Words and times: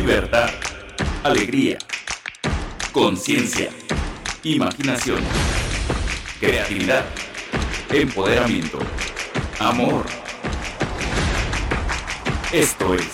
libertad, 0.00 0.48
alegría, 1.24 1.76
conciencia, 2.90 3.68
imaginación, 4.42 5.18
creatividad, 6.40 7.04
empoderamiento, 7.92 8.78
amor. 9.58 10.06
Esto 12.50 12.94
es 12.94 13.12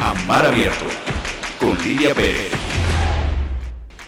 Amar 0.00 0.46
Abierto 0.46 0.84
con 1.58 1.76
Lidia 1.82 2.14
Pérez. 2.14 2.52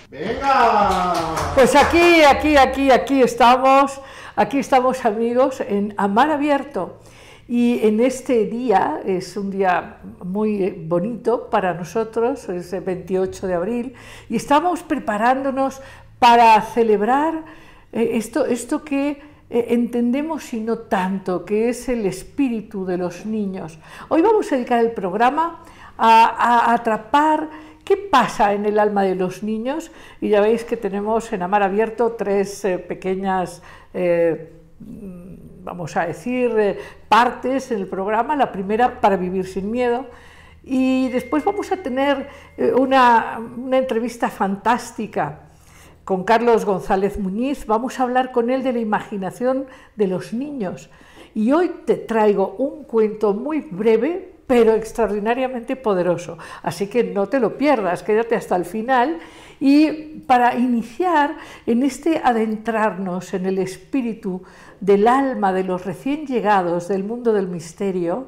¡Venga! 0.09 1.14
Pues 1.57 1.75
aquí, 1.75 2.23
aquí, 2.23 2.57
aquí, 2.57 2.93
aquí 2.93 3.23
estamos, 3.23 4.01
aquí 4.37 4.61
estamos 4.61 5.05
amigos 5.05 5.61
en 5.61 5.95
Amar 5.96 6.30
Abierto. 6.30 7.01
Y 7.49 7.81
en 7.87 8.01
este 8.01 8.47
día, 8.47 9.01
es 9.05 9.37
un 9.37 9.50
día 9.50 9.99
muy 10.25 10.71
bonito 10.71 11.50
para 11.50 11.75
nosotros, 11.75 12.49
es 12.49 12.73
el 12.73 12.83
28 12.83 13.46
de 13.46 13.55
abril, 13.55 13.95
y 14.29 14.37
estamos 14.37 14.83
preparándonos 14.83 15.81
para 16.19 16.61
celebrar 16.63 17.45
eh, 17.93 18.11
esto, 18.14 18.47
esto 18.47 18.85
que 18.85 19.21
eh, 19.50 19.67
entendemos 19.69 20.55
y 20.55 20.61
no 20.61 20.79
tanto, 20.79 21.45
que 21.45 21.69
es 21.69 21.89
el 21.89 22.07
espíritu 22.07 22.86
de 22.86 22.97
los 22.97 23.27
niños. 23.27 23.79
Hoy 24.09 24.22
vamos 24.22 24.50
a 24.50 24.57
dedicar 24.57 24.81
el 24.81 24.93
programa 24.93 25.63
a, 25.99 26.72
atrapar 26.72 27.49
¿Qué 27.85 27.97
pasa 27.97 28.55
en 28.55 28.64
el 28.64 28.79
alma 28.79 29.03
de 29.03 29.17
los 29.17 29.43
niños? 29.43 29.91
Y 30.21 30.29
ya 30.29 30.41
veis 30.41 30.64
que 30.64 30.77
tenemos 30.77 31.33
en 31.33 31.43
Amar 31.43 31.64
Abierto 31.64 32.12
tres 32.12 32.64
eh, 32.64 32.78
pequeñas, 32.78 33.61
eh, 33.92 34.53
vamos 35.62 35.97
a 35.97 36.06
decir, 36.06 36.50
eh, 36.58 36.78
partes 37.08 37.70
en 37.72 37.80
el 37.80 37.86
programa. 37.86 38.36
La 38.36 38.52
primera, 38.52 39.00
para 39.00 39.16
vivir 39.16 39.47
sin 39.47 39.70
miedo. 39.70 40.06
Y 40.64 41.08
después 41.08 41.44
vamos 41.44 41.72
a 41.72 41.77
tener 41.77 42.28
una, 42.77 43.41
una 43.56 43.78
entrevista 43.78 44.30
fantástica 44.30 45.41
con 46.04 46.24
Carlos 46.24 46.64
González 46.64 47.19
Muñiz. 47.19 47.66
Vamos 47.66 47.98
a 47.98 48.04
hablar 48.04 48.32
con 48.32 48.50
él 48.50 48.62
de 48.62 48.72
la 48.72 48.78
imaginación 48.78 49.66
de 49.96 50.06
los 50.06 50.32
niños. 50.32 50.91
Y 51.34 51.52
hoy 51.52 51.70
te 51.86 51.97
traigo 51.97 52.56
un 52.58 52.84
cuento 52.84 53.32
muy 53.32 53.60
breve, 53.60 54.34
pero 54.47 54.74
extraordinariamente 54.74 55.76
poderoso. 55.76 56.36
Así 56.62 56.88
que 56.88 57.04
no 57.04 57.28
te 57.28 57.41
lo 57.41 57.56
pierdas, 57.56 58.02
quédate 58.02 58.34
hasta 58.34 58.56
el 58.56 58.64
final. 58.64 59.19
Y 59.60 60.20
para 60.26 60.56
iniciar 60.56 61.36
en 61.66 61.82
este 61.82 62.20
adentrarnos 62.22 63.32
en 63.32 63.47
el 63.47 63.58
espíritu 63.58 64.42
del 64.83 65.06
alma 65.06 65.52
de 65.52 65.62
los 65.62 65.86
recién 65.86 66.27
llegados 66.27 66.88
del 66.88 67.05
mundo 67.05 67.33
del 67.33 67.47
misterio, 67.47 68.27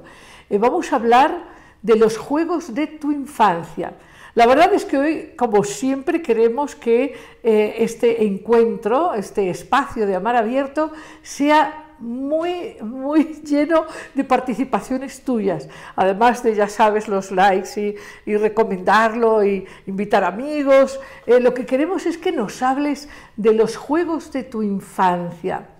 eh, 0.48 0.56
vamos 0.56 0.92
a 0.92 0.96
hablar 0.96 1.44
de 1.82 1.96
los 1.96 2.16
juegos 2.16 2.74
de 2.74 2.86
tu 2.86 3.10
infancia. 3.10 3.94
La 4.36 4.46
verdad 4.46 4.72
es 4.72 4.84
que 4.84 4.98
hoy, 4.98 5.32
como 5.36 5.64
siempre, 5.64 6.22
queremos 6.22 6.76
que 6.76 7.16
eh, 7.42 7.74
este 7.78 8.24
encuentro, 8.24 9.14
este 9.14 9.50
espacio 9.50 10.06
de 10.06 10.14
amar 10.14 10.36
abierto, 10.36 10.92
sea 11.22 11.86
muy, 11.98 12.76
muy 12.80 13.24
lleno 13.44 13.86
de 14.14 14.22
participaciones 14.22 15.22
tuyas, 15.22 15.68
además 15.96 16.44
de, 16.44 16.54
ya 16.54 16.68
sabes, 16.68 17.08
los 17.08 17.32
likes 17.32 17.98
y, 18.26 18.36
recomendarlo 18.36 19.44
y 19.44 19.66
invitar 19.86 20.22
amigos. 20.22 21.00
Eh, 21.26 21.40
lo 21.40 21.52
que 21.52 21.66
queremos 21.66 22.06
es 22.06 22.16
que 22.16 22.30
nos 22.30 22.62
hables 22.62 23.08
de 23.36 23.54
los 23.54 23.76
juegos 23.76 24.30
de 24.30 24.44
tu 24.44 24.62
infancia. 24.62 25.73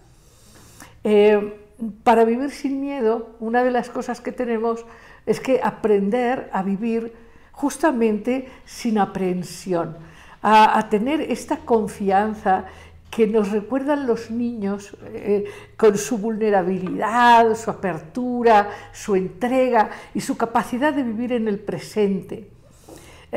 Eh, 1.04 1.60
para 2.02 2.24
vivir 2.24 2.50
sin 2.50 2.80
miedo, 2.80 3.36
una 3.40 3.62
de 3.62 3.70
las 3.70 3.90
cosas 3.90 4.20
que 4.20 4.32
tenemos 4.32 4.84
es 5.26 5.40
que 5.40 5.60
aprender 5.62 6.48
a 6.52 6.62
vivir 6.62 7.12
justamente 7.52 8.48
sin 8.64 8.98
aprehensión, 8.98 9.96
a, 10.42 10.88
tener 10.90 11.20
esta 11.20 11.58
confianza 11.58 12.64
que 13.10 13.26
nos 13.26 13.50
recuerdan 13.52 14.06
los 14.06 14.30
niños 14.30 14.96
eh, 15.04 15.44
con 15.76 15.96
su 15.96 16.18
vulnerabilidad, 16.18 17.54
su 17.54 17.70
apertura, 17.70 18.70
su 18.92 19.14
entrega 19.14 19.90
y 20.14 20.20
su 20.20 20.36
capacidad 20.36 20.92
de 20.92 21.04
vivir 21.04 21.32
en 21.32 21.48
el 21.48 21.60
presente. 21.60 22.53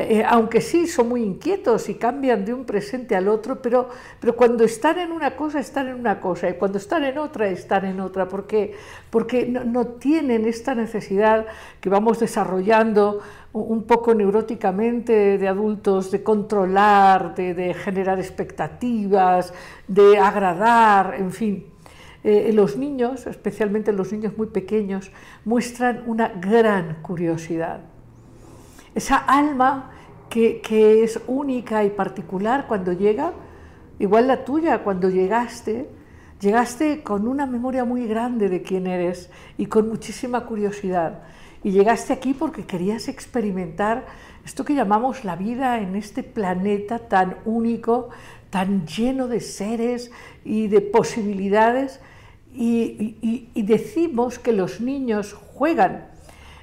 Eh, 0.00 0.22
aunque 0.24 0.60
sí 0.60 0.86
son 0.86 1.08
muy 1.08 1.24
inquietos 1.24 1.88
y 1.88 1.96
cambian 1.96 2.44
de 2.44 2.54
un 2.54 2.64
presente 2.64 3.16
al 3.16 3.26
otro, 3.26 3.60
pero, 3.60 3.88
pero 4.20 4.36
cuando 4.36 4.62
están 4.62 4.96
en 5.00 5.10
una 5.10 5.34
cosa, 5.34 5.58
están 5.58 5.88
en 5.88 5.96
una 5.96 6.20
cosa, 6.20 6.48
y 6.48 6.52
cuando 6.52 6.78
están 6.78 7.02
en 7.02 7.18
otra, 7.18 7.48
están 7.48 7.84
en 7.84 7.98
otra, 7.98 8.28
porque, 8.28 8.76
porque 9.10 9.46
no, 9.48 9.86
tienen 9.88 10.46
esta 10.46 10.76
necesidad 10.76 11.46
que 11.80 11.88
vamos 11.88 12.20
desarrollando 12.20 13.22
un 13.52 13.82
poco 13.88 14.14
neuróticamente 14.14 15.36
de 15.36 15.48
adultos 15.48 16.12
de 16.12 16.22
controlar, 16.22 17.34
de, 17.34 17.74
generar 17.74 18.20
expectativas, 18.20 19.52
de 19.88 20.16
agradar, 20.16 21.16
en 21.18 21.32
fin. 21.32 21.66
Eh, 22.22 22.52
los 22.54 22.76
niños, 22.76 23.26
especialmente 23.26 23.92
los 23.92 24.12
niños 24.12 24.38
muy 24.38 24.46
pequeños, 24.46 25.10
muestran 25.44 26.04
una 26.06 26.28
gran 26.28 27.02
curiosidad 27.02 27.80
esa 28.98 29.16
alma 29.16 29.90
que, 30.28 30.60
es 31.04 31.20
única 31.26 31.84
y 31.84 31.90
particular 31.90 32.66
cuando 32.66 32.92
llega, 32.92 33.32
igual 33.98 34.26
la 34.26 34.44
tuya, 34.44 34.82
cuando 34.82 35.08
llegaste, 35.08 35.88
llegaste 36.40 37.02
con 37.02 37.26
una 37.26 37.46
memoria 37.46 37.84
muy 37.84 38.06
grande 38.06 38.48
de 38.48 38.60
quién 38.62 38.86
eres 38.86 39.30
y 39.56 39.66
con 39.66 39.88
muchísima 39.88 40.44
curiosidad. 40.46 41.22
Y 41.62 41.70
llegaste 41.70 42.12
aquí 42.12 42.34
porque 42.34 42.66
querías 42.66 43.08
experimentar 43.08 44.04
esto 44.44 44.64
que 44.64 44.74
llamamos 44.74 45.24
la 45.24 45.36
vida 45.36 45.78
en 45.80 45.94
este 45.94 46.22
planeta 46.22 46.98
tan 46.98 47.36
único, 47.44 48.10
tan 48.50 48.86
lleno 48.86 49.28
de 49.28 49.40
seres 49.40 50.10
y 50.44 50.68
de 50.68 50.80
posibilidades. 50.80 52.00
y 52.52 53.62
decimos 53.62 54.40
que 54.40 54.52
los 54.52 54.80
niños 54.80 55.34
juegan 55.54 56.17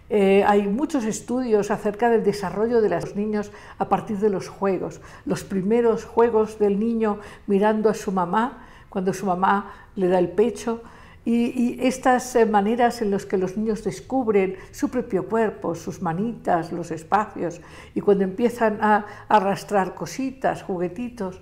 eh, 0.09 0.43
hay 0.45 0.67
muchos 0.67 1.03
estudios 1.03 1.71
acerca 1.71 2.09
del 2.09 2.23
desarrollo 2.23 2.81
de 2.81 2.89
los 2.89 3.15
niños 3.15 3.51
a 3.79 3.89
partir 3.89 4.17
de 4.19 4.29
los 4.29 4.49
juegos. 4.49 5.01
Los 5.25 5.43
primeros 5.43 6.05
juegos 6.05 6.59
del 6.59 6.79
niño 6.79 7.19
mirando 7.47 7.89
a 7.89 7.95
su 7.95 8.11
mamá, 8.11 8.67
cuando 8.89 9.13
su 9.13 9.25
mamá 9.25 9.73
le 9.95 10.07
da 10.07 10.19
el 10.19 10.29
pecho, 10.29 10.81
y, 11.27 11.79
estas 11.81 12.35
eh, 12.35 12.45
maneras 12.45 13.01
en 13.01 13.09
las 13.09 13.25
que 13.25 13.39
los 13.39 13.57
niños 13.57 13.83
descubren 13.83 14.57
su 14.69 14.89
propio 14.89 15.25
cuerpo, 15.27 15.73
sus 15.73 15.99
manitas, 16.03 16.71
los 16.71 16.91
espacios, 16.91 17.61
y 17.95 18.01
cuando 18.01 18.23
empiezan 18.23 18.77
a, 18.79 19.07
arrastrar 19.27 19.95
cositas, 19.95 20.61
juguetitos. 20.61 21.41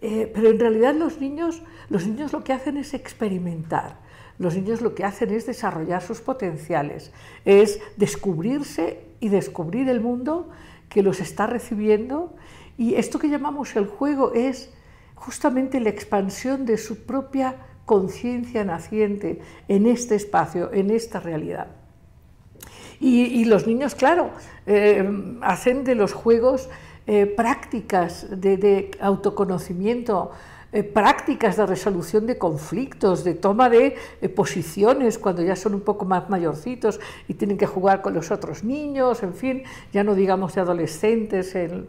Eh, 0.00 0.30
pero 0.32 0.50
en 0.50 0.60
realidad 0.60 0.94
los 0.94 1.20
niños, 1.20 1.62
los 1.88 2.06
niños 2.06 2.32
lo 2.32 2.44
que 2.44 2.52
hacen 2.52 2.76
es 2.76 2.94
experimentar 2.94 4.05
los 4.38 4.54
niños 4.54 4.80
lo 4.80 4.94
que 4.94 5.04
hacen 5.04 5.30
es 5.30 5.46
desarrollar 5.46 6.02
sus 6.02 6.20
potenciales, 6.20 7.12
es 7.44 7.80
descubrirse 7.96 9.00
y 9.20 9.28
descubrir 9.28 9.88
el 9.88 10.00
mundo 10.00 10.48
que 10.88 11.02
los 11.02 11.20
está 11.20 11.46
recibiendo 11.46 12.34
y 12.78 12.94
esto 12.94 13.18
que 13.18 13.28
llamamos 13.28 13.74
el 13.76 13.86
juego 13.86 14.32
es 14.34 14.70
justamente 15.14 15.80
la 15.80 15.88
expansión 15.88 16.66
de 16.66 16.76
su 16.78 17.04
propia 17.04 17.56
conciencia 17.86 18.64
naciente 18.64 19.40
en 19.68 19.86
este 19.86 20.14
espacio, 20.14 20.72
en 20.72 20.90
esta 20.90 21.20
realidad. 21.20 21.68
Y, 22.98 23.44
los 23.44 23.66
niños, 23.66 23.94
claro, 23.94 24.30
eh, 24.66 25.06
hacen 25.42 25.84
de 25.84 25.94
los 25.94 26.14
juegos 26.14 26.70
eh, 27.06 27.26
prácticas 27.26 28.26
de, 28.30 28.56
de 28.56 28.90
autoconocimiento, 29.00 30.30
eh, 30.72 30.82
prácticas 30.82 31.56
de 31.56 31.64
resolución 31.64 32.26
de 32.26 32.38
conflictos, 32.38 33.22
de 33.22 33.34
toma 33.34 33.70
de 33.70 33.96
eh, 34.20 34.28
posiciones 34.28 35.16
cuando 35.16 35.40
ya 35.42 35.54
son 35.54 35.74
un 35.74 35.80
poco 35.80 36.04
más 36.04 36.28
mayorcitos 36.28 36.98
y 37.28 37.34
tienen 37.34 37.56
que 37.56 37.66
jugar 37.66 38.02
con 38.02 38.14
los 38.14 38.32
otros 38.32 38.64
niños, 38.64 39.22
en 39.22 39.32
fin, 39.32 39.62
ya 39.92 40.02
no 40.02 40.16
digamos 40.16 40.56
de 40.56 40.60
adolescentes 40.62 41.54
en, 41.54 41.86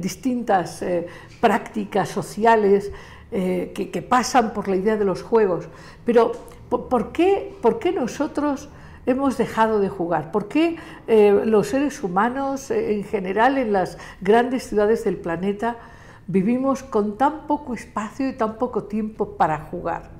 distintas 0.00 0.82
eh, 0.82 1.06
prácticas 1.40 2.08
sociales 2.08 2.90
que, 3.30 4.06
pasan 4.08 4.52
por 4.52 4.66
la 4.66 4.76
idea 4.76 4.96
de 4.96 5.04
los 5.04 5.22
juegos. 5.22 5.68
Pero 6.04 6.32
¿por 6.68 7.12
qué, 7.12 7.54
por 7.62 7.78
qué 7.78 7.92
nosotros 7.92 8.68
hemos 9.04 9.38
dejado 9.38 9.78
de 9.78 9.88
jugar? 9.88 10.32
¿Por 10.32 10.48
qué 10.48 10.76
los 11.06 11.68
seres 11.68 12.02
humanos 12.02 12.70
en 12.70 13.04
general 13.04 13.58
en 13.58 13.72
las 13.72 13.98
grandes 14.20 14.68
ciudades 14.68 15.04
del 15.04 15.16
planeta 15.16 15.76
vivimos 16.26 16.82
con 16.82 17.16
tan 17.16 17.46
poco 17.46 17.74
espacio 17.74 18.28
y 18.28 18.32
tan 18.32 18.58
poco 18.58 18.84
tiempo 18.84 19.36
para 19.36 19.58
jugar. 19.66 20.10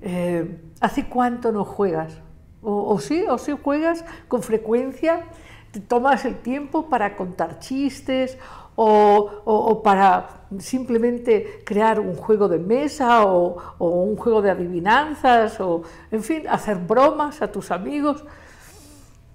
Eh, 0.00 0.60
¿Hace 0.80 1.08
cuánto 1.08 1.52
no 1.52 1.64
juegas? 1.64 2.20
O, 2.62 2.98
sí, 2.98 3.24
o 3.28 3.38
sí 3.38 3.54
juegas 3.62 4.04
con 4.28 4.42
frecuencia, 4.42 5.24
te 5.70 5.80
tomas 5.80 6.26
el 6.26 6.40
tiempo 6.40 6.90
para 6.90 7.16
contar 7.16 7.58
chistes 7.58 8.36
o, 8.76 9.80
para 9.82 10.46
simplemente 10.58 11.62
crear 11.64 12.00
un 12.00 12.16
juego 12.16 12.48
de 12.48 12.58
mesa 12.58 13.24
o, 13.24 13.56
un 13.78 14.16
juego 14.16 14.42
de 14.42 14.50
adivinanzas 14.50 15.58
o, 15.60 15.82
en 16.10 16.22
fin, 16.22 16.46
hacer 16.48 16.76
bromas 16.76 17.40
a 17.40 17.50
tus 17.50 17.70
amigos. 17.70 18.24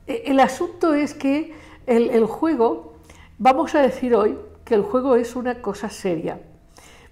E, 0.05 0.23
el 0.27 0.39
asunto 0.39 0.93
es 0.93 1.15
que 1.15 1.53
el 1.87 2.25
juego, 2.25 2.93
vamos 3.39 3.73
a 3.73 3.81
decir 3.81 4.15
hoy 4.15 4.37
que 4.65 4.75
el 4.75 4.81
juego 4.81 5.15
es 5.15 5.35
una 5.35 5.61
cosa 5.61 5.89
seria, 5.89 6.41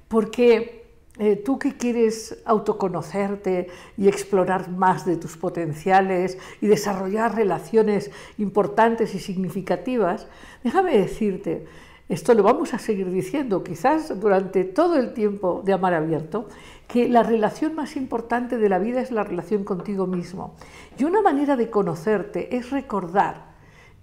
porque 0.07 0.83
eh, 1.19 1.35
tú 1.35 1.59
que 1.59 1.77
quieres 1.77 2.41
autoconocerte 2.43 3.67
y 3.97 4.07
explorar 4.07 4.71
más 4.71 5.05
de 5.05 5.15
tus 5.15 5.37
potenciales 5.37 6.39
y 6.59 6.65
desarrollar 6.65 7.35
relaciones 7.35 8.09
importantes 8.39 9.13
y 9.13 9.19
significativas, 9.19 10.27
déjame 10.63 10.97
decirte, 10.97 11.67
esto 12.09 12.33
lo 12.33 12.43
vamos 12.43 12.73
a 12.73 12.79
seguir 12.79 13.11
diciendo 13.11 13.63
quizás 13.63 14.19
durante 14.19 14.63
todo 14.65 14.95
el 14.95 15.13
tiempo 15.13 15.61
de 15.63 15.73
Amar 15.73 15.93
Abierto, 15.93 16.47
que 16.87 17.07
la 17.07 17.23
relación 17.23 17.75
más 17.75 17.95
importante 17.95 18.57
de 18.57 18.69
la 18.69 18.79
vida 18.79 18.99
es 18.99 19.11
la 19.11 19.23
relación 19.23 19.63
contigo 19.63 20.05
mismo. 20.05 20.55
Y 20.97 21.05
una 21.05 21.21
manera 21.21 21.55
de 21.55 21.69
conocerte 21.69 22.57
es 22.57 22.71
recordar 22.71 23.53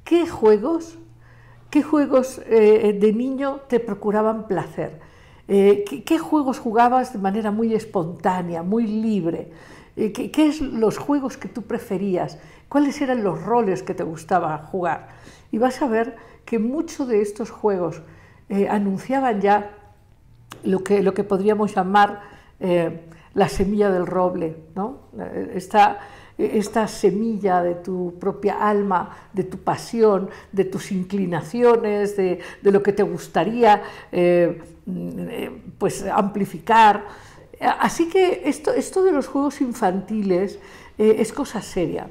qué 0.05 0.27
juegos, 0.27 0.99
qué 1.71 1.83
juegos 1.83 2.41
eh, 2.47 2.97
de 2.99 3.13
niño 3.13 3.61
te 3.69 3.81
procuraban 3.81 4.47
placer 4.47 5.01
eh, 5.53 5.85
¿qué, 6.07 6.19
juegos 6.19 6.61
jugabas 6.61 7.13
de 7.13 7.19
manera 7.19 7.51
muy 7.51 7.75
espontánea, 7.75 8.63
muy 8.63 8.87
libre? 8.87 9.51
Eh, 9.97 10.13
¿qué, 10.13 10.31
¿Qué 10.31 10.47
es 10.47 10.61
los 10.61 10.97
juegos 10.97 11.37
que 11.37 11.49
tú 11.49 11.63
preferías? 11.63 12.39
¿Cuáles 12.69 13.01
eran 13.01 13.25
los 13.25 13.43
roles 13.43 13.83
que 13.83 13.93
te 13.93 14.05
gustaba 14.05 14.57
jugar? 14.59 15.09
Y 15.51 15.59
vas 15.59 15.83
a 15.83 15.89
ver 15.89 16.15
que 16.45 16.61
muchos 16.61 17.09
de 17.09 17.21
estos 17.21 17.51
juegos 17.51 18.01
anunciaban 18.69 19.41
ya 19.41 19.73
lo 20.63 20.85
que, 20.85 21.03
lo 21.03 21.15
que 21.15 21.25
podríamos 21.25 21.75
llamar 21.75 22.21
la 23.35 23.49
semilla 23.49 23.91
del 23.91 24.07
roble, 24.07 24.57
¿no? 24.77 24.99
Esta, 25.53 25.99
esta 26.41 26.89
semilla 26.89 27.63
de 27.63 27.75
tu 27.77 28.15
propia 28.19 28.69
alma, 28.69 29.17
de 29.33 29.45
tu 29.45 29.59
pasión, 29.59 30.31
de 30.53 30.65
tus 30.65 30.93
inclinaciones, 30.93 32.17
de, 32.17 32.41
lo 32.63 32.83
que 32.83 32.93
te 32.93 33.03
gustaría 33.03 33.83
pues, 35.79 36.05
amplificar. 36.07 37.05
Así 37.61 38.09
que 38.09 38.43
esto, 38.47 38.73
esto 38.73 39.03
de 39.05 39.13
los 39.13 39.27
juegos 39.27 39.61
infantiles 39.61 40.59
eh, 40.99 41.17
es 41.19 41.33
cosa 41.33 41.61
seria. 41.61 42.09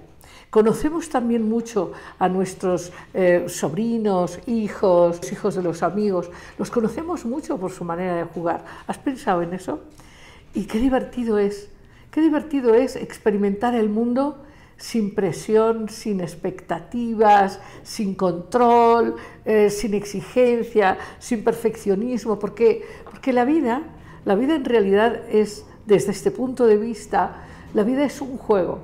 Conocemos 0.49 1.09
también 1.09 1.47
mucho 1.47 1.91
a 2.17 2.27
nuestros 2.27 2.91
eh, 3.13 3.45
sobrinos, 3.47 4.39
hijos, 4.47 5.31
hijos 5.31 5.53
de 5.53 5.61
los 5.61 5.83
amigos. 5.83 6.31
Los 6.57 6.71
conocemos 6.71 7.23
mucho 7.23 7.59
por 7.59 7.71
su 7.71 7.83
manera 7.83 8.15
de 8.15 8.23
jugar. 8.23 8.65
¿Has 8.87 8.97
pensado 8.97 9.43
en 9.43 9.53
eso? 9.53 9.81
Y 10.55 10.65
qué 10.65 10.79
divertido 10.79 11.37
es. 11.37 11.69
Qué 12.11 12.21
divertido 12.21 12.73
es 12.73 12.95
experimentar 12.95 13.75
el 13.75 13.89
mundo 13.89 14.43
sin 14.77 15.13
presión, 15.13 15.89
sin 15.89 16.21
expectativas, 16.21 17.59
sin 17.83 18.15
control, 18.15 19.15
eh, 19.45 19.69
sin 19.69 19.93
exigencia, 19.93 20.97
sin 21.19 21.43
perfeccionismo, 21.43 22.39
porque, 22.39 22.83
porque 23.03 23.33
la 23.33 23.45
vida, 23.45 23.83
la 24.25 24.35
vida 24.35 24.55
en 24.55 24.65
realidad 24.65 25.21
es, 25.29 25.65
desde 25.85 26.11
este 26.11 26.31
punto 26.31 26.65
de 26.65 26.77
vista, 26.77 27.43
la 27.73 27.83
vida 27.83 28.03
es 28.05 28.21
un 28.21 28.37
juego. 28.37 28.79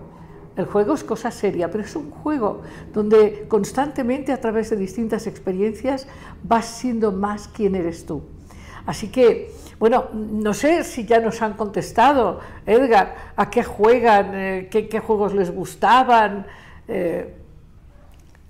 El 0.55 0.65
juego 0.65 0.93
es 0.93 1.03
cosa 1.03 1.31
seria, 1.31 1.71
pero 1.71 1.83
es 1.83 1.95
un 1.95 2.11
juego 2.11 2.61
donde 2.93 3.45
constantemente 3.47 4.31
a 4.31 4.39
través 4.39 4.69
de 4.69 4.77
distintas 4.77 5.27
experiencias 5.27 6.07
vas 6.43 6.65
siendo 6.65 7.11
más 7.11 7.47
quien 7.47 7.75
eres 7.75 8.05
tú. 8.05 8.21
Así 8.85 9.07
que 9.07 9.51
bueno, 9.79 10.09
no 10.13 10.53
sé 10.53 10.83
si 10.83 11.05
ya 11.05 11.19
nos 11.19 11.41
han 11.41 11.53
contestado, 11.53 12.39
Edgar, 12.65 13.15
a 13.35 13.49
qué 13.49 13.63
juegan, 13.63 14.31
eh, 14.33 14.67
qué, 14.71 14.99
juegos 14.99 15.33
les 15.33 15.51
gustaban. 15.53 16.45
Eh, 16.87 17.33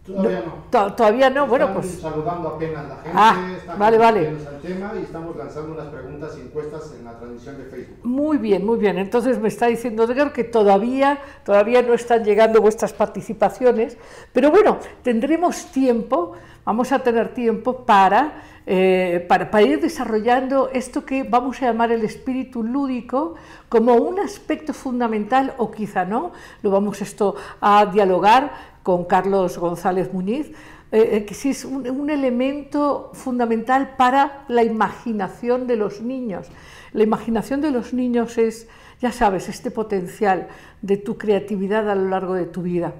todavía 0.05 0.43
no. 0.45 0.93
todavía 0.93 1.29
no, 1.31 1.47
bueno, 1.47 1.73
pues. 1.73 1.99
saludando 1.99 2.49
apenas 2.49 2.87
la 2.87 2.95
gente, 2.97 3.11
ah, 3.15 3.75
vale, 3.75 3.97
vale. 3.97 4.27
al 4.27 4.61
tema 4.61 4.93
y 4.99 5.03
estamos 5.03 5.35
lanzando 5.35 5.73
unas 5.73 5.87
preguntas 5.87 6.37
y 6.37 6.41
encuestas 6.41 6.93
en 6.95 7.05
la 7.05 7.17
transmisión 7.17 7.57
de 7.57 7.63
Facebook. 7.65 7.97
Muy 8.03 8.37
bien, 8.37 8.63
muy 8.63 8.77
bien. 8.77 8.99
Entonces 8.99 9.39
me 9.39 9.47
está 9.47 9.65
diciendo 9.65 10.03
Edgar 10.03 10.31
que 10.31 10.43
todavía, 10.43 11.19
todavía 11.43 11.81
no 11.81 11.95
están 11.95 12.23
llegando 12.23 12.61
vuestras 12.61 12.93
participaciones, 12.93 13.97
pero 14.31 14.51
bueno, 14.51 14.77
tendremos 15.01 15.71
tiempo, 15.71 16.33
vamos 16.63 16.91
a 16.91 16.99
tener 16.99 17.33
tiempo 17.33 17.83
para 17.83 18.43
eh, 18.67 19.25
para, 19.27 19.61
ir 19.61 19.79
desarrollando 19.79 20.69
esto 20.73 21.05
que 21.05 21.23
vamos 21.23 21.61
a 21.61 21.65
llamar 21.65 21.91
el 21.91 22.03
espíritu 22.03 22.63
lúdico 22.63 23.35
como 23.69 23.93
un 23.95 24.19
aspecto 24.19 24.73
fundamental, 24.73 25.53
o 25.57 25.71
quizá 25.71 26.05
no, 26.05 26.31
lo 26.63 26.71
vamos 26.71 27.01
esto 27.01 27.35
a 27.61 27.85
dialogar 27.85 28.75
con 28.81 29.05
Carlos 29.05 29.57
González 29.57 30.13
Muñiz, 30.13 30.51
eh, 30.95 31.17
eh, 31.17 31.25
que 31.25 31.33
sí 31.33 31.49
es 31.49 31.65
un, 31.65 32.09
elemento 32.09 33.11
fundamental 33.13 33.95
para 33.97 34.45
la 34.47 34.63
imaginación 34.63 35.67
de 35.67 35.75
los 35.75 35.99
niños. 35.99 36.47
La 36.93 37.03
imaginación 37.03 37.59
de 37.59 37.69
los 37.69 37.91
niños 37.93 38.37
es, 38.37 38.69
ya 39.01 39.11
sabes, 39.11 39.49
este 39.49 39.71
potencial 39.71 40.47
de 40.81 40.95
tu 40.95 41.17
creatividad 41.17 41.89
a 41.89 41.95
lo 41.95 42.07
largo 42.07 42.33
de 42.33 42.45
tu 42.45 42.61
vida. 42.61 42.93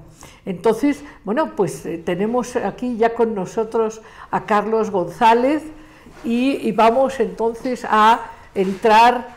Entonces, 0.45 1.05
bueno, 1.23 1.55
pues 1.55 1.85
eh, 1.85 1.97
tenemos 1.97 2.57
aquí 2.57 2.97
ya 2.97 3.13
con 3.13 3.33
nosotros 3.33 4.01
a 4.29 4.43
Carlos 4.43 4.91
González 4.91 5.63
y, 6.25 6.69
vamos 6.73 7.21
entonces 7.21 7.85
a 7.89 8.25
entrar 8.53 9.35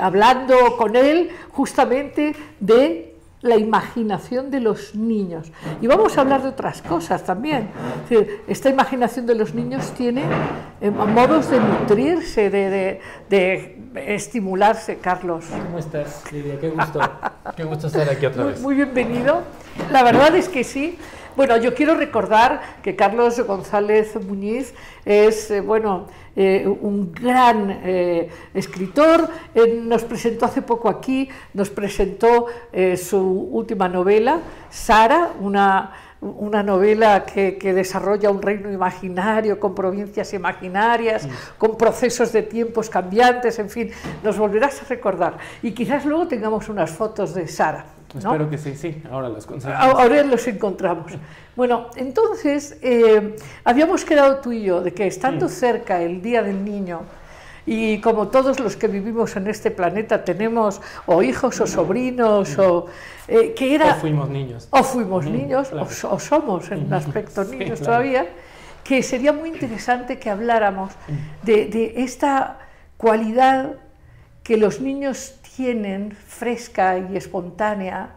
hablando 0.00 0.76
con 0.76 0.94
él 0.94 1.30
justamente 1.50 2.36
de 2.60 3.16
la 3.40 3.56
imaginación 3.56 4.50
de 4.50 4.60
los 4.60 4.94
niños. 4.94 5.50
Y 5.80 5.86
vamos 5.86 6.18
a 6.18 6.22
hablar 6.22 6.42
de 6.42 6.48
otras 6.48 6.82
cosas 6.82 7.24
también. 7.24 7.68
esta 8.46 8.68
imaginación 8.68 9.26
de 9.26 9.34
los 9.34 9.54
niños 9.54 9.92
tiene 9.92 10.24
eh, 10.80 10.90
modos 10.90 11.50
de 11.50 11.60
nutrirse, 11.60 12.50
de, 12.50 13.00
estimularse, 13.94 14.98
Carlos. 14.98 15.44
¿Cómo 15.50 15.78
estás, 15.78 16.30
Lidia? 16.32 16.58
Qué 16.60 16.70
gusto, 16.70 17.00
qué 17.56 17.64
gusto 17.64 17.86
estar 17.86 18.08
aquí 18.08 18.26
otra 18.26 18.44
vez. 18.44 18.60
Muy 18.60 18.74
bienvenido. 18.74 19.42
La 19.90 20.02
verdad 20.02 20.34
es 20.34 20.48
que 20.48 20.64
sí. 20.64 20.98
Bueno, 21.38 21.56
yo 21.56 21.72
quiero 21.72 21.94
recordar 21.94 22.60
que 22.82 22.96
Carlos 22.96 23.38
González 23.46 24.16
Muñiz 24.26 24.74
es, 25.04 25.52
eh, 25.52 25.60
bueno, 25.60 26.08
eh, 26.34 26.66
un 26.66 27.12
gran 27.12 27.78
eh, 27.84 28.28
escritor. 28.52 29.28
nos 29.84 30.02
presentó 30.02 30.46
hace 30.46 30.62
poco 30.62 30.88
aquí, 30.88 31.28
nos 31.54 31.70
presentó 31.70 32.46
su 32.96 33.20
última 33.52 33.88
novela, 33.88 34.40
Sara, 34.68 35.30
una 35.38 35.92
una 36.20 36.64
novela 36.64 37.24
que, 37.24 37.72
desarrolla 37.72 38.28
un 38.30 38.42
reino 38.42 38.72
imaginario 38.72 39.60
con 39.60 39.72
provincias 39.72 40.34
imaginarias, 40.34 41.28
con 41.56 41.78
procesos 41.78 42.32
de 42.32 42.42
tiempos 42.42 42.90
cambiantes, 42.90 43.60
en 43.60 43.70
fin, 43.70 43.92
nos 44.24 44.36
volverás 44.36 44.82
a 44.82 44.86
recordar. 44.86 45.38
Y 45.62 45.70
quizás 45.70 46.04
luego 46.04 46.26
tengamos 46.26 46.68
unas 46.68 46.90
fotos 46.90 47.34
de 47.34 47.46
Sara. 47.46 47.97
Espero 48.16 48.48
que 48.48 48.56
sí, 48.56 48.74
sí, 48.74 49.02
ahora 49.10 49.28
las 49.28 49.44
conseguimos. 49.44 49.84
Ahora 49.84 50.22
los 50.22 50.46
encontramos. 50.48 51.12
Bueno, 51.54 51.88
entonces, 51.96 52.78
eh, 52.82 53.36
habíamos 53.64 54.04
quedado 54.04 54.38
tú 54.38 54.52
y 54.52 54.62
yo 54.62 54.80
de 54.80 54.94
que 54.94 55.06
estando 55.06 55.46
mm. 55.46 55.50
cerca 55.50 56.00
el 56.02 56.22
Día 56.22 56.42
del 56.42 56.64
Niño, 56.64 57.02
y 57.66 58.00
como 58.00 58.28
todos 58.28 58.60
los 58.60 58.76
que 58.76 58.88
vivimos 58.88 59.36
en 59.36 59.46
este 59.46 59.70
planeta 59.70 60.24
tenemos 60.24 60.80
o 61.04 61.22
hijos 61.22 61.60
o 61.60 61.66
sobrinos 61.66 62.58
o 62.58 62.86
eh, 63.28 63.52
que 63.54 63.74
era... 63.74 63.92
O 63.92 63.96
fuimos 63.96 64.30
niños. 64.30 64.68
O 64.70 64.82
fuimos 64.82 65.26
niños, 65.26 65.70
o, 65.72 66.18
somos 66.18 66.70
en 66.70 66.86
un 66.86 66.94
aspecto 66.94 67.44
niños 67.44 67.80
todavía, 67.80 68.26
que 68.82 69.02
sería 69.02 69.34
muy 69.34 69.50
interesante 69.50 70.18
que 70.18 70.30
habláramos 70.30 70.92
de, 71.42 71.66
de 71.66 71.92
esta 71.98 72.58
cualidad 72.96 73.74
que 74.42 74.56
los 74.56 74.80
niños 74.80 75.37
tienen 75.58 76.12
fresca 76.12 76.96
y 77.00 77.16
espontánea, 77.16 78.10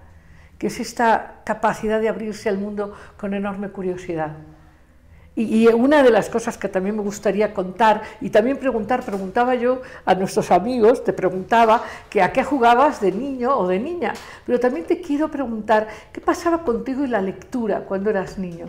que 0.60 0.68
es 0.68 0.80
esta 0.80 1.42
capacidad 1.44 2.00
de 2.00 2.08
abrirse 2.08 2.50
al 2.50 2.60
mundo 2.60 2.94
con 3.18 3.34
enorme 3.34 3.70
curiosidad. 3.70 4.34
Y, 5.36 5.68
una 5.70 6.04
de 6.04 6.12
las 6.12 6.30
cosas 6.30 6.56
que 6.60 6.70
también 6.70 6.96
me 6.96 7.02
gustaría 7.02 7.52
contar 7.52 8.04
y 8.22 8.30
también 8.30 8.58
preguntar, 8.58 9.04
preguntaba 9.04 9.56
yo 9.56 9.82
a 10.06 10.14
nuestros 10.14 10.52
amigos, 10.52 11.04
te 11.04 11.14
preguntaba 11.14 11.84
que 12.12 12.22
a 12.22 12.32
qué 12.32 12.44
jugabas 12.44 13.02
de 13.02 13.12
niño 13.12 13.58
o 13.58 13.68
de 13.68 13.80
niña, 13.80 14.14
pero 14.46 14.60
también 14.60 14.86
te 14.86 15.02
quiero 15.02 15.32
preguntar 15.32 15.88
qué 16.14 16.22
pasaba 16.22 16.64
contigo 16.64 17.04
en 17.04 17.10
la 17.10 17.22
lectura 17.22 17.86
cuando 17.86 18.12
eras 18.12 18.38
niño. 18.38 18.68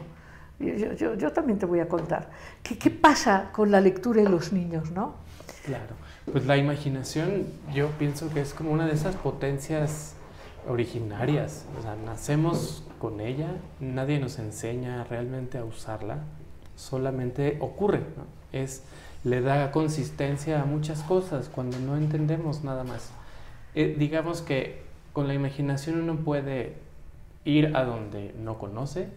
Yo, 0.59 1.15
yo, 1.15 1.31
también 1.31 1.59
te 1.59 1.67
voy 1.67 1.81
a 1.81 1.89
contar. 1.89 2.31
¿Qué, 2.63 2.79
¿Qué, 2.79 2.89
pasa 2.89 3.51
con 3.53 3.71
la 3.71 3.83
lectura 3.83 4.23
y 4.23 4.27
los 4.27 4.51
niños, 4.51 4.91
no? 4.93 5.17
Claro, 5.67 5.95
pues 6.31 6.47
la 6.47 6.57
imaginación 6.57 7.47
yo 7.75 7.89
pienso 7.99 8.31
que 8.31 8.41
es 8.41 8.55
como 8.55 8.71
una 8.73 8.87
de 8.87 8.95
esas 8.95 9.17
potencias 9.17 10.15
originarias. 10.69 11.67
O 11.79 11.83
sea, 11.83 11.97
nacemos 11.97 12.85
con 12.99 13.21
ella, 13.21 13.49
nadie 13.81 14.21
nos 14.21 14.39
enseña 14.39 15.05
realmente 15.05 15.59
a 15.59 15.65
usarla 15.65 16.19
solamente 16.77 17.59
ocurre, 17.61 18.03
es, 18.53 18.83
le 19.25 19.41
da 19.41 19.71
consistencia 19.71 20.61
a 20.61 20.65
muchas 20.65 21.03
cosas 21.03 21.49
cuando 21.49 21.79
no 21.79 21.97
entendemos 21.97 22.65
nada 22.65 22.85
más. 22.85 23.11
Eh, 23.75 23.95
digamos 23.99 24.43
que 24.43 24.83
con 25.13 25.29
la 25.29 25.35
imaginación 25.35 26.01
uno 26.01 26.17
puede 26.17 26.75
ir 27.45 27.77
a 27.77 27.85
donde 27.85 28.35
no 28.39 28.59
conoce, 28.59 29.09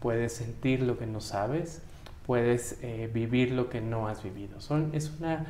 puedes 0.00 0.34
sentir 0.34 0.80
lo 0.80 0.98
que 0.98 1.06
no 1.06 1.20
sabes, 1.20 1.82
puedes 2.26 2.78
eh, 2.82 3.08
vivir 3.12 3.52
lo 3.52 3.70
que 3.70 3.80
no 3.80 4.08
has 4.08 4.22
vivido. 4.22 4.58
Es 4.92 5.12
una 5.20 5.46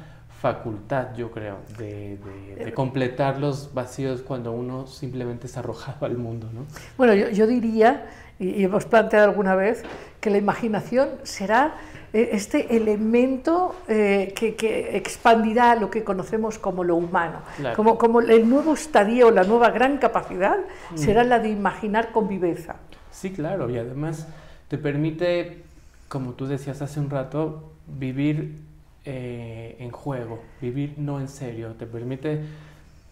facultad, 0.48 1.14
yo 1.16 1.30
creo, 1.30 1.56
de, 1.78 2.18
de- 2.56 2.64
de 2.66 2.72
completar 2.74 3.38
los 3.40 3.72
vacíos 3.72 4.20
cuando 4.20 4.52
uno 4.52 4.86
simplemente 4.86 5.46
es 5.46 5.56
arrojado 5.56 6.04
al 6.04 6.18
mundo, 6.18 6.50
¿no? 6.52 6.66
Bueno, 6.98 7.14
yo, 7.14 7.30
yo 7.30 7.46
diría, 7.46 8.04
y, 8.38 8.50
y 8.50 8.64
hemos 8.64 8.84
planteado 8.84 9.24
alguna 9.30 9.54
vez, 9.54 9.82
que 10.20 10.28
la 10.28 10.36
imaginación 10.36 11.08
será 11.22 11.76
eh, 12.12 12.28
este 12.32 12.76
elemento 12.76 13.74
eh, 13.88 14.34
que, 14.36 14.54
que 14.54 14.98
expandirá 14.98 15.76
lo 15.76 15.88
que 15.90 16.04
conocemos 16.04 16.58
como 16.58 16.84
lo 16.84 16.96
humano. 16.96 17.38
Claro. 17.56 17.74
Como, 17.74 17.96
como 17.96 18.20
el 18.20 18.46
nuevo 18.46 18.74
estadio, 18.74 19.30
la 19.30 19.44
nueva 19.44 19.70
gran 19.70 19.96
capacidad, 19.96 20.58
será 20.94 21.24
la 21.24 21.38
de 21.38 21.48
imaginar 21.48 22.12
con 22.12 22.28
viveza. 22.28 22.76
Sí, 23.10 23.32
claro, 23.32 23.70
y 23.70 23.78
además 23.78 24.26
te 24.68 24.76
permite, 24.76 25.62
como 26.10 26.32
tú 26.32 26.46
decías 26.46 26.82
hace 26.82 27.00
un 27.00 27.08
rato, 27.08 27.72
vivir 27.86 28.60
eh, 29.04 29.76
en 29.78 29.90
juego, 29.90 30.40
vivir 30.60 30.94
no 30.96 31.20
en 31.20 31.28
serio, 31.28 31.74
te 31.78 31.86
permite, 31.86 32.40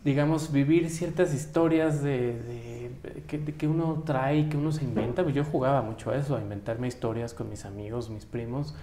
digamos, 0.05 0.51
vivir 0.53 0.91
ciertas 0.91 1.35
historias 1.35 2.03
de, 2.03 2.33
de- 2.41 3.23
que, 3.27 3.39
de 3.39 3.55
que 3.55 3.67
uno 3.69 4.03
trae, 4.07 4.49
que 4.49 4.57
uno 4.57 4.73
se 4.73 4.85
inventa. 4.85 5.23
Pues 5.23 5.35
yo 5.35 5.45
jugaba 5.45 5.83
mucho 5.83 6.11
a 6.11 6.17
eso, 6.17 6.37
a 6.37 6.41
inventarme 6.41 6.89
historias 6.89 7.35
con 7.35 7.49
mis 7.51 7.65
amigos, 7.65 8.11
mis 8.11 8.25
primos, 8.25 8.75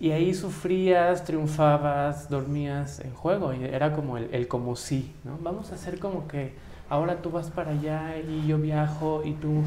y 0.00 0.10
ahí 0.10 0.34
sufrías, 0.34 1.24
triunfabas, 1.24 2.28
dormías 2.28 3.00
en 3.00 3.12
juego, 3.14 3.52
y 3.54 3.64
era 3.64 3.92
como 3.94 4.16
el, 4.16 4.28
el 4.32 4.48
como 4.48 4.74
sí, 4.76 5.12
¿no? 5.24 5.38
Vamos 5.42 5.70
a 5.72 5.74
hacer 5.76 5.98
como 5.98 6.26
que 6.28 6.52
ahora 6.88 7.22
tú 7.22 7.30
vas 7.30 7.50
para 7.50 7.70
allá 7.72 8.16
y 8.18 8.46
yo 8.46 8.58
viajo 8.58 9.22
y 9.24 9.32
tú 9.34 9.62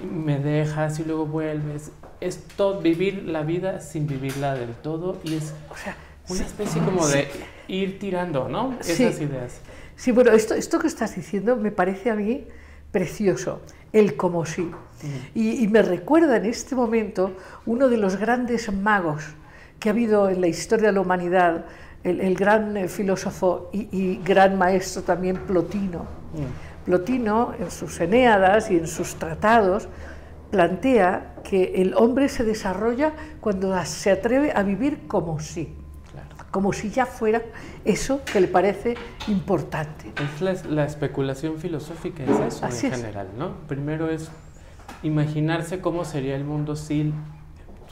me 0.00 0.38
dejas 0.38 0.98
y 1.00 1.04
luego 1.04 1.26
vuelves. 1.26 1.92
Es 2.20 2.42
todo, 2.56 2.80
vivir 2.80 3.24
la 3.24 3.42
vida 3.42 3.80
sin 3.80 4.06
vivirla 4.06 4.54
del 4.54 4.72
todo 4.74 5.18
y 5.22 5.34
es 5.34 5.54
O 5.70 5.76
sea, 5.76 5.96
una 6.28 6.44
especie 6.44 6.82
como 6.82 7.06
de 7.06 7.28
ir 7.68 7.98
tirando, 7.98 8.48
¿no? 8.48 8.76
Sí. 8.80 9.04
Esas 9.04 9.20
ideas. 9.20 9.60
Sí, 9.96 10.12
bueno, 10.12 10.32
esto, 10.32 10.54
esto 10.54 10.78
que 10.78 10.86
estás 10.86 11.16
diciendo 11.16 11.56
me 11.56 11.72
parece 11.72 12.10
a 12.10 12.14
mí 12.14 12.46
precioso, 12.92 13.60
el 13.92 14.16
como 14.16 14.46
sí. 14.46 14.70
Y, 15.34 15.62
y 15.62 15.68
me 15.68 15.82
recuerda 15.82 16.36
en 16.36 16.46
este 16.46 16.74
momento 16.74 17.32
uno 17.66 17.88
de 17.88 17.96
los 17.98 18.16
grandes 18.16 18.72
magos 18.72 19.24
que 19.78 19.88
ha 19.88 19.92
habido 19.92 20.28
en 20.28 20.40
la 20.40 20.48
historia 20.48 20.88
de 20.88 20.92
la 20.92 21.00
humanidad, 21.00 21.64
el, 22.02 22.20
el 22.20 22.34
gran 22.34 22.76
eh, 22.76 22.88
filósofo 22.88 23.70
y, 23.72 23.88
y 23.92 24.20
gran 24.24 24.58
maestro 24.58 25.02
también 25.02 25.36
Plotino. 25.36 26.00
Mm. 26.34 26.84
Plotino, 26.84 27.54
en 27.58 27.70
sus 27.70 28.00
Eneadas 28.00 28.70
y 28.70 28.76
en 28.76 28.86
sus 28.86 29.16
tratados, 29.16 29.88
plantea 30.50 31.34
que 31.44 31.74
el 31.76 31.94
hombre 31.94 32.28
se 32.28 32.44
desarrolla 32.44 33.12
cuando 33.40 33.74
se 33.84 34.10
atreve 34.10 34.52
a 34.54 34.62
vivir 34.62 35.06
como 35.06 35.38
sí. 35.38 35.74
Como 36.50 36.72
si 36.72 36.90
ya 36.90 37.06
fuera 37.06 37.42
eso 37.84 38.22
que 38.24 38.40
le 38.40 38.48
parece 38.48 38.96
importante. 39.28 40.12
Es 40.22 40.40
la, 40.40 40.54
la 40.68 40.84
especulación 40.84 41.58
filosófica, 41.58 42.24
es 42.24 42.30
eso 42.54 42.64
Así 42.66 42.86
en 42.86 42.92
es. 42.92 42.98
general, 43.00 43.28
¿no? 43.36 43.52
Primero 43.68 44.08
es 44.10 44.30
imaginarse 45.02 45.80
cómo 45.80 46.04
sería 46.04 46.34
el 46.36 46.44
mundo 46.44 46.76
si 46.76 47.12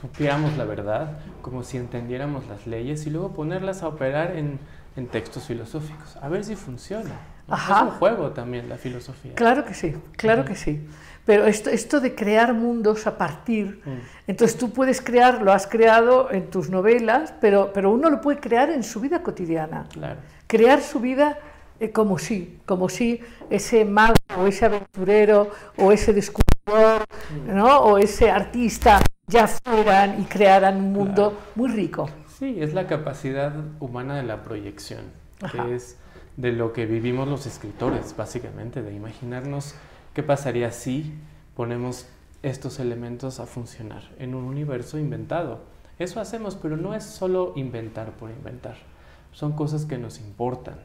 supiéramos 0.00 0.56
la 0.56 0.64
verdad, 0.64 1.18
como 1.42 1.62
si 1.62 1.76
entendiéramos 1.76 2.46
las 2.48 2.66
leyes 2.66 3.06
y 3.06 3.10
luego 3.10 3.32
ponerlas 3.32 3.82
a 3.82 3.88
operar 3.88 4.36
en, 4.36 4.58
en 4.96 5.06
textos 5.06 5.44
filosóficos, 5.44 6.16
a 6.16 6.28
ver 6.28 6.44
si 6.44 6.56
funciona. 6.56 7.12
Ajá. 7.48 7.76
Es 7.76 7.82
un 7.82 7.90
juego 7.98 8.30
también 8.30 8.68
la 8.68 8.76
filosofía. 8.76 9.34
Claro 9.34 9.64
que 9.64 9.74
sí, 9.74 9.94
claro 10.16 10.44
que 10.44 10.56
sí. 10.56 10.86
Pero 11.26 11.44
esto, 11.46 11.68
esto 11.70 12.00
de 12.00 12.14
crear 12.14 12.54
mundos 12.54 13.06
a 13.06 13.18
partir, 13.18 13.82
Mm. 13.84 13.98
entonces 14.28 14.56
tú 14.56 14.70
puedes 14.72 15.00
crear, 15.02 15.42
lo 15.42 15.52
has 15.52 15.66
creado 15.66 16.30
en 16.30 16.48
tus 16.50 16.70
novelas, 16.70 17.34
pero, 17.40 17.72
pero 17.74 17.90
uno 17.90 18.08
lo 18.10 18.20
puede 18.20 18.38
crear 18.38 18.70
en 18.70 18.82
su 18.84 19.00
vida 19.00 19.22
cotidiana. 19.22 19.86
Claro. 19.92 20.20
Crear 20.46 20.80
su 20.80 21.00
vida 21.00 21.38
eh, 21.80 21.90
como 21.90 22.16
si, 22.18 22.58
como 22.64 22.88
si 22.88 23.20
ese 23.50 23.84
mago 23.84 24.14
o 24.38 24.46
ese 24.46 24.64
aventurero 24.66 25.50
o 25.76 25.92
ese 25.92 26.12
descubridor 26.14 27.04
¿no? 27.46 27.78
o 27.80 27.98
ese 27.98 28.30
artista 28.30 29.00
ya 29.26 29.46
fueran 29.46 30.20
y 30.22 30.24
crearan 30.24 30.76
un 30.78 30.92
mundo 30.92 31.30
Claro. 31.32 31.46
muy 31.56 31.68
rico. 31.68 32.08
Sí, 32.38 32.56
es 32.60 32.72
la 32.72 32.86
capacidad 32.86 33.52
humana 33.80 34.16
de 34.16 34.22
la 34.22 34.42
proyección, 34.44 35.00
Ajá. 35.42 35.64
que 35.64 35.74
es 35.74 35.98
de 36.36 36.52
lo 36.52 36.72
que 36.72 36.86
vivimos 36.86 37.26
los 37.28 37.46
escritores, 37.46 38.14
básicamente, 38.16 38.82
de 38.82 38.92
imaginarnos 38.94 39.74
qué 40.16 40.22
pasaría 40.22 40.72
si 40.72 41.12
ponemos 41.54 42.06
estos 42.42 42.80
elementos 42.80 43.38
a 43.38 43.44
funcionar 43.44 44.02
en 44.18 44.34
un 44.34 44.44
universo 44.44 44.98
inventado. 44.98 45.58
Eso 45.98 46.20
hacemos, 46.20 46.56
pero 46.56 46.78
no 46.78 46.94
es 46.94 47.04
solo 47.04 47.52
inventar 47.54 48.12
por 48.12 48.30
inventar. 48.30 48.76
Son 49.32 49.52
cosas 49.52 49.84
que 49.84 49.98
nos 49.98 50.18
importan, 50.18 50.76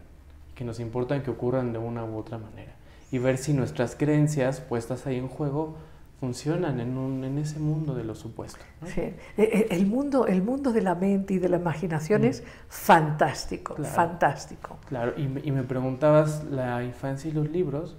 que 0.53 0.65
nos 0.65 0.81
importan 0.81 1.23
que 1.23 1.31
ocurran 1.31 1.71
de 1.71 1.79
una 1.79 2.03
u 2.03 2.17
otra 2.17 2.37
manera. 2.39 2.73
Y 3.09 3.19
ver 3.19 3.37
si 3.37 3.53
nuestras 3.53 3.95
creencias 3.95 4.59
puestas 4.59 5.07
ahí 5.07 5.15
en 5.15 5.29
juego 5.29 5.77
funcionan 6.19 6.81
en, 6.81 6.97
un- 6.97 7.23
en 7.23 7.37
ese 7.37 7.57
mundo 7.59 7.95
de 7.95 8.03
lo 8.03 8.15
supuesto. 8.15 8.59
¿no? 8.81 8.87
Sí. 8.87 8.99
Eh, 8.99 9.15
eh, 9.37 9.67
El, 9.71 9.85
mundo, 9.85 10.27
el 10.27 10.41
mundo 10.43 10.73
de 10.73 10.81
la 10.81 10.95
mente 10.95 11.35
y 11.35 11.39
de 11.39 11.47
la 11.47 11.55
imaginación 11.55 12.25
es 12.25 12.43
fantástico, 12.67 13.75
Claro. 13.75 13.93
fantástico. 13.95 14.77
Claro, 14.89 15.13
y 15.17 15.21
y 15.47 15.51
me 15.51 15.63
preguntabas 15.63 16.43
la 16.51 16.83
infancia 16.83 17.29
y 17.29 17.33
los 17.33 17.49
libros, 17.49 17.95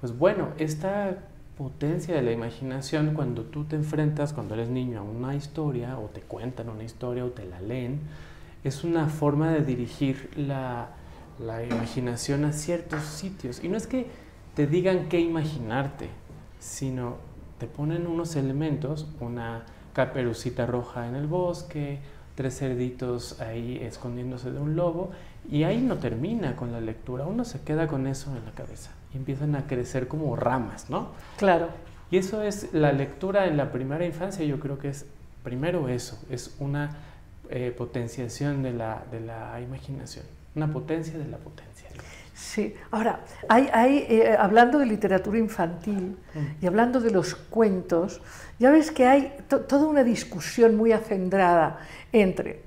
pues 0.00 0.16
bueno, 0.16 0.48
esta 0.58 1.18
potencia 1.58 2.14
de 2.14 2.22
la 2.22 2.32
imaginación 2.32 3.12
cuando 3.12 3.42
tú 3.42 3.64
te 3.64 3.76
enfrentas 3.76 4.32
cuando 4.32 4.54
eres 4.54 4.70
niño 4.70 5.00
a 5.00 5.02
una 5.02 5.34
historia 5.34 5.98
o 5.98 6.06
te 6.06 6.22
cuentan 6.22 6.70
una 6.70 6.84
historia 6.84 7.22
o 7.22 7.28
te 7.28 7.44
la 7.44 7.60
leen, 7.60 8.00
es 8.64 8.82
una 8.82 9.08
forma 9.08 9.50
de 9.50 9.60
dirigir 9.62 10.30
la, 10.36 10.88
imaginación 11.70 12.46
a 12.46 12.52
ciertos 12.52 13.02
sitios. 13.02 13.62
Y 13.62 13.68
no 13.68 13.76
es 13.76 13.86
que 13.86 14.06
te 14.54 14.66
digan 14.66 15.10
qué 15.10 15.20
imaginarte, 15.20 16.08
sino 16.58 17.16
te 17.58 17.66
ponen 17.66 18.06
unos 18.06 18.36
elementos, 18.36 19.06
una 19.20 19.64
caperucita 19.92 20.64
roja 20.64 21.08
en 21.08 21.14
el 21.14 21.26
bosque, 21.26 21.98
tres 22.36 22.58
cerditos 22.58 23.38
ahí 23.40 23.78
escondiéndose 23.82 24.50
de 24.50 24.60
un 24.60 24.76
lobo, 24.76 25.10
y 25.50 25.64
ahí 25.64 25.82
no 25.82 25.98
termina 25.98 26.56
con 26.56 26.72
la 26.72 26.80
lectura, 26.80 27.26
uno 27.26 27.44
se 27.44 27.60
queda 27.60 27.86
con 27.86 28.06
eso 28.06 28.34
en 28.34 28.46
la 28.46 28.52
cabeza 28.52 28.92
y 29.12 29.16
empiezan 29.16 29.54
a 29.56 29.66
crecer 29.66 30.08
como 30.08 30.36
ramas, 30.36 30.88
¿no? 30.90 31.08
Claro. 31.38 31.68
Y 32.10 32.18
eso 32.18 32.42
es 32.42 32.72
la 32.72 32.92
lectura 32.92 33.46
en 33.46 33.56
la 33.56 33.70
primera 33.72 34.04
infancia, 34.04 34.44
yo 34.44 34.58
creo 34.60 34.78
que 34.78 34.88
es 34.88 35.06
primero 35.44 35.88
eso, 35.88 36.18
es 36.30 36.54
una 36.58 36.90
eh, 37.48 37.74
potenciación 37.76 38.62
de 38.62 38.72
la, 38.72 39.02
de 39.10 39.20
la 39.20 39.60
imaginación, 39.60 40.24
una 40.54 40.72
potencia 40.72 41.18
de 41.18 41.26
la 41.26 41.36
potencia. 41.38 41.88
Sí, 42.34 42.74
ahora, 42.90 43.20
hay, 43.48 43.68
hay, 43.72 43.98
eh, 44.08 44.34
hablando 44.38 44.78
de 44.78 44.86
literatura 44.86 45.38
infantil 45.38 46.16
y 46.60 46.66
hablando 46.66 46.98
de 47.00 47.10
los 47.10 47.34
cuentos, 47.34 48.22
ya 48.58 48.70
ves 48.70 48.90
que 48.90 49.06
hay 49.06 49.36
to- 49.48 49.60
toda 49.60 49.86
una 49.86 50.02
discusión 50.02 50.74
muy 50.74 50.92
acendrada 50.92 51.80
entre 52.12 52.62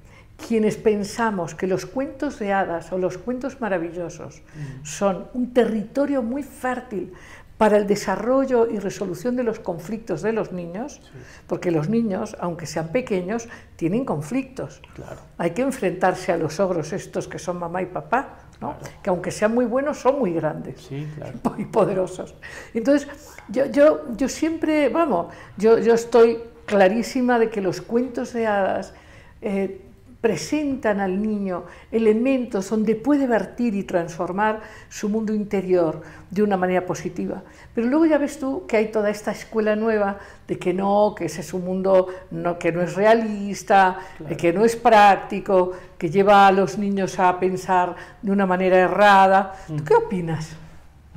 quienes 0.46 0.78
pensamos 0.78 1.56
que 1.56 1.68
los 1.68 1.86
cuentos 1.86 2.40
de 2.40 2.54
hadas 2.54 2.92
o 2.92 2.98
los 2.98 3.18
cuentos 3.18 3.62
maravillosos 3.62 4.42
son 4.84 5.28
un 5.34 5.54
territorio 5.54 6.22
muy 6.22 6.44
fértil 6.44 7.14
para 7.58 7.78
el 7.78 7.88
desarrollo 7.88 8.68
y 8.70 8.80
resolución 8.80 9.36
de 9.36 9.44
los 9.44 9.60
conflictos 9.60 10.22
de 10.22 10.34
los 10.34 10.52
niños, 10.52 11.02
porque 11.48 11.72
los 11.72 11.88
niños, 11.88 12.36
aunque 12.40 12.66
sean 12.66 12.90
pequeños, 12.90 13.48
tienen 13.76 14.04
conflictos. 14.06 14.82
Claro. 14.96 15.22
Hay 15.38 15.52
que 15.52 15.62
enfrentarse 15.62 16.32
a 16.32 16.38
los 16.38 16.60
ogros 16.60 16.92
estos 16.92 17.28
que 17.28 17.40
son 17.40 17.60
mamá 17.60 17.82
y 17.82 17.86
papá, 17.86 18.40
¿no? 18.60 18.78
Claro. 18.78 18.96
que 19.02 19.10
aunque 19.10 19.32
sean 19.32 19.54
muy 19.54 19.66
buenos, 19.66 20.00
son 20.00 20.20
muy 20.20 20.34
grandes 20.34 20.82
Sí, 20.82 21.08
claro. 21.16 21.40
muy 21.56 21.66
poderosos. 21.66 22.36
Entonces, 22.74 23.08
yo, 23.48 23.66
yo, 23.68 24.16
yo 24.18 24.28
siempre, 24.28 24.90
vamos, 24.90 25.34
yo, 25.58 25.78
yo 25.78 25.94
estoy 25.94 26.40
clarísima 26.66 27.40
de 27.40 27.50
que 27.50 27.62
los 27.62 27.82
cuentos 27.82 28.34
de 28.34 28.48
hadas 28.48 28.94
eh, 29.42 29.82
presentan 30.24 31.02
al 31.02 31.22
niño 31.22 31.66
elementos 31.92 32.70
donde 32.70 32.96
puede 32.96 33.28
vertir 33.28 33.76
y 33.76 33.84
transformar 33.84 34.62
su 34.88 35.10
mundo 35.10 35.34
interior 35.34 36.02
de 36.32 36.42
una 36.42 36.56
manera 36.56 36.86
positiva. 36.86 37.44
Pero 37.76 37.88
luego 37.88 38.06
ya 38.06 38.18
ves 38.18 38.40
tú 38.40 38.66
que 38.66 38.78
hay 38.78 38.90
toda 38.90 39.10
esta 39.10 39.32
escuela 39.32 39.76
nueva 39.76 40.20
de 40.48 40.58
que 40.58 40.74
no, 40.74 41.14
que 41.14 41.26
ese 41.26 41.42
es 41.42 41.54
un 41.54 41.66
mundo 41.66 42.08
no, 42.32 42.58
que 42.58 42.72
no 42.72 42.82
es 42.82 42.96
realista, 42.96 44.00
de 44.18 44.38
que 44.38 44.54
no 44.54 44.64
es 44.64 44.78
práctico, 44.78 45.74
que 45.98 46.10
lleva 46.10 46.48
a 46.48 46.54
los 46.54 46.78
niños 46.78 47.20
a 47.20 47.38
pensar 47.38 47.98
de 48.22 48.32
una 48.32 48.46
manera 48.46 48.78
errada. 48.78 49.52
¿Tú 49.68 49.84
qué 49.84 49.94
opinas? 49.94 50.56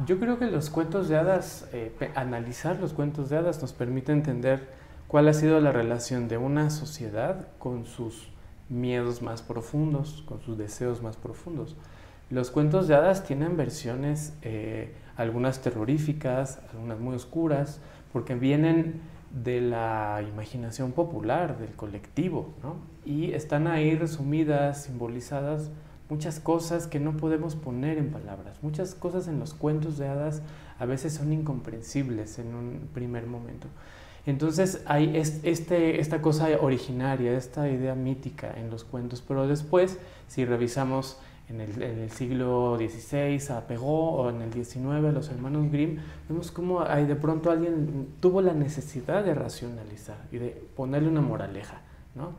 Yo 0.04 0.18
creo 0.18 0.40
que 0.40 0.46
los 0.46 0.68
cuentos 0.68 1.08
de 1.08 1.16
hadas, 1.16 1.68
eh, 1.72 1.92
analizar 2.16 2.80
los 2.80 2.92
cuentos 2.92 3.30
de 3.30 3.36
hadas 3.36 3.62
nos 3.62 3.72
permite 3.72 4.10
entender 4.10 4.68
cuál 5.06 5.28
ha 5.28 5.32
sido 5.32 5.60
la 5.60 5.70
relación 5.70 6.26
de 6.26 6.38
una 6.38 6.70
sociedad 6.70 7.46
con 7.60 7.86
sus 7.86 8.34
miedos 8.68 9.22
más 9.22 9.42
profundos, 9.42 10.22
con 10.26 10.40
sus 10.40 10.58
deseos 10.58 11.02
más 11.02 11.16
profundos. 11.16 11.76
Los 12.30 12.50
cuentos 12.50 12.88
de 12.88 12.94
hadas 12.94 13.24
tienen 13.24 13.56
versiones, 13.56 14.34
eh, 14.42 14.94
algunas 15.16 15.62
terroríficas, 15.62 16.60
algunas 16.72 16.98
muy 16.98 17.14
oscuras, 17.14 17.80
porque 18.12 18.34
vienen 18.34 19.00
de 19.30 19.60
la 19.60 20.22
imaginación 20.28 20.92
popular, 20.92 21.58
del 21.58 21.74
colectivo. 21.74 22.54
Y 23.04 23.32
están 23.32 23.66
ahí 23.68 23.94
resumidas, 23.94 24.84
simbolizadas 24.84 25.70
muchas 26.08 26.40
cosas 26.40 26.86
que 26.86 27.00
no 27.00 27.16
podemos 27.16 27.56
poner 27.56 27.98
en 27.98 28.10
palabras, 28.10 28.62
muchas 28.62 28.94
cosas 28.94 29.28
en 29.28 29.38
los 29.40 29.54
cuentos 29.54 29.98
de 29.98 30.06
hadas 30.08 30.42
a 30.78 30.86
veces 30.86 31.14
son 31.14 31.32
incomprensibles 31.32 32.38
en 32.38 32.54
un 32.54 32.88
primer 32.92 33.26
momento. 33.26 33.66
Entonces 34.26 34.82
hay 34.86 35.16
este, 35.44 36.00
esta 36.00 36.20
cosa 36.20 36.48
originaria, 36.60 37.36
esta 37.36 37.70
idea 37.70 37.94
mítica 37.94 38.52
en 38.56 38.70
los 38.70 38.82
cuentos, 38.82 39.22
pero 39.26 39.46
después, 39.46 39.98
si 40.26 40.44
revisamos 40.44 41.18
en 41.48 41.60
el, 41.60 42.10
siglo 42.10 42.76
XVI 42.76 43.40
a 43.54 43.60
Perrault 43.68 44.18
o 44.18 44.30
en 44.30 44.42
el 44.42 44.52
XIX 44.52 44.86
a 44.86 45.12
los 45.12 45.28
hermanos 45.28 45.70
Grimm, 45.70 45.98
vemos 46.28 46.50
cómo 46.50 46.82
hay 46.82 47.06
de 47.06 47.14
pronto 47.14 47.52
alguien 47.52 48.08
tuvo 48.18 48.42
la 48.42 48.52
necesidad 48.52 49.24
de 49.24 49.32
racionalizar 49.32 50.16
y 50.32 50.38
de 50.38 50.48
ponerle 50.74 51.08
una 51.08 51.20
moraleja. 51.20 51.82
¿no? 52.16 52.32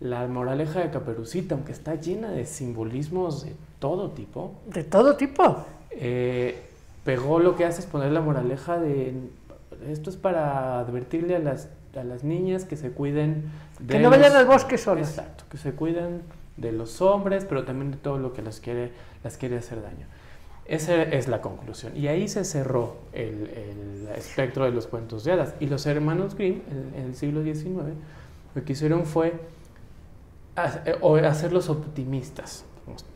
La 0.00 0.26
moraleja 0.28 0.80
de 0.80 0.90
Caperucita, 0.90 1.54
aunque 1.54 1.72
está 1.72 1.94
llena 1.94 2.30
de 2.30 2.44
simbolismos 2.44 3.46
de 3.46 3.54
todo 3.78 4.10
tipo. 4.10 4.52
De 4.66 4.84
todo 4.84 5.16
tipo. 5.16 5.64
Eh, 5.92 6.66
lo 7.06 7.56
que 7.56 7.64
hace 7.64 7.80
es 7.80 7.86
poner 7.86 8.12
la 8.12 8.20
moraleja 8.20 8.78
de 8.78 9.14
esto 9.88 10.10
es 10.10 10.16
para 10.16 10.80
advertirle 10.80 11.36
a 11.36 11.38
las, 11.38 11.68
a 11.96 12.04
las 12.04 12.24
niñas 12.24 12.64
que 12.64 12.76
se 12.76 12.90
cuiden 12.90 13.50
de... 13.78 13.94
Que 13.94 14.00
no 14.00 14.10
vayan 14.10 14.34
al 14.34 14.46
bosque 14.46 14.78
solas. 14.78 15.10
Exacto, 15.10 15.44
que 15.50 15.58
se 15.58 15.72
cuiden 15.72 16.22
de 16.56 16.72
los 16.72 17.00
hombres, 17.00 17.44
pero 17.44 17.64
también 17.64 17.90
de 17.90 17.96
todo 17.96 18.18
lo 18.18 18.32
que 18.32 18.42
las 18.42 18.60
quiere, 18.60 18.92
las 19.24 19.36
quiere 19.36 19.58
hacer 19.58 19.82
daño. 19.82 20.06
Esa 20.66 21.02
es 21.02 21.26
la 21.26 21.40
conclusión. 21.40 21.96
Y 21.96 22.06
ahí 22.06 22.28
se 22.28 22.44
cerró 22.44 22.98
el, 23.12 23.48
el 23.48 24.08
espectro 24.16 24.64
de 24.64 24.70
los 24.70 24.86
cuentos 24.86 25.24
de 25.24 25.32
hadas. 25.32 25.54
Y 25.58 25.66
los 25.66 25.84
hermanos 25.86 26.36
Grimm, 26.36 26.60
en, 26.94 27.04
el 27.06 27.16
siglo 27.16 27.42
XIX, 27.42 27.94
lo 28.54 28.64
que 28.64 28.72
hicieron 28.72 29.04
fue 29.04 29.32
hacerlos 30.54 31.68
optimistas, 31.70 32.64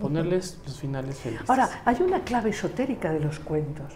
ponerles 0.01 0.59
los 0.65 0.81
finales 0.81 1.17
felices. 1.17 1.49
Ahora, 1.49 1.83
hay 1.85 1.97
una 2.01 2.25
clave 2.25 2.51
esotérica 2.51 3.13
de 3.13 3.21
los 3.21 3.39
cuentos. 3.39 3.93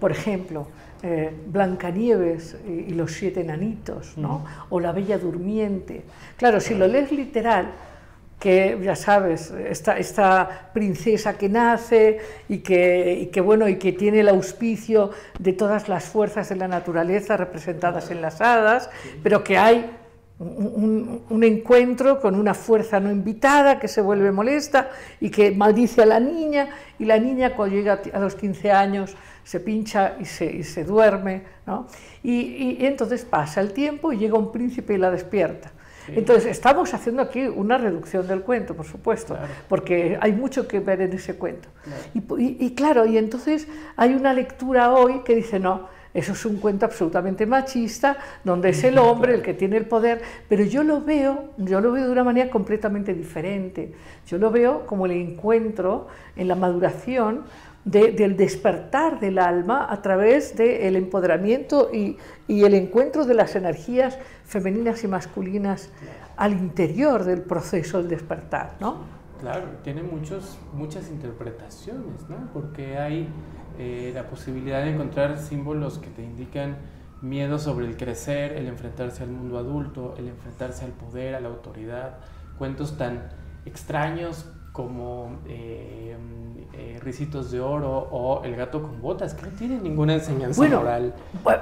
Por 0.00 0.10
ejemplo, 0.10 0.66
eh, 1.02 1.32
Blancanieves 1.46 2.56
y, 2.66 2.92
los 2.94 3.12
siete 3.12 3.40
enanitos, 3.40 4.16
¿no? 4.16 4.44
O 4.70 4.80
La 4.80 4.92
Bella 4.92 5.18
Durmiente. 5.18 6.02
Claro, 6.36 6.60
si 6.60 6.74
lo 6.74 6.86
lees 6.86 7.12
literal, 7.12 7.72
que 8.38 8.78
ya 8.82 8.96
sabes, 8.96 9.50
esta, 9.50 9.98
esta 9.98 10.70
princesa 10.72 11.38
que 11.38 11.48
nace 11.48 12.18
y 12.48 12.58
que, 12.58 13.18
y 13.22 13.26
que, 13.26 13.40
bueno, 13.40 13.68
y 13.68 13.76
que 13.76 13.92
tiene 13.92 14.20
el 14.20 14.28
auspicio 14.28 15.10
de 15.38 15.52
todas 15.52 15.88
las 15.88 16.04
fuerzas 16.04 16.48
de 16.50 16.56
la 16.56 16.68
naturaleza 16.68 17.36
representadas 17.36 18.10
en 18.10 18.20
las 18.20 18.40
hadas, 18.40 18.90
pero 19.22 19.42
que 19.42 19.56
hay 19.56 19.90
un, 20.38 21.22
un, 21.30 21.44
encuentro 21.44 22.20
con 22.20 22.34
una 22.34 22.52
fuerza 22.52 23.00
no 23.00 23.10
invitada 23.10 23.78
que 23.78 23.88
se 23.88 24.02
vuelve 24.02 24.30
molesta 24.32 24.90
y 25.18 25.30
que 25.30 25.50
maldice 25.50 26.02
a 26.02 26.06
la 26.06 26.20
niña 26.20 26.68
y 26.98 27.06
la 27.06 27.18
niña 27.18 27.54
cuando 27.54 27.74
llega 27.74 28.00
a 28.12 28.18
los 28.20 28.34
15 28.34 28.70
años 28.70 29.16
se 29.44 29.60
pincha 29.60 30.16
y 30.20 30.24
se, 30.26 30.44
y 30.44 30.62
se 30.62 30.84
duerme, 30.84 31.42
¿no? 31.66 31.86
y, 32.22 32.32
y, 32.32 32.86
entonces 32.86 33.24
pasa 33.24 33.60
el 33.60 33.72
tiempo 33.72 34.12
y 34.12 34.18
llega 34.18 34.36
un 34.36 34.52
príncipe 34.52 34.94
y 34.94 34.98
la 34.98 35.10
despierta. 35.10 35.72
Entonces, 36.08 36.46
estamos 36.46 36.94
haciendo 36.94 37.22
aquí 37.22 37.42
una 37.48 37.78
reducción 37.78 38.28
del 38.28 38.42
cuento, 38.42 38.74
por 38.74 38.86
supuesto, 38.86 39.36
porque 39.68 40.16
hay 40.20 40.32
mucho 40.32 40.68
que 40.68 40.80
ver 40.80 41.00
en 41.00 41.12
ese 41.12 41.34
cuento. 41.34 41.68
Y, 42.14 42.64
y, 42.64 42.74
claro, 42.74 43.06
y 43.06 43.18
entonces 43.18 43.66
hay 43.96 44.14
una 44.14 44.32
lectura 44.32 44.92
hoy 44.92 45.22
que 45.24 45.34
dice, 45.34 45.58
no, 45.58 45.88
eso 46.16 46.32
es 46.32 46.46
un 46.46 46.56
cuento 46.56 46.86
absolutamente 46.86 47.44
machista, 47.44 48.16
donde 48.42 48.70
es 48.70 48.82
el 48.84 48.96
hombre 48.96 49.34
el 49.34 49.42
que 49.42 49.52
tiene 49.52 49.76
el 49.76 49.84
poder, 49.84 50.22
pero 50.48 50.64
yo 50.64 50.82
lo 50.82 51.02
veo, 51.02 51.50
yo 51.58 51.82
lo 51.82 51.92
veo 51.92 52.06
de 52.06 52.10
una 52.10 52.24
manera 52.24 52.48
completamente 52.48 53.12
diferente. 53.12 53.92
Yo 54.26 54.38
lo 54.38 54.50
veo 54.50 54.86
como 54.86 55.04
el 55.04 55.12
encuentro 55.12 56.08
en 56.34 56.48
la 56.48 56.54
maduración 56.54 57.44
del 57.84 58.34
despertar 58.36 59.20
del 59.20 59.38
alma 59.38 59.86
a 59.90 60.00
través 60.00 60.56
del 60.56 60.96
empoderamiento 60.96 61.90
y, 61.92 62.16
y, 62.48 62.64
el 62.64 62.72
encuentro 62.72 63.26
de 63.26 63.34
las 63.34 63.54
energías 63.54 64.18
femeninas 64.44 65.04
y 65.04 65.08
masculinas 65.08 65.90
al 66.38 66.52
interior 66.52 67.24
del 67.24 67.42
proceso 67.42 67.98
del 67.98 68.08
despertar, 68.08 68.72
¿no? 68.80 69.04
Claro, 69.40 69.66
tiene 69.84 70.02
muchos, 70.02 70.58
muchas 70.72 71.10
interpretaciones, 71.10 72.26
¿no? 72.28 72.48
Porque 72.54 72.96
hay 72.96 73.28
eh, 73.78 74.12
la 74.14 74.26
posibilidad 74.28 74.82
de 74.82 74.90
encontrar 74.90 75.38
símbolos 75.38 75.98
que 75.98 76.08
te 76.08 76.22
indican 76.22 76.76
miedo 77.22 77.58
sobre 77.58 77.86
el 77.86 77.96
crecer, 77.96 78.52
el 78.52 78.66
enfrentarse 78.66 79.22
al 79.22 79.30
mundo 79.30 79.58
adulto, 79.58 80.14
el 80.18 80.28
enfrentarse 80.28 80.84
al 80.84 80.92
poder, 80.92 81.34
a 81.34 81.40
la 81.40 81.48
autoridad, 81.48 82.18
cuentos 82.58 82.96
tan 82.96 83.28
extraños 83.64 84.46
como 84.72 85.40
eh, 85.46 86.16
eh, 86.74 86.98
Ricitos 87.02 87.50
de 87.50 87.60
Oro 87.60 88.08
o 88.10 88.44
El 88.44 88.56
gato 88.56 88.82
con 88.82 89.00
botas, 89.00 89.32
que 89.32 89.46
no 89.46 89.56
tiene 89.56 89.80
ninguna 89.80 90.14
enseñanza 90.14 90.58
bueno, 90.58 90.78
moral. 90.78 91.14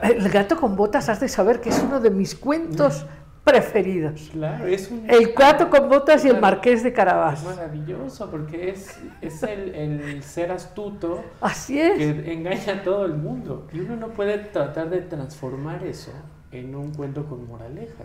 El 0.02 0.28
gato 0.30 0.58
con 0.58 0.74
botas 0.74 1.08
has 1.08 1.20
de 1.20 1.28
saber 1.28 1.60
que 1.60 1.68
es 1.68 1.80
uno 1.80 2.00
de 2.00 2.10
mis 2.10 2.34
cuentos 2.34 3.06
preferidos. 3.44 4.30
Claro, 4.32 4.66
es 4.66 4.90
un... 4.90 5.08
El 5.08 5.34
Cuatro 5.34 5.68
con 5.68 5.88
Botas 5.88 6.24
y 6.24 6.28
el 6.28 6.40
Marqués 6.40 6.82
de 6.82 6.92
Carabas. 6.92 7.40
Es 7.40 7.56
maravilloso 7.56 8.30
porque 8.30 8.70
es, 8.70 8.98
es 9.20 9.42
el, 9.42 9.74
el, 9.74 10.22
ser 10.22 10.50
astuto 10.50 11.22
Así 11.40 11.78
es. 11.78 11.98
que 11.98 12.32
engaña 12.32 12.80
a 12.80 12.82
todo 12.82 13.04
el 13.04 13.14
mundo. 13.14 13.68
Y 13.72 13.80
uno 13.80 13.96
no 13.96 14.08
puede 14.08 14.38
tratar 14.38 14.88
de 14.88 15.02
transformar 15.02 15.84
eso 15.84 16.10
en 16.50 16.74
un 16.74 16.94
cuento 16.94 17.26
con 17.26 17.46
moraleja. 17.46 18.04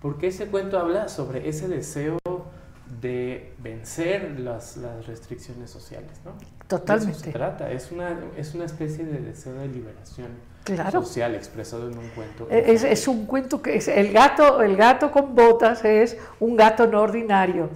Porque 0.00 0.28
ese 0.28 0.46
cuento 0.46 0.78
habla 0.78 1.08
sobre 1.08 1.48
ese 1.48 1.68
deseo 1.68 2.18
de 3.00 3.54
vencer 3.58 4.40
las, 4.40 4.76
las 4.76 5.06
restricciones 5.06 5.70
sociales, 5.70 6.10
¿no? 6.24 6.32
Totalmente. 6.66 7.12
De 7.12 7.16
eso 7.18 7.24
se 7.24 7.32
trata, 7.32 7.70
es 7.70 7.92
una, 7.92 8.18
es 8.36 8.54
una 8.54 8.64
especie 8.64 9.04
de 9.04 9.20
deseo 9.20 9.54
de 9.54 9.68
liberación 9.68 10.28
claro. 10.64 11.02
social 11.02 11.34
expresado 11.34 11.90
en 11.90 11.98
un 11.98 12.08
cuento. 12.08 12.48
Es, 12.50 12.84
es, 12.84 13.08
un 13.08 13.26
cuento 13.26 13.62
que 13.62 13.76
es 13.76 13.88
el 13.88 14.12
gato, 14.12 14.62
el 14.62 14.76
gato 14.76 15.10
con 15.10 15.34
botas 15.34 15.84
es 15.84 16.16
un 16.40 16.56
gato 16.56 16.86
no 16.86 17.02
ordinario 17.02 17.70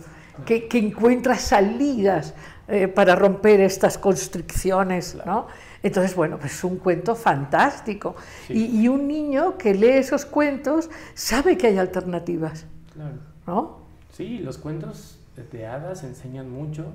que, 0.45 0.69
que 0.69 0.79
encuentra 0.79 1.37
salidas 1.37 2.35
eh, 2.69 2.89
para 2.89 3.15
romper 3.15 3.61
estas 3.61 3.97
constricciones, 3.97 5.17
¿no? 5.25 5.47
Entonces, 5.83 6.17
bueno, 6.17 6.39
pues 6.39 6.53
es 6.53 6.65
un 6.65 6.79
cuento 6.79 7.15
fantástico. 7.15 8.17
Sí. 8.47 8.55
Y, 8.55 8.83
y, 8.83 8.89
un 8.89 9.07
niño 9.07 9.57
que 9.57 9.73
lee 9.73 9.91
esos 9.91 10.25
cuentos 10.25 10.91
sabe 11.15 11.57
que 11.57 11.69
hay 11.69 11.79
alternativas, 11.79 12.67
claro. 12.93 13.19
¿no? 13.47 13.79
Sí, 14.11 14.39
los 14.39 14.59
cuentos 14.59 15.19
de 15.37 15.67
hadas 15.67 16.03
enseñan 16.03 16.51
mucho 16.51 16.87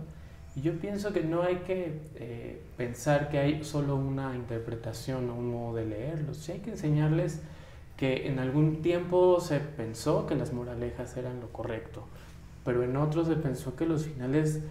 yo 0.55 0.73
pienso 0.79 1.13
que 1.13 1.21
no 1.23 1.43
hay 1.43 1.57
que 1.57 1.99
eh, 2.15 2.61
pensar 2.75 3.29
que 3.29 3.39
hay 3.39 3.63
solo 3.63 3.95
una 3.95 4.35
interpretación 4.35 5.29
o 5.29 5.35
un 5.35 5.51
modo 5.51 5.75
de 5.77 5.85
leerlos. 5.85 6.37
Sí 6.37 6.51
hay 6.53 6.59
que 6.59 6.71
enseñarles 6.71 7.41
que 7.95 8.27
en 8.27 8.39
algún 8.39 8.81
tiempo 8.81 9.39
se 9.39 9.59
pensó 9.59 10.25
que 10.25 10.35
las 10.35 10.51
moralejas 10.51 11.15
eran 11.15 11.39
lo 11.39 11.47
correcto, 11.49 12.03
pero 12.65 12.83
en 12.83 12.97
otros 12.97 13.27
se 13.27 13.35
pensó 13.35 13.75
que 13.75 13.85
los 13.85 14.05
finales 14.05 14.61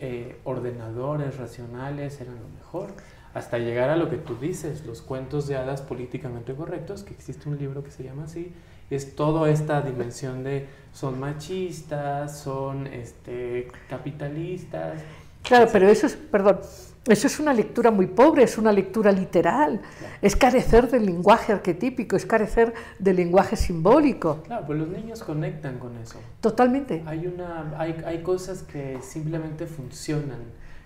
eh, 0.00 0.38
ordenadores, 0.44 1.36
racionales 1.36 2.20
eran 2.20 2.36
lo 2.36 2.48
mejor, 2.48 2.90
hasta 3.34 3.58
llegar 3.58 3.90
a 3.90 3.96
lo 3.96 4.08
que 4.08 4.16
tú 4.16 4.36
dices, 4.36 4.86
los 4.86 5.02
cuentos 5.02 5.46
de 5.46 5.56
hadas 5.56 5.82
políticamente 5.82 6.54
correctos, 6.54 7.02
que 7.02 7.12
existe 7.12 7.48
un 7.48 7.58
libro 7.58 7.84
que 7.84 7.90
se 7.90 8.02
llama 8.02 8.24
así, 8.24 8.52
es 8.90 9.14
toda 9.14 9.50
esta 9.50 9.82
dimensión 9.82 10.42
de 10.42 10.66
son 10.92 11.20
machistas, 11.20 12.40
son 12.40 12.86
este, 12.86 13.68
capitalistas. 13.88 15.00
Claro, 15.48 15.66
pero 15.72 15.88
eso 15.88 16.06
es, 16.06 16.14
perdón, 16.14 16.60
eso 17.06 17.26
es 17.26 17.40
una 17.40 17.54
lectura 17.54 17.90
muy 17.90 18.06
pobre, 18.06 18.42
es 18.42 18.58
una 18.58 18.70
lectura 18.70 19.10
literal, 19.12 19.80
claro. 19.98 20.14
es 20.20 20.36
carecer 20.36 20.90
del 20.90 21.06
lenguaje 21.06 21.52
arquetípico, 21.52 22.16
es 22.16 22.26
carecer 22.26 22.74
del 22.98 23.16
lenguaje 23.16 23.56
simbólico. 23.56 24.42
Claro, 24.42 24.66
pues 24.66 24.78
los 24.78 24.88
niños 24.88 25.22
conectan 25.22 25.78
con 25.78 25.96
eso. 25.96 26.20
Totalmente. 26.42 27.02
Hay, 27.06 27.26
una, 27.26 27.74
hay, 27.78 27.96
hay 28.04 28.22
cosas 28.22 28.62
que 28.62 28.98
simplemente 29.00 29.66
funcionan, 29.66 30.40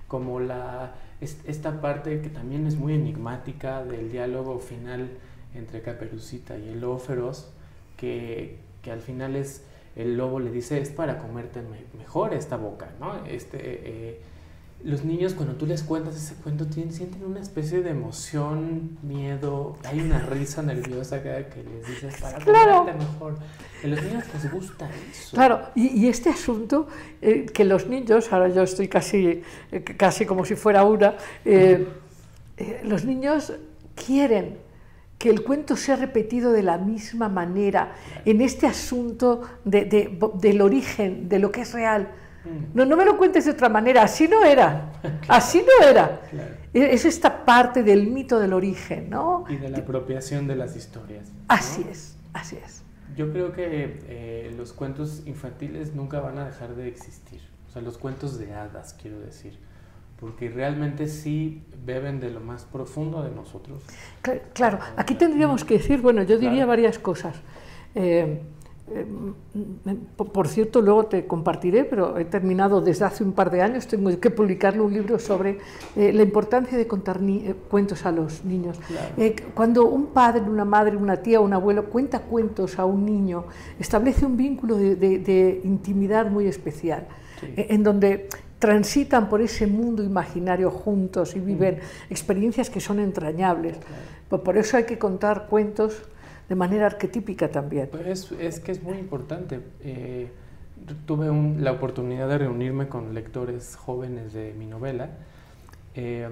como 0.07 0.39
la, 0.39 0.93
esta 1.21 1.81
parte 1.81 2.21
que 2.21 2.29
también 2.29 2.69
es 2.69 2.77
muy 2.77 2.95
enigmática 2.95 3.83
del 3.83 4.13
diálogo 4.13 4.61
final 4.61 5.11
entre 5.57 5.83
Caperucita 5.83 6.57
y 6.57 6.69
el 6.69 6.81
lobo 6.81 7.01
feroz, 7.01 7.53
que, 7.97 8.61
que 8.81 8.93
al 8.93 9.01
final 9.01 9.35
es, 9.35 9.65
el 9.97 10.17
lobo 10.17 10.39
le 10.39 10.53
dice, 10.53 10.81
es 10.81 10.91
para 10.91 11.19
comerte 11.19 11.63
mejor 11.99 12.33
esta 12.33 12.57
boca, 12.57 12.91
¿no? 13.01 13.27
Este... 13.27 13.59
Eh, 13.61 14.21
los 14.85 15.05
niños 15.05 15.35
cuando 15.35 15.55
tú 15.55 15.65
les 15.67 15.83
cuentas 15.83 16.17
ese 16.17 16.35
cuento 16.35 16.67
tienen, 16.67 16.93
sienten 16.93 17.25
una 17.25 17.41
especie 17.41 17.83
de 17.83 17.91
emoción, 17.91 18.99
miedo, 19.03 19.77
hay 19.85 20.01
una 20.01 20.19
risa 20.21 20.63
nerviosa 20.63 21.23
cada 21.23 21.47
que 21.49 21.63
les 21.63 21.87
dices 21.87 22.21
para 22.21 22.39
claro. 22.39 22.85
mejor. 22.85 23.37
A 23.83 23.87
los 23.87 24.03
niños 24.03 24.25
les 24.35 24.53
gusta 24.53 24.89
eso. 25.11 25.35
Claro, 25.37 25.61
y, 25.75 25.89
y 26.05 26.09
este 26.09 26.31
asunto 26.31 26.89
eh, 27.21 27.47
que 27.47 27.65
los 27.65 27.87
niños, 27.89 28.33
ahora 28.33 28.49
yo 28.49 28.63
estoy 28.63 28.89
casi, 28.89 29.43
eh, 29.71 29.83
casi 29.97 30.27
como 30.27 30.45
si 30.45 30.55
fuera 30.57 30.85
una, 30.85 31.15
eh, 31.45 31.87
los 32.85 33.05
niños 33.05 33.53
quieren 33.95 34.59
que 35.19 35.31
el 35.31 35.45
cuento 35.45 35.77
sea 35.77 35.95
repetido 35.97 36.51
de 36.53 36.63
la 36.65 36.79
misma 36.79 37.29
manera 37.29 37.95
en 38.25 38.41
este 38.41 38.67
asunto 38.67 39.43
de- 39.65 39.85
de- 39.85 40.19
del 40.41 40.61
origen, 40.61 41.29
de 41.29 41.39
lo 41.39 41.53
que 41.53 41.61
es 41.61 41.73
real. 41.73 42.09
Mm. 42.45 42.77
No, 42.77 42.85
no 42.85 42.97
me 42.97 43.05
lo 43.05 43.17
cuentes 43.17 43.45
de 43.45 43.53
otra 43.53 43.69
manera, 43.69 44.03
así 44.03 44.27
no 44.29 44.45
era, 44.45 44.93
así 45.29 45.63
no 45.81 45.87
era. 45.87 46.21
Claro. 46.31 46.55
E- 46.75 46.95
Es 46.95 47.05
esta 47.05 47.45
parte 47.45 47.83
del 47.83 48.07
mito 48.09 48.39
del 48.41 48.53
origen, 48.53 49.11
¿no? 49.11 49.45
Y 49.49 49.57
de 49.57 49.69
la 49.69 49.79
apropiación 49.79 50.47
de 50.47 50.57
las 50.57 50.77
historias. 50.77 51.29
¿no? 51.29 51.35
Así 51.49 51.87
es, 51.91 52.17
así 52.33 52.57
es. 52.65 52.83
Yo 53.17 53.31
creo 53.33 53.53
que 53.53 53.99
eh, 54.09 54.55
los 54.57 54.73
cuentos 54.73 55.23
infantiles 55.27 55.95
nunca 55.95 56.21
van 56.21 56.39
a 56.39 56.47
dejar 56.47 56.75
de 56.75 56.89
existir. 56.89 57.41
O 57.69 57.71
sea, 57.73 57.83
los 57.83 57.99
cuentos 57.99 58.39
de 58.39 58.53
hadas, 58.55 58.95
quiero 59.01 59.21
decir. 59.21 59.59
Porque 60.19 60.49
realmente 60.49 61.09
sí 61.09 61.63
beben 61.85 62.21
de 62.21 62.31
lo 62.31 62.41
más 62.41 62.65
profundo 62.65 63.23
de 63.23 63.31
nosotros. 63.33 63.83
Cla- 64.23 64.41
Claro, 64.55 64.79
aquí 64.97 65.15
tendríamos 65.15 65.65
que 65.65 65.75
decir, 65.79 66.01
bueno, 66.01 66.23
yo 66.23 66.39
diría 66.39 66.65
varias 66.65 66.99
cosas. 66.99 67.37
Eh, 67.95 68.41
eh, 68.91 69.07
mm, 69.07 69.93
por, 70.17 70.49
cierto, 70.49 70.81
luego 70.83 71.07
te 71.07 71.27
compartiré, 71.27 71.85
pero 71.85 72.19
he 72.19 72.25
terminado 72.25 72.81
desde 72.81 73.05
hace 73.05 73.23
un 73.25 73.33
par 73.33 73.51
de 73.51 73.63
años, 73.63 73.87
tengo 73.87 74.11
que 74.21 74.31
publicarle 74.31 74.81
un 74.81 74.93
libro 74.93 75.19
sobre 75.19 75.59
eh, 75.97 76.13
la 76.13 76.23
importancia 76.23 76.77
de 76.77 76.87
contar 76.87 77.21
eh, 77.23 77.55
cuentos 77.71 78.05
a 78.05 78.13
los 78.13 78.45
niños. 78.45 78.79
Claro. 78.87 79.07
Eh, 79.17 79.37
cuando 79.55 79.87
un 79.87 80.07
padre, 80.07 80.43
una 80.43 80.65
madre, 80.65 80.97
una 80.97 81.17
tía, 81.19 81.41
un 81.41 81.53
abuelo 81.53 81.87
cuenta 81.87 82.21
cuentos 82.21 82.79
a 82.79 82.85
un 82.85 83.07
niño, 83.07 83.45
establece 83.79 84.27
un 84.27 84.37
vínculo 84.37 84.77
de, 84.77 84.97
de- 84.97 85.19
de 85.21 85.61
intimidad 85.65 86.31
muy 86.31 86.47
especial, 86.47 87.07
Sí. 87.41 87.47
en 87.57 87.83
donde 87.83 88.29
transitan 88.61 89.29
por 89.29 89.41
ese 89.43 89.67
mundo 89.67 90.05
imaginario 90.05 90.71
juntos 90.71 91.35
y 91.35 91.41
viven 91.41 91.79
experiencias 92.11 92.71
que 92.71 92.79
son 92.81 93.01
entrañables. 93.01 93.77
Pues 94.29 94.43
por 94.43 94.57
eso 94.57 94.77
hay 94.77 94.85
que 94.85 94.99
contar 94.99 95.47
cuentos 95.51 96.03
de 96.53 96.57
manera 96.57 96.87
arquetípica 96.93 97.47
también. 97.59 97.89
Pues 97.91 98.07
es, 98.07 98.33
es 98.33 98.61
que 98.61 98.73
es 98.73 98.83
muy 98.83 98.99
importante. 98.99 99.61
Eh, 99.83 100.29
tuve 101.07 101.31
un- 101.31 101.63
la 101.65 101.73
oportunidad 101.73 102.29
de 102.29 102.39
reunirme 102.39 102.89
con 102.89 103.15
lectores 103.15 103.77
jóvenes 103.77 104.33
de 104.33 104.53
mi 104.55 104.67
novela 104.67 105.11
eh, 105.95 106.29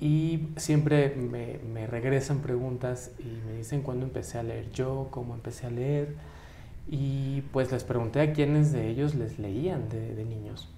y 0.00 0.48
siempre 0.56 1.14
me, 1.16 1.58
me 1.72 1.86
regresan 1.86 2.40
preguntas 2.40 3.12
y 3.18 3.40
me 3.46 3.58
dicen 3.58 3.82
cuándo 3.82 4.04
empecé 4.06 4.38
a 4.38 4.42
leer 4.42 4.70
yo, 4.72 5.08
cómo 5.10 5.34
empecé 5.34 5.66
a 5.66 5.70
leer. 5.70 6.14
Y 6.88 7.42
pues 7.52 7.72
les 7.72 7.84
pregunté 7.84 8.20
a 8.20 8.32
quiénes 8.32 8.72
de 8.72 8.88
ellos 8.88 9.14
les 9.14 9.38
leían 9.38 9.88
de, 9.88 10.14
de 10.14 10.24
niños. 10.24 10.68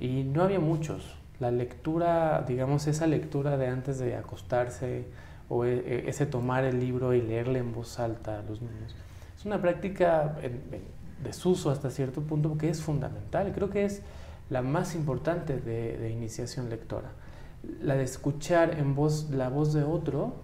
Y 0.00 0.22
no 0.24 0.42
había 0.44 0.60
muchos. 0.60 1.16
La 1.40 1.50
lectura, 1.50 2.44
digamos, 2.46 2.86
esa 2.86 3.06
lectura 3.06 3.56
de 3.56 3.68
antes 3.68 3.98
de 3.98 4.16
acostarse 4.16 5.04
o 5.48 5.64
e- 5.64 5.78
e- 5.78 6.08
ese 6.08 6.26
tomar 6.26 6.64
el 6.64 6.78
libro 6.80 7.14
y 7.14 7.22
leerle 7.22 7.58
en 7.60 7.72
voz 7.72 7.98
alta 7.98 8.38
a 8.38 8.42
los 8.42 8.60
niños, 8.60 8.94
es 9.36 9.44
una 9.44 9.60
práctica 9.60 10.36
en- 10.42 10.62
en 10.72 10.82
desuso 11.24 11.70
hasta 11.70 11.90
cierto 11.90 12.22
punto 12.22 12.48
porque 12.50 12.68
es 12.70 12.82
fundamental. 12.82 13.52
Creo 13.54 13.70
que 13.70 13.84
es 13.84 14.02
la 14.50 14.62
más 14.62 14.94
importante 14.94 15.58
de, 15.58 15.96
de 15.98 16.10
iniciación 16.10 16.70
lectora. 16.70 17.10
La 17.82 17.96
de 17.96 18.04
escuchar 18.04 18.78
en 18.78 18.94
voz, 18.94 19.30
la 19.30 19.48
voz 19.48 19.72
de 19.72 19.82
otro 19.82 20.34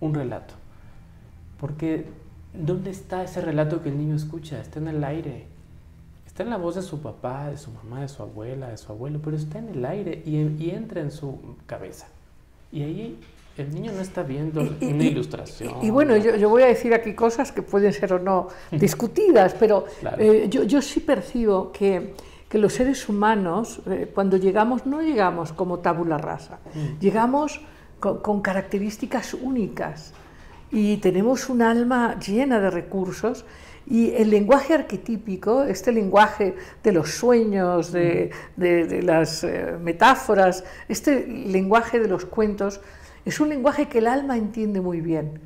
un 0.00 0.14
relato. 0.14 0.54
Porque 1.60 2.06
¿dónde 2.54 2.90
está 2.90 3.22
ese 3.22 3.40
relato 3.40 3.82
que 3.82 3.88
el 3.88 3.98
niño 3.98 4.16
escucha? 4.16 4.60
Está 4.60 4.78
en 4.78 4.88
el 4.88 5.04
aire. 5.04 5.46
Está 6.26 6.42
en 6.42 6.50
la 6.50 6.56
voz 6.58 6.74
de 6.74 6.82
su 6.82 7.00
papá, 7.00 7.48
de 7.48 7.56
su 7.56 7.70
mamá, 7.70 8.02
de 8.02 8.08
su 8.08 8.22
abuela, 8.22 8.68
de 8.68 8.76
su 8.76 8.92
abuelo, 8.92 9.20
pero 9.24 9.36
está 9.36 9.58
en 9.58 9.68
el 9.70 9.84
aire 9.86 10.22
y, 10.26 10.36
y 10.62 10.70
entra 10.70 11.00
en 11.00 11.10
su 11.10 11.38
cabeza. 11.66 12.08
Y 12.72 12.82
ahí 12.82 13.20
el 13.58 13.70
niño 13.74 13.92
no 13.92 14.00
está 14.00 14.22
viendo 14.22 14.62
Y- 14.62 14.86
una 14.92 15.04
y- 15.04 15.08
ilustración. 15.08 15.74
Y, 15.82 15.86
y 15.86 15.90
bueno, 15.90 16.16
yo, 16.16 16.36
yo 16.36 16.48
voy 16.48 16.62
a 16.62 16.66
decir 16.66 16.92
aquí 16.94 17.14
cosas 17.14 17.52
que 17.52 17.62
pueden 17.62 17.92
ser 17.92 18.12
o 18.12 18.18
no 18.18 18.48
discutidas, 18.70 19.54
pero 19.54 19.84
Claro. 20.00 20.16
eh, 20.20 20.46
yo, 20.48 20.62
yo 20.64 20.82
sí 20.82 21.00
percibo 21.00 21.72
que, 21.72 22.14
que 22.48 22.58
los 22.58 22.72
seres 22.74 23.08
humanos, 23.08 23.80
eh, 23.86 24.10
cuando 24.14 24.36
llegamos, 24.36 24.86
no 24.86 25.00
llegamos 25.02 25.52
como 25.52 25.78
tabula 25.80 26.18
rasa, 26.18 26.58
Mm. 26.74 26.98
llegamos 27.00 27.60
con, 28.00 28.18
con 28.18 28.42
características 28.42 29.34
únicas 29.34 30.12
y 30.70 30.98
tenemos 30.98 31.48
un 31.48 31.62
alma 31.62 32.18
llena 32.20 32.60
de 32.60 32.70
recursos. 32.70 33.44
Y 33.88 34.10
el 34.14 34.30
lenguaje 34.30 34.74
arquetípico, 34.74 35.62
este 35.62 35.92
lenguaje 35.92 36.56
de 36.82 36.90
los 36.92 37.10
sueños, 37.12 37.92
de, 37.92 38.30
de- 38.56 38.84
de 38.84 39.00
las 39.02 39.44
eh, 39.44 39.76
metáforas, 39.80 40.64
este 40.88 41.24
lenguaje 41.24 42.00
de 42.00 42.08
los 42.08 42.24
cuentos, 42.26 42.80
es 43.26 43.40
un 43.40 43.48
lenguaje 43.48 43.88
que 43.88 43.98
el 43.98 44.06
alma 44.06 44.38
entiende 44.38 44.80
muy 44.80 45.00
bien. 45.00 45.40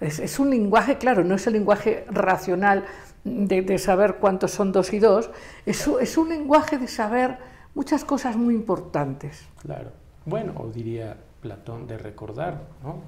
Es, 0.00 0.38
un 0.38 0.48
lenguaje, 0.48 0.96
claro, 0.96 1.24
no 1.24 1.34
es 1.34 1.46
el 1.46 1.52
lenguaje 1.52 2.06
racional 2.08 2.86
de, 3.24 3.76
saber 3.78 4.14
cuántos 4.14 4.52
son 4.52 4.72
dos 4.72 4.94
y 4.94 4.98
dos, 4.98 5.30
es, 5.66 6.16
un 6.16 6.28
lenguaje 6.30 6.78
de 6.78 6.88
saber 6.88 7.36
muchas 7.74 8.04
cosas 8.04 8.36
muy 8.36 8.54
importantes. 8.54 9.46
Claro. 9.60 9.90
Bueno, 10.24 10.54
o 10.56 10.68
diría 10.68 11.18
Platón 11.42 11.86
de 11.86 11.98
recordar, 11.98 12.62
¿no? 12.82 13.02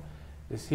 Es 0.50 0.68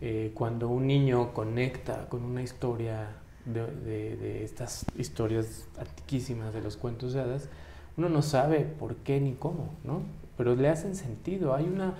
eh, 0.00 0.30
cuando 0.34 0.68
un 0.68 0.86
niño 0.86 1.34
conecta 1.34 2.08
con 2.08 2.22
una 2.24 2.42
historia 2.42 3.08
de- 3.44 4.16
de 4.16 4.44
estas 4.44 4.86
historias 4.96 5.68
antiquísimas 5.78 6.54
de 6.54 6.62
los 6.62 6.76
cuentos 6.76 7.12
de 7.12 7.20
hadas, 7.20 7.50
uno 7.96 8.08
no 8.08 8.22
sabe 8.22 8.60
por 8.60 8.96
qué 8.96 9.20
ni 9.20 9.34
cómo, 9.34 9.74
¿no? 9.84 10.02
Pero 10.36 10.54
le 10.54 10.68
hacen 10.68 10.96
sentido. 10.96 11.54
Hay 11.54 11.64
una, 11.64 11.94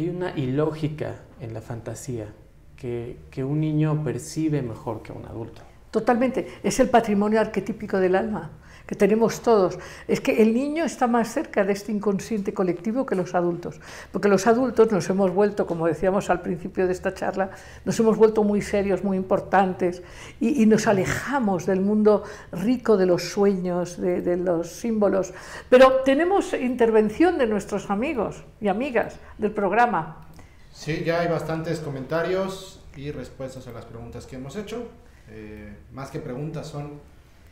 hay 0.00 0.08
una 0.08 0.30
ilógica 0.34 1.16
en 1.40 1.52
la 1.52 1.60
fantasía 1.60 2.26
que, 2.74 3.18
que 3.30 3.44
un 3.44 3.60
niño 3.60 4.02
percibe 4.02 4.62
mejor 4.62 5.02
que 5.02 5.12
un 5.12 5.26
adulto. 5.26 5.60
Totalmente, 5.90 6.46
es 6.62 6.80
el 6.80 6.88
patrimonio 6.88 7.38
arquetípico 7.38 7.98
del 7.98 8.16
alma 8.16 8.50
que 8.86 8.94
tenemos 8.94 9.40
todos. 9.42 9.78
Es 10.08 10.20
que 10.20 10.42
el 10.42 10.54
niño 10.54 10.84
está 10.84 11.06
más 11.06 11.32
cerca 11.32 11.64
de 11.64 11.72
este 11.72 11.92
inconsciente 11.92 12.52
colectivo 12.54 13.06
que 13.06 13.14
los 13.14 13.34
adultos, 13.34 13.80
porque 14.12 14.28
los 14.28 14.46
adultos 14.46 14.90
nos 14.92 15.08
hemos 15.10 15.32
vuelto, 15.32 15.66
como 15.66 15.86
decíamos 15.86 16.30
al 16.30 16.42
principio 16.42 16.86
de 16.86 16.92
esta 16.92 17.14
charla, 17.14 17.50
nos 17.84 17.98
hemos 18.00 18.16
vuelto 18.16 18.44
muy 18.44 18.62
serios, 18.62 19.04
muy 19.04 19.16
importantes 19.16 20.02
y, 20.40 20.66
nos 20.70 20.86
alejamos 20.86 21.66
del 21.66 21.80
mundo 21.80 22.22
rico 22.52 22.96
de 22.96 23.06
los 23.06 23.24
sueños, 23.24 24.00
de, 24.00 24.20
de 24.22 24.36
los 24.36 24.68
símbolos. 24.68 25.32
Pero 25.68 26.02
tenemos 26.04 26.52
intervención 26.52 27.38
de 27.38 27.46
nuestros 27.46 27.90
amigos 27.90 28.44
y 28.60 28.68
amigas 28.68 29.16
del 29.38 29.50
programa. 29.50 30.28
Sí, 30.72 31.02
ya 31.04 31.20
hay 31.20 31.28
bastantes 31.28 31.80
comentarios 31.80 32.80
y 32.96 33.10
respuestas 33.10 33.66
a 33.66 33.72
las 33.72 33.84
preguntas 33.84 34.26
que 34.26 34.36
hemos 34.36 34.56
hecho. 34.56 34.86
Eh, 35.28 35.76
más 35.92 36.10
que 36.10 36.18
preguntas 36.18 36.66
son 36.66 37.00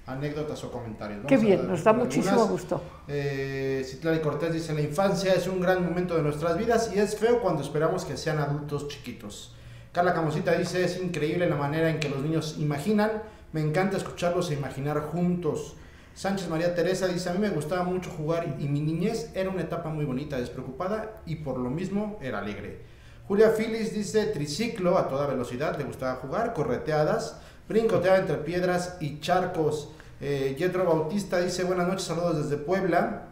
anécdotas 0.08 0.64
o 0.64 0.72
comentarios. 0.72 1.20
Qué 1.26 1.36
Vamos 1.36 1.44
a 1.44 1.56
bien, 1.56 1.68
nos 1.68 1.84
da 1.84 1.90
algunas. 1.90 2.16
muchísimo 2.16 2.46
gusto. 2.46 2.82
Eh, 3.06 3.84
Citlali 3.86 4.20
Cortés 4.20 4.52
dice, 4.52 4.72
la 4.72 4.80
infancia 4.80 5.34
es 5.34 5.46
un 5.46 5.60
gran 5.60 5.84
momento 5.84 6.16
de 6.16 6.22
nuestras 6.22 6.56
vidas 6.56 6.90
y 6.94 6.98
es 6.98 7.16
feo 7.16 7.40
cuando 7.40 7.62
esperamos 7.62 8.04
que 8.04 8.16
sean 8.16 8.38
adultos 8.38 8.88
chiquitos. 8.88 9.54
Carla 9.92 10.14
Camosita 10.14 10.52
dice, 10.52 10.84
es 10.84 11.00
increíble 11.00 11.48
la 11.48 11.56
manera 11.56 11.90
en 11.90 12.00
que 12.00 12.08
los 12.08 12.22
niños 12.22 12.56
imaginan, 12.58 13.22
me 13.52 13.60
encanta 13.60 13.96
escucharlos 13.96 14.50
e 14.50 14.54
imaginar 14.54 15.00
juntos. 15.00 15.76
Sánchez 16.14 16.48
María 16.48 16.74
Teresa 16.74 17.06
dice, 17.06 17.30
a 17.30 17.32
mí 17.34 17.38
me 17.38 17.50
gustaba 17.50 17.84
mucho 17.84 18.10
jugar 18.10 18.56
y 18.58 18.66
mi 18.66 18.80
niñez 18.80 19.30
era 19.34 19.50
una 19.50 19.62
etapa 19.62 19.88
muy 19.90 20.04
bonita, 20.04 20.38
despreocupada 20.38 21.20
y 21.26 21.36
por 21.36 21.58
lo 21.58 21.70
mismo 21.70 22.18
era 22.20 22.38
alegre. 22.38 22.82
Julia 23.28 23.52
Phillips 23.56 23.92
dice, 23.92 24.24
triciclo 24.26 24.96
a 24.96 25.06
toda 25.06 25.26
velocidad, 25.26 25.76
le 25.76 25.84
gustaba 25.84 26.16
jugar, 26.16 26.54
correteadas, 26.54 27.36
brincoteaba 27.68 28.18
entre 28.18 28.36
piedras 28.38 28.96
y 29.00 29.20
charcos. 29.20 29.90
Eh, 30.20 30.56
Yetro 30.58 30.84
Bautista 30.84 31.38
dice, 31.38 31.64
buenas 31.64 31.86
noches, 31.86 32.04
saludos 32.04 32.48
desde 32.48 32.56
Puebla. 32.62 33.22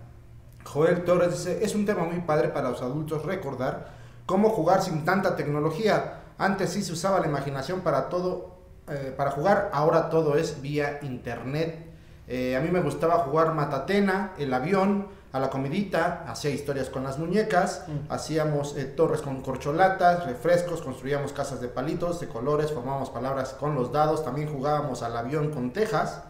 Joel 0.64 1.04
Torres 1.04 1.30
dice, 1.32 1.64
es 1.64 1.74
un 1.74 1.84
tema 1.86 2.04
muy 2.04 2.20
padre 2.20 2.48
para 2.48 2.70
los 2.70 2.82
adultos 2.82 3.24
recordar 3.24 3.88
cómo 4.26 4.50
jugar 4.50 4.82
sin 4.82 5.04
tanta 5.04 5.36
tecnología. 5.36 6.20
Antes 6.38 6.70
sí 6.70 6.82
se 6.82 6.92
usaba 6.92 7.20
la 7.20 7.26
imaginación 7.26 7.80
para 7.80 8.08
todo, 8.08 8.56
eh, 8.88 9.14
para 9.16 9.30
jugar, 9.30 9.70
ahora 9.72 10.10
todo 10.10 10.36
es 10.36 10.60
vía 10.60 10.98
internet. 11.02 11.86
Eh, 12.28 12.56
a 12.56 12.60
mí 12.60 12.68
me 12.70 12.80
gustaba 12.80 13.18
jugar 13.18 13.54
Matatena, 13.54 14.32
el 14.38 14.52
avión, 14.52 15.06
a 15.32 15.38
la 15.38 15.50
comidita, 15.50 16.24
hacía 16.28 16.50
historias 16.50 16.88
con 16.88 17.04
las 17.04 17.18
muñecas, 17.18 17.84
Mm. 17.86 18.10
hacíamos 18.10 18.76
eh, 18.76 18.84
torres 18.84 19.20
con 19.20 19.42
corcholatas, 19.42 20.24
refrescos, 20.24 20.80
construíamos 20.82 21.32
casas 21.32 21.60
de 21.60 21.68
palitos, 21.68 22.20
de 22.20 22.28
colores, 22.28 22.72
formábamos 22.72 23.10
palabras 23.10 23.52
con 23.52 23.74
los 23.74 23.92
dados, 23.92 24.24
también 24.24 24.48
jugábamos 24.50 25.02
al 25.02 25.16
avión 25.16 25.50
con 25.50 25.72
tejas, 25.72 26.22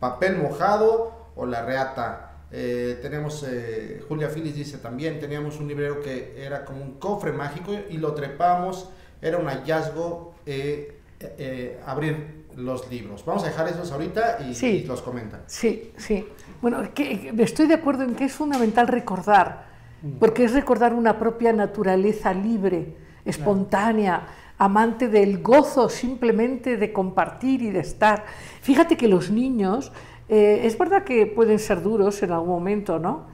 papel 0.00 0.36
mojado 0.36 1.12
o 1.36 1.46
la 1.46 1.64
reata. 1.64 2.30
Eh, 2.50 2.98
tenemos, 3.02 3.44
eh, 3.48 4.02
Julia 4.08 4.28
Phillips 4.28 4.54
dice 4.56 4.78
también, 4.78 5.18
teníamos 5.18 5.58
un 5.58 5.66
librero 5.66 6.00
que 6.00 6.34
era 6.44 6.64
como 6.64 6.82
un 6.82 6.94
cofre 7.00 7.32
mágico 7.32 7.72
y 7.90 7.96
lo 7.98 8.14
trepamos, 8.14 8.88
era 9.20 9.38
un 9.38 9.46
hallazgo 9.46 10.34
eh, 10.46 11.80
abrir 11.86 12.44
los 12.56 12.88
libros. 12.90 13.24
Vamos 13.24 13.42
a 13.42 13.46
dejar 13.46 13.66
esos 13.68 13.90
ahorita 13.90 14.38
y, 14.48 14.54
Sí. 14.54 14.66
y 14.66 14.84
los 14.84 15.02
comentan. 15.02 15.42
Sí, 15.46 15.92
sí. 15.96 16.28
Bueno, 16.62 16.82
que, 16.94 17.32
que 17.34 17.42
estoy 17.42 17.66
de 17.66 17.74
acuerdo 17.74 18.04
en 18.04 18.14
que 18.14 18.24
es 18.26 18.32
fundamental 18.32 18.86
recordar, 18.88 19.72
Mm. 20.02 20.18
porque 20.18 20.44
es 20.44 20.52
recordar 20.52 20.92
una 20.92 21.18
propia 21.18 21.52
naturaleza 21.54 22.34
libre 22.34 22.94
espontánea, 23.24 24.26
amante 24.58 25.08
del 25.08 25.42
gozo 25.42 25.88
simplemente 25.88 26.76
de 26.76 26.92
compartir 26.92 27.62
y 27.62 27.70
de 27.70 27.80
estar. 27.80 28.24
Fíjate 28.62 28.96
que 28.96 29.08
los 29.08 29.30
niños, 29.30 29.92
eh, 30.28 30.60
es 30.64 30.78
verdad 30.78 31.04
que 31.04 31.26
pueden 31.26 31.58
ser 31.58 31.82
duros 31.82 32.22
en 32.22 32.32
algún 32.32 32.48
momento, 32.50 32.98
¿no? 32.98 33.26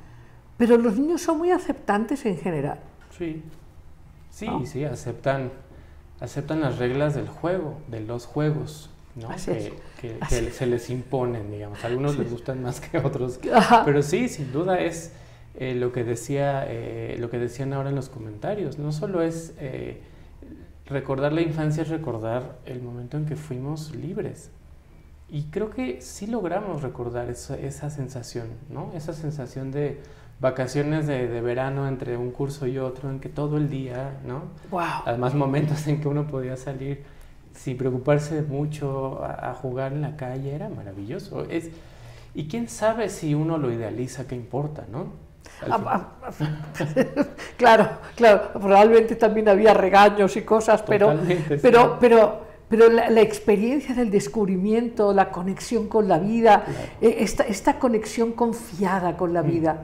Pero 0.56 0.76
los 0.76 0.98
niños 0.98 1.22
son 1.22 1.38
muy 1.38 1.50
aceptantes 1.50 2.24
en 2.26 2.36
general. 2.38 2.80
Sí, 3.16 3.42
sí, 4.30 4.46
¿No? 4.46 4.64
sí, 4.66 4.84
aceptan, 4.84 5.50
aceptan 6.20 6.60
las 6.60 6.78
reglas 6.78 7.14
del 7.14 7.28
juego, 7.28 7.78
de 7.88 8.00
los 8.00 8.26
juegos, 8.26 8.90
¿no? 9.16 9.30
Así 9.30 9.50
es. 9.52 9.64
que, 9.64 9.72
que- 10.00 10.16
Así 10.20 10.44
que 10.44 10.50
se 10.50 10.66
les 10.66 10.88
imponen, 10.90 11.50
digamos. 11.50 11.82
A 11.84 11.86
algunos 11.86 12.18
les 12.18 12.30
gustan 12.30 12.62
más 12.62 12.80
que 12.80 12.98
a 12.98 13.06
otros. 13.06 13.40
Ajá. 13.52 13.84
Pero 13.84 14.02
sí, 14.02 14.28
sin 14.28 14.52
duda 14.52 14.80
es 14.80 15.12
eh, 15.58 15.74
lo 15.74 15.92
que 15.92 16.04
decía, 16.04 16.64
eh, 16.66 17.16
lo 17.18 17.28
que 17.30 17.38
decían 17.38 17.72
ahora 17.72 17.90
en 17.90 17.96
los 17.96 18.08
comentarios. 18.08 18.78
No 18.78 18.92
solo 18.92 19.22
es 19.22 19.54
eh, 19.58 20.00
recordar 20.90 21.32
la 21.32 21.40
infancia, 21.40 21.82
es 21.82 21.88
recordar 21.88 22.58
el 22.66 22.82
momento 22.82 23.16
en 23.16 23.26
que 23.26 23.36
fuimos 23.36 23.94
libres. 23.94 24.50
Y 25.28 25.44
creo 25.44 25.70
que 25.70 26.00
sí 26.00 26.26
logramos 26.26 26.82
recordar 26.82 27.30
esa, 27.30 27.56
esa 27.56 27.88
sensación, 27.88 28.48
¿no? 28.68 28.92
Esa 28.94 29.12
sensación 29.12 29.70
de 29.70 30.00
vacaciones 30.40 31.06
de, 31.06 31.28
de 31.28 31.40
verano 31.40 31.86
entre 31.86 32.16
un 32.16 32.32
curso 32.32 32.66
y 32.66 32.78
otro, 32.78 33.10
en 33.10 33.20
que 33.20 33.28
todo 33.28 33.56
el 33.56 33.70
día, 33.70 34.18
¿no? 34.26 34.42
¡Wow! 34.70 35.04
Además, 35.06 35.34
momentos 35.34 35.86
en 35.86 36.00
que 36.00 36.08
uno 36.08 36.26
podía 36.26 36.56
salir 36.56 37.04
sin 37.54 37.76
preocuparse 37.76 38.42
mucho 38.42 39.22
a, 39.22 39.50
a 39.50 39.54
jugar 39.54 39.92
en 39.92 40.00
la 40.00 40.16
calle, 40.16 40.52
era 40.52 40.68
maravilloso. 40.68 41.44
Es, 41.44 41.70
y 42.34 42.48
quién 42.48 42.68
sabe 42.68 43.08
si 43.08 43.34
uno 43.34 43.58
lo 43.58 43.72
idealiza, 43.72 44.26
qué 44.26 44.34
importa, 44.34 44.86
¿no? 44.90 45.29
Claro, 47.56 47.88
claro, 48.16 48.50
probablemente 48.54 49.16
también 49.16 49.48
había 49.48 49.74
regaños 49.74 50.36
y 50.36 50.42
cosas, 50.42 50.82
pero, 50.82 51.10
Totalmente, 51.10 51.56
sí. 51.56 51.60
pero, 51.62 51.98
pero, 52.00 52.40
pero 52.68 52.88
la, 52.88 53.10
la 53.10 53.20
experiencia 53.20 53.94
del 53.94 54.10
descubrimiento, 54.10 55.12
la 55.12 55.30
conexión 55.30 55.88
con 55.88 56.08
la 56.08 56.18
vida, 56.18 56.64
Claro. 56.64 56.78
eh, 57.02 57.16
esta, 57.20 57.44
esta 57.44 57.78
conexión 57.78 58.32
confiada 58.32 59.16
con 59.16 59.34
la 59.34 59.42
Mm. 59.42 59.46
vida, 59.46 59.82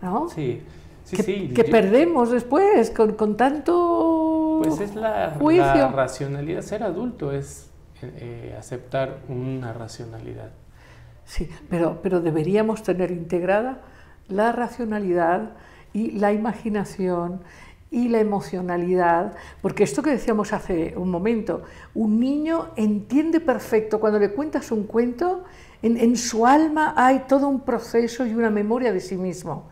¿no? 0.00 0.28
Sí, 0.30 0.62
sí, 1.04 1.16
que, 1.16 1.22
sí. 1.22 1.48
que 1.54 1.64
yo- 1.64 1.70
perdemos 1.70 2.30
después 2.30 2.90
con, 2.90 3.12
con 3.14 3.36
tanto 3.36 4.60
Pues 4.62 4.80
es 4.80 4.94
la, 4.94 5.36
juicio. 5.38 5.64
la 5.64 5.88
racionalidad. 5.88 6.62
Ser 6.62 6.82
adulto 6.82 7.32
es 7.32 7.68
eh, 8.02 8.50
eh, 8.52 8.56
aceptar 8.58 9.18
una 9.28 9.72
racionalidad. 9.74 10.50
Sí, 11.26 11.48
pero, 11.68 11.98
pero 12.02 12.20
deberíamos 12.20 12.82
tener 12.82 13.10
integrada 13.10 13.82
la 14.30 14.52
racionalidad 14.52 15.50
y 15.92 16.12
la 16.12 16.32
imaginación 16.32 17.40
y 17.90 18.08
la 18.08 18.20
emocionalidad, 18.20 19.34
porque 19.62 19.82
esto 19.82 20.02
que 20.02 20.10
decíamos 20.10 20.52
hace 20.52 20.94
un 20.96 21.10
momento, 21.10 21.62
un 21.94 22.20
niño 22.20 22.68
entiende 22.76 23.40
perfecto, 23.40 23.98
cuando 23.98 24.18
le 24.18 24.30
cuentas 24.30 24.70
un 24.70 24.84
cuento, 24.84 25.42
en, 25.82 25.96
en 25.96 26.16
su 26.16 26.46
alma 26.46 26.94
hay 26.96 27.24
todo 27.26 27.48
un 27.48 27.60
proceso 27.60 28.26
y 28.26 28.34
una 28.34 28.50
memoria 28.50 28.92
de 28.92 29.00
sí 29.00 29.16
mismo. 29.16 29.68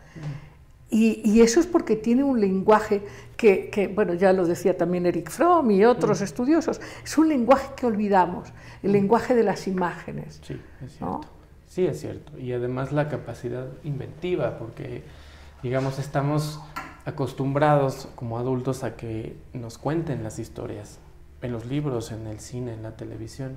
Y, 0.89 1.21
y 1.23 1.41
eso 1.41 1.59
es 1.59 1.67
porque 1.67 1.95
tiene 1.95 2.23
un 2.23 2.41
lenguaje 2.41 3.03
que, 3.37 3.69
que, 3.69 3.87
bueno, 3.87 4.15
ya 4.15 4.33
lo 4.33 4.45
decía 4.45 4.75
también 4.75 5.05
Eric 5.05 5.29
Fromm 5.29 5.69
y 5.71 5.85
otros 5.85 6.19
estudiosos, 6.21 6.81
es 7.03 7.17
un 7.17 7.29
lenguaje 7.29 7.69
que 7.75 7.85
olvidamos, 7.85 8.51
el 8.81 8.91
lenguaje 8.91 9.35
de 9.35 9.43
las 9.43 9.67
imágenes. 9.67 10.41
Sí, 10.43 10.59
es 10.83 10.97
cierto. 10.97 11.05
¿No? 11.05 11.38
Sí, 11.69 11.85
es 11.85 12.01
cierto. 12.01 12.37
Y 12.37 12.51
además 12.51 12.91
la 12.91 13.07
capacidad 13.09 13.67
inventiva, 13.83 14.57
porque, 14.57 15.03
digamos, 15.61 15.99
estamos 15.99 16.59
acostumbrados 17.05 18.09
como 18.15 18.39
adultos 18.39 18.83
a 18.83 18.95
que 18.95 19.37
nos 19.53 19.77
cuenten 19.77 20.23
las 20.23 20.39
historias, 20.39 20.97
en 21.41 21.51
los 21.51 21.67
libros, 21.67 22.11
en 22.11 22.25
el 22.27 22.39
cine, 22.39 22.73
en 22.73 22.81
la 22.83 22.97
televisión. 22.97 23.53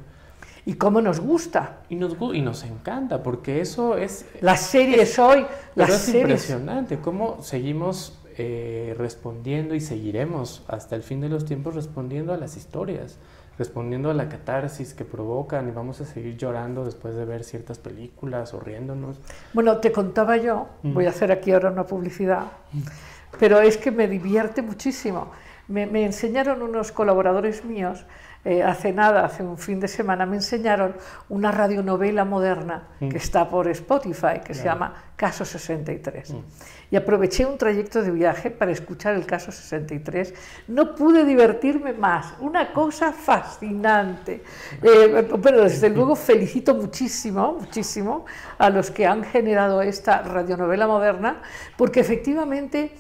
Y 0.67 0.75
cómo 0.75 1.01
nos 1.01 1.21
gusta. 1.21 1.81
Y 1.89 1.97
nos, 1.97 2.17
y 2.35 2.43
nos 2.43 2.65
encanta, 2.65 3.23
porque 3.23 3.61
eso 3.63 3.97
es... 3.97 4.27
Las 4.43 4.61
series 4.61 5.19
hoy, 5.19 5.47
Pero 5.75 5.89
las 5.89 5.97
es 5.97 6.03
series. 6.03 6.23
impresionante 6.23 6.99
cómo 7.01 7.43
seguimos 7.43 8.19
eh, 8.37 8.95
respondiendo 8.99 9.75
y 9.75 9.81
seguiremos 9.81 10.63
hasta 10.69 10.97
el 10.97 11.03
fin 11.03 11.21
de 11.23 11.31
los 11.31 11.45
tiempos 11.47 11.75
respondiendo 11.75 12.33
a 12.33 12.37
las 12.37 12.57
historias, 12.57 13.19
respondiendo 13.67 14.11
a 14.11 14.15
la 14.15 14.29
catarsis 14.29 14.93
que 14.93 15.05
provocan 15.05 15.69
y 15.69 15.71
vamos 15.71 16.01
a 16.01 16.05
seguir 16.05 16.37
llorando 16.37 16.85
después 16.85 17.15
de 17.15 17.25
ver 17.25 17.45
ciertas 17.45 17.79
películas 17.79 18.53
o 18.55 18.59
riéndonos. 18.61 19.21
Bueno, 19.53 19.79
te 19.79 19.93
contaba 19.93 20.37
yo, 20.37 20.67
Mm. 20.83 20.95
voy 20.95 21.07
a 21.07 21.11
hacer 21.11 21.31
aquí 21.31 21.53
ahora 21.53 21.71
una 21.71 21.87
publicidad, 21.87 22.47
pero 23.39 23.61
es 23.61 23.77
que 23.77 23.93
me 23.93 24.09
divierte 24.09 24.63
muchísimo. 24.63 25.31
Me, 25.69 25.87
me 25.87 26.05
enseñaron 26.05 26.61
unos 26.61 26.91
colaboradores 26.91 27.65
míos, 27.65 28.05
eh, 28.45 28.65
hace 28.65 28.93
nada, 28.93 29.25
hace 29.25 29.45
un 29.45 29.57
fin 29.57 29.79
de 29.79 29.87
semana, 29.87 30.27
me 30.27 30.35
enseñaron 30.37 30.97
una 31.29 31.53
radionovela 31.53 32.25
moderna 32.25 32.89
Mm. 32.99 33.11
que 33.11 33.17
está 33.19 33.49
por 33.49 33.69
Spotify, 33.69 34.41
que 34.45 34.55
se 34.55 34.65
llama 34.65 34.93
Caso 35.15 35.45
63. 35.45 36.33
Mm. 36.33 36.39
Y 36.93 36.97
aproveché 36.97 37.47
un 37.47 37.57
trayecto 37.57 38.03
de 38.03 38.11
viaje 38.11 38.51
para 38.51 38.71
escuchar 38.71 39.15
el 39.15 39.25
Caso 39.25 39.51
63. 39.51 40.35
No 40.69 40.95
pude 40.95 41.25
divertirme 41.25 41.95
más, 41.95 42.35
una 42.39 42.71
cosa 42.71 43.15
fascinante. 43.15 44.43
Eh, 44.83 45.27
pero 45.43 45.63
desde 45.63 45.89
luego 45.89 46.15
felicito 46.15 46.75
muchísimo, 46.75 47.57
muchísimo 47.59 48.27
a 48.59 48.69
los 48.69 48.91
que 48.91 49.07
han 49.07 49.25
generado 49.25 49.81
esta 49.81 50.21
radionovela 50.21 50.87
moderna, 50.87 51.41
porque 51.79 52.01
efectivamente 52.01 52.93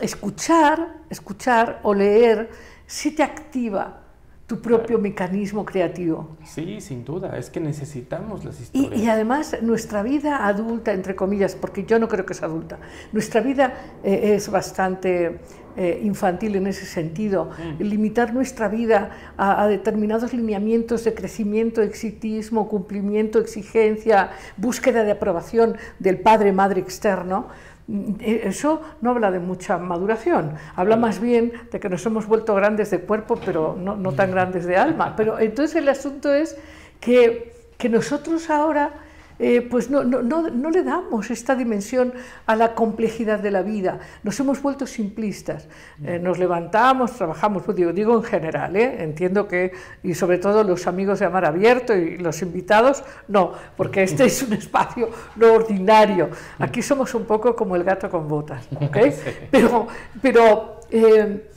escuchar, 0.00 1.04
escuchar 1.08 1.78
o 1.84 1.94
leer 1.94 2.50
sí 2.84 3.12
te 3.12 3.22
activa 3.22 4.05
tu 4.46 4.60
propio 4.60 4.98
mecanismo 4.98 5.64
creativo. 5.64 6.36
Sí, 6.44 6.80
sin 6.80 7.04
duda, 7.04 7.36
es 7.36 7.50
que 7.50 7.58
necesitamos 7.58 8.44
las 8.44 8.60
historias. 8.60 9.00
y 9.00 9.08
además 9.08 9.56
nuestra 9.60 10.02
vida 10.04 10.46
adulta, 10.46 10.92
entre 10.92 11.16
comillas, 11.16 11.56
porque 11.56 11.84
yo 11.84 11.98
no 11.98 12.08
creo 12.08 12.24
que 12.24 12.32
es 12.32 12.42
adulta, 12.42 12.78
nuestra 13.12 13.40
vida 13.40 13.74
eh, 14.04 14.34
es 14.36 14.48
bastante 14.48 15.40
eh, 15.76 16.00
infantil 16.04 16.54
en 16.54 16.68
ese 16.68 16.86
sentido. 16.86 17.50
Mm. 17.58 17.82
Limitar 17.82 18.32
nuestra 18.32 18.68
vida 18.68 19.10
a, 19.36 19.62
a 19.62 19.66
determinados 19.66 20.32
lineamientos 20.32 21.02
de 21.02 21.12
crecimiento, 21.12 21.82
exitismo, 21.82 22.68
cumplimiento, 22.68 23.40
exigencia, 23.40 24.30
búsqueda 24.56 25.02
de 25.02 25.10
aprobación 25.10 25.76
del 25.98 26.20
padre-madre 26.20 26.80
externo. 26.80 27.48
Mm, 27.86 28.10
eh, 28.20 28.40
Eso 28.44 28.82
no 29.00 29.10
habla 29.10 29.30
de 29.30 29.38
mucha 29.38 29.78
maduración, 29.78 30.54
habla 30.74 30.96
más 30.96 31.20
bien 31.20 31.52
de 31.70 31.80
que 31.80 31.88
nos 31.88 32.04
hemos 32.06 32.26
vuelto 32.26 32.54
grandes 32.54 32.90
de 32.90 33.00
cuerpo, 33.00 33.38
pero 33.44 33.76
no, 33.78 33.96
no 33.96 34.12
tan 34.12 34.30
grandes 34.30 34.66
de 34.66 34.76
alma. 34.76 35.14
Pero 35.16 35.38
entonces 35.38 35.76
el 35.76 35.88
asunto 35.88 36.32
es 36.32 36.56
que, 37.00 37.54
que 37.78 37.88
nosotros 37.88 38.50
ahora 38.50 39.05
eh, 39.38 39.62
pues 39.62 39.90
no, 39.90 40.04
no, 40.04 40.22
no, 40.22 40.48
no 40.50 40.70
le 40.70 40.82
damos 40.82 41.30
esta 41.30 41.54
dimensión 41.54 42.12
a 42.46 42.56
la 42.56 42.74
complejidad 42.74 43.38
de 43.38 43.50
la 43.50 43.62
vida. 43.62 43.98
Nos 44.22 44.38
hemos 44.40 44.62
vuelto 44.62 44.86
simplistas. 44.86 45.68
Eh, 46.04 46.18
nos 46.18 46.38
levantamos, 46.38 47.12
trabajamos, 47.12 47.62
pues 47.62 47.76
digo, 47.76 47.92
digo 47.92 48.16
en 48.16 48.22
general, 48.22 48.76
¿eh? 48.76 49.02
entiendo 49.02 49.46
que, 49.46 49.72
y 50.02 50.14
sobre 50.14 50.38
todo 50.38 50.64
los 50.64 50.86
amigos 50.86 51.18
de 51.18 51.26
Amar 51.26 51.44
Abierto 51.44 51.94
y 51.94 52.16
los 52.18 52.40
invitados, 52.42 53.04
no, 53.28 53.52
porque 53.76 54.02
este 54.02 54.24
es 54.24 54.42
un 54.42 54.52
espacio 54.54 55.10
no 55.36 55.52
ordinario. 55.52 56.30
Aquí 56.58 56.82
somos 56.82 57.14
un 57.14 57.24
poco 57.24 57.54
como 57.54 57.76
el 57.76 57.84
gato 57.84 58.08
con 58.10 58.28
botas. 58.28 58.66
Pero, 59.50 59.86
pero 60.22 60.80
eh, 60.90 61.48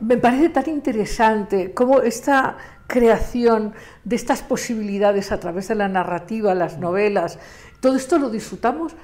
me 0.00 0.16
parece 0.16 0.48
tan 0.50 0.68
interesante 0.68 1.72
cómo 1.72 2.00
esta 2.00 2.56
creación 2.92 3.72
de 4.04 4.16
estas 4.16 4.42
posibilidades 4.42 5.32
a 5.32 5.40
través 5.40 5.68
de 5.68 5.74
la 5.74 5.88
narrativa, 5.88 6.54
las 6.54 6.76
novelas, 6.78 7.38
todo 7.80 7.96
esto 7.96 8.18
lo 8.18 8.28
disfrutamos 8.28 8.94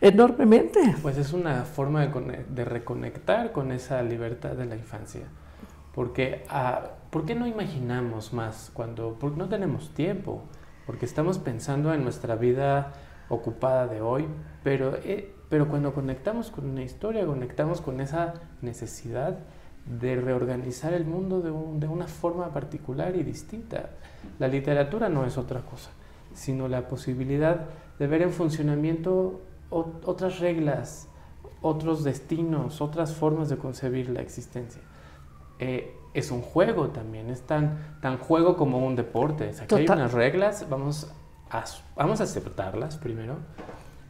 enormemente. 0.00 0.80
Pues 1.02 1.18
es 1.18 1.34
una 1.34 1.64
forma 1.64 2.00
de, 2.00 2.10
cone- 2.10 2.44
de 2.48 2.64
reconectar 2.64 3.52
con 3.52 3.72
esa 3.72 4.02
libertad 4.02 4.52
de 4.52 4.64
la 4.64 4.76
infancia. 4.76 5.26
Porque, 5.94 6.44
ah, 6.48 6.92
¿por 7.10 7.26
qué 7.26 7.34
no 7.34 7.46
imaginamos 7.46 8.32
más 8.32 8.70
cuando 8.72 9.16
porque 9.20 9.38
no 9.38 9.48
tenemos 9.48 9.92
tiempo? 9.94 10.42
Porque 10.86 11.04
estamos 11.04 11.38
pensando 11.38 11.92
en 11.92 12.02
nuestra 12.02 12.36
vida 12.36 12.92
ocupada 13.28 13.86
de 13.86 14.00
hoy, 14.00 14.26
pero, 14.62 14.96
eh, 15.04 15.34
pero 15.50 15.68
cuando 15.68 15.92
conectamos 15.92 16.50
con 16.50 16.68
una 16.68 16.82
historia, 16.82 17.26
conectamos 17.26 17.80
con 17.80 18.00
esa 18.00 18.34
necesidad 18.62 19.38
de 19.86 20.16
reorganizar 20.16 20.92
el 20.94 21.04
mundo 21.04 21.40
de, 21.40 21.50
un- 21.50 21.78
de 21.80 21.86
una 21.88 22.06
forma 22.06 22.48
particular 22.52 23.14
y 23.16 23.22
distinta. 23.22 23.90
La 24.38 24.48
literatura 24.48 25.08
no 25.08 25.24
es 25.26 25.36
otra 25.36 25.60
cosa, 25.60 25.90
sino 26.34 26.68
la 26.68 26.88
posibilidad 26.88 27.66
de 27.98 28.06
ver 28.06 28.22
en 28.22 28.32
funcionamiento 28.32 29.42
otras 29.70 30.38
reglas, 30.40 31.08
otros 31.60 32.04
destinos, 32.04 32.80
otras 32.80 33.14
formas 33.14 33.48
de 33.48 33.56
concebir 33.58 34.08
la 34.10 34.20
existencia. 34.22 34.80
Eh, 35.58 35.94
es 36.14 36.30
un 36.30 36.42
juego 36.42 36.88
también, 36.88 37.28
es 37.30 37.42
tan, 37.42 37.96
tan 38.00 38.18
juego 38.18 38.56
como 38.56 38.78
un 38.86 38.94
deporte. 38.96 39.48
O 39.48 39.52
sea, 39.52 39.64
aquí 39.64 39.74
hay 39.74 39.86
unas 39.98 40.12
reglas, 40.12 40.66
vamos 40.70 41.12
a, 41.50 41.64
vamos 41.96 42.20
a 42.20 42.24
aceptarlas 42.24 42.96
primero, 42.96 43.36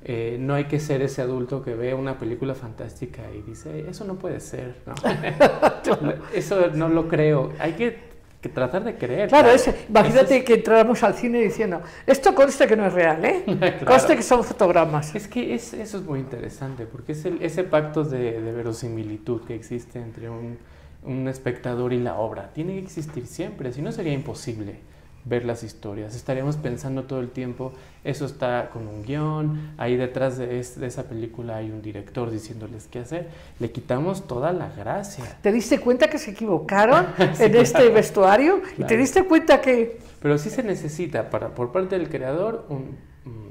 Eh, 0.07 0.37
no 0.39 0.53
hay 0.55 0.65
que 0.65 0.81
ser 0.81 1.01
ese 1.01 1.23
adulto 1.23 1.63
que 1.63 1.75
ve 1.75 1.95
una 1.95 2.19
película 2.19 2.55
fantástica 2.55 3.23
y 3.35 3.41
dice, 3.41 3.87
eso 3.89 4.05
no 4.05 4.17
puede 4.17 4.39
ser, 4.41 4.77
¿no? 4.85 4.95
eso 6.35 6.69
no 6.75 6.89
lo 6.91 7.09
creo. 7.09 7.53
Hay 7.59 7.73
que, 7.73 7.97
que 8.43 8.49
tratar 8.51 8.85
de 8.85 8.97
creer. 8.97 9.31
Claro, 9.31 9.49
imagínate 9.89 10.37
es- 10.39 10.45
que 10.45 10.55
entráramos 10.55 11.03
al 11.03 11.15
cine 11.15 11.41
diciendo, 11.41 11.81
esto 12.07 12.35
conste 12.35 12.67
que 12.67 12.77
no 12.77 12.87
es 12.87 12.93
real, 12.93 13.25
¿eh? 13.25 13.45
Claro. 13.59 13.87
Conste 13.87 14.17
que 14.17 14.23
son 14.23 14.45
fotogramas. 14.45 15.15
Es 15.15 15.27
que 15.27 15.55
es- 15.55 15.73
eso 15.73 15.97
es 15.99 16.03
muy 16.05 16.21
interesante, 16.21 16.85
porque 16.85 17.13
es 17.13 17.25
el- 17.25 17.43
ese 17.43 17.65
pacto 17.65 18.05
de, 18.05 18.41
de 18.43 18.53
verosimilitud 18.53 19.43
que 19.47 19.55
existe 19.55 19.99
entre 20.01 20.29
un, 20.29 20.59
un 21.05 21.29
espectador 21.29 21.95
y 21.95 21.99
la 22.01 22.17
obra. 22.17 22.51
Tiene 22.53 22.75
que 22.75 22.81
existir 22.81 23.27
siempre, 23.27 23.73
si 23.73 23.81
no 23.81 23.91
sería 23.91 24.13
imposible 24.13 24.81
ver 25.25 25.45
las 25.45 25.63
historias. 25.63 26.15
Estaríamos 26.15 26.57
pensando 26.57 27.05
todo 27.05 27.21
el 27.21 27.31
tiempo, 27.31 27.73
eso 28.05 28.27
está 28.27 28.69
con 28.71 28.87
un 28.87 29.03
guion, 29.05 29.73
ahí 29.79 29.97
detrás 29.97 30.37
de, 30.37 30.59
es- 30.61 30.79
de 30.79 30.87
esa 30.87 31.05
película 31.05 31.57
hay 31.57 31.71
un 31.71 31.81
director 31.81 32.31
diciéndoles 32.31 32.87
qué 32.89 32.99
hacer. 33.01 33.29
Le 33.59 33.71
quitamos 33.71 34.27
toda 34.27 34.53
la 34.53 34.69
gracia. 34.71 35.25
¿Te 35.41 35.51
diste 35.53 35.81
cuenta 35.81 36.09
que 36.09 36.19
se 36.19 36.33
equivocaron 36.33 37.07
en 37.39 37.55
este 37.57 37.89
vestuario? 37.89 38.59
¿Y 38.59 38.83
te 38.83 38.85
Claro. 38.85 38.97
diste 38.99 39.25
cuenta 39.25 39.61
que... 39.61 39.99
Pero 40.21 40.37
sí 40.39 40.51
se 40.51 40.63
necesita 40.63 41.31
para, 41.31 41.55
por 41.55 41.73
parte 41.73 41.99
del 41.99 42.09
creador 42.11 42.67
un, 42.69 42.97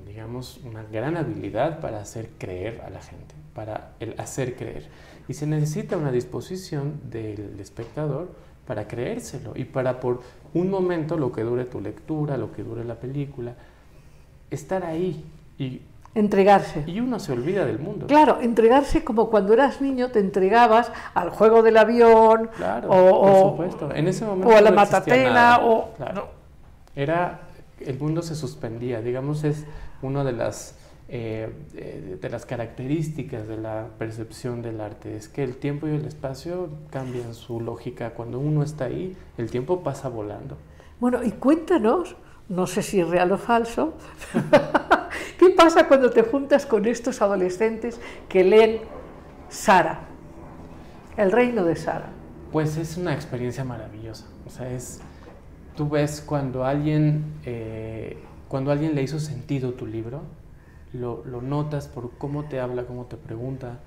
digamos, 0.05 0.59
una 0.63 0.83
gran 0.83 1.17
habilidad 1.17 1.79
para 1.79 1.99
hacer 2.01 2.29
creer 2.37 2.81
a 2.85 2.89
la 2.91 3.01
gente, 3.01 3.33
para 3.55 3.93
el 3.99 4.13
hacer 4.19 4.55
creer. 4.55 4.87
Y 5.27 5.33
se 5.35 5.47
necesita 5.47 5.97
una 5.97 6.11
disposición 6.11 6.99
del 7.09 7.59
espectador 7.59 8.31
para 8.67 8.87
creérselo 8.87 9.53
y 9.55 9.65
para 9.65 9.99
por 9.99 10.21
un 10.53 10.69
momento, 10.69 11.17
lo 11.17 11.31
que 11.31 11.41
dure 11.43 11.65
tu 11.65 11.81
lectura, 11.81 12.37
lo 12.37 12.51
que 12.51 12.63
dure 12.63 12.83
la 12.85 12.95
película, 12.95 13.53
estar 14.51 14.85
ahí. 14.85 15.23
Y, 15.57 15.81
Entregarse. 16.15 16.83
y 16.85 16.99
uno 16.99 17.19
se 17.19 17.31
olvida 17.31 17.65
del 17.65 17.79
mundo. 17.79 18.05
Claro, 18.05 18.37
entregarse 18.39 19.03
como 19.03 19.31
cuando 19.31 19.51
eras 19.53 19.81
niño 19.81 20.09
te 20.11 20.19
entregabas 20.19 20.91
al 21.15 21.31
juego 21.31 21.63
del 21.63 21.75
avión 21.77 22.51
Claro, 22.55 22.87
o, 22.89 23.21
por 23.21 23.31
o- 23.31 23.49
supuesto. 23.49 23.91
En 23.95 24.07
ese 24.07 24.23
momento 24.23 24.53
o 24.53 24.57
a 24.57 24.61
la 24.61 24.69
no 24.69 24.75
matatena 24.75 25.59
o... 25.63 25.91
Claro. 25.97 26.27
Era, 26.95 27.39
el 27.79 27.97
mundo 27.97 28.21
se 28.21 28.35
suspendía, 28.35 29.01
digamos, 29.01 29.43
es 29.43 29.65
una 30.03 30.23
de 30.23 30.33
las, 30.33 30.75
eh, 31.15 31.47
eh, 31.75 32.17
de 32.19 32.29
las 32.31 32.47
características 32.47 33.47
de 33.47 33.55
la 33.55 33.89
percepción 33.99 34.63
del 34.63 34.81
arte, 34.81 35.15
es 35.15 35.29
que 35.29 35.43
el 35.43 35.57
tiempo 35.57 35.85
y 35.85 35.91
el 35.91 36.05
espacio 36.05 36.69
cambian 36.89 37.35
su 37.35 37.61
lógica. 37.61 38.15
Cuando 38.15 38.39
uno 38.39 38.63
está 38.63 38.85
ahí, 38.85 39.15
el 39.37 39.51
tiempo 39.51 39.83
pasa 39.83 40.09
volando. 40.09 40.57
Bueno, 40.99 41.23
y 41.23 41.29
cuéntanos, 41.33 42.15
no 42.49 42.65
sé 42.65 42.81
si 42.81 42.99
es 42.99 43.07
real 43.07 43.31
o 43.31 43.37
falso, 43.37 43.93
¿qué 45.37 45.51
pasa 45.51 45.87
cuando 45.87 46.09
te 46.09 46.23
juntas 46.23 46.65
con 46.65 46.87
estos 46.87 47.21
adolescentes 47.21 48.01
que 48.27 48.43
leen 48.43 48.79
Sara? 49.49 50.07
El 51.15 51.31
reino 51.31 51.63
de 51.63 51.75
Sara. 51.75 52.09
Pues 52.51 52.75
es 52.75 52.97
una 52.97 53.13
experiencia 53.13 53.63
maravillosa. 53.63 54.25
O 54.47 54.49
sea, 54.49 54.67
es, 54.67 54.99
tú 55.75 55.87
ves 55.87 56.21
cuando 56.21 56.65
alguien, 56.65 57.35
eh, 57.45 58.17
cuando 58.47 58.71
alguien 58.71 58.95
le 58.95 59.03
hizo 59.03 59.19
sentido 59.19 59.73
tu 59.73 59.85
libro, 59.85 60.23
lo, 60.93 61.23
notas 61.41 61.87
por 61.87 62.11
cómo 62.17 62.45
te 62.45 62.59
habla, 62.59 62.85
cómo 62.85 63.05
te 63.05 63.17
pregunta, 63.17 63.79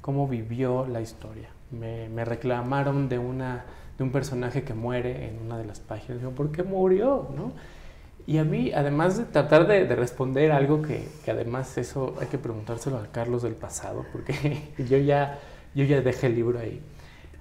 cómo 0.00 0.28
vivió 0.28 0.86
la 0.86 1.00
historia. 1.00 1.48
Me, 1.70 2.08
me 2.08 2.24
reclamaron 2.24 3.08
de, 3.08 3.18
una, 3.18 3.64
de 3.96 4.04
un 4.04 4.10
personaje 4.10 4.62
que 4.62 4.74
muere 4.74 5.28
en 5.28 5.38
una 5.44 5.58
de 5.58 5.64
las 5.64 5.80
páginas. 5.80 6.18
Digo, 6.18 6.32
¿por 6.32 6.50
qué 6.50 6.62
murió? 6.62 7.28
¿no? 7.34 7.52
Y 8.26 8.38
a 8.38 8.44
mí, 8.44 8.72
además 8.72 9.16
de 9.16 9.24
tratar 9.24 9.66
de, 9.66 9.86
de 9.86 9.96
responder 9.96 10.52
algo 10.52 10.82
que, 10.82 11.08
que 11.24 11.30
además 11.30 11.78
eso 11.78 12.14
hay 12.20 12.26
que 12.26 12.38
preguntárselo 12.38 12.98
a 12.98 13.06
Carlos 13.06 13.42
del 13.42 13.54
pasado, 13.54 14.04
porque 14.12 14.74
yo 14.78 14.98
ya, 14.98 15.38
yo 15.74 15.84
ya 15.84 16.00
dejé 16.00 16.26
el 16.26 16.34
libro 16.34 16.58
ahí. 16.58 16.82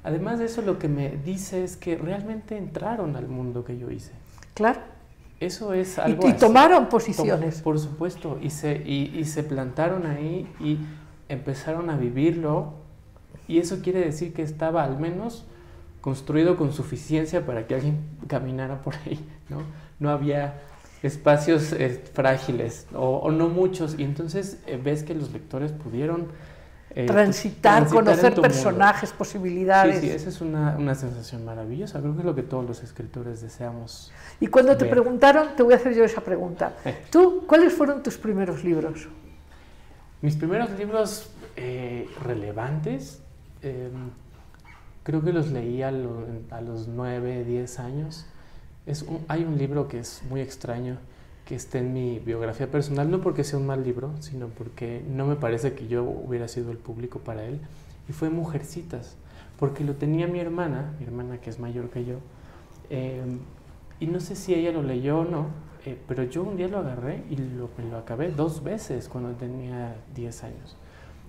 Además 0.03 0.39
de 0.39 0.45
eso, 0.45 0.61
lo 0.61 0.79
que 0.79 0.87
me 0.87 1.09
dice 1.09 1.63
es 1.63 1.75
que 1.75 1.97
realmente 1.97 2.55
entraron 2.55 3.17
al 3.17 3.27
mundo 3.27 3.65
que 3.65 3.77
yo 3.77 3.91
hice. 3.91 4.13
Claro. 4.53 4.79
Eso 5.39 5.73
es 5.73 5.99
algo 5.99 6.27
y 6.27 6.33
tomaron 6.33 6.83
Tom- 6.83 6.89
posiciones. 6.89 7.61
Por 7.61 7.77
supuesto, 7.79 8.39
y 8.41 8.49
se, 8.49 8.81
y, 8.85 9.13
y 9.17 9.25
se 9.25 9.43
plantaron 9.43 10.05
ahí 10.07 10.47
y 10.59 10.79
empezaron 11.29 11.89
a 11.89 11.97
vivirlo. 11.97 12.73
Y 13.47 13.59
eso 13.59 13.81
quiere 13.81 13.99
decir 13.99 14.33
que 14.33 14.41
estaba 14.41 14.83
al 14.83 14.99
menos 14.99 15.45
construido 16.01 16.57
con 16.57 16.73
suficiencia 16.73 17.45
para 17.45 17.67
que 17.67 17.75
alguien 17.75 17.99
caminara 18.27 18.81
por 18.81 18.95
ahí, 19.05 19.19
¿no? 19.49 19.59
No 19.99 20.09
había 20.09 20.61
espacios 21.03 21.71
eh, 21.73 22.03
frágiles 22.13 22.87
o, 22.95 23.17
o 23.17 23.31
no 23.31 23.47
muchos. 23.47 23.97
Y 23.99 24.03
entonces 24.03 24.61
eh, 24.65 24.79
ves 24.83 25.03
que 25.03 25.13
los 25.13 25.31
lectores 25.31 25.71
pudieron 25.71 26.27
eh, 26.97 27.05
transitar, 27.05 27.83
en 27.83 27.89
conocer 27.89 28.31
mundo. 28.31 28.41
personajes, 28.41 29.11
posibilidades. 29.11 29.99
Sí, 29.99 30.07
sí, 30.07 30.11
esa 30.11 30.29
es 30.29 30.41
una, 30.41 30.75
una 30.77 30.95
sensación 30.95 31.45
maravillosa. 31.45 31.99
Creo 31.99 32.13
que 32.13 32.19
es 32.19 32.25
lo 32.25 32.33
que 32.35 32.43
todos 32.43 32.65
los 32.65 32.81
escritores 32.83 33.41
deseamos. 33.41 34.11
Y 34.39 34.47
cuando 34.47 34.75
te 34.75 34.85
preguntaron, 34.85 35.49
te 35.55 35.63
voy 35.63 35.73
a 35.73 35.77
hacer 35.77 35.93
yo 35.93 36.03
esa 36.03 36.21
pregunta. 36.21 36.73
Eh. 36.85 37.03
¿Tú, 37.11 37.43
cuáles 37.47 37.73
fueron 37.73 38.01
tus 38.01 38.17
primeros 38.17 38.63
libros? 38.63 39.07
Mis 40.21 40.35
primeros 40.35 40.71
libros 40.71 41.29
eh, 41.55 42.09
relevantes, 42.23 43.21
eh, 43.61 43.89
creo 45.03 45.23
que 45.23 45.31
los 45.33 45.51
leí 45.51 45.83
a, 45.83 45.91
lo- 45.91 46.25
a 46.49 46.61
los 46.61 46.87
9, 46.87 47.43
10 47.43 47.79
años. 47.79 48.25
Es 48.87 49.03
un- 49.03 49.23
hay 49.27 49.43
un 49.43 49.57
libro 49.57 49.87
que 49.87 49.99
es 49.99 50.21
muy 50.29 50.41
extraño, 50.41 50.97
que 51.47 51.55
está 51.55 51.79
en 51.79 51.93
mi 51.93 52.19
biografía 52.19 52.69
personal, 52.69 53.09
no 53.09 53.21
porque 53.21 53.45
sea 53.45 53.57
un 53.57 53.65
mal 53.65 53.81
libro, 53.81 54.11
sino 54.19 54.47
porque 54.47 55.01
no 55.09 55.25
me 55.25 55.37
parece 55.37 55.73
que 55.73 55.87
yo 55.87 56.03
hubiera 56.03 56.49
sido 56.49 56.71
el 56.71 56.77
público 56.77 57.19
para 57.19 57.45
él. 57.45 57.61
Y 58.09 58.11
fue 58.11 58.29
Mujercitas, 58.29 59.15
porque 59.57 59.85
lo 59.85 59.95
tenía 59.95 60.27
mi 60.27 60.39
hermana, 60.39 60.93
mi 60.99 61.05
hermana 61.05 61.39
que 61.39 61.49
es 61.49 61.57
mayor 61.57 61.89
que 61.89 62.03
yo, 62.03 62.15
eh, 62.89 63.21
y 64.01 64.07
no 64.07 64.19
sé 64.19 64.35
si 64.35 64.53
ella 64.53 64.73
lo 64.73 64.83
leyó 64.83 65.19
o 65.19 65.23
no, 65.25 65.47
eh, 65.85 65.97
pero 66.05 66.23
yo 66.23 66.43
un 66.43 66.57
día 66.57 66.67
lo 66.67 66.79
agarré 66.79 67.23
y 67.29 67.37
lo, 67.37 67.69
me 67.77 67.89
lo 67.89 67.97
acabé 67.97 68.29
dos 68.29 68.61
veces 68.61 69.07
cuando 69.07 69.31
tenía 69.31 69.95
10 70.15 70.43
años. 70.43 70.75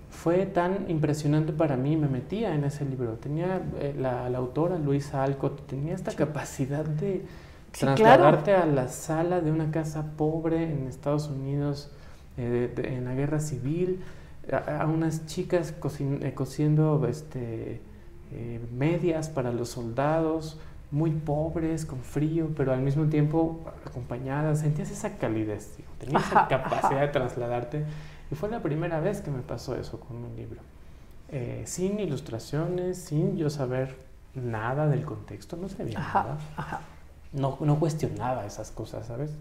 Fue 0.09 0.45
tan 0.45 0.89
impresionante 0.89 1.53
para 1.53 1.77
mí, 1.77 1.95
me 1.95 2.09
metía 2.09 2.53
en 2.53 2.65
ese 2.65 2.83
libro. 2.83 3.13
Tenía 3.13 3.61
eh, 3.79 3.95
la, 3.97 4.29
la 4.29 4.37
autora 4.37 4.77
Luisa 4.77 5.23
Alcott, 5.23 5.65
tenía 5.65 5.95
esta 5.95 6.11
capacidad 6.11 6.83
de 6.83 7.23
Sí, 7.73 7.91
claro. 7.93 8.25
trasladarte 8.25 8.53
a 8.53 8.65
la 8.65 8.87
sala 8.87 9.41
de 9.41 9.51
una 9.51 9.71
casa 9.71 10.13
pobre 10.17 10.63
en 10.71 10.87
Estados 10.87 11.27
Unidos 11.29 11.91
eh, 12.37 12.71
de- 12.75 12.81
de- 12.83 12.95
en 12.95 13.05
la 13.05 13.13
guerra 13.13 13.39
civil, 13.39 14.01
a, 14.51 14.81
a 14.81 14.87
unas 14.87 15.25
chicas 15.27 15.73
eh, 15.99 16.33
cosiendo 16.33 17.05
este, 17.07 17.81
eh, 18.31 18.59
medias 18.71 19.29
para 19.29 19.51
los 19.51 19.69
soldados, 19.69 20.59
muy 20.91 21.11
pobres, 21.11 21.85
con 21.85 21.99
frío, 22.03 22.49
pero 22.57 22.73
al 22.73 22.81
mismo 22.81 23.05
tiempo 23.07 23.61
acompañadas. 23.85 24.59
Sentías 24.61 24.89
esa 24.91 25.17
calidez, 25.17 25.77
digo, 25.77 25.89
tenías 25.99 26.25
esa 26.25 26.37
Ajá, 26.37 26.47
capacidad 26.47 27.01
ajá. 27.01 27.01
de 27.03 27.07
trasladarte. 27.09 27.85
Y 28.31 28.35
fue 28.35 28.49
la 28.49 28.61
primera 28.61 28.99
vez 28.99 29.21
que 29.21 29.31
me 29.31 29.41
pasó 29.41 29.75
eso 29.75 29.99
con 29.99 30.17
un 30.17 30.35
libro. 30.35 30.61
Eh, 31.29 31.63
sin 31.65 31.99
ilustraciones, 31.99 32.97
sin 32.99 33.37
yo 33.37 33.49
saber 33.49 33.97
nada 34.33 34.87
del 34.87 35.05
contexto, 35.05 35.57
no 35.57 35.69
sabía 35.69 35.99
Ajá, 35.99 36.23
nada 36.23 36.37
ajá. 36.55 36.81
No, 37.33 37.57
no 37.61 37.79
cuestionaba 37.79 38.45
esas 38.45 38.71
cosas, 38.71 39.07
¿sabes? 39.07 39.31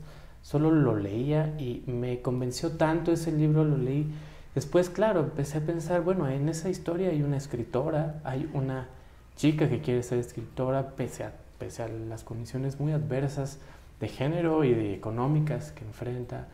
Solo 0.42 0.70
lo 0.70 0.96
leía 0.96 1.55
y 1.59 1.83
me 1.87 2.20
convenció 2.22 2.72
tanto 2.72 3.12
ese 3.12 3.33
libro, 3.33 3.64
lo 3.64 3.77
leí. 3.77 4.11
Después, 4.55 4.90
claro, 4.90 5.20
empecé 5.20 5.59
a 5.59 5.61
pensar, 5.62 6.03
bueno, 6.03 6.29
en 6.29 6.48
esa 6.48 6.68
historia 6.68 7.11
hay 7.11 7.22
una 7.22 7.37
escritora, 7.37 8.20
hay 8.24 8.48
una 8.55 8.88
chica 9.37 9.68
que 9.68 9.81
quiere 9.81 10.03
ser 10.03 10.18
escritora 10.18 10.96
pese 10.96 11.24
a, 11.24 11.33
pese 11.59 11.83
a 11.83 11.88
las 11.88 12.24
condiciones 12.24 12.81
muy 12.81 12.92
adversas 12.92 13.59
de 14.01 14.09
género 14.09 14.64
y 14.64 14.74
de 14.74 14.94
económicas 14.94 15.72
que 15.72 15.85
enfrenta. 15.85 16.46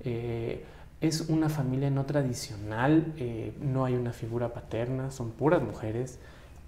Eh, 0.00 0.64
es 1.00 1.22
una 1.28 1.48
familia 1.48 1.90
no 1.90 2.04
tradicional, 2.04 3.14
eh, 3.16 3.54
no 3.60 3.84
hay 3.84 3.94
una 3.94 4.12
figura 4.12 4.52
paterna, 4.52 5.10
son 5.10 5.30
puras 5.30 5.62
mujeres 5.62 6.18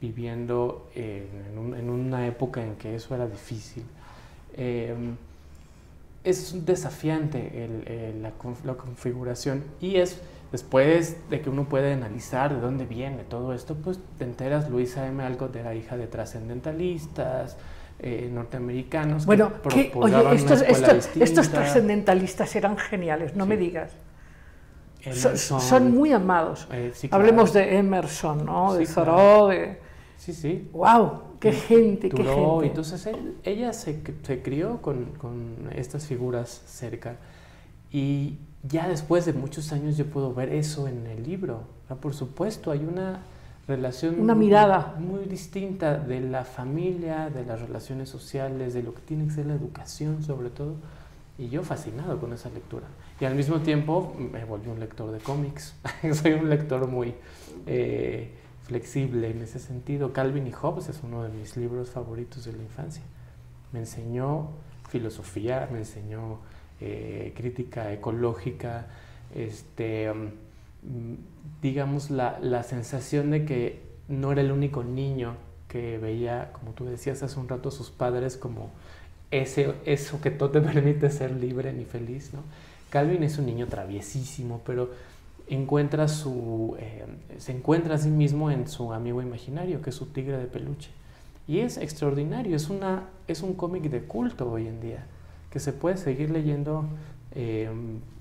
viviendo 0.01 0.90
en 0.94 1.88
una 1.88 2.26
época 2.26 2.64
en 2.64 2.74
que 2.74 2.96
eso 2.96 3.14
era 3.14 3.28
difícil. 3.28 3.84
Eh, 4.57 4.94
es 6.24 6.64
desafiante 6.64 7.64
el- 7.64 7.88
el- 7.88 8.22
la, 8.22 8.30
la 8.64 8.74
configuración 8.74 9.64
y 9.80 9.96
es 9.96 10.20
después 10.53 11.16
de 11.30 11.40
que 11.40 11.50
uno 11.50 11.64
puede 11.64 11.94
analizar 11.94 12.55
de 12.55 12.61
dónde 12.61 12.84
viene 12.84 13.24
todo 13.24 13.53
esto, 13.55 13.74
pues 13.74 13.98
te 14.18 14.24
enteras, 14.24 14.68
Luisa 14.70 15.07
M. 15.07 15.22
Alcott 15.24 15.57
era 15.57 15.74
hija 15.74 15.96
de 15.96 16.07
trascendentalistas 16.07 17.57
eh, 17.98 18.28
norteamericanos. 18.32 19.26
Bueno, 19.26 19.53
que, 19.68 19.84
propagaban 19.92 20.26
oye, 20.26 20.36
estos, 20.36 20.62
estos, 20.62 21.16
estos 21.16 21.48
trascendentalistas 21.50 22.55
eran 22.57 22.76
geniales, 22.76 23.34
no 23.36 23.44
Sí. 23.44 23.48
me 23.50 23.57
digas. 23.57 23.92
Emerson, 25.05 25.36
Son, 25.38 25.61
son 25.61 25.90
muy 25.92 26.12
amados. 26.12 26.68
eh, 26.72 26.92
sí, 26.94 27.09
claro. 27.09 27.22
Hablemos 27.22 27.53
de 27.53 27.76
Emerson, 27.78 28.44
¿no? 28.44 28.74
de 28.74 28.86
Sí, 28.86 28.94
Thoreau, 28.94 29.48
de... 29.48 29.76
Sí, 30.22 30.32
sí. 30.32 30.68
¡Wow! 30.72 31.20
¡Qué 31.40 31.50
gente, 31.50 32.08
qué 32.08 32.16
Thoreau, 32.16 32.60
gente! 32.60 32.66
Entonces 32.68 33.06
él- 33.06 33.34
ella 33.42 33.72
se, 33.72 34.00
se 34.22 34.40
crió 34.40 34.80
con, 34.80 35.06
con 35.18 35.68
estas 35.74 36.06
figuras 36.06 36.62
cerca 36.66 37.16
Y 37.90 38.38
ya 38.62 38.88
después 38.88 39.24
de 39.26 39.32
muchos 39.32 39.72
años 39.72 39.96
yo 39.96 40.06
puedo 40.06 40.32
ver 40.32 40.50
eso 40.50 40.86
en 40.86 41.08
el 41.08 41.24
libro. 41.24 41.64
Por 42.00 42.14
supuesto, 42.14 42.70
hay 42.70 42.84
una 42.84 43.20
relación 43.66 44.20
Una 44.20 44.34
muy- 44.36 44.46
mirada. 44.46 44.94
muy 45.00 45.24
distinta 45.24 45.98
de 45.98 46.20
la 46.20 46.44
familia, 46.44 47.28
de 47.28 47.44
las 47.44 47.60
relaciones 47.60 48.08
sociales, 48.08 48.74
de 48.74 48.84
lo 48.84 48.94
que 48.94 49.00
tiene 49.02 49.24
que 49.24 49.32
ser 49.32 49.46
la 49.46 49.54
educación 49.54 50.22
sobre 50.22 50.50
todo. 50.50 50.74
Y 51.36 51.48
yo 51.48 51.64
fascinado 51.64 52.20
con 52.20 52.32
esa 52.32 52.48
lectura. 52.50 52.86
Y 53.20 53.24
al 53.24 53.34
mismo 53.34 53.58
tiempo 53.60 54.14
me 54.18 54.44
volví 54.44 54.68
un 54.70 54.78
lector 54.78 55.10
de 55.10 55.18
cómics. 55.18 55.74
Soy 56.12 56.32
un 56.34 56.48
lector 56.48 56.86
muy 56.86 57.12
eh, 57.66 58.30
flexible 58.72 59.30
en 59.30 59.42
ese 59.42 59.58
sentido. 59.58 60.14
Calvin 60.14 60.46
y 60.46 60.52
Hobbes 60.52 60.88
es 60.88 61.00
uno 61.02 61.22
de 61.22 61.28
mis 61.28 61.58
libros 61.58 61.90
favoritos 61.90 62.46
de 62.46 62.52
la 62.54 62.62
infancia. 62.62 63.02
Me 63.70 63.80
enseñó 63.80 64.48
filosofía, 64.88 65.68
me 65.70 65.78
enseñó 65.78 66.38
eh, 66.80 67.34
crítica 67.36 67.92
ecológica, 67.92 68.86
este, 69.34 70.10
mm, 70.10 71.14
digamos, 71.60 72.10
la, 72.10 72.38
la 72.40 72.62
sensación 72.62 73.30
de 73.30 73.44
que 73.44 73.82
no 74.08 74.32
era 74.32 74.40
el 74.40 74.50
único 74.50 74.82
niño 74.82 75.36
que 75.68 75.98
veía, 75.98 76.50
como 76.54 76.72
tú 76.72 76.86
decías 76.86 77.22
hace 77.22 77.38
un 77.38 77.48
rato, 77.48 77.68
a 77.68 77.72
sus 77.72 77.90
padres 77.90 78.38
como 78.38 78.70
ese, 79.30 79.74
eso 79.84 80.22
que 80.22 80.30
todo 80.30 80.50
te 80.50 80.60
permite 80.72 81.10
ser 81.10 81.32
libre 81.32 81.74
ni 81.74 81.84
feliz, 81.84 82.32
¿no? 82.32 82.40
Calvin 82.88 83.22
es 83.22 83.36
un 83.36 83.46
niño 83.46 83.66
traviesísimo, 83.66 84.62
pero 84.64 84.90
encuentra 85.49 86.09
su, 86.09 86.76
eh, 86.78 87.05
se 87.38 87.53
encuentra 87.53 87.97
a 87.97 87.99
sí 87.99 88.09
mismo 88.09 88.51
en 88.51 88.68
su 88.68 88.93
amigo 88.93 89.22
imaginario, 89.22 89.82
que 89.82 89.90
es 89.90 89.97
su 89.97 90.07
tigre 90.07 90.36
de 90.38 90.47
peluche. 90.47 90.90
Y 91.47 91.59
es 91.59 91.76
extraordinario, 91.76 92.57
es, 92.57 92.70
una, 92.70 93.09
es 93.26 93.43
un 93.43 93.55
cómic 93.55 93.84
de 93.84 94.03
culto 94.03 94.51
hoy 94.51 94.68
en 94.68 94.80
día, 94.80 95.07
que 95.51 95.59
se 95.61 95.72
puede 95.72 95.97
seguir 95.97 96.30
leyendo 96.30 96.84
eh, 97.34 97.70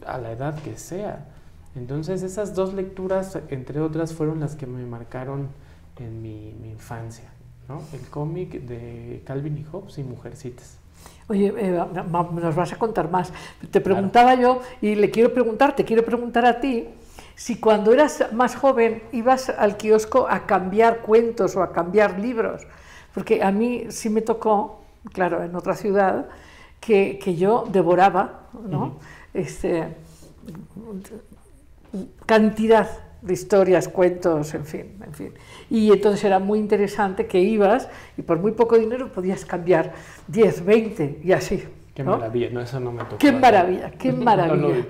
a 0.06 0.18
la 0.18 0.32
edad 0.32 0.60
que 0.62 0.78
sea. 0.78 1.28
Entonces 1.76 2.24
esas 2.24 2.56
dos 2.56 2.74
lecturas, 2.74 3.40
entre 3.50 3.80
otras, 3.80 4.14
fueron 4.14 4.40
las 4.40 4.56
que 4.56 4.68
me 4.68 4.86
marcaron 4.86 5.50
en 5.98 6.22
mi, 6.22 6.54
mi 6.62 6.72
infancia. 6.72 7.32
¿no? 7.70 7.82
El 7.94 8.02
cómic 8.10 8.62
de 8.62 9.22
Calvin 9.26 9.58
y 9.58 9.64
Hobbes 9.64 9.98
y 9.98 10.04
Mujercitas. 10.04 10.78
Oye, 11.28 11.54
eh, 11.58 11.72
nos 11.72 12.56
vas 12.56 12.74
a 12.74 12.78
contar 12.78 13.10
más. 13.10 13.32
Te 13.72 13.80
preguntaba 13.80 14.36
yo 14.36 14.62
y 14.82 14.96
le 14.96 15.10
quiero 15.10 15.34
preguntar, 15.34 15.76
te 15.76 15.86
quiero 15.86 16.04
preguntar 16.04 16.46
a 16.46 16.60
ti, 16.60 16.90
si 17.42 17.56
cuando 17.56 17.92
eras 17.92 18.24
más 18.34 18.56
joven 18.56 19.02
ibas 19.12 19.50
al 19.50 19.76
kiosco 19.76 20.28
a 20.30 20.46
cambiar 20.46 21.00
cuentos 21.02 21.56
o 21.56 21.64
a 21.64 21.72
cambiar 21.72 22.20
libros, 22.20 22.68
porque 23.16 23.42
a 23.42 23.52
mí 23.52 23.88
sí 23.90 24.12
me 24.12 24.22
tocó, 24.22 24.84
claro, 25.12 25.44
en 25.44 25.56
otra 25.56 25.74
ciudad, 25.74 26.30
que, 26.80 27.18
que 27.18 27.36
yo 27.36 27.66
devoraba, 27.68 28.42
¿no? 28.70 29.00
Este, 29.34 29.88
cantidad 32.28 32.88
de 33.24 33.34
historias, 33.34 33.88
cuentos, 33.88 34.54
en 34.54 34.66
fin, 34.68 35.00
en 35.04 35.14
fin. 35.16 35.34
Y 35.68 35.92
entonces 35.92 36.24
era 36.24 36.38
muy 36.38 36.60
interesante 36.60 37.26
que 37.26 37.40
ibas 37.40 37.90
y 38.18 38.22
por 38.22 38.38
muy 38.38 38.52
poco 38.52 38.78
dinero 38.78 39.12
podías 39.12 39.46
cambiar 39.46 39.94
10, 40.28 40.64
20 40.64 41.22
y 41.24 41.32
así. 41.32 41.64
Qué 41.94 42.04
¿no? 42.04 42.12
maravilla, 42.18 42.50
no, 42.52 42.62
eso 42.62 42.80
no 42.80 42.92
me 42.92 43.04
tocó. 43.04 43.18
Qué 43.18 43.32
maravilla, 43.32 43.92
qué 43.92 44.12
maravilla. 44.14 44.86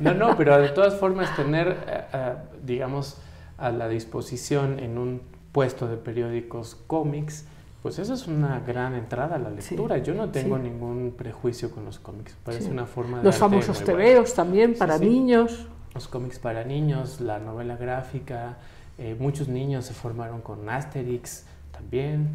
No, 0.00 0.14
no, 0.14 0.36
pero 0.36 0.58
de 0.58 0.68
todas 0.70 0.94
formas 0.96 1.34
tener, 1.36 1.76
eh, 1.86 2.34
digamos, 2.64 3.18
a 3.58 3.70
la 3.70 3.88
disposición 3.88 4.78
en 4.78 4.96
un 4.98 5.20
puesto 5.52 5.86
de 5.88 5.96
periódicos 5.96 6.76
cómics, 6.86 7.46
pues 7.82 7.98
eso 7.98 8.14
es 8.14 8.26
una 8.28 8.60
gran 8.60 8.94
entrada 8.94 9.36
a 9.36 9.38
la 9.38 9.50
Sí, 9.60 9.74
lectura. 9.74 9.98
Yo 9.98 10.14
no 10.14 10.30
tengo 10.30 10.56
sí. 10.56 10.62
ningún 10.62 11.14
prejuicio 11.16 11.70
con 11.70 11.84
los 11.84 11.98
cómics. 11.98 12.36
Parece 12.44 12.64
Sí. 12.64 12.70
una 12.70 12.86
forma 12.86 13.18
de 13.18 13.24
Los 13.24 13.36
famosos 13.36 13.82
tebeos 13.84 14.34
también 14.34 14.74
para 14.78 14.98
niños. 14.98 15.66
Los 15.94 16.08
cómics 16.08 16.38
para 16.38 16.64
niños, 16.64 17.20
la 17.20 17.38
novela 17.38 17.76
gráfica, 17.76 18.56
eh, 18.98 19.16
muchos 19.18 19.48
niños 19.48 19.84
se 19.84 19.94
formaron 19.94 20.40
con 20.40 20.68
Asterix 20.70 21.44
también. 21.82 22.28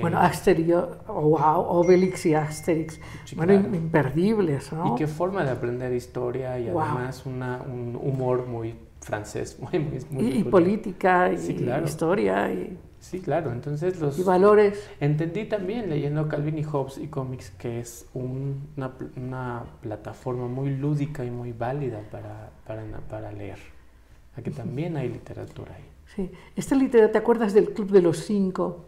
Bueno, 0.00 0.18
eh, 0.18 0.26
Asterix, 0.26 0.74
oh, 1.08 1.20
wow, 1.22 1.60
Obelix 1.68 2.26
y 2.26 2.34
Asterix, 2.34 3.00
Sí, 3.24 3.34
bueno, 3.36 3.54
claro. 3.60 3.74
imperdibles, 3.76 4.72
¿no? 4.72 4.94
Y 4.94 4.98
qué 4.98 5.06
forma 5.06 5.44
de 5.44 5.50
aprender 5.50 5.92
historia 5.92 6.58
y 6.58 6.70
Wow. 6.70 6.80
además 6.80 7.26
una, 7.26 7.60
un 7.62 7.98
humor 8.00 8.46
muy 8.46 8.74
francés, 9.00 9.58
muy, 9.72 9.78
muy, 9.80 10.00
muy 10.10 10.24
Y, 10.26 10.38
y 10.40 10.44
política, 10.44 11.32
y 11.32 11.38
Sí, 11.38 11.54
claro. 11.54 11.84
historia, 11.86 12.52
y, 12.52 12.78
Sí, 13.00 13.20
claro. 13.20 13.50
Entonces 13.52 13.98
los 13.98 14.18
y 14.18 14.22
valores. 14.22 14.90
entendí 15.00 15.46
también 15.46 15.88
leyendo 15.88 16.28
Calvin 16.28 16.58
y 16.58 16.64
Hobbes 16.64 16.98
y 16.98 17.06
cómics 17.08 17.50
que 17.58 17.80
es 17.80 18.06
un- 18.12 18.68
una, 18.76 18.92
una 19.16 19.64
plataforma 19.80 20.46
muy 20.48 20.76
lúdica 20.76 21.24
y 21.24 21.30
muy 21.30 21.52
válida 21.52 22.00
para, 22.10 22.50
para, 22.66 22.84
para 23.08 23.32
leer. 23.32 23.58
Aquí 24.36 24.50
también 24.50 24.96
hay 24.98 25.08
literatura 25.08 25.74
ahí. 25.74 25.84
Sí. 26.14 26.30
Esta 26.56 26.74
literatura, 26.74 27.12
¿te 27.12 27.18
acuerdas 27.18 27.54
del 27.54 27.70
Club 27.72 27.90
de 27.90 28.02
los 28.02 28.18
Cinco? 28.18 28.84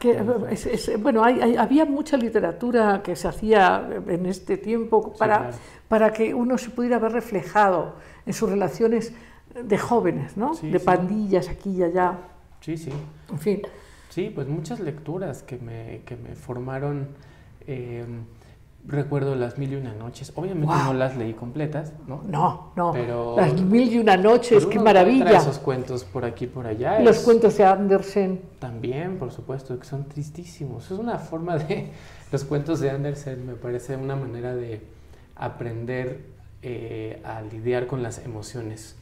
Que, 0.00 0.14
recuerdo. 0.14 0.48
es- 0.48 0.66
es- 0.66 1.02
bueno, 1.02 1.24
hay- 1.24 1.40
hay- 1.40 1.56
había 1.56 1.84
mucha 1.84 2.16
literatura 2.16 3.02
que 3.02 3.16
se 3.16 3.28
hacía 3.28 3.88
en 4.06 4.26
este 4.26 4.56
tiempo 4.56 5.10
Sí, 5.12 5.18
para, 5.18 5.38
claro. 5.38 5.56
para 5.88 6.12
que 6.12 6.34
uno 6.34 6.56
se 6.58 6.70
pudiera 6.70 6.98
ver 6.98 7.12
reflejado 7.12 7.94
en 8.26 8.32
sus 8.32 8.48
relaciones 8.50 9.12
de 9.62 9.78
jóvenes, 9.78 10.36
¿no? 10.36 10.54
Sí, 10.54 10.70
de 10.70 10.78
sí. 10.78 10.84
pandillas 10.84 11.48
aquí 11.48 11.70
y 11.70 11.82
allá, 11.82 12.18
Sí, 12.60 12.76
sí. 12.76 12.90
en 13.30 13.38
fin. 13.38 13.62
Sí, 14.10 14.30
pues 14.34 14.46
muchas 14.48 14.80
lecturas 14.80 15.42
que 15.42 15.58
me, 15.58 16.02
que 16.04 16.16
me 16.16 16.34
formaron. 16.34 17.08
eh, 17.70 18.04
recuerdo 18.88 19.34
las 19.36 19.58
mil 19.58 19.72
y 19.72 19.76
una 19.76 19.92
noches. 19.94 20.32
Obviamente 20.34 20.74
no 20.74 20.94
las 20.94 21.16
leí 21.16 21.34
completas, 21.34 21.92
¿no? 22.06 22.22
No, 22.26 22.72
no. 22.74 22.92
Pero- 22.92 23.36
Las 23.36 23.60
mil 23.60 23.92
y 23.92 23.98
una 23.98 24.16
noches, 24.16 24.66
qué 24.66 24.78
maravilla. 24.80 25.36
esos 25.38 25.58
cuentos 25.58 26.04
por 26.04 26.24
aquí 26.24 26.46
por 26.46 26.66
allá. 26.66 26.98
Los 27.00 27.18
es- 27.18 27.22
cuentos 27.24 27.56
de 27.58 27.64
Andersen. 27.64 28.40
También, 28.58 29.18
por 29.18 29.30
supuesto, 29.30 29.78
que 29.78 29.84
son 29.84 30.08
tristísimos. 30.08 30.90
Es 30.90 30.98
una 30.98 31.18
forma 31.18 31.58
de... 31.58 31.90
Los 32.32 32.44
cuentos 32.44 32.80
de 32.80 32.90
Andersen 32.90 33.46
me 33.46 33.54
parece 33.54 33.96
una 33.96 34.16
manera 34.16 34.54
de 34.54 34.82
aprender 35.36 36.26
eh, 36.62 37.22
a 37.24 37.40
lidiar 37.42 37.86
con 37.86 38.02
las 38.02 38.18
emociones 38.24 38.96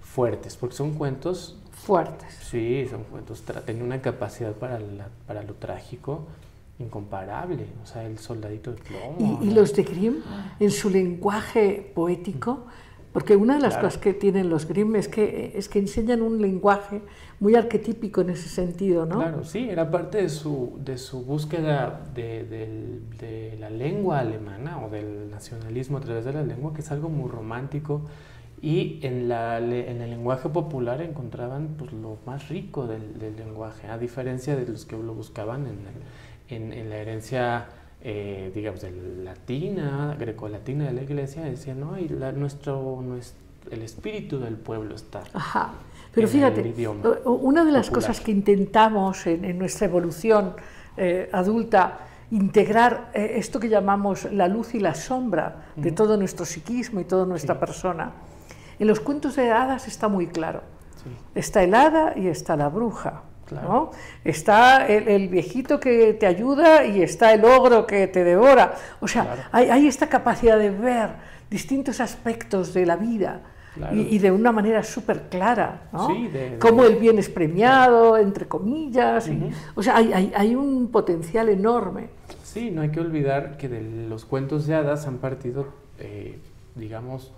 fuertes, 0.00 0.56
porque 0.56 0.74
son 0.76 0.94
cuentos, 0.94 1.56
fuertes. 1.72 2.34
sí, 2.50 2.86
son 2.90 3.04
cuentos, 3.04 3.42
tienen 3.66 3.82
una 3.84 4.00
capacidad 4.00 4.52
para, 4.52 4.78
la- 4.78 5.08
para 5.26 5.42
lo 5.42 5.54
trágico 5.54 6.24
incomparable. 6.78 7.66
O 7.82 7.86
sea, 7.86 8.04
el 8.04 8.18
soldadito 8.18 8.72
de 8.72 8.78
plomo. 8.82 9.38
Y, 9.42 9.48
y 9.48 9.50
los 9.54 9.74
de 9.74 9.82
Grimm, 9.84 10.16
en 10.60 10.70
su 10.70 10.90
lenguaje 10.90 11.92
poético, 11.94 12.64
porque 13.12 13.36
una 13.36 13.54
de 13.54 13.60
las 13.60 13.74
Claro. 13.74 13.86
cosas 13.88 14.00
que 14.02 14.12
tienen 14.12 14.50
los 14.50 14.66
Grimm 14.66 14.96
es 14.96 15.06
que, 15.06 15.52
es 15.54 15.68
que 15.68 15.78
enseñan 15.78 16.20
un 16.20 16.42
lenguaje 16.42 17.00
muy 17.38 17.54
arquetípico 17.54 18.22
en 18.22 18.30
ese 18.30 18.48
sentido, 18.48 19.06
¿no? 19.06 19.16
Claro, 19.20 19.44
sí, 19.44 19.68
era 19.70 19.88
parte 19.90 20.18
de 20.18 20.28
su, 20.28 20.72
de 20.84 20.98
su 20.98 21.22
búsqueda 21.24 22.00
de, 22.14 22.44
del- 22.44 23.02
de 23.18 23.56
la 23.60 23.70
lengua 23.70 24.18
alemana 24.18 24.84
o 24.84 24.90
del 24.90 25.30
nacionalismo 25.30 25.98
a 25.98 26.00
través 26.00 26.24
de 26.24 26.32
la 26.32 26.42
lengua, 26.42 26.74
que 26.74 26.80
es 26.80 26.90
algo 26.90 27.08
muy 27.08 27.30
romántico. 27.30 28.02
Y 28.60 28.98
en, 29.02 29.28
la, 29.28 29.58
en 29.58 30.00
el 30.00 30.10
lenguaje 30.10 30.48
popular 30.48 31.02
encontraban 31.02 31.74
pues, 31.78 31.92
lo 31.92 32.16
más 32.26 32.48
rico 32.48 32.86
del, 32.86 33.18
del 33.18 33.36
lenguaje, 33.36 33.88
a 33.88 33.98
diferencia 33.98 34.56
de 34.56 34.66
los 34.66 34.86
que 34.86 34.96
lo 34.96 35.14
buscaban 35.14 35.62
en, 35.66 35.72
el- 35.72 36.02
en, 36.48 36.72
en 36.72 36.90
la 36.90 36.96
herencia, 36.96 37.66
eh, 38.02 38.50
digamos, 38.54 38.80
de 38.82 38.90
latina, 39.24 40.16
grecolatina 40.18 40.84
de 40.86 40.92
la 40.92 41.02
iglesia. 41.02 41.42
Decían, 41.42 41.80
no, 41.80 41.98
y 41.98 42.08
la- 42.08 42.32
nuestro, 42.32 43.00
nuestro, 43.02 43.38
el 43.70 43.82
espíritu 43.82 44.38
del 44.38 44.56
pueblo 44.56 44.94
está. 44.94 45.22
Ajá. 45.32 45.70
Pero 46.14 46.28
fíjate, 46.28 46.60
una 47.24 47.64
de 47.64 47.72
las 47.72 47.88
popular. 47.88 48.08
cosas 48.08 48.20
que 48.24 48.30
intentamos 48.30 49.26
en, 49.26 49.44
en 49.44 49.58
nuestra 49.58 49.86
evolución 49.86 50.54
eh, 50.96 51.28
adulta, 51.32 51.98
integrar 52.30 53.10
eh, 53.14 53.32
esto 53.36 53.58
que 53.58 53.68
llamamos 53.68 54.30
la 54.32 54.46
luz 54.46 54.74
y 54.74 54.80
la 54.80 54.94
sombra 54.94 55.66
de 55.74 55.90
todo 55.90 56.16
nuestro 56.16 56.44
psiquismo 56.46 57.00
y 57.00 57.04
toda 57.04 57.26
nuestra 57.26 57.54
Sí. 57.54 57.60
persona. 57.60 58.12
En 58.78 58.86
los 58.86 59.00
cuentos 59.00 59.34
de 59.36 59.50
hadas 59.50 59.88
está 59.88 60.06
muy 60.08 60.28
claro. 60.28 60.62
Sí. 61.02 61.10
Está 61.34 61.62
el 61.64 61.74
hada 61.74 62.12
y 62.16 62.28
está 62.28 62.56
la 62.56 62.68
bruja. 62.68 63.22
Claro. 63.54 63.68
¿no? 63.68 63.90
Está 64.24 64.86
el, 64.86 65.08
el 65.08 65.28
viejito 65.28 65.80
que 65.80 66.12
te 66.14 66.26
ayuda 66.26 66.84
y 66.84 67.02
está 67.02 67.32
el 67.32 67.44
ogro 67.44 67.86
que 67.86 68.06
te 68.06 68.24
devora. 68.24 68.74
O 69.00 69.08
sea, 69.08 69.24
Claro. 69.24 69.42
hay, 69.52 69.70
hay 69.70 69.86
esta 69.86 70.08
capacidad 70.08 70.58
de 70.58 70.70
ver 70.70 71.10
distintos 71.50 72.00
aspectos 72.00 72.74
de 72.74 72.86
la 72.86 72.96
vida 72.96 73.42
Claro. 73.74 73.96
y, 73.96 74.02
y 74.14 74.18
de 74.18 74.30
una 74.30 74.52
manera 74.52 74.82
súper 74.84 75.22
clara. 75.28 75.82
¿no? 75.92 76.06
Sí, 76.08 76.28
de- 76.28 76.50
de- 76.50 76.58
Cómo 76.58 76.84
el 76.84 76.96
bien 76.96 77.18
es 77.18 77.28
premiado, 77.28 78.16
entre 78.18 78.46
comillas. 78.46 79.26
y- 79.28 79.32
Ujú. 79.36 79.50
o 79.74 79.82
sea, 79.82 79.96
hay, 79.96 80.12
hay- 80.12 80.32
hay 80.36 80.54
un 80.54 80.88
potencial 80.92 81.48
enorme. 81.48 82.08
Sí, 82.44 82.70
no 82.70 82.82
hay 82.82 82.90
que 82.90 83.00
olvidar 83.00 83.56
que 83.56 83.68
de 83.68 83.82
los 84.08 84.24
cuentos 84.24 84.66
de 84.68 84.76
hadas 84.76 85.06
han 85.08 85.18
partido, 85.18 85.66
eh, 85.98 86.38
digamos, 86.76 87.32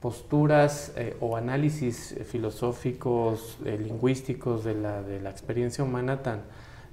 posturas 0.00 0.92
eh, 0.96 1.16
o 1.20 1.36
análisis 1.36 2.12
eh, 2.12 2.24
filosóficos, 2.24 3.58
eh, 3.64 3.78
lingüísticos 3.78 4.64
de 4.64 4.74
la, 4.74 5.02
de 5.02 5.20
la 5.20 5.30
experiencia 5.30 5.82
humana 5.82 6.22
tan 6.22 6.42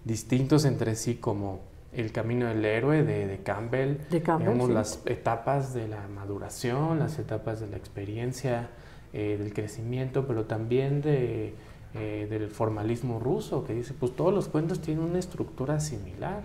distintos 0.04 0.66
entre 0.66 0.96
sí 0.96 1.16
como 1.16 1.62
El 1.94 2.12
camino 2.12 2.48
del 2.48 2.66
héroe 2.66 3.04
de, 3.04 3.28
de 3.28 3.38
Campbell, 3.44 3.98
De 4.10 4.22
Campbell, 4.22 4.54
digamos, 4.54 4.68
sí. 4.68 4.74
las 4.74 5.02
etapas 5.06 5.74
de 5.74 5.88
la 5.88 6.08
maduración, 6.08 7.00
las 7.00 7.20
etapas 7.20 7.60
de 7.60 7.68
la 7.68 7.78
experiencia, 7.78 8.70
eh, 9.18 9.38
del 9.40 9.54
crecimiento, 9.54 10.28
pero 10.28 10.44
también 10.44 11.02
de, 11.02 11.54
eh, 11.94 12.28
del 12.30 12.50
formalismo 12.50 13.18
ruso, 13.18 13.64
que 13.64 13.74
dice, 13.74 13.94
pues 13.98 14.14
todos 14.14 14.34
los 14.34 14.50
cuentos 14.50 14.82
tienen 14.82 15.06
una 15.06 15.20
estructura 15.20 15.80
similar. 15.80 16.44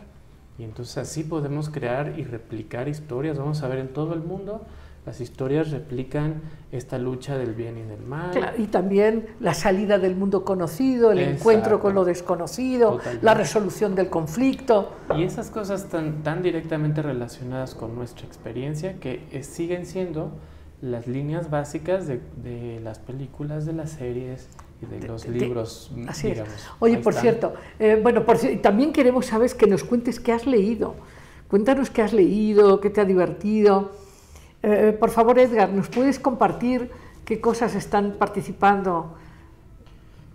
Y 0.57 0.63
entonces 0.63 0.97
así 0.99 1.25
podemos 1.25 1.69
crear 1.69 2.17
y 2.17 2.23
replicar 2.23 2.87
historias. 2.87 3.39
Vamos 3.39 3.65
a 3.65 3.69
ver 3.69 3.81
en 3.81 3.89
todo 3.89 4.15
el 4.15 4.21
mundo, 4.21 4.63
las 5.11 5.21
historias 5.21 5.73
replican 5.73 6.35
esta 6.71 6.97
lucha 6.97 7.37
del 7.37 7.53
bien 7.53 7.77
y 7.79 7.83
del 7.83 8.01
mal. 8.01 8.31
Claro, 8.31 8.63
y 8.63 8.69
también 8.69 9.27
la 9.41 9.55
salida 9.55 9.99
del 9.99 10.15
mundo 10.15 10.45
conocido, 10.45 11.11
el 11.11 11.19
Exacto. 11.19 11.39
encuentro 11.41 11.81
con 11.81 11.97
lo 11.97 12.05
desconocido, 12.05 12.93
Totalmente. 12.93 13.27
la 13.27 13.35
resolución 13.35 13.97
del 13.97 14.09
conflicto. 14.09 14.93
Y 15.17 15.25
esas 15.25 15.51
cosas 15.51 15.89
tan, 15.89 16.23
tan 16.23 16.45
directamente 16.45 17.03
relacionadas 17.03 17.75
con 17.75 17.97
nuestra 17.97 18.25
experiencia 18.25 19.01
que 19.01 19.25
eh, 19.33 19.43
siguen 19.43 19.85
siendo 19.85 20.31
las 20.81 21.09
líneas 21.09 21.51
básicas 21.51 22.07
de, 22.07 22.21
de 22.45 22.79
las 22.79 23.01
películas, 23.01 23.67
de 23.67 23.73
las 23.73 23.91
series 23.91 24.47
y 24.81 24.87
de 24.87 25.09
los 25.09 25.25
de- 25.25 25.31
libros, 25.33 25.91
Así 26.07 26.29
es. 26.29 26.35
digamos. 26.35 26.69
Oye, 26.79 26.97
Ahí 26.99 27.03
por 27.03 27.15
están. 27.15 27.23
cierto, 27.23 27.55
eh, 27.81 27.99
bueno, 28.01 28.25
por 28.25 28.39
también 28.63 28.93
queremos, 28.93 29.27
sabes, 29.27 29.57
que 29.57 29.67
nos 29.67 29.83
cuentes 29.83 30.21
qué 30.21 30.31
has 30.31 30.47
leído. 30.47 30.95
Cuéntanos 31.49 31.91
qué 31.91 32.01
has 32.03 32.13
leído, 32.13 32.81
qué 32.81 32.91
te 32.91 33.01
ha 33.01 33.05
divertido. 33.05 33.99
Eh, 34.63 34.97
por 34.99 35.11
favor, 35.11 35.39
Edgar, 35.39 35.71
¿nos 35.71 35.89
puedes 35.89 36.19
compartir 36.19 36.91
qué 37.25 37.41
cosas 37.41 37.75
están 37.75 38.13
participando? 38.19 39.15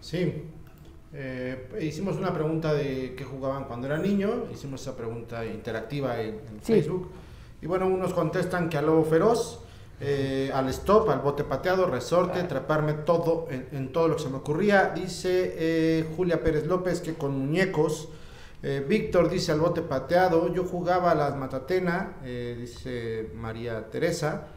Sí. 0.02 0.44
Eh, 1.14 1.70
hicimos 1.82 2.18
una 2.18 2.34
pregunta 2.34 2.74
de 2.74 3.14
qué 3.16 3.24
jugaban 3.24 3.66
cuando 3.66 3.88
era 3.88 3.98
niño. 3.98 4.46
Hicimos 4.54 4.82
esa 4.82 4.96
pregunta 4.98 5.46
interactiva 5.46 6.20
en, 6.22 6.36
en 6.36 6.60
Sí. 6.62 6.74
Facebook. 6.74 7.10
Y 7.62 7.68
bueno, 7.68 7.88
unos 7.88 8.14
contestan 8.14 8.70
que 8.70 8.78
al 8.78 8.88
lobo 8.88 9.04
feroz, 9.04 9.62
eh, 10.02 10.52
al 10.54 10.68
stop, 10.70 11.10
al 11.10 11.20
bote 11.20 11.44
pateado, 11.44 11.86
resorte, 11.88 12.40
atraparme 12.40 12.94
todo 12.94 13.48
en, 13.50 13.68
en 13.72 13.92
todo 13.94 14.10
lo 14.10 14.16
que 14.18 14.24
se 14.24 14.30
me 14.30 14.38
ocurría. 14.38 14.92
Dice 14.94 15.54
eh, 15.58 16.06
Julia 16.18 16.44
Pérez 16.44 16.66
López 16.66 17.00
que 17.00 17.14
con 17.14 17.38
muñecos. 17.38 18.10
Eh, 18.64 18.84
Víctor 18.88 19.30
dice 19.30 19.52
al 19.52 19.60
bote 19.60 19.82
pateado. 19.82 20.54
Yo 20.54 20.64
jugaba 20.64 21.12
a 21.12 21.16
las 21.16 21.36
matatena, 21.36 22.18
eh, 22.24 22.56
dice 22.60 23.30
María 23.36 23.90
Teresa. 23.90 24.48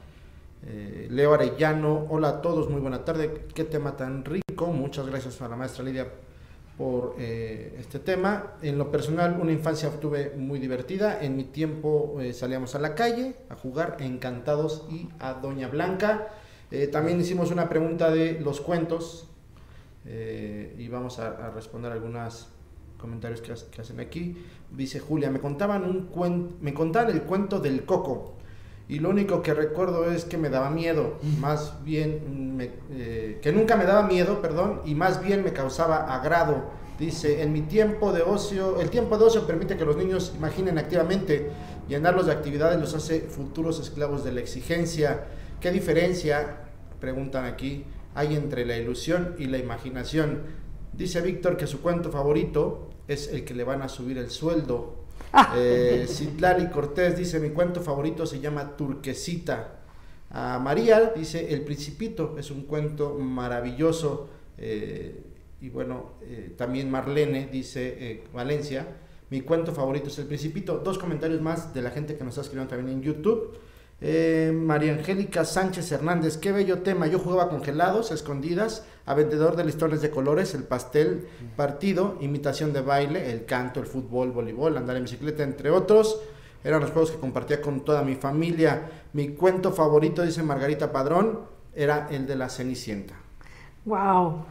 Eh, 0.66 1.08
Leo 1.10 1.34
Arellano, 1.34 2.06
hola 2.08 2.28
a 2.28 2.40
todos, 2.40 2.68
muy 2.70 2.80
buena 2.80 3.04
tarde. 3.04 3.46
Qué 3.54 3.64
tema 3.64 3.96
tan 3.96 4.24
rico. 4.24 4.66
Muchas 4.68 5.06
gracias 5.06 5.40
a 5.42 5.48
la 5.48 5.56
maestra 5.56 5.84
Lidia 5.84 6.06
por 6.76 7.16
este 7.18 7.98
tema. 7.98 8.54
En 8.62 8.78
lo 8.78 8.90
personal, 8.90 9.36
una 9.40 9.50
infancia 9.50 9.90
tuve 10.00 10.32
muy 10.36 10.60
divertida. 10.60 11.20
En 11.20 11.36
mi 11.36 11.44
tiempo 11.44 12.18
salíamos 12.32 12.76
a 12.76 12.78
la 12.78 12.94
calle 12.94 13.34
a 13.48 13.56
jugar 13.56 13.96
encantados 13.98 14.86
y 14.88 15.08
a 15.18 15.34
Doña 15.34 15.66
Blanca. 15.66 16.28
También 16.92 17.20
hicimos 17.20 17.50
una 17.50 17.68
pregunta 17.68 18.12
de 18.12 18.38
los 18.38 18.60
cuentos 18.60 19.28
y 20.06 20.88
vamos 20.88 21.18
a, 21.18 21.48
a 21.48 21.50
responder 21.50 21.90
algunos 21.90 22.48
comentarios 22.98 23.40
que, 23.40 23.52
ha- 23.52 23.70
que 23.70 23.80
hacen 23.80 24.00
aquí. 24.00 24.36
Dice 24.76 25.00
Julia, 25.00 25.30
me 25.30 25.40
contaban, 25.40 25.84
un 25.84 26.10
cuen- 26.10 26.50
me 26.60 26.74
contaban 26.74 27.10
el 27.10 27.22
cuento 27.22 27.60
del 27.60 27.84
coco. 27.84 28.34
Y 28.88 29.00
lo 29.00 29.10
único 29.10 29.42
que 29.42 29.52
recuerdo 29.52 30.10
es 30.10 30.24
que 30.24 30.38
me 30.38 30.48
daba 30.48 30.70
miedo, 30.70 31.18
más 31.40 31.74
bien, 31.84 32.56
me- 32.56 32.70
eh, 32.90 33.38
que 33.42 33.52
nunca 33.52 33.76
me 33.76 33.84
daba 33.84 34.02
miedo, 34.06 34.40
perdón, 34.40 34.80
y 34.86 34.94
más 34.94 35.22
bien 35.22 35.44
me 35.44 35.52
causaba 35.52 36.14
agrado. 36.14 36.70
Dice, 36.98 37.42
en 37.42 37.52
mi 37.52 37.60
tiempo 37.62 38.12
de 38.12 38.22
ocio, 38.22 38.80
el 38.80 38.90
tiempo 38.90 39.18
de 39.18 39.24
ocio 39.26 39.46
permite 39.46 39.76
que 39.76 39.84
los 39.84 39.96
niños 39.96 40.32
imaginen 40.36 40.78
activamente, 40.78 41.50
llenarlos 41.88 42.26
de 42.26 42.32
actividades 42.32 42.80
los 42.80 42.94
hace 42.94 43.20
futuros 43.20 43.78
esclavos 43.78 44.24
de 44.24 44.32
la 44.32 44.40
exigencia. 44.40 45.26
¿Qué 45.60 45.70
diferencia, 45.70 46.56
preguntan 46.98 47.44
aquí, 47.44 47.84
hay 48.14 48.34
entre 48.34 48.64
la 48.66 48.76
ilusión 48.78 49.36
y 49.38 49.44
la 49.46 49.58
imaginación? 49.58 50.42
Dice 50.92 51.20
Víctor 51.20 51.56
que 51.56 51.66
su 51.66 51.80
cuento 51.80 52.10
favorito 52.10 52.90
es 53.06 53.28
el 53.28 53.44
que 53.44 53.54
le 53.54 53.64
van 53.64 53.82
a 53.82 53.88
subir 53.88 54.18
el 54.18 54.30
sueldo. 54.30 54.96
Eh, 55.56 56.06
Citlali 56.08 56.68
Cortés 56.70 57.16
dice, 57.16 57.38
mi 57.38 57.50
cuento 57.50 57.80
favorito 57.80 58.26
se 58.26 58.40
llama 58.40 58.76
Turquesita. 58.76 59.80
A 60.30 60.58
María 60.58 61.12
dice, 61.14 61.52
El 61.52 61.62
Principito 61.62 62.36
es 62.38 62.50
un 62.50 62.62
cuento 62.62 63.14
maravilloso. 63.14 64.28
Eh, 64.56 65.22
y 65.60 65.70
bueno, 65.70 66.12
eh, 66.22 66.54
también 66.56 66.90
Marlene 66.90 67.48
dice, 67.50 67.96
eh, 67.98 68.24
Valencia, 68.32 68.86
mi 69.30 69.40
cuento 69.42 69.72
favorito 69.72 70.08
es 70.08 70.18
El 70.18 70.26
Principito. 70.26 70.78
Dos 70.78 70.98
comentarios 70.98 71.40
más 71.40 71.74
de 71.74 71.82
la 71.82 71.90
gente 71.90 72.16
que 72.16 72.24
nos 72.24 72.32
está 72.32 72.42
escribiendo 72.42 72.74
también 72.74 72.98
en 72.98 73.02
YouTube. 73.02 73.58
Eh, 74.00 74.52
María 74.54 74.92
Angélica 74.92 75.44
Sánchez 75.44 75.90
Hernández, 75.90 76.36
qué 76.36 76.52
bello 76.52 76.82
tema. 76.82 77.08
Yo 77.08 77.18
jugaba 77.18 77.50
congelados, 77.50 78.12
escondidas, 78.12 78.86
a 79.08 79.14
vendedor 79.14 79.56
de 79.56 79.64
listones 79.64 80.02
de 80.02 80.10
colores, 80.10 80.54
el 80.54 80.64
pastel, 80.64 81.26
partido, 81.56 82.18
imitación 82.20 82.74
de 82.74 82.82
baile, 82.82 83.32
el 83.32 83.46
canto, 83.46 83.80
el 83.80 83.86
fútbol, 83.86 84.32
voleibol, 84.32 84.76
andar 84.76 84.96
en 84.98 85.04
bicicleta, 85.04 85.42
entre 85.42 85.70
otros. 85.70 86.20
Eran 86.62 86.82
los 86.82 86.90
juegos 86.90 87.12
que 87.12 87.18
compartía 87.18 87.62
con 87.62 87.80
toda 87.86 88.02
mi 88.02 88.16
familia. 88.16 88.82
Mi 89.14 89.28
cuento 89.30 89.72
favorito, 89.72 90.22
dice 90.22 90.42
Margarita 90.42 90.92
Padrón, 90.92 91.40
era 91.74 92.08
el 92.10 92.26
de 92.26 92.36
la 92.36 92.50
Cenicienta. 92.50 93.14
¡Wow! 93.86 94.44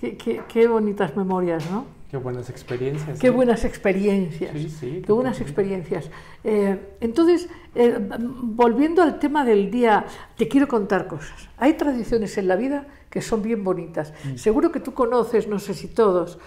Qué, 0.00 0.16
qué- 0.16 0.40
qué 0.48 0.66
bonitas 0.68 1.14
memorias, 1.14 1.70
¿no? 1.70 1.84
Qué 2.10 2.16
buenas 2.16 2.48
experiencias. 2.48 3.18
Qué 3.18 3.26
¿eh? 3.26 3.30
buenas 3.30 3.66
experiencias. 3.66 4.52
Sí, 4.52 4.70
sí, 4.70 5.02
Qué 5.04 5.12
buenas 5.12 5.42
experiencias. 5.42 6.08
Eh, 6.42 6.78
entonces, 7.00 7.50
eh, 7.74 7.98
volviendo 8.18 9.02
al 9.02 9.18
tema 9.18 9.44
del 9.44 9.70
día, 9.70 10.06
te 10.38 10.48
quiero 10.48 10.66
contar 10.68 11.06
cosas. 11.06 11.50
Hay 11.58 11.74
tradiciones 11.74 12.38
en 12.38 12.48
la 12.48 12.56
vida 12.56 12.86
que 13.10 13.22
son 13.22 13.42
bien 13.42 13.64
bonitas. 13.64 14.12
Mm. 14.24 14.36
Seguro 14.36 14.72
que 14.72 14.80
tú 14.80 14.94
conoces, 14.94 15.48
no 15.48 15.58
sé 15.58 15.74
si 15.74 15.88
todos, 15.88 16.38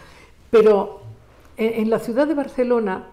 pero 0.49 1.01
en, 1.57 1.81
en 1.81 1.89
la 1.89 1.99
ciudad 1.99 2.27
de 2.27 2.33
Barcelona 2.33 3.07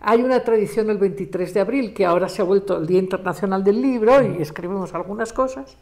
hay 0.00 0.22
una 0.22 0.40
tradición 0.40 0.90
el 0.90 0.98
23 0.98 1.54
de 1.54 1.60
abril, 1.60 1.94
que 1.94 2.04
ahora 2.04 2.28
se 2.28 2.42
ha 2.42 2.44
vuelto 2.44 2.76
el 2.76 2.86
Día 2.86 2.98
Internacional 2.98 3.64
del 3.64 3.80
Libro 3.80 4.22
y 4.22 4.42
escribimos 4.42 4.94
algunas 4.94 5.32
cosas. 5.32 5.76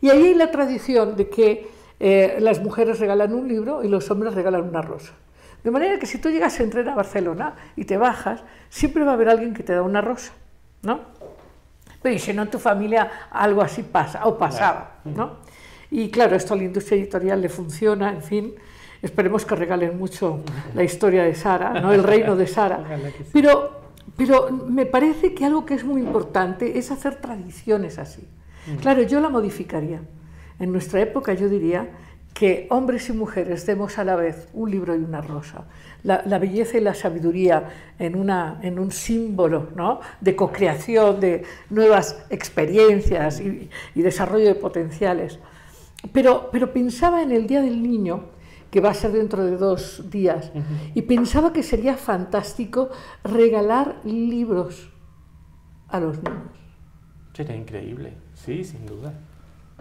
Y 0.00 0.10
ahí 0.10 0.26
hay 0.26 0.34
la 0.34 0.50
tradición 0.50 1.16
de 1.16 1.28
que 1.28 1.70
eh, 2.00 2.38
las 2.40 2.60
mujeres 2.60 2.98
regalan 2.98 3.32
un 3.32 3.46
libro 3.46 3.84
y 3.84 3.88
los 3.88 4.10
hombres 4.10 4.34
regalan 4.34 4.62
una 4.62 4.82
rosa. 4.82 5.12
De 5.62 5.70
manera 5.70 6.00
que 6.00 6.06
si 6.06 6.18
tú 6.18 6.28
llegas 6.28 6.58
en 6.58 6.70
tren 6.70 6.88
a 6.88 6.96
Barcelona 6.96 7.54
y 7.76 7.84
te 7.84 7.96
bajas, 7.96 8.42
siempre 8.68 9.04
va 9.04 9.12
a 9.12 9.14
haber 9.14 9.28
alguien 9.28 9.54
que 9.54 9.62
te 9.62 9.72
da 9.72 9.82
una 9.82 10.00
rosa, 10.00 10.32
¿no? 10.82 10.98
Pero 12.02 12.16
y 12.16 12.18
si 12.18 12.32
no 12.32 12.42
en 12.42 12.50
tu 12.50 12.58
familia 12.58 13.28
algo 13.30 13.62
así 13.62 13.84
pasa 13.84 14.26
o 14.26 14.36
pasaba, 14.36 14.96
¿no? 15.04 15.36
Y 15.92 16.08
claro, 16.08 16.36
esto 16.36 16.54
a 16.54 16.56
la 16.56 16.64
industria 16.64 16.98
editorial 16.98 17.42
le 17.42 17.50
funciona, 17.50 18.14
en 18.14 18.22
fin. 18.22 18.54
Esperemos 19.02 19.44
que 19.44 19.54
regalen 19.54 19.98
mucho 19.98 20.40
la 20.74 20.82
historia 20.82 21.22
de 21.22 21.34
Sara, 21.34 21.82
¿no? 21.82 21.92
El 21.92 22.02
reino 22.02 22.34
de 22.34 22.46
Sara. 22.46 22.82
Pero, 23.32 23.82
pero 24.16 24.50
me 24.50 24.86
parece 24.86 25.34
que 25.34 25.44
algo 25.44 25.66
que 25.66 25.74
es 25.74 25.84
muy 25.84 26.00
importante 26.00 26.78
es 26.78 26.90
hacer 26.90 27.16
tradiciones 27.16 27.98
así. 27.98 28.26
Claro, 28.80 29.02
yo 29.02 29.20
la 29.20 29.28
modificaría. 29.28 30.00
En 30.58 30.72
nuestra 30.72 31.00
época 31.00 31.34
yo 31.34 31.48
diría 31.48 31.88
que 32.32 32.66
hombres 32.70 33.08
y 33.10 33.12
mujeres 33.12 33.66
demos 33.66 33.98
a 33.98 34.04
la 34.04 34.16
vez 34.16 34.48
un 34.54 34.70
libro 34.70 34.94
y 34.94 34.98
una 34.98 35.20
rosa. 35.20 35.64
La, 36.04 36.22
la 36.24 36.38
belleza 36.38 36.78
y 36.78 36.80
la 36.80 36.94
sabiduría 36.94 37.68
en, 37.98 38.16
una, 38.16 38.58
en 38.62 38.78
un 38.78 38.92
símbolo 38.92 39.68
¿no? 39.76 40.00
de 40.20 40.34
cocreación, 40.34 41.20
de 41.20 41.42
nuevas 41.68 42.24
experiencias 42.30 43.40
y, 43.40 43.68
y 43.94 44.02
desarrollo 44.02 44.46
de 44.46 44.54
potenciales. 44.54 45.38
Pero, 46.12 46.48
pero 46.50 46.72
pensaba 46.72 47.22
en 47.22 47.30
el 47.30 47.46
Día 47.46 47.62
del 47.62 47.82
Niño, 47.82 48.30
que 48.70 48.80
va 48.80 48.90
a 48.90 48.94
ser 48.94 49.12
dentro 49.12 49.44
de 49.44 49.56
dos 49.56 50.10
días, 50.10 50.50
y 50.94 51.02
pensaba 51.02 51.52
que 51.52 51.62
sería 51.62 51.96
fantástico 51.96 52.90
regalar 53.22 54.00
libros 54.04 54.90
a 55.88 56.00
los 56.00 56.22
niños. 56.22 56.56
Sería 57.34 57.54
increíble, 57.54 58.14
sí, 58.34 58.64
sin 58.64 58.86
duda. 58.86 59.14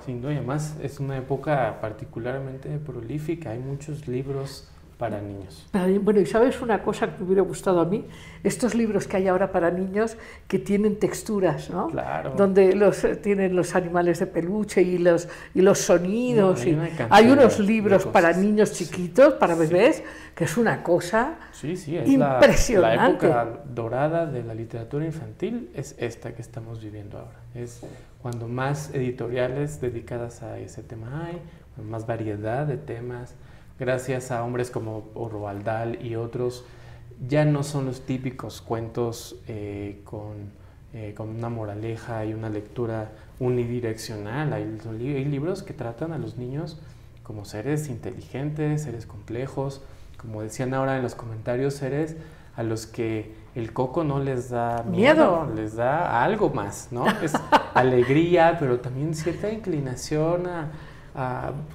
Sin 0.06 0.22
duda, 0.22 0.34
y 0.34 0.38
además 0.38 0.78
es 0.82 1.00
una 1.00 1.18
época 1.18 1.80
particularmente 1.80 2.78
prolífica, 2.80 3.52
hay 3.52 3.60
muchos 3.60 4.08
libros 4.08 4.71
para 5.02 5.20
niños. 5.20 5.68
Bueno, 6.04 6.20
y 6.20 6.28
sabes 6.28 6.62
una 6.62 6.84
cosa 6.84 7.08
que 7.08 7.18
me 7.18 7.26
hubiera 7.26 7.42
gustado 7.42 7.82
a 7.82 7.86
mí, 7.86 8.06
estos 8.44 8.76
libros 8.76 9.08
que 9.08 9.18
hay 9.18 9.28
ahora 9.28 9.52
para 9.52 9.72
niños 9.72 10.16
que 10.48 10.60
tienen 10.60 11.00
texturas, 11.00 11.72
¿no? 11.72 11.88
Claro. 11.88 12.36
Donde 12.38 12.76
los 12.76 13.04
eh, 13.04 13.16
tienen 13.16 13.56
los 13.56 13.74
animales 13.74 14.20
de 14.20 14.28
peluche 14.28 14.84
y 14.84 15.00
los 15.00 15.28
y 15.56 15.62
los 15.62 15.80
sonidos. 15.80 16.64
No, 16.68 16.84
hay 16.84 16.92
y 16.92 17.04
hay 17.10 17.32
unos 17.32 17.60
libros 17.60 18.06
para 18.06 18.32
niños 18.34 18.74
chiquitos, 18.74 19.34
para 19.34 19.56
bebés, 19.56 20.04
que 20.36 20.44
es 20.44 20.56
una 20.56 20.84
cosa. 20.84 21.40
Sí, 21.52 21.76
sí, 21.76 21.98
es 21.98 22.08
la- 22.08 22.36
Impresionante. 22.36 23.28
La, 23.28 23.42
época 23.42 23.64
dorada 23.74 24.28
de 24.28 24.44
la 24.44 24.54
literatura 24.54 25.04
infantil 25.04 25.72
es 25.74 25.96
esta 25.98 26.36
que 26.36 26.44
estamos 26.44 26.80
viviendo 26.80 27.18
ahora. 27.18 27.40
Es 27.56 27.82
cuando 28.22 28.48
más 28.48 28.94
editoriales 28.94 29.82
dedicadas 29.82 30.44
a 30.44 30.60
ese 30.60 30.84
tema 30.84 31.26
hay, 31.26 31.42
más 31.84 32.06
variedad 32.06 32.68
de 32.68 32.78
temas, 32.78 33.34
gracias 33.82 34.30
a 34.30 34.44
hombres 34.44 34.70
como 34.70 35.10
Roald 35.16 35.64
Dahl 35.64 36.06
y 36.06 36.16
otros, 36.16 36.64
ya 37.28 37.46
no 37.46 37.64
son 37.64 37.88
los 37.88 38.06
típicos 38.06 38.62
cuentos 38.62 39.38
eh, 39.48 40.02
con, 40.04 40.52
eh, 40.94 41.16
con, 41.18 41.30
una 41.30 41.50
moraleja 41.50 42.24
y 42.26 42.36
una 42.36 42.50
lectura 42.50 43.12
unidireccional. 43.40 44.54
Hay, 44.54 44.78
hay, 45.00 45.26
libros 45.26 45.64
que 45.64 45.74
tratan 45.74 46.14
a 46.14 46.20
los 46.20 46.38
niños 46.38 46.80
como 47.24 47.44
seres 47.44 47.90
inteligentes, 47.90 48.84
seres 48.84 49.08
complejos, 49.08 49.82
como 50.16 50.44
decían 50.44 50.76
ahora 50.76 50.98
en 50.98 51.02
los 51.02 51.16
comentarios, 51.16 51.74
seres 51.74 52.16
a 52.56 52.62
los 52.62 52.86
que 52.86 53.34
el 53.56 53.74
coco 53.74 54.04
no 54.04 54.20
les 54.20 54.52
da 54.52 54.84
miedo, 54.84 55.52
les 55.56 55.76
da 55.76 56.24
algo 56.24 56.52
más, 56.52 56.90
¿no? 56.92 57.08
Es 57.24 57.34
alegría, 57.74 58.58
pero 58.60 58.80
también 58.80 59.16
cierta 59.16 59.52
inclinación 59.52 60.46
a, 60.46 60.72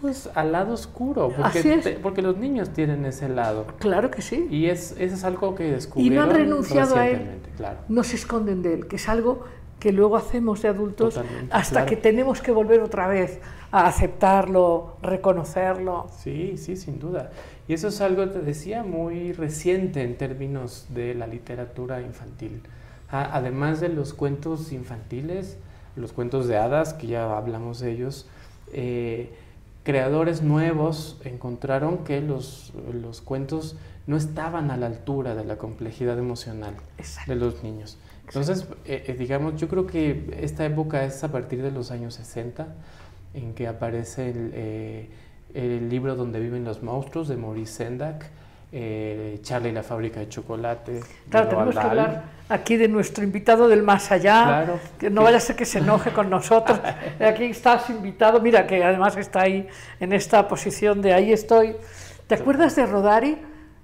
pues, 0.01 0.30
al 0.34 0.53
lado 0.53 0.74
oscuro, 0.74 1.32
porque, 1.37 1.99
porque 2.03 2.22
los 2.22 2.37
niños 2.37 2.70
tienen 2.70 3.05
ese 3.05 3.28
lado. 3.28 3.66
Claro 3.78 4.11
que 4.11 4.22
sí. 4.22 4.47
Y 4.51 4.66
es, 4.66 4.93
eso 4.99 5.14
es 5.14 5.24
algo 5.24 5.55
que 5.55 5.64
descubrieron 5.64 6.12
Y 6.12 6.16
no 6.16 6.22
han 6.22 6.30
renunciado 6.30 6.97
a 6.97 7.09
él, 7.09 7.41
claro. 7.57 7.78
no 7.89 8.03
se 8.03 8.16
esconden 8.16 8.62
de 8.62 8.74
él, 8.74 8.87
que 8.87 8.97
es 8.97 9.09
algo 9.09 9.45
que 9.78 9.93
luego 9.93 10.16
hacemos 10.16 10.62
de 10.62 10.68
adultos 10.68 11.20
hasta 11.51 11.84
que 11.84 11.97
tenemos 11.97 12.41
que 12.41 12.51
volver 12.51 12.80
otra 12.80 13.09
vez 13.09 13.41
a 13.70 13.87
aceptarlo, 13.87 14.97
reconocerlo. 15.03 16.07
Sí, 16.18 16.57
sí, 16.57 16.76
sin 16.76 16.99
duda. 16.99 17.30
Y 17.68 17.74
eso 17.74 17.89
es 17.89 18.01
algo, 18.01 18.28
te 18.30 18.41
decía, 18.41 18.82
muy 18.84 19.32
reciente 19.32 20.03
en 20.03 20.16
términos 20.16 20.87
de 20.91 21.14
la 21.14 21.26
literatura 21.26 22.01
infantil. 22.01 22.62
Además 23.11 23.80
de 23.80 23.89
los 23.89 24.14
cuentos 24.14 24.72
infantiles, 24.72 25.59
los 25.95 26.12
cuentos 26.12 26.49
de 26.49 26.57
hadas, 26.57 26.95
que 26.95 27.09
ya 27.09 27.37
hablamos 27.37 27.80
de 27.80 27.93
ellos, 27.93 28.26
eh, 28.76 29.32
creadores 29.82 30.42
nuevos 30.42 31.20
encontraron 31.24 32.04
que 32.04 32.20
los, 32.20 32.72
los, 32.92 33.20
cuentos 33.20 33.76
no 34.06 34.16
estaban 34.16 34.70
a 34.70 34.76
la 34.76 34.86
altura 34.86 35.34
de 35.34 35.44
la 35.44 35.56
complejidad 35.56 36.18
emocional 36.18 36.74
de 37.26 37.34
los 37.34 37.64
niños. 37.64 37.98
Entonces, 38.28 38.68
eh, 38.84 39.04
eh, 39.08 39.16
digamos, 39.18 39.60
yo 39.60 39.66
creo 39.66 39.86
que 39.86 40.38
esta 40.40 40.64
época 40.64 41.04
es 41.04 41.24
a 41.24 41.32
partir 41.32 41.62
de 41.62 41.72
los 41.72 41.90
años 41.90 42.14
60, 42.14 42.68
en 43.34 43.54
que 43.54 43.66
aparece 43.66 44.30
el 44.30 45.08
el 45.56 45.88
libro 45.88 46.14
donde 46.16 46.38
viven 46.38 46.64
los 46.64 46.82
monstruos 46.82 47.28
de 47.28 47.36
Maurice 47.36 47.72
Sendak, 47.72 48.26
eh, 48.72 49.38
Charlie 49.42 49.70
y 49.70 49.72
la 49.72 49.82
fábrica 49.82 50.20
de 50.20 50.28
chocolate. 50.28 51.00
Claro, 51.30 51.48
tenemos 51.48 51.74
que 51.74 51.80
hablar 51.80 52.24
aquí 52.49 52.76
de 52.76 52.88
nuestro 52.88 53.24
invitado 53.24 53.68
del 53.68 53.82
más 53.82 54.11
allá, 54.12 54.66
que 54.99 55.11
no 55.11 55.22
vaya 55.22 55.38
a 55.38 55.40
ser 55.40 55.57
que 55.57 55.64
se 55.64 55.78
enoje 55.78 56.11
con 56.12 56.30
nosotros. 56.30 56.80
Aquí 57.20 57.44
estás 57.44 57.90
invitado, 57.90 58.40
mira 58.40 58.66
que 58.66 58.82
además 58.82 59.16
está 59.16 59.42
ahí 59.42 59.66
en 60.01 60.12
esta 60.12 60.47
posición 60.49 61.03
de 61.03 61.12
ahí 61.12 61.32
estoy. 61.32 61.76
¿Te 62.26 62.34
acuerdas 62.34 62.76
de 62.76 62.86
Rodari 62.86 63.38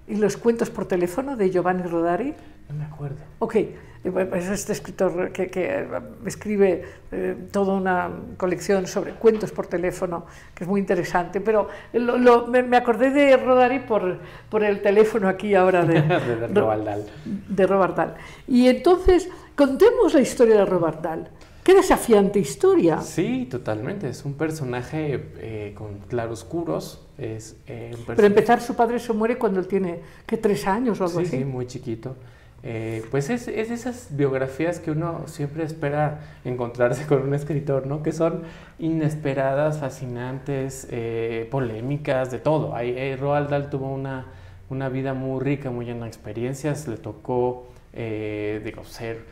y 0.06 0.16
los 0.16 0.36
cuentos 0.36 0.70
por 0.70 0.86
teléfono 0.86 1.36
de 1.36 1.50
Giovanni 1.50 1.82
Rodari? 1.82 2.34
No 2.68 2.74
me 2.76 2.84
acuerdo. 2.84 3.18
Ok, 3.38 3.56
es 4.04 4.48
este 4.48 4.72
escritor 4.72 5.30
que, 5.30 5.48
que 5.48 5.86
escribe 6.26 6.84
eh, 7.12 7.36
toda 7.52 7.74
una 7.74 8.10
colección 8.36 8.86
sobre 8.86 9.12
cuentos 9.12 9.52
por 9.52 9.68
teléfono, 9.68 10.26
que 10.54 10.64
es 10.64 10.68
muy 10.68 10.80
interesante, 10.80 11.40
pero 11.40 11.68
lo, 11.92 12.48
me, 12.48 12.76
acordé 12.76 13.10
de 13.10 13.36
Rodari 13.36 13.80
por, 13.80 14.18
por 14.48 14.64
el 14.64 14.82
teléfono 14.82 15.28
aquí 15.28 15.54
ahora 15.54 15.84
de, 15.84 16.02
de, 16.48 16.48
Robardal. 16.48 17.06
De 17.24 17.66
Robardal. 17.66 18.14
Y 18.48 18.66
entonces, 18.66 19.28
contemos 19.54 20.14
la 20.14 20.20
historia 20.20 20.56
de 20.56 20.64
Robardal. 20.64 21.30
Qué 21.62 21.74
desafiante 21.74 22.40
historia. 22.40 23.00
Sí, 23.02 23.46
totalmente. 23.48 24.08
Es 24.08 24.24
un 24.24 24.34
personaje 24.34 25.28
eh, 25.38 25.74
con 25.76 25.98
claroscuros. 26.08 27.06
Es, 27.16 27.56
eh, 27.68 27.94
Pero 28.04 28.26
empezar, 28.26 28.60
su 28.60 28.74
padre 28.74 28.98
se 28.98 29.12
muere 29.12 29.38
cuando 29.38 29.60
él 29.60 29.68
tiene, 29.68 30.00
¿qué? 30.26 30.36
¿Tres 30.38 30.66
años 30.66 31.00
o 31.00 31.04
algo 31.04 31.20
así? 31.20 31.28
Sí, 31.28 31.44
muy 31.44 31.68
chiquito. 31.68 32.16
Eh, 32.64 33.04
pues 33.10 33.28
es, 33.28 33.48
es, 33.48 33.72
esas 33.72 34.08
biografías 34.16 34.78
que 34.78 34.92
uno 34.92 35.26
siempre 35.26 35.64
espera 35.64 36.20
encontrarse 36.44 37.06
con 37.06 37.22
un 37.22 37.34
escritor, 37.34 37.86
¿no? 37.86 38.02
Que 38.02 38.12
son 38.12 38.42
inesperadas, 38.78 39.78
fascinantes, 39.78 40.86
eh, 40.90 41.48
polémicas, 41.50 42.30
de 42.30 42.38
todo. 42.38 42.78
Eh, 42.78 43.16
Roald 43.16 43.50
Dahl 43.50 43.68
tuvo 43.68 43.92
una, 43.92 44.26
una, 44.70 44.88
vida 44.88 45.12
muy 45.12 45.42
rica, 45.42 45.70
muy 45.70 45.86
llena 45.86 46.02
de 46.02 46.08
experiencias. 46.08 46.86
Le 46.86 46.98
tocó, 46.98 47.66
digo, 47.92 48.84
ser, 48.84 49.24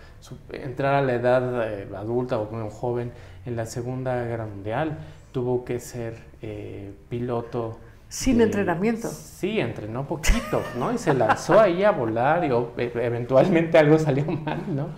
entrar 0.53 0.95
a 0.95 1.03
la 1.03 1.14
edad 1.14 1.95
adulta 1.95 2.39
o 2.39 2.49
un 2.51 2.70
joven 2.70 3.12
en 3.47 3.57
la 3.57 3.66
Segunda 3.66 4.24
Guerra 4.24 4.47
Mundial. 4.47 4.99
Tuvo 5.33 5.64
que 5.64 5.78
ser 5.78 6.14
piloto 7.09 7.78
sin 8.11 8.40
entrenamiento. 8.40 9.08
Sí, 9.08 9.61
entrenó 9.61 10.04
poquito, 10.04 10.62
¿no? 10.76 10.92
Y 10.92 10.98
se 10.98 11.14
lanzó 11.14 11.61
ahí 11.61 11.84
a 11.84 11.92
volar 11.92 12.44
y 12.44 12.48
e, 12.48 12.92
eventualmente 12.96 13.78
algo 13.78 13.98
salió 13.98 14.24
mal, 14.26 14.62
¿no? 14.74 14.88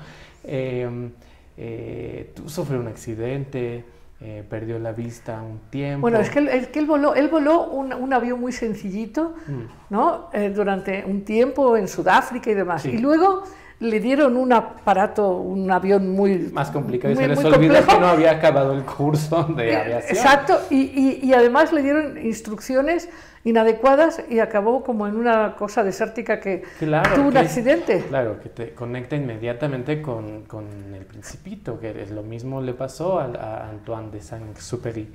Em, 0.42 1.10
eh, 1.58 2.32
sufrió 2.46 2.80
un 2.80 2.88
accidente, 2.88 3.84
eh, 4.18 4.42
perdió 4.48 4.78
la 4.78 4.92
vista 4.92 5.42
un 5.42 5.60
tiempo. 5.68 6.00
Bueno, 6.00 6.20
es 6.20 6.30
que 6.30 6.38
él, 6.38 6.68
que 6.72 6.78
él 6.78 6.86
voló, 6.86 7.14
él 7.14 7.28
voló 7.28 7.64
un, 7.64 7.92
un, 7.92 8.12
avión 8.14 8.40
muy 8.40 8.52
sencillito, 8.52 9.34
mm. 9.46 9.90
¿no? 9.90 10.30
Eh, 10.32 10.48
durante 10.48 11.04
un 11.04 11.22
tiempo 11.22 11.76
en 11.76 11.88
Sudáfrica 11.88 12.50
y 12.50 12.54
demás. 12.54 12.86
Y 12.86 12.96
luego 12.96 13.42
le 13.82 14.00
dieron 14.00 14.36
un 14.36 14.52
aparato, 14.52 15.36
un 15.36 15.70
avión 15.70 16.08
muy... 16.10 16.50
Más 16.52 16.70
complicado, 16.70 17.12
y 17.12 17.16
se 17.16 17.28
les 17.28 17.44
olvidó 17.44 17.74
que 17.84 17.98
no 17.98 18.06
había 18.06 18.30
acabado 18.32 18.72
el 18.72 18.84
curso 18.84 19.44
de 19.44 19.70
eh, 19.70 19.76
aviación. 19.76 20.16
Exacto, 20.16 20.60
y, 20.70 21.20
y, 21.22 21.34
además 21.34 21.72
le 21.72 21.82
dieron 21.82 22.18
instrucciones 22.18 23.08
inadecuadas 23.44 24.22
y 24.30 24.38
acabó 24.38 24.84
como 24.84 25.08
en 25.08 25.16
una 25.16 25.56
cosa 25.56 25.82
desértica 25.82 26.38
que 26.38 26.62
tuvo 26.78 27.28
un 27.28 27.36
accidente. 27.36 28.04
Claro, 28.08 28.40
que 28.40 28.48
te 28.48 28.72
conecta 28.72 29.16
inmediatamente 29.16 30.00
con, 30.00 30.42
con, 30.44 30.66
el 30.94 31.04
principito, 31.04 31.80
que 31.80 32.02
es 32.02 32.10
lo 32.12 32.22
mismo 32.22 32.60
le 32.60 32.74
pasó 32.74 33.18
a, 33.18 33.24
a 33.24 33.68
Antoine 33.68 34.10
de 34.12 34.20
Saint-Exupéry. 34.20 35.08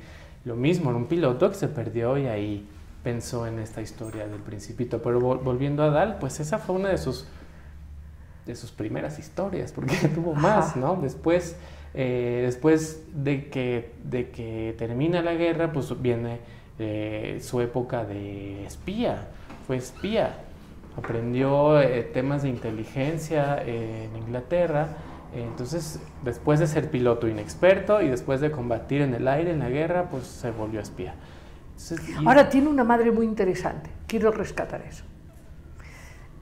Lo 0.43 0.55
mismo, 0.55 0.89
un 0.89 1.07
piloto 1.07 1.49
que 1.49 1.55
se 1.55 1.67
perdió 1.69 2.17
y 2.17 2.27
ahí 2.27 2.67
pensó 3.03 3.47
en 3.47 3.59
esta 3.59 3.81
historia 3.81 4.27
del 4.27 4.41
principito. 4.41 5.01
Pero 5.01 5.19
volviendo 5.19 5.83
a 5.83 5.89
Dal, 5.89 6.17
pues 6.19 6.41
esa 6.41 6.57
fue 6.57 6.75
una 6.75 6.89
de 6.89 6.97
sus 6.97 7.25
de 8.47 8.55
sus 8.55 8.71
primeras 8.71 9.19
historias, 9.19 9.71
porque 9.71 9.95
tuvo 10.15 10.33
más, 10.33 10.75
¿no? 10.75 10.95
Después, 10.95 11.55
eh, 11.93 12.43
después 12.45 13.03
de, 13.13 13.49
que, 13.49 13.91
de 14.03 14.29
que 14.29 14.73
termina 14.77 15.21
la 15.21 15.33
guerra, 15.33 15.71
pues 15.71 16.01
viene 16.01 16.39
eh, 16.79 17.39
su 17.41 17.61
época 17.61 18.05
de 18.05 18.65
espía, 18.65 19.27
fue 19.67 19.77
espía, 19.77 20.37
aprendió 20.97 21.79
eh, 21.79 22.03
temas 22.03 22.43
de 22.43 22.49
inteligencia 22.49 23.61
en 23.63 24.15
Inglaterra, 24.15 24.87
entonces 25.35 25.99
después 26.23 26.59
de 26.59 26.67
ser 26.67 26.89
piloto 26.89 27.27
inexperto 27.27 28.01
y 28.01 28.07
después 28.07 28.39
de 28.39 28.49
combatir 28.49 29.01
en 29.01 29.13
el 29.13 29.27
aire 29.27 29.51
en 29.51 29.59
la 29.59 29.69
guerra, 29.69 30.09
pues 30.09 30.25
se 30.25 30.51
volvió 30.51 30.79
espía. 30.79 31.13
Ahora 32.25 32.49
tiene 32.49 32.69
una 32.69 32.83
madre 32.83 33.11
muy 33.11 33.25
interesante, 33.25 33.89
quiero 34.07 34.31
rescatar 34.31 34.81
eso. 34.81 35.03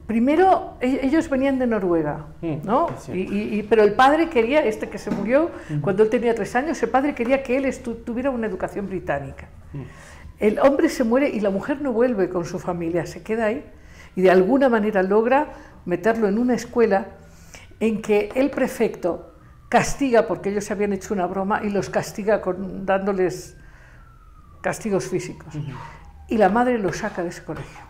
Primero, 0.06 0.76
e-, 0.80 1.00
ellos 1.02 1.28
venían 1.28 1.58
de 1.58 1.66
Noruega, 1.66 2.26
mm, 2.40 2.64
¿no? 2.64 2.88
Y, 3.12 3.62
pero 3.64 3.82
el 3.82 3.94
padre 3.94 4.28
quería, 4.28 4.64
este 4.64 4.88
que 4.88 4.98
se 4.98 5.10
murió 5.10 5.50
cuando 5.80 6.04
él 6.04 6.10
tenía 6.10 6.34
tres 6.34 6.54
años, 6.54 6.82
el 6.82 6.90
padre 6.90 7.14
quería 7.14 7.42
que 7.42 7.56
él 7.56 7.72
tuviera 8.04 8.30
una 8.30 8.46
educación 8.46 8.88
británica. 8.88 9.48
Mm. 9.72 9.82
El 10.38 10.58
hombre 10.60 10.88
se 10.88 11.02
muere 11.02 11.30
y 11.30 11.40
la 11.40 11.50
mujer 11.50 11.80
no 11.80 11.92
vuelve 11.92 12.28
con 12.28 12.44
su 12.44 12.58
familia, 12.58 13.06
se 13.06 13.22
queda 13.22 13.46
ahí 13.46 13.64
y 14.14 14.22
de 14.22 14.30
alguna 14.30 14.68
manera 14.68 15.02
logra 15.02 15.52
meterlo 15.84 16.28
en 16.28 16.38
una 16.38 16.54
escuela 16.54 17.06
en 17.80 18.02
que 18.02 18.30
el 18.34 18.50
prefecto 18.50 19.34
castiga 19.68 20.26
porque 20.26 20.50
ellos 20.50 20.64
se 20.64 20.72
habían 20.72 20.92
hecho 20.92 21.14
una 21.14 21.26
broma 21.26 21.62
y 21.64 21.70
los 21.70 21.90
castiga 21.90 22.40
con, 22.40 22.84
dándoles 22.86 23.56
castigos 24.60 25.06
físicos. 25.06 25.54
Y 26.28 26.38
la 26.38 26.48
madre 26.48 26.78
lo 26.78 26.92
saca 26.92 27.22
de 27.22 27.28
ese 27.28 27.44
colegio. 27.44 27.85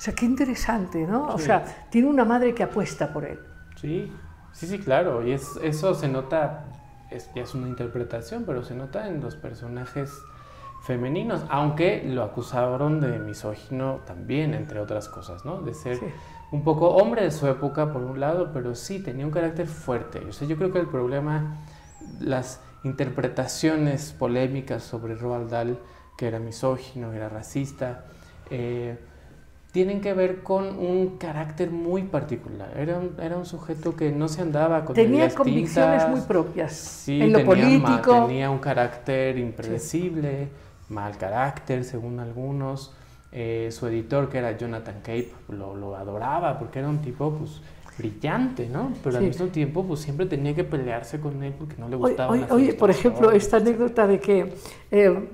O 0.00 0.02
sea, 0.02 0.14
qué 0.14 0.24
interesante, 0.24 1.06
¿no? 1.06 1.26
O 1.26 1.36
sea, 1.36 1.62
tiene 1.90 2.08
una 2.08 2.24
madre 2.24 2.54
que 2.54 2.62
apuesta 2.62 3.12
por 3.12 3.26
él. 3.26 3.38
Sí, 3.76 4.10
sí, 4.50 4.66
sí, 4.66 4.78
claro. 4.78 5.22
Y 5.28 5.32
es, 5.32 5.58
eso 5.62 5.94
se 5.94 6.08
nota, 6.08 6.64
es, 7.10 7.28
ya 7.34 7.42
es 7.42 7.54
una 7.54 7.68
interpretación, 7.68 8.44
pero 8.46 8.64
se 8.64 8.74
nota 8.74 9.08
en 9.08 9.20
los 9.20 9.36
personajes 9.36 10.10
femeninos, 10.84 11.44
aunque 11.50 12.02
lo 12.02 12.22
acusaron 12.22 12.98
de 13.02 13.18
misógino 13.18 14.00
también, 14.06 14.54
entre 14.54 14.80
otras 14.80 15.10
cosas, 15.10 15.44
¿no? 15.44 15.60
De 15.60 15.74
ser 15.74 16.00
un 16.50 16.64
poco 16.64 16.88
hombre 16.94 17.24
de 17.24 17.30
su 17.30 17.46
época, 17.46 17.92
por 17.92 18.00
un 18.00 18.20
lado, 18.20 18.52
pero 18.54 18.74
sí 18.74 19.00
tenía 19.00 19.26
un 19.26 19.32
carácter 19.32 19.66
fuerte. 19.66 20.20
O 20.20 20.32
sea, 20.32 20.48
yo 20.48 20.56
creo 20.56 20.72
que 20.72 20.78
el 20.78 20.88
problema, 20.88 21.58
las 22.20 22.62
interpretaciones 22.84 24.14
polémicas 24.18 24.82
sobre 24.82 25.14
Roald 25.14 25.50
Dahl, 25.50 25.78
que 26.16 26.26
era 26.26 26.38
misógino, 26.38 27.12
era 27.12 27.28
racista, 27.28 28.06
eh, 28.48 28.98
tienen 29.72 30.00
que 30.00 30.12
ver 30.14 30.42
con 30.42 30.66
un 30.78 31.16
carácter 31.18 31.70
muy 31.70 32.02
particular. 32.02 32.72
Era 32.76 32.98
un, 32.98 33.14
era 33.20 33.36
un 33.36 33.46
sujeto 33.46 33.94
que 33.94 34.10
no 34.10 34.28
se 34.28 34.42
andaba 34.42 34.84
con 34.84 34.94
Tenía 34.94 35.32
convicciones 35.32 36.08
muy 36.08 36.20
propias 36.22 36.72
sí, 36.72 37.20
en 37.20 37.32
lo 37.32 37.38
tenía, 37.38 37.46
político. 37.46 38.26
tenía 38.26 38.50
un 38.50 38.58
carácter 38.58 39.38
impredecible, 39.38 40.48
mal 40.88 41.16
carácter 41.16 41.84
según 41.84 42.20
algunos. 42.20 42.94
Eh, 43.32 43.68
su 43.70 43.86
editor, 43.86 44.28
que 44.28 44.38
era 44.38 44.56
Jonathan 44.56 44.96
Cape, 45.02 45.32
lo, 45.50 45.76
lo 45.76 45.94
adoraba 45.94 46.58
porque 46.58 46.80
era 46.80 46.88
un 46.88 47.00
tipo 47.00 47.30
pues, 47.32 47.62
brillante, 48.00 48.68
¿no? 48.68 48.92
Pero 49.04 49.18
al 49.18 49.24
mismo 49.24 49.46
tiempo 49.46 49.84
pues, 49.84 50.00
siempre 50.00 50.26
tenía 50.26 50.54
que 50.54 50.64
pelearse 50.64 51.20
con 51.20 51.42
él 51.42 51.52
porque 51.58 51.76
no 51.78 51.88
le 51.88 51.96
gustaba. 51.96 52.32
oye, 52.32 52.46
oye, 52.50 52.72
por 52.74 52.90
ejemplo, 52.90 53.30
esta 53.30 53.58
anécdota 53.58 54.06
de 54.06 54.18
que 54.18 54.54
eh, 54.90 55.28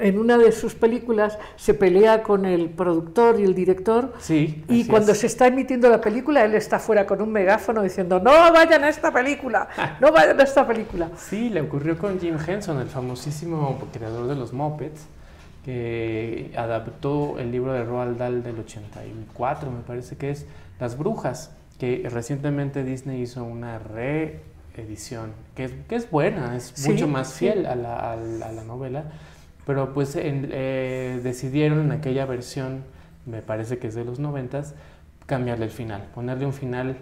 en 0.00 0.18
una 0.18 0.38
de 0.38 0.52
sus 0.52 0.74
películas 0.74 1.38
se 1.56 1.74
pelea 1.74 2.22
con 2.22 2.44
el 2.46 2.70
productor 2.70 3.38
y 3.38 3.44
el 3.44 3.54
director 3.54 4.12
Sí. 4.18 4.64
y 4.68 4.84
cuando 4.86 5.12
es. 5.12 5.18
se 5.18 5.26
está 5.26 5.46
emitiendo 5.46 5.88
la 5.88 6.00
película 6.00 6.44
él 6.44 6.54
está 6.54 6.78
fuera 6.78 7.06
con 7.06 7.22
un 7.22 7.30
megáfono 7.30 7.82
diciendo 7.82 8.18
no 8.18 8.30
vayan 8.52 8.82
a 8.84 8.88
esta 8.88 9.12
película, 9.12 9.68
no 10.00 10.10
vayan 10.12 10.40
a 10.40 10.42
esta 10.42 10.66
película. 10.66 11.10
Sí, 11.16 11.48
le 11.50 11.60
ocurrió 11.60 11.98
con 11.98 12.18
Jim 12.20 12.36
Henson, 12.44 12.78
el 12.80 12.88
famosísimo 12.88 13.78
creador 13.92 14.26
de 14.26 14.34
los 14.36 14.52
Muppets, 14.52 15.06
que 15.64 16.52
adaptó 16.56 17.38
el 17.38 17.50
libro 17.50 17.72
de 17.72 17.84
Roald 17.84 18.16
Dahl 18.18 18.42
del 18.42 18.58
84, 18.60 19.70
me 19.70 19.80
parece 19.80 20.16
que 20.16 20.30
es 20.30 20.46
Las 20.78 20.96
Brujas, 20.96 21.50
que 21.78 22.08
recientemente 22.10 22.84
Disney 22.84 23.22
hizo 23.22 23.44
una 23.44 23.78
reedición, 23.78 25.32
que 25.54 25.64
es, 25.64 25.72
que 25.88 25.96
es 25.96 26.10
buena, 26.10 26.56
es 26.56 26.72
Sí, 26.74 26.90
mucho 26.90 27.08
más 27.08 27.28
sí. 27.30 27.46
fiel 27.46 27.66
a, 27.66 27.74
la, 27.74 28.12
a 28.12 28.16
la- 28.16 28.46
a 28.46 28.52
la 28.52 28.64
novela, 28.64 29.04
pero 29.66 29.92
pues 29.92 30.16
en- 30.16 30.48
eh, 30.52 31.20
decidieron 31.22 31.80
en 31.80 31.92
aquella 31.92 32.24
versión, 32.26 32.84
me 33.26 33.42
parece 33.42 33.78
que 33.78 33.88
es 33.88 33.94
de 33.94 34.04
los 34.04 34.18
noventas, 34.18 34.74
cambiarle 35.26 35.64
el 35.64 35.70
final, 35.70 36.04
ponerle 36.14 36.46
un 36.46 36.52
final 36.52 36.96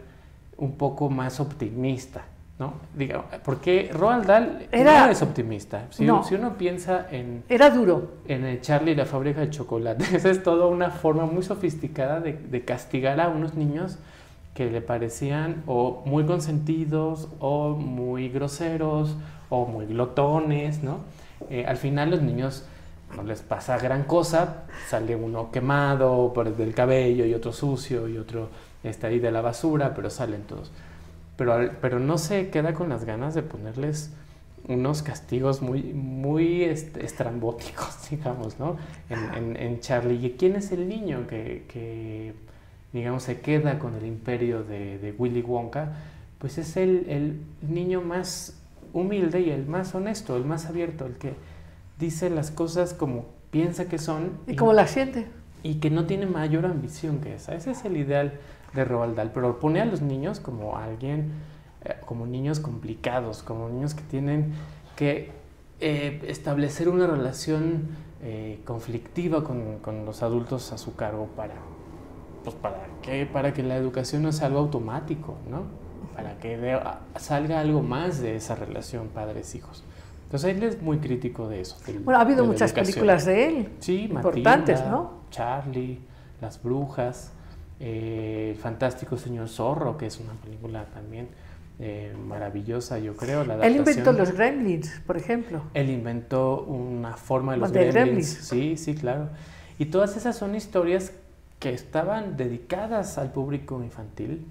un 0.57 0.72
poco 0.77 1.11
más 1.11 1.41
optimista, 1.41 2.22
¿no? 2.59 2.75
Diga, 2.97 3.25
porque 3.45 3.91
Roald 3.93 4.25
Dahl 4.27 4.66
Era- 4.72 5.07
no 5.07 5.12
es 5.12 5.20
optimista. 5.20 5.87
Si, 5.91 6.05
No. 6.05 6.22
si 6.25 6.35
uno 6.37 6.57
piensa 6.57 7.07
en, 7.11 7.43
Era 7.49 7.70
duro. 7.70 8.12
en 8.27 8.45
el 8.45 8.61
Charlie 8.61 8.93
y 8.93 8.95
la 8.95 9.05
fábrica 9.05 9.41
de 9.41 9.51
chocolate, 9.51 10.05
esa 10.16 10.31
es 10.31 10.43
toda 10.43 10.66
una 10.66 10.91
forma 10.91 11.27
muy 11.27 11.43
sofisticada 11.43 12.20
de, 12.20 12.33
de 12.33 12.64
castigar 12.64 13.20
a 13.20 13.29
unos 13.29 13.55
niños 13.55 13.99
que 14.55 14.71
le 14.71 14.81
parecían 14.81 15.63
o 15.67 16.03
muy 16.07 16.25
consentidos 16.25 17.29
o 17.41 17.71
muy 17.71 18.29
groseros 18.29 19.17
o 19.51 19.67
muy 19.67 19.87
glotones, 19.87 20.83
¿no? 20.83 20.99
Eh, 21.51 21.65
al 21.67 21.77
final 21.77 22.11
los 22.11 22.23
niños 22.23 22.65
no 23.17 23.23
les 23.23 23.43
pasa 23.43 23.79
gran 23.79 24.05
cosa, 24.05 24.65
sale 24.89 25.15
uno 25.17 25.51
quemado 25.51 26.33
por 26.33 26.47
el 26.49 26.75
cabello 26.75 27.25
y 27.27 27.35
otro 27.35 27.53
sucio 27.53 28.09
y 28.09 28.19
otro 28.19 28.49
está 28.83 29.09
ahí 29.09 29.19
de 29.21 29.31
la 29.31 29.41
basura, 29.41 29.95
pero 29.95 30.11
salen 30.11 30.43
todos. 30.43 30.71
Pero, 31.37 31.71
pero 31.81 31.99
no 31.99 32.19
se 32.19 32.51
queda 32.51 32.75
con 32.75 32.89
las 32.89 33.05
ganas 33.05 33.35
de 33.35 33.43
ponerles 33.43 34.13
unos 34.69 35.03
castigos 35.03 35.63
muy, 35.63 35.83
muy 35.83 36.63
este, 36.65 37.05
estrambóticos, 37.05 37.97
digamos, 38.11 38.59
¿no? 38.59 38.77
En, 39.11 39.35
en- 39.35 39.57
en 39.57 39.81
Charlie. 39.81 40.25
¿Y 40.27 40.31
quién 40.39 40.57
es 40.57 40.73
el 40.73 40.89
niño 40.89 41.27
que, 41.27 41.65
digamos, 42.95 43.25
se 43.25 43.41
queda 43.41 43.79
con 43.79 43.95
el 43.95 44.07
imperio 44.07 44.63
de, 44.63 44.99
de 44.99 45.13
Willy 45.13 45.43
Wonka? 45.43 45.93
Pues 46.39 46.57
es 46.59 46.77
el, 46.77 47.07
el 47.09 47.41
niño 47.69 48.01
más 48.01 48.63
humilde 48.93 49.41
y 49.41 49.51
el 49.51 49.67
más 49.67 49.95
honesto, 49.95 50.37
el 50.37 50.45
más 50.45 50.67
abierto, 50.67 51.05
el 51.05 51.17
que 51.17 51.35
dice 51.99 52.31
las 52.31 52.51
cosas 52.51 52.95
como 52.95 53.27
piensa 53.51 53.87
que 53.89 53.99
son 53.99 54.39
¿Y 54.47 54.57
cómo 54.57 54.73
la 54.73 54.87
siente? 54.87 55.27
y 55.65 55.77
que 55.77 55.91
no 55.91 56.07
tiene 56.07 56.27
mayor 56.27 56.67
ambición 56.67 57.19
que 57.19 57.35
esa. 57.35 57.55
Ese 57.55 57.73
es 57.73 57.85
el 57.85 57.97
ideal 57.97 58.35
de 58.75 58.85
Roald 58.85 59.17
Dahl, 59.17 59.31
pero 59.33 59.59
pone 59.59 59.81
a 59.81 59.85
los 59.85 60.01
niños 60.01 60.39
como 60.39 60.77
alguien, 60.77 61.33
eh, 61.85 61.97
como 62.07 62.27
niños 62.27 62.61
complicados, 62.61 63.43
como 63.43 63.69
niños 63.69 63.95
que 63.95 64.03
tienen 64.03 64.53
que 64.95 65.33
eh, 65.81 66.23
establecer 66.29 66.89
una 66.89 67.07
relación 67.07 67.89
eh, 68.23 68.61
conflictiva 68.65 69.43
con, 69.43 69.79
con 69.79 70.05
los 70.05 70.23
adultos 70.23 70.73
a 70.73 70.79
su 70.79 70.95
cargo 70.95 71.29
para, 71.35 71.55
pues 72.45 72.55
para 72.57 72.87
que, 73.03 73.27
para 73.27 73.53
que 73.55 73.63
la 73.63 73.77
educación 73.77 74.23
no 74.23 74.33
sea 74.33 74.47
algo 74.49 74.61
automático, 74.61 75.37
¿no? 75.51 75.63
Para 76.15 76.39
que 76.39 76.57
de- 76.57 76.81
salga 77.17 77.61
algo 77.61 77.83
más 77.83 78.21
de 78.21 78.37
esa 78.37 78.55
relación 78.55 79.09
padres-hijos. 79.09 79.83
Entonces 80.25 80.57
él 80.57 80.63
es 80.63 80.81
muy 80.83 80.99
crítico 80.99 81.49
de 81.49 81.61
eso. 81.61 81.77
del- 81.87 82.01
Bueno, 82.01 82.19
ha 82.19 82.23
habido 82.23 82.45
muchas 82.45 82.71
educación. 82.71 82.87
películas 82.95 83.25
de 83.25 83.47
él. 83.49 83.69
Sí, 83.81 84.03
importantes, 84.05 84.79
Matilda, 84.81 84.91
¿no? 84.91 85.13
Charlie, 85.31 86.01
Las 86.41 86.63
Brujas, 86.63 87.33
eh, 87.81 88.51
El 88.55 88.61
Fantástico 88.61 89.17
Señor 89.17 89.49
Zorro, 89.49 89.97
que 89.97 90.07
es 90.07 90.19
una 90.21 90.33
película 90.35 90.85
también 90.87 91.29
eh, 91.81 92.15
maravillosa, 92.29 93.01
yo 93.01 93.17
creo. 93.17 93.45
La 93.45 93.55
Él 93.67 93.77
inventó 93.77 94.13
los 94.13 94.31
Gremlins, 94.33 95.01
por 95.07 95.17
ejemplo. 95.17 95.63
Él 95.75 95.91
inventó 95.91 96.63
una 96.63 97.17
forma 97.17 97.53
de 97.53 97.59
los 97.59 97.73
gremlins. 97.73 97.95
Gremlins. 97.95 98.27
Sí, 98.29 98.77
sí, 98.77 98.95
claro. 98.95 99.29
Y 99.79 99.87
todas 99.87 100.17
esas 100.17 100.37
son 100.37 100.55
historias 100.55 101.13
que 101.65 101.73
estaban 101.73 102.37
dedicadas 102.37 103.17
al 103.17 103.33
público 103.33 103.83
infantil, 103.83 104.47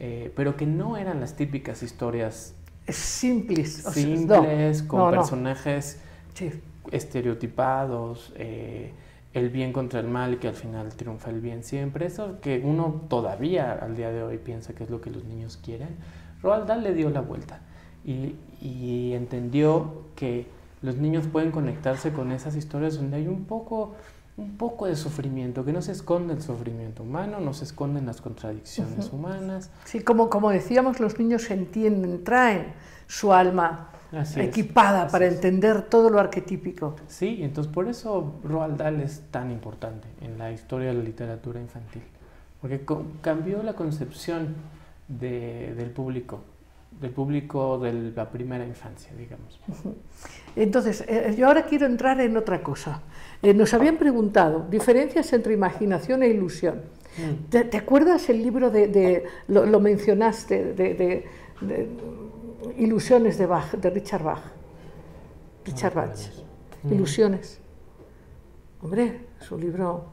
eh, 0.00 0.32
pero 0.34 0.56
que 0.56 0.64
no 0.66 0.96
eran 0.96 1.20
las 1.20 1.36
típicas 1.36 1.82
historias 1.82 2.54
Es 2.86 2.96
simples. 2.96 3.84
o 3.86 3.92
sea, 3.92 4.06
no, 4.06 4.42
simples, 4.42 4.82
con 4.82 5.00
no, 5.00 5.10
no. 5.10 5.12
personajes 5.18 6.00
Sí. 6.34 6.50
estereotipados, 6.92 8.32
eh, 8.36 8.92
el 9.34 9.50
bien 9.50 9.72
contra 9.72 10.00
el 10.00 10.08
mal 10.08 10.34
y 10.34 10.36
que 10.38 10.48
al 10.48 10.54
final 10.54 10.94
triunfa 10.94 11.30
el 11.30 11.40
bien 11.40 11.62
siempre. 11.62 12.06
Eso 12.06 12.40
que 12.40 12.60
uno 12.64 13.02
todavía 13.08 13.72
al 13.72 13.96
día 13.96 14.10
de 14.10 14.22
hoy 14.22 14.38
piensa 14.38 14.74
que 14.74 14.84
es 14.84 14.90
lo 14.90 15.00
que 15.00 15.10
los 15.10 15.24
niños 15.24 15.58
quieren. 15.62 15.88
Roald 16.42 16.66
Dahl 16.66 16.82
le 16.82 16.94
dio 16.94 17.10
la 17.10 17.20
vuelta 17.20 17.60
y, 18.04 18.34
y 18.62 19.12
entendió 19.14 20.04
que 20.16 20.46
los 20.82 20.96
niños 20.96 21.26
pueden 21.26 21.50
conectarse 21.50 22.12
con 22.12 22.32
esas 22.32 22.56
historias 22.56 22.96
donde 22.96 23.16
hay 23.16 23.28
un 23.28 23.44
poco, 23.44 23.94
un 24.36 24.56
poco 24.58 24.86
de 24.86 24.96
sufrimiento, 24.96 25.64
que 25.64 25.72
no 25.72 25.80
se 25.80 25.92
esconde 25.92 26.34
el 26.34 26.42
sufrimiento 26.42 27.02
humano, 27.02 27.40
no 27.40 27.54
se 27.54 27.64
esconden 27.64 28.04
las 28.06 28.20
contradicciones 28.20 29.10
humanas. 29.12 29.70
Sí, 29.84 30.00
como, 30.00 30.28
como 30.28 30.50
decíamos, 30.50 31.00
los 31.00 31.18
niños 31.18 31.50
entienden, 31.50 32.22
traen 32.22 32.66
su 33.06 33.32
alma 33.32 33.90
Así 34.12 34.40
es. 34.40 34.48
equipada 34.48 35.04
Así 35.04 35.12
para 35.12 35.26
es. 35.26 35.34
entender 35.34 35.82
todo 35.88 36.10
lo 36.10 36.20
arquetípico. 36.20 36.96
Sí, 37.08 37.38
entonces 37.42 37.72
por 37.72 37.88
eso 37.88 38.34
Roald 38.44 38.76
Dahl 38.76 39.00
es 39.00 39.22
tan 39.30 39.50
importante 39.50 40.06
en 40.20 40.36
la 40.36 40.52
historia 40.52 40.88
de 40.88 40.94
la 40.94 41.02
literatura 41.02 41.58
infantil, 41.60 42.02
porque 42.60 42.84
cambió 43.22 43.62
la 43.62 43.72
concepción 43.72 44.54
de- 45.08 45.72
del 45.76 45.90
público, 45.90 46.40
del 47.00 47.10
público 47.10 47.78
de 47.78 48.12
la 48.14 48.28
primera 48.30 48.66
infancia, 48.66 49.12
digamos. 49.16 49.58
Entonces, 50.56 51.04
eh, 51.08 51.34
yo 51.38 51.46
ahora 51.46 51.64
quiero 51.66 51.86
entrar 51.86 52.20
en 52.20 52.36
otra 52.36 52.62
cosa. 52.62 53.00
Eh, 53.42 53.54
nos 53.54 53.74
habían 53.74 53.96
preguntado 53.96 54.66
diferencias 54.70 55.32
entre 55.32 55.52
imaginación 55.54 56.22
e 56.22 56.28
ilusión. 56.28 56.82
Mm. 57.18 57.48
¿Te, 57.50 57.64
te 57.64 57.76
acuerdas 57.76 58.28
el 58.28 58.42
libro 58.42 58.70
de, 58.70 58.88
de- 58.88 59.24
lo, 59.48 59.64
lo 59.66 59.80
mencionaste, 59.80 60.72
de, 60.74 60.94
de- 60.94 61.24
de 61.60 61.88
Ilusiones 62.78 63.38
de 63.38 63.46
Bach, 63.46 63.72
de 63.74 63.90
Richard 63.90 64.22
Bach? 64.22 64.42
Richard 65.64 65.94
No 65.94 66.00
Bach. 66.02 66.16
Mm. 66.82 66.92
Ilusiones. 66.94 67.60
Hombre, 68.82 69.20
su 69.40 69.58
libro, 69.58 70.06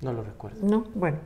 No 0.00 0.12
lo 0.12 0.22
recuerdo. 0.22 0.58
¿no? 0.66 0.84
Bueno, 0.94 1.18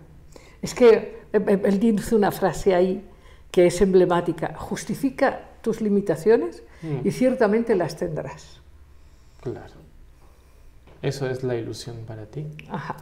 es 0.60 0.74
que 0.74 1.20
eh, 1.32 1.44
eh, 1.46 1.60
él 1.64 1.78
dice 1.80 2.14
una 2.14 2.30
frase 2.30 2.74
ahí 2.74 3.08
que 3.50 3.66
es 3.66 3.80
emblemática. 3.80 4.54
Justifica 4.56 5.48
tus 5.60 5.80
limitaciones 5.80 6.62
Mm. 6.82 7.06
y 7.06 7.10
ciertamente 7.12 7.76
las 7.76 7.96
tendrás. 7.96 8.60
Claro. 9.40 9.74
Eso 11.02 11.28
es 11.28 11.42
la 11.42 11.56
ilusión 11.56 11.96
para 12.06 12.26
ti, 12.26 12.46
Ajá. 12.70 12.96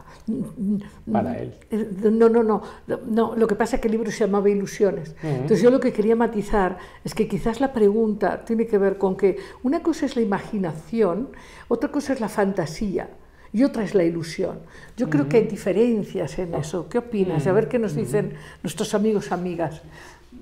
para 1.11 1.37
él. 1.37 1.53
No, 2.01 2.29
no, 2.29 2.41
no, 2.41 2.63
no. 3.05 3.35
Lo 3.35 3.47
que 3.47 3.53
pasa 3.53 3.75
es 3.75 3.81
que 3.81 3.87
el 3.89 3.91
libro 3.91 4.09
se 4.09 4.25
llamaba 4.25 4.49
Ilusiones. 4.49 5.15
Entonces 5.21 5.61
yo 5.61 5.69
lo 5.69 5.79
que 5.79 5.93
quería 5.93 6.15
matizar 6.15 6.79
es 7.03 7.13
que 7.13 7.27
quizás 7.27 7.61
la 7.61 7.71
pregunta 7.73 8.43
tiene 8.43 8.65
que 8.65 8.79
ver 8.79 8.97
con 8.97 9.15
que 9.15 9.37
una 9.61 9.83
cosa 9.83 10.07
es 10.07 10.15
la 10.15 10.23
imaginación, 10.23 11.29
otra 11.67 11.91
cosa 11.91 12.13
es 12.13 12.19
la 12.19 12.27
fantasía 12.27 13.11
y 13.53 13.63
otra 13.63 13.83
es 13.83 13.93
la 13.93 14.03
ilusión. 14.03 14.59
Yo 14.97 15.07
creo 15.07 15.29
que 15.29 15.37
hay 15.37 15.43
diferencias 15.45 16.39
en 16.39 16.55
eso. 16.55 16.89
¿Qué 16.89 16.97
opinas? 16.97 17.45
A 17.45 17.51
ver 17.51 17.67
qué 17.67 17.77
nos 17.77 17.95
dicen 17.95 18.33
nuestros 18.63 18.95
amigos, 18.95 19.31
amigas. 19.31 19.83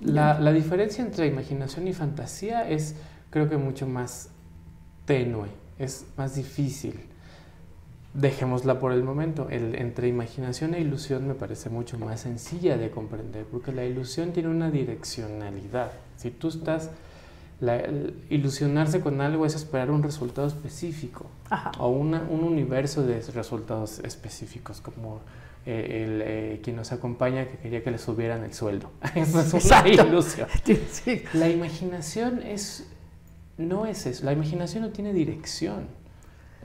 La, 0.01 0.39
la 0.39 0.53
diferencia 0.53 1.03
entre 1.03 1.27
imaginación 1.27 1.89
y 1.89 1.93
fantasía 1.93 2.69
es, 2.69 2.95
creo 3.31 3.49
que, 3.49 3.57
mucho 3.57 3.85
más 3.85 4.29
tenue, 5.03 5.47
es 5.77 6.05
más 6.15 6.35
difícil. 6.35 7.08
Dejémosla 8.13 8.79
por 8.79 8.91
el 8.91 9.03
momento. 9.03 9.47
El, 9.49 9.75
entre 9.75 10.07
imaginación 10.07 10.73
e 10.73 10.81
ilusión 10.81 11.27
me 11.27 11.35
parece 11.35 11.69
mucho 11.69 11.97
más 11.99 12.21
sencilla 12.21 12.77
de 12.77 12.89
comprender, 12.89 13.45
porque 13.45 13.71
la 13.71 13.85
ilusión 13.85 14.31
tiene 14.33 14.49
una 14.49 14.71
direccionalidad. 14.71 15.91
Si 16.17 16.31
tú 16.31 16.47
estás... 16.49 16.89
la- 17.61 17.75
el 17.77 18.15
ilusionarse 18.29 19.01
con 19.01 19.21
algo 19.21 19.45
es 19.45 19.53
esperar 19.53 19.91
un 19.91 20.01
resultado 20.01 20.47
específico 20.47 21.27
Ajá. 21.49 21.71
o 21.77 21.89
una- 21.89 22.23
un 22.29 22.43
universo 22.43 23.05
de 23.05 23.21
resultados 23.33 23.99
específicos, 23.99 24.81
como 24.81 25.19
eh, 25.65 26.05
el, 26.05 26.21
eh, 26.25 26.59
quien 26.63 26.77
nos 26.77 26.91
acompaña 26.93 27.45
que 27.47 27.57
quería 27.57 27.83
que 27.83 27.91
le 27.91 27.97
subieran 27.99 28.43
el 28.43 28.53
sueldo. 28.53 28.89
Eso 29.15 29.41
es 29.41 29.65
una 29.65 29.87
ilusión. 29.87 30.47
Sí. 30.91 31.21
La 31.33 31.49
imaginación 31.49 32.41
es, 32.41 32.87
no 33.57 33.85
es 33.85 34.05
eso, 34.07 34.23
la 34.25 34.31
imaginación 34.33 34.83
no 34.83 34.89
tiene 34.89 35.11
dirección. 35.13 35.98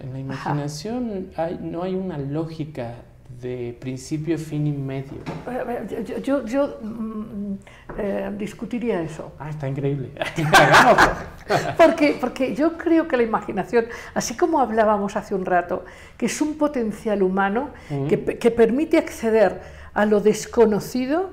En 0.01 0.12
la 0.12 0.18
imaginación 0.18 1.28
hay, 1.36 1.59
no 1.62 1.82
hay 1.82 1.95
una 1.95 2.18
lógica 2.18 2.95
de 3.40 3.76
principio, 3.80 4.38
fin 4.38 4.66
y 4.66 4.72
medio. 4.72 5.18
Eh, 5.49 6.05
Yo, 6.07 6.18
yo- 6.18 6.45
yo, 6.47 6.78
mm, 6.82 7.55
eh, 7.99 8.32
discutiría 8.38 9.01
eso. 9.03 9.32
Ah, 9.38 9.51
está 9.51 9.68
increíble. 9.68 10.11
Porque, 11.76 12.16
porque 12.18 12.55
yo 12.55 12.78
creo 12.78 13.07
que 13.07 13.18
la 13.18 13.22
imaginación, 13.22 13.84
así 14.14 14.34
como 14.34 14.61
hablábamos 14.61 15.14
hace 15.16 15.34
un 15.34 15.45
rato, 15.45 15.84
que 16.16 16.24
es 16.26 16.40
un 16.40 16.57
potencial 16.57 17.22
humano 17.22 17.68
que, 18.09 18.38
que 18.38 18.51
permite 18.51 18.97
acceder 18.97 19.61
a 19.92 20.07
lo 20.07 20.20
desconocido, 20.20 21.28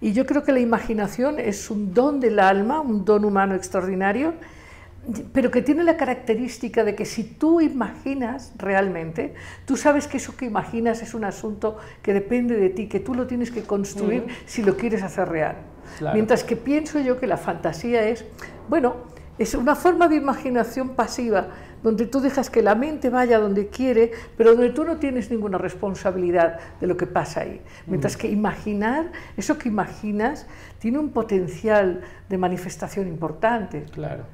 y 0.00 0.12
yo 0.14 0.26
creo 0.26 0.42
que 0.42 0.50
la 0.50 0.58
imaginación 0.58 1.38
es 1.38 1.70
un 1.70 1.94
don 1.94 2.18
del 2.18 2.40
alma, 2.40 2.80
un 2.80 3.04
don 3.04 3.24
humano 3.24 3.54
extraordinario, 3.54 4.34
pero 5.32 5.50
que 5.50 5.62
tiene 5.62 5.82
la 5.82 5.96
característica 5.96 6.84
de 6.84 6.94
que 6.94 7.04
si 7.04 7.24
tú 7.24 7.60
imaginas 7.60 8.52
realmente, 8.56 9.34
tú 9.66 9.76
sabes 9.76 10.06
que 10.06 10.18
eso 10.18 10.36
que 10.36 10.44
imaginas 10.44 11.02
es 11.02 11.14
un 11.14 11.24
asunto 11.24 11.76
que 12.02 12.12
depende 12.12 12.56
de 12.56 12.70
ti, 12.70 12.88
que 12.88 13.00
tú 13.00 13.14
lo 13.14 13.26
tienes 13.26 13.50
que 13.50 13.62
construir 13.62 14.26
si 14.46 14.62
lo 14.62 14.76
quieres 14.76 15.02
hacer 15.02 15.28
real. 15.28 15.56
Claro. 15.98 16.14
Mientras 16.14 16.44
que 16.44 16.56
pienso 16.56 17.00
yo 17.00 17.18
que 17.18 17.26
la 17.26 17.36
fantasía 17.36 18.08
es, 18.08 18.24
bueno, 18.68 18.94
es 19.38 19.54
una 19.54 19.74
forma 19.74 20.08
de 20.08 20.16
imaginación 20.16 20.90
pasiva, 20.90 21.48
donde 21.82 22.06
tú 22.06 22.20
dejas 22.20 22.48
que 22.48 22.62
la 22.62 22.76
mente 22.76 23.10
vaya 23.10 23.40
donde 23.40 23.66
quiere, 23.66 24.12
pero 24.36 24.54
donde 24.54 24.70
tú 24.70 24.84
no 24.84 24.98
tienes 24.98 25.30
ninguna 25.32 25.58
responsabilidad 25.58 26.60
de 26.80 26.86
lo 26.86 26.96
que 26.96 27.08
pasa 27.08 27.40
ahí. 27.40 27.60
Mientras 27.86 28.16
que 28.16 28.28
imaginar, 28.28 29.10
eso 29.36 29.58
que 29.58 29.68
imaginas, 29.68 30.46
tiene 30.78 30.98
un 30.98 31.10
potencial 31.10 32.02
de 32.28 32.38
manifestación 32.38 33.08
importante. 33.08 33.84
Claro. 33.90 34.24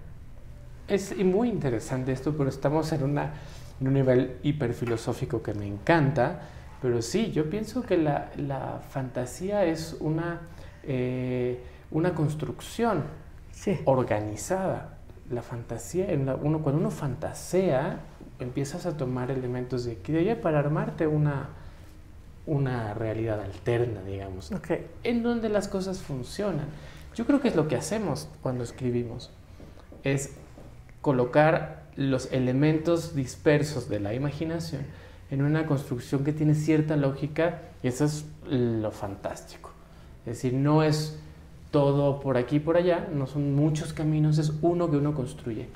Es 0.89 1.17
muy 1.17 1.49
interesante 1.49 2.13
esto, 2.13 2.35
pero 2.37 2.49
estamos 2.49 2.91
en, 2.93 3.03
una, 3.03 3.33
en 3.81 3.89
un 3.89 3.95
nivel 3.95 4.37
hiperfilosófico 4.43 5.43
que 5.43 5.53
me 5.55 5.67
encanta. 5.67 6.41
Pero 6.81 7.03
sí, 7.03 7.31
yo 7.33 7.51
pienso 7.51 7.83
que 7.83 7.97
la, 7.99 8.31
la 8.37 8.81
fantasía 8.89 9.65
es 9.65 9.97
una, 10.01 10.41
eh, 10.85 11.61
una 11.91 12.15
construcción 12.15 13.05
Sí. 13.53 13.79
organizada. 13.85 14.95
La 15.31 15.43
fantasía, 15.43 16.11
en 16.13 16.25
la- 16.27 16.37
uno, 16.37 16.61
cuando 16.63 16.81
uno 16.81 16.91
fantasea, 16.91 18.01
empiezas 18.39 18.87
a 18.87 18.97
tomar 18.97 19.31
elementos 19.31 19.85
de 19.85 19.93
aquí 19.93 20.13
y 20.13 20.15
de 20.15 20.21
allá 20.21 20.41
para 20.41 20.61
armarte 20.61 21.07
una, 21.09 21.49
una 22.47 22.95
realidad 22.95 23.41
alterna, 23.41 24.01
digamos 24.05 24.53
Ok. 24.53 24.71
en 25.03 25.23
donde 25.23 25.49
las 25.49 25.69
cosas 25.69 25.99
funcionan. 25.99 26.67
Yo 27.17 27.27
creo 27.27 27.41
que 27.41 27.49
es 27.49 27.57
lo 27.57 27.67
que 27.69 27.75
hacemos 27.77 28.29
cuando 28.43 28.63
escribimos, 28.65 29.31
es 30.05 30.35
colocar 31.01 31.85
los 31.97 32.33
elementos 32.33 33.15
dispersos 33.15 33.89
de 33.89 34.01
la 34.01 34.15
imaginación 34.15 34.83
en 35.31 35.43
una 35.43 35.67
construcción 35.67 36.25
que 36.25 36.33
tiene 36.33 36.55
cierta 36.55 36.97
lógica 36.97 37.61
y 37.83 37.89
eso 37.89 38.05
es 38.05 38.25
lo 38.49 38.91
fantástico. 38.91 39.71
Es 40.27 40.35
decir, 40.37 40.55
no 40.55 40.83
es 40.83 41.19
todo 41.71 42.21
por 42.21 42.37
aquí 42.37 42.57
y 42.57 42.61
por 42.61 42.77
allá, 42.77 43.07
no 43.13 43.27
son 43.27 43.55
muchos 43.55 43.93
caminos, 43.93 44.39
es 44.39 44.53
uno 44.63 44.91
que 44.91 44.97
uno 44.97 45.15
construye. 45.15 45.69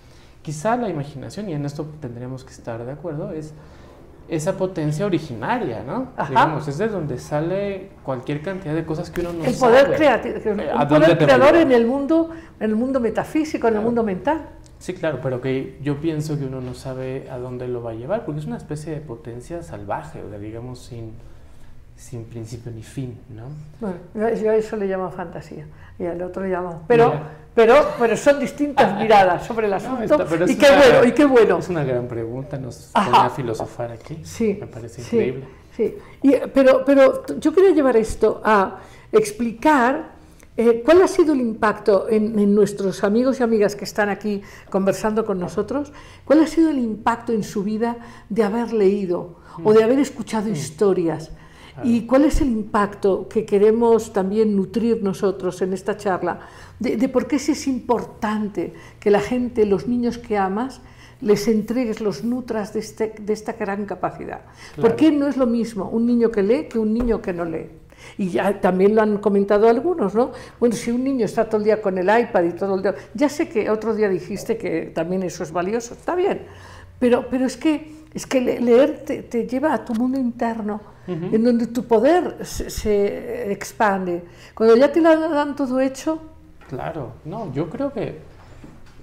Quizá 0.42 0.76
la 0.76 0.88
imaginación, 0.88 1.48
y 1.50 1.52
en 1.52 1.64
esto 1.66 1.86
tendremos 2.00 2.44
que 2.44 2.50
estar 2.52 2.84
de 2.84 2.92
acuerdo, 2.92 3.32
es 3.32 3.52
esa 4.28 4.56
potencia 4.56 5.04
originaria, 5.04 5.82
¿no? 5.86 6.08
Ajá. 6.16 6.30
Digamos, 6.30 6.66
es 6.66 6.78
de 6.78 6.88
donde 6.88 7.18
sale 7.18 7.90
cualquier 8.02 8.40
cantidad 8.40 8.74
de 8.74 8.84
cosas 8.86 9.10
que 9.10 9.20
uno 9.20 9.32
no 9.34 9.44
el 9.44 9.54
sabe. 9.54 9.82
poder 9.82 9.96
creativo, 9.96 10.34
Eh, 10.62 10.70
¿a 10.70 10.82
un 10.82 10.88
dónde 10.88 11.06
poder 11.06 11.18
te 11.18 11.26
va 11.26 11.32
a 11.34 11.36
creador 11.36 11.56
en 11.56 11.72
el 11.72 11.86
mundo, 11.86 12.30
en 12.58 12.70
el 12.70 12.76
mundo 12.76 12.98
metafísico, 13.00 13.66
en 13.68 13.74
el 13.74 13.80
Claro. 13.80 13.86
mundo 13.86 14.02
mental. 14.02 14.48
Sí, 14.82 14.94
claro, 14.94 15.20
pero 15.22 15.40
que 15.40 15.78
yo 15.80 16.00
pienso 16.00 16.36
que 16.36 16.44
uno 16.44 16.60
no 16.60 16.74
sabe 16.74 17.28
a 17.30 17.38
dónde 17.38 17.68
lo 17.68 17.84
va 17.84 17.92
a 17.92 17.94
llevar, 17.94 18.24
porque 18.24 18.40
es 18.40 18.46
una 18.46 18.56
especie 18.56 18.92
de 18.92 19.00
potencia 19.00 19.62
salvaje, 19.62 20.20
o 20.20 20.28
sea, 20.28 20.40
digamos, 20.40 20.80
sin, 20.80 21.12
sin 21.96 22.24
principio 22.24 22.72
ni 22.72 22.82
fin, 22.82 23.16
¿no? 23.30 23.44
Bueno, 23.80 24.34
yo- 24.34 24.50
a 24.50 24.56
eso 24.56 24.76
le 24.76 24.86
llamo 24.86 25.08
fantasía 25.12 25.66
y 26.00 26.04
al 26.06 26.20
otro 26.20 26.42
le 26.42 26.48
llamo. 26.48 26.82
Pero, 26.88 27.10
Mira. 27.10 27.22
pero, 27.54 27.74
pero 27.96 28.16
son 28.16 28.40
distintas 28.40 28.98
miradas 29.00 29.46
sobre 29.46 29.66
el 29.66 29.70
No, 29.70 29.76
asunto. 29.76 30.02
está- 30.02 30.24
pero 30.26 30.50
y 30.50 30.56
qué 30.56 30.66
una- 30.66 30.76
bueno, 30.78 31.04
y 31.04 31.12
qué 31.12 31.24
bueno. 31.26 31.58
Es 31.58 31.68
una 31.68 31.84
gran 31.84 32.08
pregunta, 32.08 32.58
nos 32.58 32.90
pone 32.92 33.08
a 33.18 33.30
filosofar 33.30 33.92
aquí. 33.92 34.18
Sí, 34.24 34.58
Me 34.60 34.66
parece 34.66 35.00
sí, 35.00 35.14
increíble. 35.16 35.44
sí. 35.76 35.94
Y, 36.24 36.32
pero, 36.52 36.84
pero 36.84 37.24
yo 37.38 37.54
quería 37.54 37.70
llevar 37.70 37.96
esto 37.96 38.40
a 38.44 38.78
explicar 39.12 40.10
eh, 40.56 40.82
cuál 40.84 41.02
ha 41.02 41.08
sido 41.08 41.32
el 41.32 41.40
impacto 41.40 42.08
en, 42.08 42.38
en 42.38 42.54
nuestros 42.54 43.04
amigos 43.04 43.40
y 43.40 43.42
amigas 43.42 43.74
que 43.74 43.84
están 43.84 44.08
aquí 44.10 44.42
conversando 44.70 45.24
con 45.24 45.38
nosotros, 45.38 45.92
cuál 46.24 46.40
ha 46.40 46.46
sido 46.46 46.70
el 46.70 46.78
impacto 46.78 47.32
en 47.32 47.42
su 47.42 47.62
vida 47.64 47.96
de 48.28 48.42
haber 48.42 48.72
leído 48.72 49.40
o 49.64 49.72
de 49.72 49.82
haber 49.82 49.98
escuchado 49.98 50.48
historias. 50.50 51.30
¿Y 51.82 52.02
cuál 52.02 52.26
es 52.26 52.42
el 52.42 52.48
impacto 52.48 53.28
que 53.28 53.46
queremos 53.46 54.12
también 54.12 54.54
nutrir 54.54 55.02
nosotros 55.02 55.62
en 55.62 55.72
esta 55.72 55.96
charla? 55.96 56.40
De, 56.78 56.98
de 56.98 57.08
por 57.08 57.26
qué 57.26 57.38
sí 57.38 57.52
es 57.52 57.66
importante 57.66 58.74
que 59.00 59.10
la 59.10 59.20
gente, 59.20 59.64
los 59.64 59.88
niños 59.88 60.18
que 60.18 60.36
amas, 60.36 60.82
les 61.22 61.48
entregues, 61.48 62.00
los 62.02 62.24
nutras 62.24 62.74
de, 62.74 62.80
este, 62.80 63.14
de 63.18 63.32
esta 63.32 63.54
gran 63.54 63.86
capacidad. 63.86 64.42
¿Por 64.74 64.80
Claro. 64.82 64.96
qué 64.96 65.12
no 65.12 65.26
es 65.28 65.36
lo 65.38 65.46
mismo 65.46 65.88
un 65.88 66.04
niño 66.04 66.30
que 66.30 66.42
lee 66.42 66.66
que 66.68 66.78
un 66.78 66.92
niño 66.92 67.22
que 67.22 67.32
no 67.32 67.44
lee? 67.46 67.70
Y 68.18 68.30
ya 68.30 68.60
también 68.60 68.94
lo 68.94 69.02
han 69.02 69.18
comentado 69.18 69.68
algunos, 69.68 70.14
¿no? 70.14 70.32
Bueno, 70.60 70.74
si 70.74 70.90
un 70.90 71.04
niño 71.04 71.24
está 71.24 71.46
todo 71.48 71.58
el 71.58 71.64
día 71.64 71.80
con 71.80 71.96
el 71.98 72.06
iPad 72.20 72.42
y 72.44 72.52
todo 72.52 72.74
el 72.76 72.82
día... 72.82 72.94
Ya 73.14 73.28
sé 73.28 73.48
que 73.48 73.70
otro 73.70 73.94
día 73.94 74.08
dijiste 74.08 74.56
que 74.58 74.92
también 74.94 75.22
eso 75.22 75.42
es 75.42 75.52
valioso, 75.52 75.94
está 75.94 76.14
bien, 76.14 76.42
pero, 76.98 77.26
pero 77.30 77.46
es 77.46 77.56
que, 77.56 77.94
es 78.14 78.26
que 78.26 78.40
le- 78.40 78.60
leer 78.60 79.04
te, 79.04 79.22
te 79.22 79.46
lleva 79.46 79.74
a 79.74 79.84
tu 79.84 79.94
mundo 79.94 80.18
interno, 80.18 80.80
en 81.08 81.42
donde 81.42 81.66
tu 81.66 81.84
poder 81.84 82.46
se, 82.46 82.70
se 82.70 83.50
expande. 83.50 84.22
Cuando 84.54 84.76
ya 84.76 84.92
te 84.92 85.00
lo 85.00 85.28
dan 85.30 85.56
todo 85.56 85.80
hecho, 85.80 86.20
Claro, 86.68 87.12
no, 87.24 87.52
yo 87.52 87.68
creo 87.68 87.92
que 87.92 88.18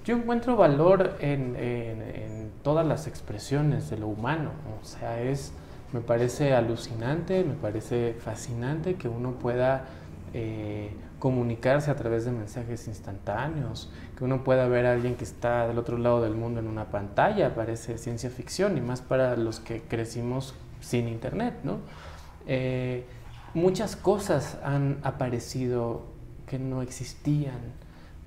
yo 0.04 0.16
encuentro 0.16 0.56
valor 0.56 1.14
en, 1.20 1.54
en- 1.56 2.02
en 2.02 2.50
todas 2.64 2.84
las 2.86 3.06
expresiones 3.06 3.90
de 3.90 3.98
lo 3.98 4.08
humano. 4.08 4.50
O 4.82 4.84
sea, 4.84 5.20
es, 5.22 5.52
me 5.92 6.00
parece 6.00 6.54
alucinante, 6.54 7.44
me 7.44 7.54
parece 7.54 8.14
fascinante 8.14 8.94
que 8.94 9.08
uno 9.08 9.32
pueda 9.32 9.84
eh, 10.32 10.90
comunicarse 11.18 11.90
a 11.90 11.96
través 11.96 12.24
de 12.24 12.32
mensajes 12.32 12.88
instantáneos, 12.88 13.90
que 14.16 14.24
uno 14.24 14.44
pueda 14.44 14.66
ver 14.68 14.86
a 14.86 14.92
alguien 14.92 15.16
que 15.16 15.24
está 15.24 15.66
del 15.68 15.78
otro 15.78 15.98
lado 15.98 16.22
del 16.22 16.34
mundo 16.34 16.60
en 16.60 16.68
una 16.68 16.86
pantalla, 16.86 17.54
parece 17.54 17.98
ciencia 17.98 18.30
ficción, 18.30 18.78
y 18.78 18.80
más 18.80 19.02
para 19.02 19.36
los 19.36 19.60
que 19.60 19.82
crecimos 19.82 20.54
sin 20.80 21.08
internet, 21.08 21.54
¿no? 21.62 21.78
Eh, 22.46 23.04
muchas 23.52 23.96
cosas 23.96 24.58
han 24.64 24.98
aparecido 25.02 26.06
que 26.46 26.58
no 26.58 26.82
existían, 26.82 27.60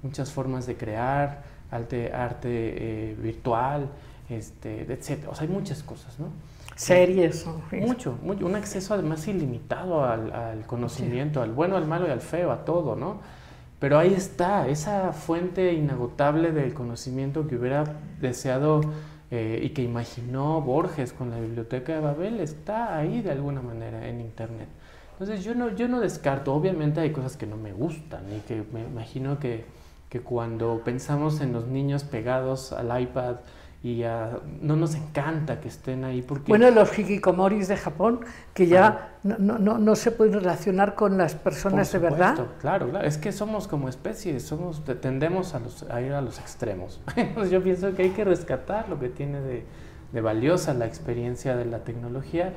muchas 0.03 0.32
formas 0.32 0.68
de 0.68 0.78
crear, 0.78 1.43
arte, 1.72 2.14
arte 2.14 2.49
eh, 2.49 3.16
virtual, 3.16 3.89
este, 4.30 4.82
etc. 4.82 5.28
O 5.30 5.36
sea, 5.36 5.47
hay 5.47 5.53
muchas 5.53 5.84
cosas, 5.84 6.19
¿no? 6.19 6.28
series. 6.76 7.45
Mucho, 7.71 8.17
mucho, 8.24 8.45
un 8.45 8.55
acceso 8.55 8.93
además 8.93 9.28
ilimitado 9.28 10.05
al, 10.05 10.32
al 10.32 10.65
conocimiento, 10.65 11.41
al 11.41 11.51
bueno, 11.51 11.78
al 11.78 11.86
malo 11.86 12.07
y 12.07 12.11
al 12.11 12.21
feo, 12.21 12.51
a 12.51 12.65
todo, 12.65 12.95
¿no? 12.95 13.19
Pero 13.80 13.99
ahí 13.99 14.13
está, 14.13 14.67
esa 14.67 15.11
fuente 15.11 15.74
inagotable 15.74 16.51
del 16.51 16.74
conocimiento 16.74 17.47
que 17.47 17.57
hubiera 17.57 17.84
deseado 18.21 18.82
eh, 19.30 19.59
y 19.61 19.69
que 19.71 19.82
imaginó 19.82 20.61
Borges 20.61 21.11
con 21.11 21.32
la 21.32 21.39
biblioteca 21.39 21.93
de 21.93 21.99
Babel, 21.99 22.39
está 22.39 22.97
ahí 22.97 23.21
de 23.21 23.32
alguna 23.32 23.61
manera 23.61 24.07
en 24.07 24.21
Internet. 24.21 24.69
Entonces 25.11 25.43
yo 25.43 25.53
no, 25.53 25.76
yo 25.76 25.88
no 25.88 25.99
descarto, 25.99 26.53
obviamente 26.53 27.01
hay 27.01 27.11
cosas 27.11 27.36
que 27.36 27.45
no 27.45 27.57
me 27.57 27.74
gustan 27.74 28.24
y 28.32 28.39
que 28.41 28.63
me 28.71 28.82
imagino 28.82 29.38
que, 29.38 29.65
que 30.09 30.21
cuando 30.21 30.82
pensamos 30.86 31.41
en 31.41 31.51
los 31.51 31.67
niños 31.67 32.03
pegados 32.03 32.71
al 32.71 33.01
iPad 33.01 33.36
y 33.84 34.03
a- 34.03 34.39
no 34.61 34.77
nos 34.77 34.95
encanta 34.95 35.59
que 35.59 35.67
estén 35.67 36.05
ahí 36.05 36.21
porque... 36.21 36.45
Bueno, 36.49 36.71
los 36.71 36.97
hikikomoris 36.97 37.67
de 37.67 37.75
Japón, 37.75 38.21
que 38.53 38.67
ya 38.67 39.17
no, 39.23 39.36
no, 39.38 39.59
no, 39.59 39.77
no 39.77 39.95
se 39.95 40.11
pueden 40.11 40.34
relacionar 40.36 40.95
con 40.95 41.17
las 41.17 41.34
Por 41.34 41.43
personas 41.43 41.91
de 41.91 41.99
verdad. 41.99 42.34
Claro, 42.61 42.89
claro. 42.89 43.05
Es 43.05 43.17
que 43.17 43.34
somos 43.34 43.67
como 43.67 43.89
especie, 43.89 44.39
somos, 44.39 44.84
tendemos 45.01 45.53
a, 45.53 45.59
los, 45.59 45.84
a 45.84 46.01
ir 46.01 46.13
a 46.13 46.21
los 46.21 46.39
extremos. 46.39 47.01
Yo 47.51 47.61
pienso 47.61 47.93
que 47.93 48.03
hay 48.03 48.09
que 48.11 48.23
rescatar 48.23 48.88
lo 48.88 48.99
que 48.99 49.09
tiene 49.09 49.41
de, 49.41 49.65
de 50.13 50.21
valiosa 50.21 50.73
la 50.73 50.86
experiencia 50.86 51.57
de 51.57 51.65
la 51.65 51.79
tecnología, 51.79 52.53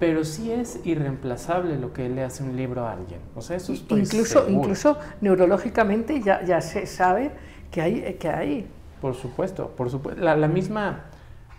pero 0.00 0.24
sí 0.24 0.52
es 0.52 0.80
irreemplazable 0.84 1.78
lo 1.78 1.92
que 1.92 2.08
le 2.08 2.22
hace 2.22 2.42
un 2.42 2.56
libro 2.56 2.86
a 2.86 2.92
alguien. 2.92 3.20
O 3.34 3.42
sea, 3.42 3.56
eso 3.58 3.72
Incluso, 3.72 4.40
seguro. 4.40 4.50
incluso 4.50 4.98
neurológicamente 5.20 6.20
ya, 6.22 6.42
ya 6.44 6.60
se 6.62 6.86
sabe 6.86 7.30
que 7.70 7.82
hay, 7.82 8.14
que 8.14 8.28
hay. 8.30 8.66
Por 9.06 9.14
supuesto, 9.14 9.68
por 9.68 9.88
supuesto. 9.88 10.20
La, 10.20 10.48
misma 10.48 11.04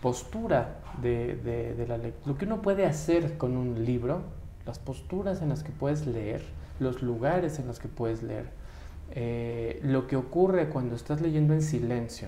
postura 0.01 0.79
de, 1.01 1.85
la 1.87 1.97
lec- 1.97 2.25
Lo 2.25 2.37
que 2.37 2.43
uno 2.43 2.61
puede 2.61 2.85
hacer 2.85 3.37
con 3.37 3.55
un 3.55 3.85
libro, 3.85 4.19
las 4.65 4.79
posturas 4.79 5.41
en 5.41 5.47
las 5.47 5.63
que 5.63 5.71
puedes 5.71 6.05
leer, 6.05 6.41
los 6.81 7.01
lugares 7.01 7.57
en 7.59 7.67
los 7.67 7.79
que 7.79 7.87
puedes 7.87 8.21
leer, 8.21 8.49
eh, 9.11 9.79
lo 9.81 10.07
que 10.07 10.17
ocurre 10.17 10.67
cuando 10.67 10.97
estás 10.97 11.21
leyendo 11.21 11.53
en 11.53 11.61
silencio 11.61 12.27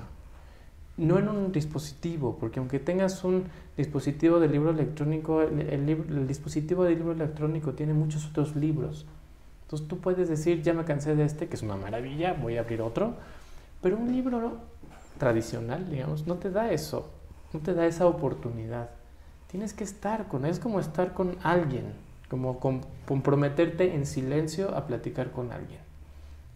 no 0.95 1.20
en 1.20 1.28
un 1.28 1.51
dispositivo, 1.51 2.38
porque 2.39 2.59
aunque 2.59 2.80
tengas 2.80 3.26
un 3.26 3.43
dispositivo 3.76 4.39
de 4.39 4.47
libro 4.47 4.70
electrónico, 4.70 5.41
el, 5.41 5.59
el 5.70 6.28
dispositivo 6.28 6.86
de 6.86 6.95
libro 6.95 7.11
electrónico 7.11 7.74
tiene 7.74 7.93
muchos 7.93 8.26
otros 8.28 8.55
libros. 8.55 9.05
Entonces 9.63 9.86
tú 9.89 9.97
puedes 9.99 10.30
decir, 10.30 10.61
ya 10.61 10.74
me 10.74 10.86
cansé 10.86 11.15
de 11.15 11.26
este, 11.26 11.47
que 11.47 11.55
es 11.55 11.61
una 11.63 11.76
maravilla, 11.76 12.34
voy 12.34 12.55
a 12.57 12.61
abrir 12.61 12.82
otro, 12.82 13.15
pero 13.82 13.97
un 13.97 14.11
libro 14.11 14.57
tradicional, 15.20 15.88
digamos, 15.91 16.26
no 16.26 16.36
te 16.36 16.49
da 16.49 16.72
eso, 16.72 17.11
no 17.53 17.59
te 17.59 17.76
da 17.76 17.86
esa 17.86 18.07
oportunidad. 18.07 18.89
Tienes 19.51 19.74
que 19.74 19.84
estar 19.84 20.28
con, 20.28 20.45
es 20.45 20.59
como 20.59 20.80
estar 20.80 21.13
con 21.13 21.36
alguien, 21.43 21.93
como 22.30 22.59
com- 22.59 22.82
comprometerte 23.07 23.93
en 23.93 24.05
silencio 24.07 24.76
a 24.76 24.88
platicar 24.88 25.32
con 25.32 25.51
alguien. 25.51 25.82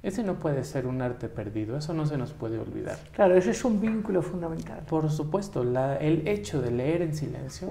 Ese 0.01 0.21
no 0.23 0.35
puede 0.35 0.63
ser 0.65 0.85
un 0.85 1.01
arte 1.01 1.29
perdido, 1.29 1.77
eso 1.77 1.93
no 1.93 2.05
se 2.05 2.17
nos 2.17 2.33
puede 2.33 2.59
olvidar. 2.59 2.97
Claro, 3.13 3.35
ese 3.35 3.51
es 3.51 3.63
un 3.63 3.79
vínculo 3.79 4.21
fundamental. 4.21 4.79
Por 4.87 5.09
supuesto, 5.11 5.63
la- 5.63 5.95
el 5.97 6.27
hecho 6.27 6.61
de 6.61 6.71
leer 6.71 7.01
en 7.01 7.15
silencio 7.15 7.69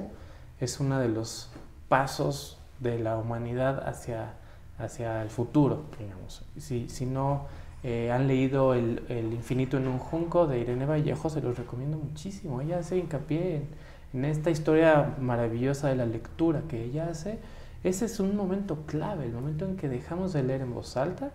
es 0.61 0.81
uno 0.81 0.99
de 0.99 1.09
los 1.09 1.51
pasos 1.89 2.59
de 2.81 2.99
la 2.99 3.17
humanidad 3.19 3.87
hacia, 3.87 4.33
hacia 4.79 5.23
el 5.23 5.29
futuro, 5.31 5.85
digamos. 5.99 6.43
Si, 6.59 6.89
si 6.89 7.05
no 7.07 7.47
eh, 7.83 8.11
han 8.13 8.27
leído 8.29 8.75
el, 8.75 9.03
el 9.09 9.33
Infinito 9.33 9.77
en 9.77 9.89
un 9.89 9.99
Junco 9.99 10.47
de 10.47 10.61
Irene 10.61 10.87
Vallejo, 10.87 11.31
se 11.31 11.41
los 11.41 11.59
recomiendo 11.59 11.99
muchísimo. 11.99 12.61
Ella 12.61 12.79
hace 12.79 12.97
hincapié 12.99 13.57
en, 13.57 13.69
en 14.15 14.25
esta 14.25 14.51
historia 14.51 15.15
maravillosa 15.21 15.89
de 15.89 15.97
la 15.97 16.07
lectura 16.07 16.63
que 16.69 16.85
ella 16.85 17.09
hace. 17.11 17.39
Ese 17.85 18.05
es 18.05 18.21
un 18.21 18.37
momento 18.37 18.85
clave, 18.87 19.27
el 19.27 19.33
momento 19.33 19.65
en 19.65 19.77
que 19.77 19.89
dejamos 19.89 20.33
de 20.33 20.43
leer 20.45 20.61
en 20.61 20.73
voz 20.73 20.97
alta 20.97 21.31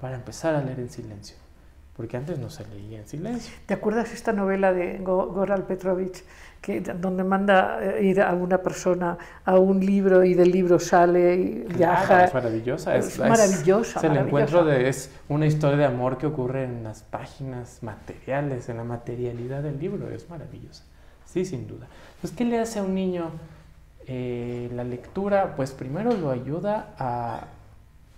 para 0.00 0.16
empezar 0.16 0.54
a 0.56 0.62
leer 0.62 0.80
en 0.80 0.90
silencio. 0.90 1.36
Porque 1.96 2.16
antes 2.16 2.38
no 2.38 2.48
se 2.48 2.64
leía 2.68 2.98
en 3.00 3.08
silencio. 3.08 3.52
¿Te 3.66 3.74
acuerdas 3.74 4.12
esta 4.12 4.32
novela 4.32 4.72
de 4.72 4.98
Go- 4.98 5.26
Goral 5.32 5.64
Petrovich, 5.66 6.22
que, 6.60 6.80
donde 6.80 7.24
manda 7.24 7.78
eh, 7.82 8.04
ir 8.04 8.20
a 8.20 8.32
una 8.34 8.58
persona 8.58 9.16
a 9.44 9.58
un 9.58 9.80
libro 9.84 10.24
y 10.24 10.34
del 10.34 10.50
libro 10.50 10.78
sale 10.78 11.34
y 11.36 11.64
Claro, 11.64 11.78
viaja? 11.78 12.24
es 12.24 12.34
maravillosa. 12.34 12.96
Es 12.96 13.18
maravillosa, 13.18 13.98
Es 14.00 14.04
el 14.04 14.10
maravillosa. 14.10 14.26
encuentro 14.26 14.64
de. 14.64 14.88
Es 14.88 15.10
una 15.28 15.46
historia 15.46 15.76
de 15.78 15.84
amor 15.86 16.18
que 16.18 16.26
ocurre 16.26 16.64
en 16.64 16.82
las 16.84 17.02
páginas 17.02 17.78
materiales, 17.82 18.68
en 18.68 18.76
la 18.78 18.84
materialidad 18.84 19.62
del 19.62 19.78
libro. 19.78 20.10
Es 20.10 20.28
maravillosa. 20.28 20.84
Sí, 21.24 21.44
sin 21.44 21.66
duda. 21.66 21.86
Pues, 22.20 22.32
¿qué 22.32 22.44
le 22.44 22.58
hace 22.58 22.78
a 22.78 22.82
un 22.82 22.94
niño 22.94 23.30
eh, 24.06 24.70
la 24.74 24.84
lectura? 24.84 25.54
Pues 25.56 25.72
primero 25.72 26.12
lo 26.14 26.30
ayuda 26.30 26.94
a, 26.98 27.44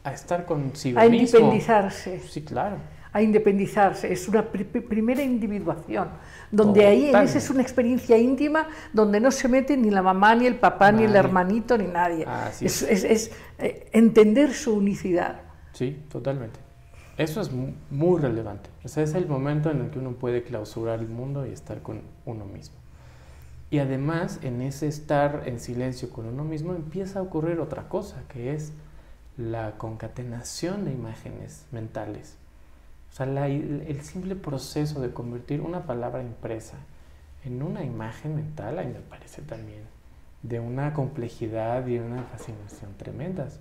a 0.04 0.12
estar 0.12 0.44
consigo 0.46 0.98
a 1.00 1.04
mismo. 1.04 1.38
independizarse. 1.38 2.20
Sí, 2.20 2.42
claro. 2.42 2.76
A 3.12 3.22
independizarse, 3.22 4.12
es 4.12 4.28
una 4.28 4.42
pri- 4.50 4.64
primera 4.64 5.22
individuación, 5.22 6.08
donde 6.50 6.86
ahí 6.86 7.08
en 7.10 7.16
esa 7.16 7.38
es 7.38 7.50
una 7.50 7.62
experiencia 7.62 8.16
íntima 8.18 8.68
donde 8.92 9.20
no 9.20 9.30
se 9.30 9.48
mete 9.48 9.76
ni 9.76 9.90
la 9.90 10.02
mamá, 10.02 10.34
ni 10.34 10.46
el 10.46 10.56
papá, 10.56 10.92
ni 10.92 11.02
el 11.04 11.08
Nadie. 11.12 11.18
hermanito, 11.20 11.76
ni 11.78 11.86
nadie. 11.86 12.24
Así 12.26 12.66
es 12.66 12.82
es- 12.82 13.04
es, 13.04 13.30
eh, 13.58 13.88
entender 13.92 14.52
su 14.54 14.74
unicidad. 14.76 15.40
Sí, 15.72 16.00
totalmente. 16.10 16.60
Eso 17.18 17.40
es 17.40 17.52
mu- 17.52 17.72
muy 17.90 18.20
relevante. 18.20 18.70
O 18.84 18.88
sea, 18.88 19.02
es 19.02 19.14
el 19.14 19.26
momento 19.26 19.70
en 19.70 19.80
el 19.82 19.90
que 19.90 19.98
uno 19.98 20.12
puede 20.12 20.42
clausurar 20.42 21.00
el 21.00 21.08
mundo 21.08 21.46
y 21.46 21.50
estar 21.52 21.82
con 21.82 22.02
uno 22.24 22.44
mismo. 22.46 22.76
Y 23.70 23.78
además, 23.78 24.40
en 24.42 24.62
ese 24.62 24.88
estar 24.88 25.42
en 25.46 25.60
silencio 25.60 26.10
con 26.10 26.26
uno 26.26 26.44
mismo, 26.44 26.74
empieza 26.74 27.18
a 27.18 27.22
ocurrir 27.22 27.60
otra 27.60 27.88
cosa, 27.88 28.22
que 28.28 28.52
es 28.54 28.72
la 29.36 29.72
concatenación 29.78 30.84
de 30.84 30.92
imágenes 30.92 31.66
mentales. 31.70 32.36
O 33.10 33.16
sea, 33.16 33.26
la- 33.26 33.48
el 33.48 34.00
simple 34.02 34.36
proceso 34.36 35.00
de 35.00 35.10
convertir 35.12 35.60
una 35.60 35.84
palabra 35.84 36.22
impresa 36.22 36.76
en 37.44 37.62
una 37.62 37.82
imagen 37.82 38.36
mental, 38.36 38.78
a 38.78 38.82
mí 38.82 38.92
me 38.92 39.00
parece 39.00 39.42
también 39.42 39.80
de 40.42 40.60
una 40.60 40.92
complejidad 40.94 41.86
y 41.86 41.98
una 41.98 42.22
fascinación 42.24 42.92
tremendas. 42.96 43.58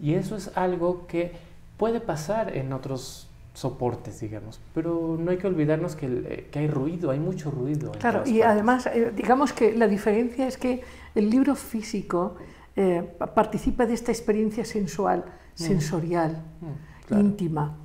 Y 0.00 0.14
eso 0.14 0.36
es 0.36 0.56
algo 0.56 1.06
que 1.06 1.32
puede 1.78 2.00
pasar 2.00 2.56
en 2.56 2.72
otros 2.72 3.28
soportes, 3.54 4.20
digamos, 4.20 4.60
pero 4.74 5.16
no 5.18 5.30
hay 5.30 5.38
que 5.38 5.46
olvidarnos 5.46 5.96
que, 5.96 6.06
eh, 6.06 6.48
que 6.50 6.58
hay 6.58 6.68
ruido, 6.68 7.10
hay 7.10 7.18
mucho 7.18 7.50
ruido. 7.50 7.92
Claro, 7.92 8.20
y 8.26 8.40
partes. 8.40 8.44
además, 8.46 8.86
eh, 8.86 9.12
digamos 9.16 9.52
que 9.54 9.74
la 9.74 9.88
diferencia 9.88 10.46
es 10.46 10.58
que 10.58 10.82
el 11.14 11.30
libro 11.30 11.54
físico 11.56 12.36
eh, 12.78 13.02
pa- 13.18 13.34
participa 13.34 13.86
de 13.86 13.94
esta 13.94 14.12
experiencia 14.12 14.62
sensual, 14.66 15.24
sensorial, 15.54 16.42
Mm, 16.60 17.06
claro. 17.06 17.22
íntima. 17.24 17.76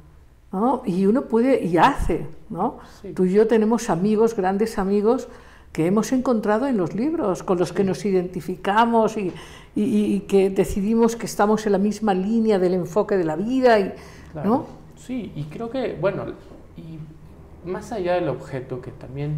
¿No? 0.52 0.82
Y 0.86 1.06
uno 1.06 1.24
puede, 1.24 1.64
y 1.64 1.78
hace, 1.78 2.26
¿no? 2.50 2.80
Sí. 3.02 3.14
Tú 3.14 3.26
y 3.26 3.34
yo 3.34 3.48
tenemos 3.48 3.90
amigos, 3.90 4.36
grandes 4.36 4.78
amigos, 4.78 5.28
que 5.72 5.86
hemos 5.86 6.12
encontrado 6.12 6.68
en 6.68 6.76
los 6.78 6.94
libros, 6.96 7.44
con 7.44 7.58
los 7.58 7.72
que 7.72 7.84
nos 7.86 8.04
identificamos 8.04 9.16
y, 9.18 9.32
y- 9.76 10.20
que 10.22 10.50
decidimos 10.50 11.16
que 11.16 11.26
estamos 11.26 11.66
en 11.66 11.72
la 11.72 11.78
misma 11.78 12.14
línea 12.14 12.60
del 12.60 12.74
enfoque 12.74 13.16
de 13.18 13.24
la 13.24 13.38
vida, 13.38 13.80
y, 13.80 13.94
Claro. 14.34 14.50
¿no? 14.50 14.66
Sí, 14.98 15.32
y 15.36 15.44
creo 15.46 15.70
que, 15.70 15.98
bueno, 16.00 16.26
y 16.78 17.00
más 17.70 17.92
allá 17.94 18.16
del 18.16 18.28
objeto, 18.30 18.82
que 18.82 18.92
también 18.92 19.38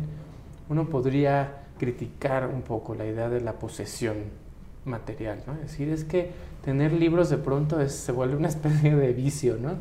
uno 0.70 0.86
podría 0.90 1.64
criticar 1.78 2.48
un 2.48 2.62
poco 2.64 2.96
la 2.96 3.06
idea 3.06 3.30
de 3.30 3.40
la 3.42 3.54
posesión 3.54 4.16
material, 4.86 5.40
¿no? 5.48 5.54
Es 5.54 5.62
decir, 5.72 5.90
es 5.90 6.04
que 6.04 6.32
tener 6.66 6.94
libros 6.94 7.30
de 7.30 7.38
pronto 7.38 7.80
es- 7.80 7.94
se 7.94 8.12
vuelve 8.12 8.36
una 8.36 8.48
especie 8.56 8.96
de 8.96 9.14
vicio, 9.14 9.58
¿no? 9.62 9.72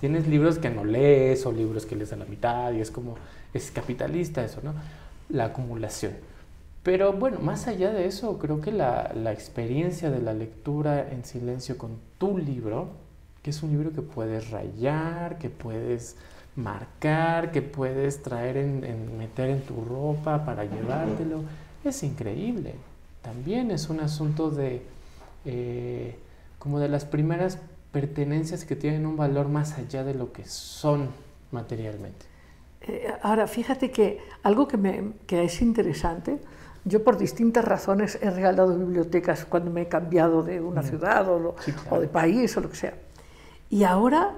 Tienes 0.00 0.26
libros 0.28 0.58
que 0.58 0.70
no 0.70 0.84
lees 0.84 1.44
o 1.46 1.52
libros 1.52 1.86
que 1.86 1.96
lees 1.96 2.12
a 2.12 2.16
la 2.16 2.24
mitad 2.24 2.72
y 2.72 2.80
es 2.80 2.90
como, 2.90 3.16
es 3.52 3.70
capitalista 3.70 4.44
eso, 4.44 4.60
¿no? 4.62 4.72
La 5.28 5.46
acumulación. 5.46 6.12
Pero 6.82 7.12
bueno, 7.12 7.38
más 7.40 7.66
allá 7.66 7.90
de 7.92 8.06
eso, 8.06 8.38
creo 8.38 8.60
que 8.60 8.72
la, 8.72 9.12
la 9.14 9.32
experiencia 9.32 10.10
de 10.10 10.20
la 10.20 10.32
lectura 10.32 11.08
en 11.10 11.24
silencio 11.24 11.76
con 11.76 11.90
tu 12.18 12.38
libro, 12.38 12.88
que 13.42 13.50
es 13.50 13.62
un 13.62 13.70
libro 13.72 13.92
que 13.92 14.02
puedes 14.02 14.50
rayar, 14.50 15.38
que 15.38 15.50
puedes 15.50 16.16
marcar, 16.56 17.52
que 17.52 17.62
puedes 17.62 18.22
traer 18.22 18.56
en, 18.56 18.84
en- 18.84 19.18
meter 19.18 19.50
en 19.50 19.60
tu 19.62 19.84
ropa 19.84 20.44
para 20.44 20.64
llevártelo, 20.64 21.42
es 21.84 22.02
increíble. 22.02 22.74
También 23.22 23.70
es 23.70 23.88
un 23.90 24.00
asunto 24.00 24.50
de 24.50 24.82
eh, 25.44 26.16
como 26.58 26.80
de 26.80 26.88
las 26.88 27.04
primeras 27.04 27.58
pertenencias 27.92 28.64
que 28.64 28.76
tienen 28.76 29.06
un 29.06 29.16
valor 29.16 29.48
más 29.48 29.78
allá 29.78 30.04
de 30.04 30.14
lo 30.14 30.32
que 30.32 30.44
son 30.44 31.08
materialmente. 31.52 32.26
Eh, 32.82 33.12
Ahora, 33.22 33.46
fíjate 33.46 33.90
que 33.90 34.20
algo 34.42 34.68
que, 34.68 34.76
me, 34.76 35.12
que 35.26 35.44
es 35.44 35.60
interesante, 35.62 36.38
yo 36.84 37.02
por 37.04 37.18
distintas 37.18 37.64
razones 37.64 38.18
he 38.22 38.30
regalado 38.30 38.76
bibliotecas 38.78 39.44
cuando 39.44 39.70
me 39.70 39.82
he 39.82 39.88
cambiado 39.88 40.42
de 40.42 40.60
una 40.60 40.82
ciudad 40.82 41.28
o, 41.28 41.38
lo- 41.38 41.56
Sí, 41.60 41.72
claro. 41.72 41.96
o 41.96 42.00
de 42.00 42.08
país 42.08 42.56
o 42.56 42.60
lo 42.60 42.70
que 42.70 42.76
sea. 42.76 42.94
Y 43.70 43.84
ahora 43.84 44.32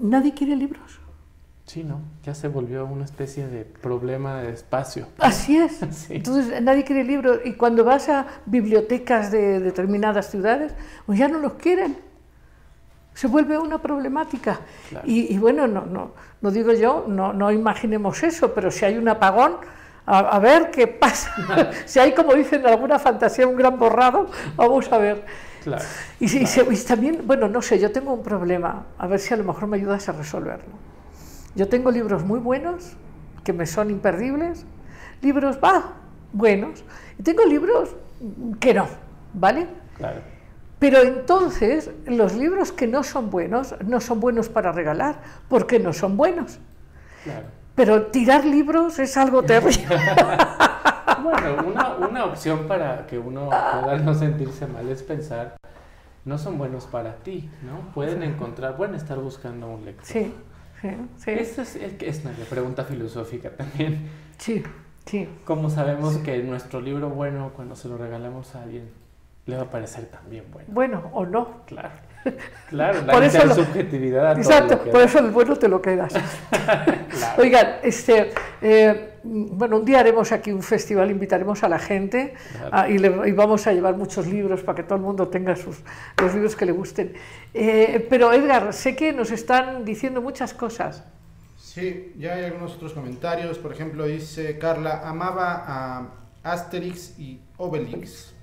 nadie 0.00 0.34
quiere 0.34 0.54
libros. 0.56 1.00
Sí, 1.64 1.82
¿no? 1.82 2.00
Ya 2.22 2.32
se 2.34 2.46
volvió 2.46 2.84
una 2.86 3.04
especie 3.04 3.48
de 3.48 3.64
problema 3.64 4.40
de 4.40 4.52
espacio. 4.52 5.08
Así 5.18 5.56
es. 5.56 5.80
Sí. 5.92 6.14
Entonces 6.14 6.62
nadie 6.62 6.84
quiere 6.84 7.02
libros 7.02 7.40
y 7.44 7.54
cuando 7.54 7.82
vas 7.84 8.08
a 8.08 8.26
bibliotecas 8.46 9.32
de 9.32 9.58
determinadas 9.58 10.30
ciudades, 10.30 10.72
pues 11.06 11.18
ya 11.18 11.26
no 11.28 11.40
los 11.40 11.54
quieren. 11.54 11.96
Se 13.16 13.26
vuelve 13.28 13.56
una 13.56 13.78
problemática. 13.78 14.60
Claro. 14.90 15.06
Y, 15.08 15.32
y 15.34 15.38
bueno, 15.38 15.66
no, 15.66 15.86
no, 15.86 16.10
no 16.42 16.50
digo 16.50 16.70
yo, 16.74 17.06
no, 17.08 17.32
no 17.32 17.50
imaginemos 17.50 18.22
eso, 18.22 18.52
pero 18.52 18.70
si 18.70 18.84
hay 18.84 18.98
un 18.98 19.08
apagón, 19.08 19.56
a, 20.04 20.18
a 20.18 20.38
ver 20.38 20.70
qué 20.70 20.86
pasa. 20.86 21.32
si 21.86 21.98
hay, 21.98 22.12
como 22.12 22.34
dicen 22.34 22.60
en 22.60 22.66
alguna 22.66 22.98
fantasía, 22.98 23.46
un 23.48 23.56
gran 23.56 23.78
borrado, 23.78 24.26
vamos 24.54 24.92
a 24.92 24.98
ver. 24.98 25.24
Claro. 25.64 25.82
Y, 26.20 26.28
si- 26.28 26.42
y 26.42 26.46
se- 26.46 26.66
y 26.70 26.76
también, 26.76 27.22
bueno, 27.24 27.48
no 27.48 27.62
sé, 27.62 27.78
yo 27.78 27.90
tengo 27.90 28.12
un 28.12 28.22
problema, 28.22 28.84
a 28.98 29.06
ver 29.06 29.18
si 29.18 29.32
a 29.32 29.38
lo 29.38 29.44
mejor 29.44 29.66
me 29.66 29.78
ayudas 29.78 30.06
a 30.10 30.12
resolverlo. 30.12 30.74
Yo 31.54 31.68
tengo 31.68 31.90
libros 31.90 32.22
muy 32.22 32.38
buenos, 32.38 32.92
que 33.44 33.54
me 33.54 33.64
son 33.64 33.88
imperdibles, 33.90 34.66
libros, 35.22 35.58
va, 35.64 35.94
buenos, 36.34 36.84
y 37.18 37.22
tengo 37.22 37.46
libros 37.46 37.96
que 38.60 38.74
no, 38.74 38.86
¿vale? 39.32 39.66
Claro. 39.96 40.20
Pero 40.78 41.00
entonces 41.02 41.90
los 42.06 42.34
libros 42.34 42.70
que 42.72 42.86
no 42.86 43.02
son 43.02 43.30
buenos 43.30 43.74
no 43.84 44.00
son 44.00 44.20
buenos 44.20 44.48
para 44.48 44.72
regalar, 44.72 45.20
porque 45.48 45.78
no 45.78 45.92
son 45.92 46.16
buenos. 46.16 46.58
Claro. 47.24 47.46
Pero 47.74 48.06
tirar 48.06 48.44
libros 48.44 48.98
es 48.98 49.16
algo 49.16 49.42
terrible. 49.46 49.86
Bueno, 51.22 51.64
una, 51.66 51.96
una 51.96 52.24
opción 52.26 52.66
para 52.68 53.06
que 53.06 53.18
uno 53.18 53.58
pueda 53.70 53.96
no 53.98 54.14
sentirse 54.14 54.66
mal 54.66 54.88
es 54.88 55.02
pensar, 55.02 55.56
no 56.24 56.38
son 56.38 56.58
buenos 56.58 56.86
para 56.86 57.16
ti, 57.16 57.50
¿no? 57.62 57.92
Pueden 57.92 58.22
encontrar, 58.22 58.76
pueden 58.76 58.94
estar 58.94 59.18
buscando 59.18 59.68
un 59.68 59.84
lector. 59.84 60.04
Sí, 60.04 60.34
sí, 60.80 60.88
sí, 61.16 61.30
Esa 61.30 61.62
es, 61.62 61.76
es, 61.76 62.02
es 62.02 62.24
una 62.24 62.34
pregunta 62.50 62.84
filosófica 62.84 63.50
también. 63.56 64.10
sí, 64.38 64.62
sí. 65.06 65.28
¿Cómo 65.44 65.70
sabemos 65.70 66.18
que 66.18 66.42
nuestro 66.42 66.80
libro 66.80 67.08
bueno, 67.10 67.52
cuando 67.54 67.76
se 67.76 67.88
lo 67.88 67.96
regalamos 67.96 68.54
a 68.54 68.62
alguien, 68.62 68.90
le 69.46 69.56
va 69.56 69.62
a 69.62 69.70
parecer 69.70 70.06
también 70.06 70.44
bueno? 70.52 70.68
Bueno, 70.72 71.10
o 71.12 71.24
no. 71.26 71.62
Claro. 71.66 71.90
Claro, 72.68 73.02
la 73.02 73.12
Por 73.12 73.22
eso 73.22 73.38
lo- 73.46 73.52
a 73.52 73.54
todo 73.54 74.38
Exacto, 74.38 74.74
lo 74.74 74.82
que 74.84 74.90
por 74.90 75.00
eso 75.02 75.18
el 75.20 75.30
bueno 75.30 75.54
te 75.56 75.68
lo 75.68 75.80
quedas. 75.80 76.12
Claro. 77.16 77.40
Oigan, 77.42 77.66
este, 77.84 78.32
eh, 78.60 79.12
bueno, 79.22 79.76
un 79.76 79.84
día 79.84 80.00
haremos 80.00 80.32
aquí 80.32 80.50
un 80.52 80.62
festival, 80.62 81.08
invitaremos 81.10 81.62
a 81.62 81.68
la 81.68 81.78
gente 81.78 82.34
Claro. 82.52 82.70
ah, 82.72 82.88
y, 82.88 82.98
le- 82.98 83.28
y 83.28 83.32
vamos 83.32 83.66
a 83.68 83.72
llevar 83.72 83.96
muchos 83.96 84.26
libros 84.26 84.62
para 84.62 84.74
que 84.76 84.82
todo 84.82 84.96
el 84.96 85.02
mundo 85.02 85.28
tenga 85.28 85.54
sus, 85.54 85.78
los 86.20 86.34
libros 86.34 86.56
que 86.56 86.66
le 86.66 86.72
gusten. 86.72 87.14
Eh, 87.54 88.04
pero 88.10 88.32
Edgar, 88.32 88.72
sé 88.74 88.96
que 88.96 89.12
nos 89.12 89.30
están 89.30 89.84
diciendo 89.84 90.20
muchas 90.20 90.52
cosas. 90.52 91.04
Sí, 91.56 92.12
ya 92.18 92.34
hay 92.34 92.44
algunos 92.46 92.74
otros 92.74 92.92
comentarios. 92.92 93.58
Por 93.58 93.72
ejemplo, 93.72 94.04
dice 94.06 94.58
Carla, 94.58 95.02
amaba 95.08 95.62
a 95.66 96.08
Asterix 96.42 97.18
y 97.20 97.40
Obelix. 97.58 98.34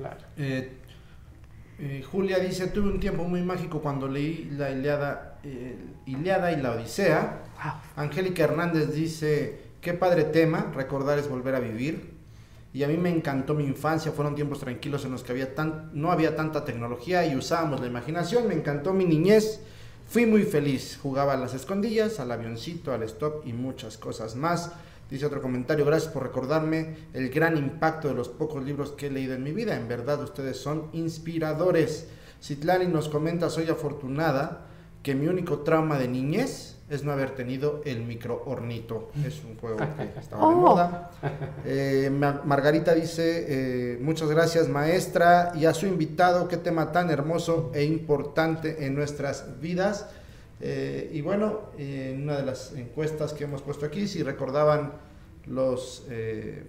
Claro. 0.00 0.20
Eh, 0.38 0.72
eh, 1.78 2.04
Julia 2.10 2.38
dice, 2.38 2.68
tuve 2.68 2.90
un 2.90 3.00
tiempo 3.00 3.24
muy 3.24 3.42
mágico 3.42 3.80
cuando 3.80 4.08
leí 4.08 4.50
la 4.56 4.70
Iliada, 4.70 5.38
eh, 5.44 5.76
Iliada 6.06 6.52
y 6.52 6.60
la 6.60 6.72
Odisea. 6.72 7.42
Wow. 7.62 7.72
Angélica 7.96 8.44
Hernández 8.44 8.94
dice, 8.94 9.60
qué 9.80 9.92
padre 9.94 10.24
tema, 10.24 10.72
recordar 10.74 11.18
es 11.18 11.28
volver 11.28 11.54
a 11.54 11.60
vivir. 11.60 12.18
Y 12.72 12.82
a 12.84 12.88
mí 12.88 12.96
me 12.96 13.10
encantó 13.10 13.54
mi 13.54 13.64
infancia, 13.64 14.12
fueron 14.12 14.34
tiempos 14.34 14.60
tranquilos 14.60 15.04
en 15.04 15.12
los 15.12 15.24
que 15.24 15.32
había 15.32 15.54
tan, 15.54 15.90
no 15.92 16.12
había 16.12 16.36
tanta 16.36 16.64
tecnología 16.64 17.26
y 17.26 17.34
usábamos 17.34 17.80
la 17.80 17.86
imaginación, 17.86 18.46
me 18.46 18.54
encantó 18.54 18.92
mi 18.92 19.04
niñez, 19.04 19.60
fui 20.06 20.24
muy 20.24 20.44
feliz, 20.44 20.98
jugaba 21.02 21.32
a 21.32 21.36
las 21.36 21.52
escondillas, 21.52 22.20
al 22.20 22.30
avioncito, 22.30 22.92
al 22.92 23.02
stop 23.02 23.44
y 23.44 23.52
muchas 23.52 23.98
cosas 23.98 24.36
más. 24.36 24.72
Dice 25.10 25.26
otro 25.26 25.42
comentario, 25.42 25.84
gracias 25.84 26.12
por 26.12 26.22
recordarme 26.22 26.94
el 27.14 27.30
gran 27.30 27.56
impacto 27.56 28.08
de 28.08 28.14
los 28.14 28.28
pocos 28.28 28.62
libros 28.64 28.92
que 28.92 29.08
he 29.08 29.10
leído 29.10 29.34
en 29.34 29.42
mi 29.42 29.50
vida, 29.52 29.74
en 29.76 29.88
verdad 29.88 30.22
ustedes 30.22 30.56
son 30.56 30.84
inspiradores. 30.92 32.06
Citlali 32.42 32.86
nos 32.86 33.08
comenta, 33.08 33.50
soy 33.50 33.68
afortunada 33.68 34.66
que 35.02 35.14
mi 35.14 35.26
único 35.26 35.58
trauma 35.60 35.98
de 35.98 36.08
niñez 36.08 36.76
es 36.88 37.04
no 37.04 37.12
haber 37.12 37.30
tenido 37.36 37.80
el 37.84 38.02
microhornito. 38.04 39.10
Es 39.24 39.42
un 39.44 39.56
juego 39.56 39.78
que 39.78 39.84
estaba 40.20 40.42
de 40.48 40.54
Oh. 40.54 40.58
moda. 40.58 41.10
Eh, 41.64 42.10
Ma- 42.12 42.42
Margarita 42.44 42.94
dice, 42.94 43.46
eh, 43.94 43.98
muchas 44.00 44.28
gracias 44.28 44.68
maestra 44.68 45.52
y 45.54 45.66
a 45.66 45.74
su 45.74 45.86
invitado, 45.86 46.48
qué 46.48 46.56
tema 46.56 46.92
tan 46.92 47.10
hermoso 47.10 47.70
e 47.74 47.84
importante 47.84 48.86
en 48.86 48.94
nuestras 48.94 49.60
vidas. 49.60 50.06
Eh, 50.60 51.10
y 51.12 51.20
bueno, 51.22 51.70
en 51.78 52.22
una 52.22 52.36
de 52.36 52.44
las 52.44 52.72
encuestas 52.72 53.32
que 53.32 53.44
hemos 53.44 53.62
puesto 53.62 53.86
aquí, 53.86 54.06
si 54.06 54.22
recordaban 54.22 54.92
los 55.46 56.04
eh, 56.08 56.64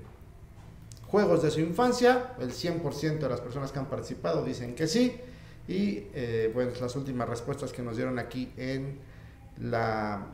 juegos 1.07 1.43
de 1.43 1.51
su 1.51 1.59
infancia, 1.59 2.33
el 2.39 2.51
100% 2.51 3.19
de 3.19 3.29
las 3.29 3.41
personas 3.41 3.71
que 3.71 3.79
han 3.79 3.87
participado 3.87 4.43
dicen 4.43 4.75
que 4.75 4.87
sí. 4.87 5.19
Y 5.67 6.07
eh, 6.13 6.49
pues 6.53 6.79
las 6.81 6.95
últimas 6.95 7.29
respuestas 7.29 7.71
que 7.71 7.81
nos 7.81 7.95
dieron 7.95 8.17
aquí 8.17 8.51
en 8.57 8.97
la 9.59 10.25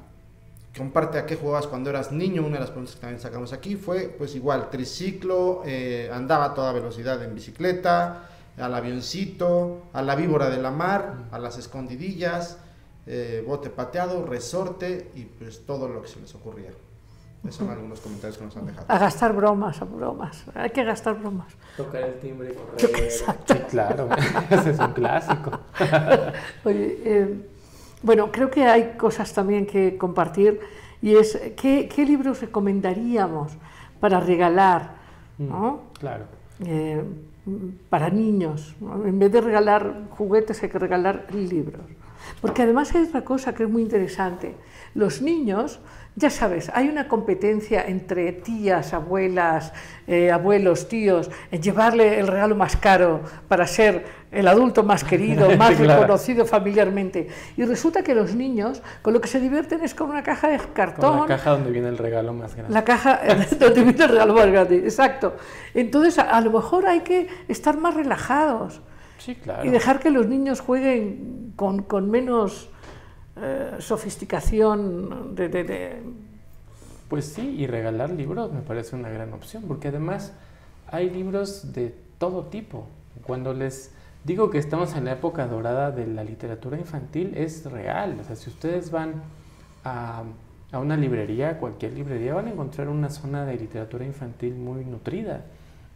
comparte 0.78 1.18
a 1.18 1.26
qué 1.26 1.36
jugabas 1.36 1.68
cuando 1.68 1.90
eras 1.90 2.12
niño, 2.12 2.46
una 2.46 2.56
de 2.56 2.60
las 2.62 2.70
preguntas 2.70 2.96
que 2.96 3.02
también 3.02 3.20
sacamos 3.20 3.52
aquí 3.52 3.76
fue 3.76 4.14
pues 4.16 4.36
igual, 4.36 4.70
triciclo, 4.70 5.64
eh, 5.66 6.10
andaba 6.14 6.46
a 6.46 6.54
toda 6.54 6.72
velocidad 6.72 7.22
en 7.24 7.34
bicicleta, 7.34 8.30
al 8.58 8.74
avioncito, 8.74 9.88
a 9.94 10.02
la 10.02 10.16
víbora 10.16 10.50
de 10.50 10.62
la 10.62 10.72
mar, 10.72 11.26
a 11.32 11.40
las 11.40 11.58
escondidillas, 11.58 12.58
eh, 13.08 13.44
bote 13.48 13.70
pateado, 13.70 14.26
resorte 14.26 15.12
y 15.16 15.24
pues 15.24 15.66
todo 15.66 15.88
lo 15.88 16.02
que 16.02 16.08
se 16.08 16.20
les 16.20 16.34
ocurría. 16.36 16.72
Esos 17.44 17.56
son 17.56 17.70
algunos 17.70 18.00
comentarios 18.02 18.38
que 18.38 18.46
nos 18.46 18.58
han 18.58 18.66
dejado. 18.66 18.86
A 18.90 18.98
gastar 18.98 19.34
bromas, 19.34 19.82
a 19.82 19.86
bromas. 19.86 20.44
Hay 20.54 20.72
que 20.72 20.84
gastar 20.84 21.18
bromas. 21.18 21.54
Tocar 21.78 22.02
el 22.02 22.20
timbre 22.20 22.52
y 22.52 22.54
correr. 22.54 23.12
Sí, 23.12 23.54
claro. 23.70 24.10
Ese 24.50 24.72
es 24.72 24.80
un 24.80 24.92
clásico. 24.92 25.52
Oye, 26.66 27.00
eh, 27.06 27.48
bueno, 28.04 28.32
creo 28.32 28.50
que 28.50 28.66
hay 28.66 28.96
cosas 28.98 29.32
también 29.34 29.66
que 29.66 29.98
compartir 29.98 30.60
y 31.02 31.16
es 31.16 31.40
qué, 31.56 31.88
qué 31.88 32.06
libros 32.06 32.42
recomendaríamos 32.42 33.54
para 34.00 34.20
regalar, 34.20 34.96
¿no? 35.38 35.72
Mm, 35.72 35.98
Claro. 36.00 36.26
Eh, 36.66 37.04
para 37.90 38.10
niños. 38.10 38.76
¿no? 38.82 39.06
En 39.06 39.18
vez 39.20 39.32
de 39.32 39.42
regalar 39.42 40.08
juguetes 40.10 40.62
hay 40.64 40.70
que 40.70 40.80
regalar 40.80 41.28
libros. 41.34 41.86
Porque 42.42 42.64
además 42.64 42.94
hay 42.96 43.04
otra 43.04 43.24
cosa 43.24 43.54
que 43.54 43.64
es 43.64 43.70
muy 43.70 43.82
interesante. 43.82 44.56
Los 44.94 45.22
niños, 45.22 45.80
ya 46.16 46.30
sabes, 46.30 46.72
hay 46.74 46.88
una 46.90 47.08
competencia 47.08 47.84
entre 47.86 48.32
tías, 48.32 48.94
abuelas, 48.94 49.74
eh, 50.08 50.32
abuelos, 50.32 50.88
tíos, 50.88 51.30
en 51.52 51.62
llevarle 51.62 52.20
el 52.20 52.28
regalo 52.28 52.56
más 52.56 52.76
caro 52.78 53.22
para 53.48 53.68
ser 53.68 54.06
el 54.32 54.48
adulto 54.48 54.84
más 54.84 55.04
querido, 55.04 55.50
más 55.58 55.76
Claro. 55.76 56.02
reconocido 56.02 56.46
familiarmente. 56.46 57.28
Y 57.58 57.64
resulta 57.66 58.02
que 58.04 58.16
los 58.16 58.34
niños 58.34 58.82
con 59.02 59.14
lo 59.14 59.22
que 59.22 59.28
se 59.28 59.40
divierten 59.40 59.84
es 59.84 59.94
con 59.94 60.10
una 60.10 60.24
caja 60.24 60.48
de 60.50 60.58
cartón. 60.74 61.12
Con 61.20 61.30
la 61.30 61.36
caja 61.36 61.52
donde 61.52 61.72
viene 61.72 61.90
el 61.90 61.98
regalo 61.98 62.34
más 62.34 62.56
grande. 62.56 62.74
La 62.74 62.84
caja 62.84 63.20
donde 63.60 63.84
viene 63.84 64.04
el 64.04 64.10
regalo 64.10 64.34
más 64.34 64.48
grande, 64.48 64.78
exacto. 64.78 65.36
Entonces, 65.76 66.18
a, 66.18 66.24
a 66.24 66.42
lo 66.42 66.52
mejor 66.52 66.88
hay 66.88 67.02
que 67.02 67.28
estar 67.48 67.78
más 67.78 67.94
relajados 67.94 68.82
Sí, 69.28 69.36
claro. 69.36 69.64
y 69.66 69.70
dejar 69.70 70.00
que 70.00 70.10
los 70.10 70.26
niños 70.28 70.62
jueguen 70.62 71.52
con, 71.56 71.84
con 71.84 72.10
menos 72.10 72.70
eh, 73.36 73.76
sofisticación 73.80 75.36
de, 75.36 75.50
de- 75.50 75.64
de- 75.64 76.02
Pues 77.10 77.26
sí, 77.26 77.56
y 77.60 77.68
regalar 77.68 78.10
libros 78.10 78.52
me 78.52 78.62
parece 78.62 78.96
una 78.96 79.10
gran 79.10 79.34
opción, 79.34 79.64
porque 79.68 79.90
además 79.90 80.34
hay 80.90 81.10
libros 81.10 81.74
de 81.74 81.94
todo 82.18 82.46
tipo. 82.46 82.88
Cuando 83.24 83.54
les 83.54 83.92
digo 84.24 84.50
que 84.50 84.58
estamos 84.58 84.96
en 84.96 85.06
la 85.06 85.12
época 85.14 85.48
dorada 85.48 85.92
de 85.92 86.08
la 86.08 86.24
literatura 86.24 86.78
infantil, 86.78 87.34
es 87.36 87.66
real. 87.70 88.18
O 88.20 88.24
sea, 88.24 88.36
si 88.36 88.50
ustedes 88.50 88.92
van 88.92 89.22
a, 89.84 90.24
a 90.72 90.80
una 90.80 90.98
librería, 90.98 91.60
cualquier 91.60 91.94
librería, 91.94 92.34
van 92.34 92.48
a 92.48 92.52
encontrar 92.52 92.90
una 92.90 93.10
zona 93.10 93.46
de 93.46 93.56
literatura 93.58 94.06
infantil 94.06 94.56
muy 94.56 94.84
nutrida. 94.86 95.46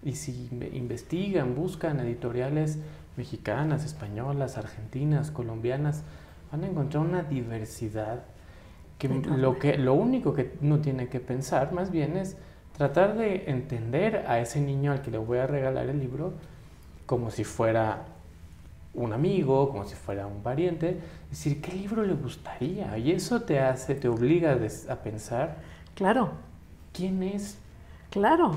Y 0.03 0.13
si 0.13 0.49
inve- 0.51 0.73
investigan, 0.73 1.55
buscan 1.55 1.99
editoriales 1.99 2.79
mexicanas, 3.17 3.85
españolas, 3.85 4.57
argentinas, 4.57 5.31
colombianas, 5.31 6.03
van 6.51 6.63
a 6.63 6.67
encontrar 6.67 7.03
una 7.03 7.23
diversidad 7.23 8.23
que 8.97 9.09
lo, 9.09 9.57
que 9.57 9.77
lo 9.77 9.95
único 9.95 10.33
que 10.33 10.53
uno 10.61 10.79
tiene 10.79 11.07
que 11.07 11.19
pensar 11.19 11.73
más 11.73 11.91
bien 11.91 12.17
es 12.17 12.37
tratar 12.77 13.17
de 13.17 13.49
entender 13.49 14.25
a 14.27 14.39
ese 14.39 14.61
niño 14.61 14.91
al 14.91 15.01
que 15.01 15.11
le 15.11 15.17
voy 15.17 15.39
a 15.39 15.47
regalar 15.47 15.89
el 15.89 15.99
libro 15.99 16.33
como 17.07 17.31
si 17.31 17.43
fuera 17.43 18.05
un 18.93 19.13
amigo, 19.13 19.69
como 19.69 19.85
si 19.85 19.95
fuera 19.95 20.27
un 20.27 20.43
pariente, 20.43 20.99
decir, 21.29 21.61
¿qué 21.61 21.71
libro 21.71 22.03
le 22.03 22.13
gustaría? 22.13 22.97
Y 22.97 23.11
eso 23.11 23.41
te 23.41 23.59
hace, 23.59 23.95
te 23.95 24.07
obliga 24.07 24.57
a 24.89 24.95
pensar 24.97 25.57
Claro, 25.95 26.31
quién 26.93 27.21
es 27.21 27.57
claro. 28.11 28.51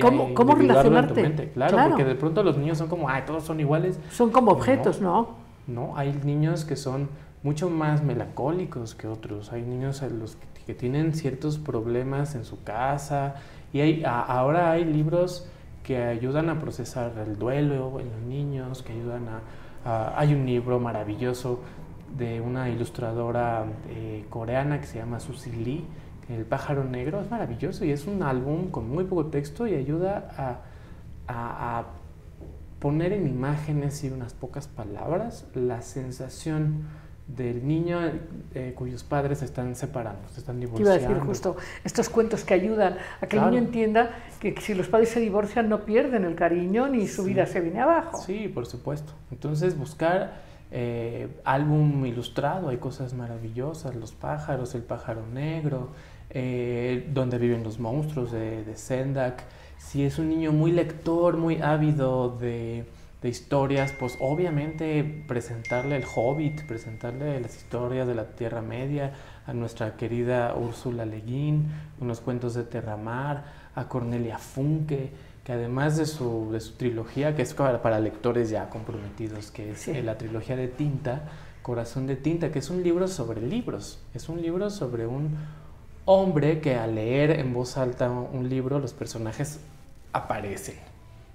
¿Cómo- 0.00 0.34
cómo 0.34 0.52
individuarlo 0.52 0.98
en 0.98 1.06
tu 1.08 1.14
relacionarte? 1.14 1.22
mente. 1.22 1.48
Claro, 1.52 1.72
Claro. 1.72 1.90
porque 1.90 2.04
de 2.04 2.14
pronto 2.16 2.42
los 2.42 2.58
niños 2.58 2.76
son 2.76 2.88
como, 2.88 3.08
ay, 3.08 3.22
todos 3.26 3.44
son 3.44 3.58
iguales. 3.60 3.98
Son 4.10 4.30
como 4.30 4.50
No. 4.50 4.56
objetos, 4.58 5.00
¿no? 5.00 5.28
No, 5.66 5.96
hay 5.96 6.12
niños 6.24 6.64
que 6.66 6.76
son 6.76 7.08
mucho 7.42 7.70
más 7.70 8.02
melancólicos 8.02 8.94
que 8.94 9.06
otros. 9.06 9.52
Hay 9.52 9.62
niños 9.62 10.02
a 10.02 10.08
los 10.08 10.36
que, 10.36 10.46
que 10.66 10.74
tienen 10.74 11.14
ciertos 11.14 11.56
problemas 11.58 12.34
en 12.34 12.44
su 12.44 12.62
casa. 12.62 13.36
Y 13.72 13.80
hay, 13.80 14.04
a- 14.04 14.20
ahora 14.20 14.72
hay 14.72 14.84
libros 14.84 15.48
que 15.84 15.96
ayudan 16.02 16.50
a 16.50 16.60
procesar 16.60 17.12
el 17.26 17.38
duelo 17.38 17.98
en 18.00 18.10
los 18.10 18.20
niños, 18.28 18.82
que 18.82 18.92
ayudan 18.92 19.26
a... 19.28 19.40
a- 19.88 20.20
hay 20.20 20.34
un 20.34 20.44
libro 20.44 20.78
maravilloso 20.80 21.60
de 22.18 22.40
una 22.40 22.68
ilustradora 22.68 23.64
eh, 23.88 24.24
coreana 24.28 24.80
que 24.80 24.86
se 24.86 24.98
llama 24.98 25.20
Susie 25.20 25.52
Lee, 25.52 25.84
El 26.32 26.44
pájaro 26.44 26.84
negro. 26.84 27.20
Es 27.20 27.30
maravilloso 27.30 27.84
y 27.84 27.90
es 27.90 28.06
un 28.06 28.22
álbum 28.22 28.70
con 28.70 28.88
muy 28.88 29.04
poco 29.04 29.26
texto 29.26 29.66
y 29.66 29.74
ayuda 29.74 30.28
a, 30.36 30.58
a- 31.32 31.78
a 31.80 31.84
poner 32.78 33.12
en 33.12 33.26
imágenes 33.26 34.02
y 34.04 34.08
unas 34.10 34.32
pocas 34.32 34.66
palabras 34.68 35.46
la 35.54 35.82
sensación 35.82 36.84
del 37.28 37.64
niño 37.68 38.00
eh, 38.54 38.72
cuyos 38.76 39.04
padres 39.04 39.38
se 39.38 39.44
están 39.44 39.76
separando, 39.76 40.28
se 40.30 40.40
están 40.40 40.58
Te 40.58 40.64
iba 40.66 40.72
a 40.74 40.78
divorciando. 40.78 41.08
decir 41.14 41.26
justo 41.26 41.56
estos 41.84 42.08
cuentos 42.08 42.42
que 42.42 42.54
ayudan 42.54 42.96
a 43.20 43.26
que 43.26 43.36
Claro. 43.36 43.48
el 43.48 43.54
niño 43.54 43.66
entienda 43.66 44.10
que 44.40 44.58
si 44.60 44.74
los 44.74 44.88
padres 44.88 45.10
se 45.10 45.20
divorcian 45.20 45.68
no 45.68 45.84
pierden 45.84 46.24
el 46.24 46.34
cariño 46.34 46.88
ni 46.88 47.06
su 47.06 47.22
vida 47.24 47.46
se 47.46 47.60
viene 47.60 47.80
abajo. 47.80 48.16
Sí, 48.18 48.48
por 48.48 48.66
supuesto. 48.66 49.12
Entonces 49.30 49.78
buscar 49.78 50.48
eh, 50.72 51.28
álbum 51.44 52.04
ilustrado, 52.06 52.68
hay 52.70 52.78
cosas 52.78 53.12
maravillosas, 53.14 53.94
Los 53.94 54.10
pájaros, 54.12 54.74
El 54.74 54.82
pájaro 54.82 55.22
negro, 55.32 55.90
eh, 56.30 57.08
Donde 57.12 57.38
viven 57.38 57.62
los 57.64 57.78
monstruos 57.78 58.32
de, 58.32 58.64
de 58.64 58.76
Sendak. 58.76 59.44
Si 59.78 60.04
es 60.04 60.18
un 60.18 60.28
niño 60.28 60.52
muy 60.52 60.72
lector, 60.72 61.36
muy 61.36 61.60
ávido 61.62 62.36
de, 62.38 62.84
de 63.22 63.28
historias, 63.28 63.92
pues 63.98 64.16
obviamente 64.20 65.24
presentarle 65.26 65.96
el 65.96 66.04
Hobbit, 66.14 66.66
presentarle 66.66 67.40
las 67.40 67.56
historias 67.56 68.06
de 68.06 68.14
la 68.14 68.26
Tierra 68.26 68.62
Media, 68.62 69.12
a 69.46 69.52
nuestra 69.52 69.96
querida 69.96 70.54
Úrsula 70.54 71.04
Le 71.06 71.20
Guin, 71.22 71.68
unos 72.00 72.20
cuentos 72.20 72.54
de 72.54 72.62
Terramar, 72.64 73.44
a 73.74 73.88
Cornelia 73.88 74.38
Funke, 74.38 75.10
que 75.44 75.52
además 75.52 75.96
de 75.96 76.06
su, 76.06 76.50
de 76.52 76.60
su 76.60 76.74
trilogía, 76.74 77.34
que 77.34 77.42
es 77.42 77.54
para, 77.54 77.80
para 77.82 77.98
lectores 77.98 78.50
ya 78.50 78.68
comprometidos, 78.68 79.50
que 79.50 79.72
es 79.72 79.80
Sí. 79.80 79.92
eh, 79.92 80.02
la 80.02 80.18
trilogía 80.18 80.56
de 80.56 80.68
tinta, 80.68 81.22
Corazón 81.62 82.06
de 82.06 82.16
Tinta, 82.16 82.52
que 82.52 82.58
es 82.60 82.70
un 82.70 82.82
libro 82.82 83.08
sobre 83.08 83.40
libros, 83.40 84.00
es 84.14 84.28
un 84.28 84.40
libro 84.42 84.70
sobre 84.70 85.06
un 85.06 85.36
hombre 86.04 86.60
que 86.60 86.74
al 86.76 86.94
leer 86.94 87.30
en 87.38 87.52
voz 87.52 87.76
alta 87.76 88.10
un 88.10 88.48
libro 88.48 88.78
los 88.78 88.92
personajes 88.94 89.60
aparecen. 90.12 90.76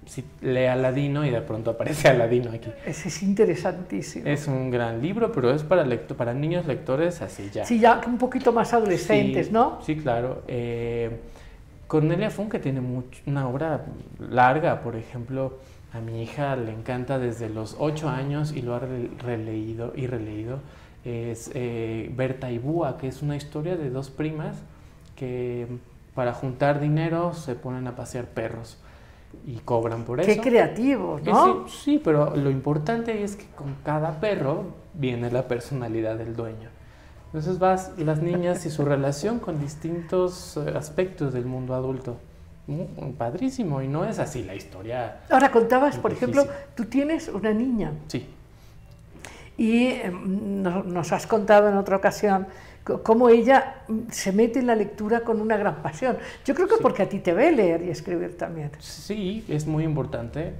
Si 0.06 0.24
lee 0.40 0.66
Aladino 0.66 1.24
y 1.26 1.30
de 1.30 1.40
pronto 1.40 1.70
aparece 1.72 2.08
Aladino 2.10 2.50
aquí. 2.52 2.70
Ese 2.86 3.08
es 3.08 3.22
interesantísimo. 3.24 4.26
Es 4.28 4.46
un 4.46 4.70
gran 4.70 5.02
libro, 5.02 5.32
pero 5.32 5.50
es 5.52 5.64
para, 5.64 5.84
lecto- 5.84 6.14
para 6.14 6.32
niños 6.32 6.66
lectores 6.66 7.22
así 7.22 7.50
ya. 7.52 7.64
Sí, 7.64 7.80
ya 7.80 8.00
un 8.06 8.16
poquito 8.18 8.52
más 8.52 8.72
adolescentes, 8.72 9.46
Sí, 9.48 9.52
¿no? 9.52 9.78
Sí, 9.84 9.96
claro. 9.96 10.42
Eh, 10.46 11.20
Cornelia 11.88 12.30
Funke 12.30 12.58
tiene 12.60 12.80
una 13.26 13.48
obra 13.48 13.84
larga, 14.20 14.80
por 14.82 14.94
ejemplo, 14.96 15.58
a 15.92 16.00
mi 16.00 16.22
hija 16.22 16.54
le 16.56 16.72
encanta 16.72 17.18
desde 17.18 17.48
los 17.48 17.76
ocho 17.78 18.08
años 18.08 18.52
y 18.54 18.62
lo 18.62 18.74
ha 18.74 18.80
re- 18.80 19.10
releído 19.18 19.92
y 19.96 20.06
releído. 20.06 20.60
Es 21.06 21.50
eh, 21.54 22.10
Berta 22.16 22.50
y 22.50 22.58
Búa, 22.58 22.98
que 22.98 23.06
es 23.06 23.22
una 23.22 23.36
historia 23.36 23.76
de 23.76 23.90
dos 23.90 24.10
primas 24.10 24.56
que 25.14 25.68
para 26.14 26.32
juntar 26.32 26.80
dinero 26.80 27.32
se 27.32 27.54
ponen 27.54 27.86
a 27.86 27.94
pasear 27.94 28.24
perros 28.26 28.78
y 29.46 29.58
cobran 29.58 30.04
por 30.04 30.20
Qué 30.20 30.32
eso. 30.32 30.42
creativos, 30.42 31.20
Que 31.20 31.30
¿no? 31.30 31.68
Sí, 31.68 31.74
sí, 31.84 32.00
pero 32.02 32.34
lo 32.34 32.50
importante 32.50 33.22
es 33.22 33.36
que 33.36 33.46
con 33.54 33.76
cada 33.84 34.18
perro 34.18 34.64
viene 34.94 35.30
la 35.30 35.46
personalidad 35.46 36.16
del 36.16 36.34
dueño. 36.34 36.70
Entonces 37.26 37.58
vas 37.58 37.92
las 37.98 38.20
niñas 38.22 38.64
y 38.66 38.70
su 38.70 38.84
relación 38.84 39.38
con 39.38 39.60
distintos 39.60 40.56
eh, 40.56 40.72
aspectos 40.76 41.32
del 41.34 41.44
mundo 41.44 41.74
adulto. 41.74 42.16
Mm, 42.66 43.12
padrísimo, 43.12 43.80
y 43.80 43.86
no 43.88 44.04
es 44.04 44.18
así 44.18 44.42
la 44.42 44.54
historia. 44.56 45.20
Ahora 45.30 45.52
contabas, 45.52 45.98
por 45.98 46.10
Difícil. 46.12 46.34
ejemplo, 46.36 46.52
tú 46.74 46.86
tienes 46.86 47.28
una 47.28 47.52
niña 47.52 47.92
Sí, 48.08 48.26
y 49.58 49.94
no- 50.12 50.82
nos 50.82 51.12
has 51.12 51.26
contado 51.26 51.68
en 51.68 51.76
otra 51.76 51.96
ocasión 51.96 52.46
cómo 53.02 53.28
ella 53.28 53.82
mm, 53.88 53.98
se 54.10 54.32
mete 54.32 54.58
en 54.60 54.66
la 54.68 54.76
lectura 54.76 55.20
con 55.20 55.40
una 55.40 55.56
gran 55.56 55.82
pasión. 55.82 56.16
Yo 56.44 56.54
creo 56.54 56.68
que 56.68 56.76
Sí. 56.76 56.80
porque 56.82 57.02
a 57.02 57.08
ti 57.08 57.18
te 57.18 57.32
ve 57.32 57.50
leer 57.52 57.82
y 57.82 57.90
escribir 57.90 58.36
también. 58.36 58.70
sí, 58.78 59.44
es 59.48 59.66
muy 59.66 59.84
importante 59.84 60.52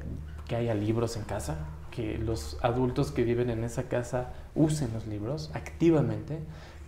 que 0.48 0.56
haya 0.56 0.74
libros 0.74 1.16
en 1.16 1.22
casa, 1.24 1.56
que 1.90 2.18
los 2.18 2.56
adultos 2.62 3.10
que 3.12 3.22
viven 3.24 3.50
en 3.50 3.64
esa 3.64 3.84
casa 3.84 4.30
usen 4.54 4.90
los 4.94 5.06
libros 5.06 5.50
activamente, 5.54 6.38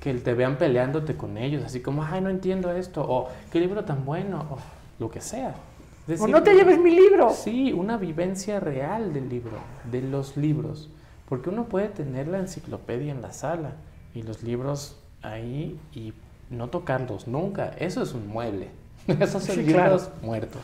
que 0.00 0.14
te 0.14 0.32
vean 0.34 0.58
peleándote 0.58 1.14
con 1.16 1.36
ellos, 1.38 1.64
así 1.64 1.80
como, 1.80 2.04
ay, 2.04 2.20
no 2.20 2.30
entiendo 2.30 2.70
esto, 2.72 3.04
o 3.08 3.28
qué 3.52 3.58
libro 3.60 3.84
tan 3.84 4.04
bueno, 4.04 4.44
o 4.50 4.58
lo 5.00 5.10
que 5.10 5.20
sea. 5.20 5.50
Es 6.06 6.20
O 6.20 6.24
decir, 6.24 6.28
no 6.30 6.42
te 6.42 6.54
lleves 6.54 6.78
mi 6.78 6.90
libro. 6.90 7.30
Sí, 7.30 7.72
una 7.72 7.96
vivencia 7.96 8.60
real 8.60 9.12
del 9.12 9.28
libro, 9.28 9.52
de 9.90 10.02
los 10.02 10.36
libros. 10.36 10.88
Porque 11.28 11.50
uno 11.50 11.64
puede 11.66 11.88
tener 11.88 12.28
la 12.28 12.38
enciclopedia 12.38 13.12
en 13.12 13.20
la 13.22 13.32
sala 13.32 13.72
y 14.14 14.22
los 14.22 14.42
libros 14.42 14.98
ahí 15.22 15.78
y 15.94 16.12
no 16.50 16.68
tocarlos 16.68 17.28
nunca. 17.28 17.74
Eso 17.78 18.02
es 18.02 18.14
un 18.14 18.28
mueble. 18.28 18.70
Esos 19.06 19.44
son 19.44 19.56
Sí, 19.56 19.62
libros 19.62 20.04
claro. 20.04 20.16
muertos. 20.22 20.62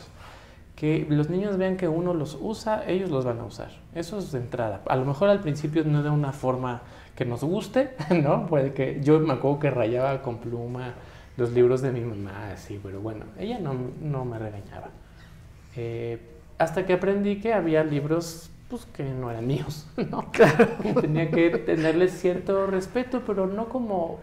Que 0.75 1.05
los 1.09 1.29
niños 1.29 1.57
vean 1.57 1.77
que 1.77 1.87
uno 1.87 2.13
los 2.13 2.37
usa, 2.41 2.83
ellos 2.85 3.09
los 3.09 3.23
van 3.23 3.39
a 3.39 3.45
usar. 3.45 3.69
Eso 3.93 4.17
es 4.17 4.31
de 4.31 4.39
entrada. 4.39 4.81
A 4.87 4.95
lo 4.97 5.05
mejor 5.05 5.29
al 5.29 5.39
principio 5.39 5.83
no 5.85 6.03
de 6.03 6.09
una 6.09 6.33
forma 6.33 6.81
que 7.15 7.23
nos 7.25 7.43
guste, 7.43 7.91
¿no? 8.23 8.45
Puede 8.47 8.73
que 8.73 8.99
yo 9.01 9.19
me 9.19 9.33
acuerdo 9.33 9.59
que 9.59 9.69
rayaba 9.71 10.21
con 10.21 10.39
pluma 10.39 10.95
los 11.37 11.51
libros 11.51 11.81
de 11.81 11.91
mi 11.91 12.01
mamá, 12.01 12.51
así, 12.53 12.79
pero 12.81 13.01
bueno, 13.01 13.25
ella 13.37 13.59
no, 13.59 13.73
no 14.01 14.25
me 14.25 14.39
regañaba. 14.39 14.89
Eh, 15.75 16.19
hasta 16.57 16.85
que 16.85 16.93
aprendí 16.93 17.39
que 17.39 17.53
había 17.53 17.83
libros 17.83 18.49
pues, 18.69 18.85
que 18.85 19.03
no 19.03 19.29
eran 19.31 19.45
míos, 19.47 19.87
¿no? 20.11 20.25
Y 20.83 20.93
tenía 20.93 21.29
que 21.31 21.49
tenerles 21.51 22.19
cierto 22.19 22.65
respeto, 22.67 23.21
pero 23.25 23.47
no 23.47 23.69
como 23.69 24.19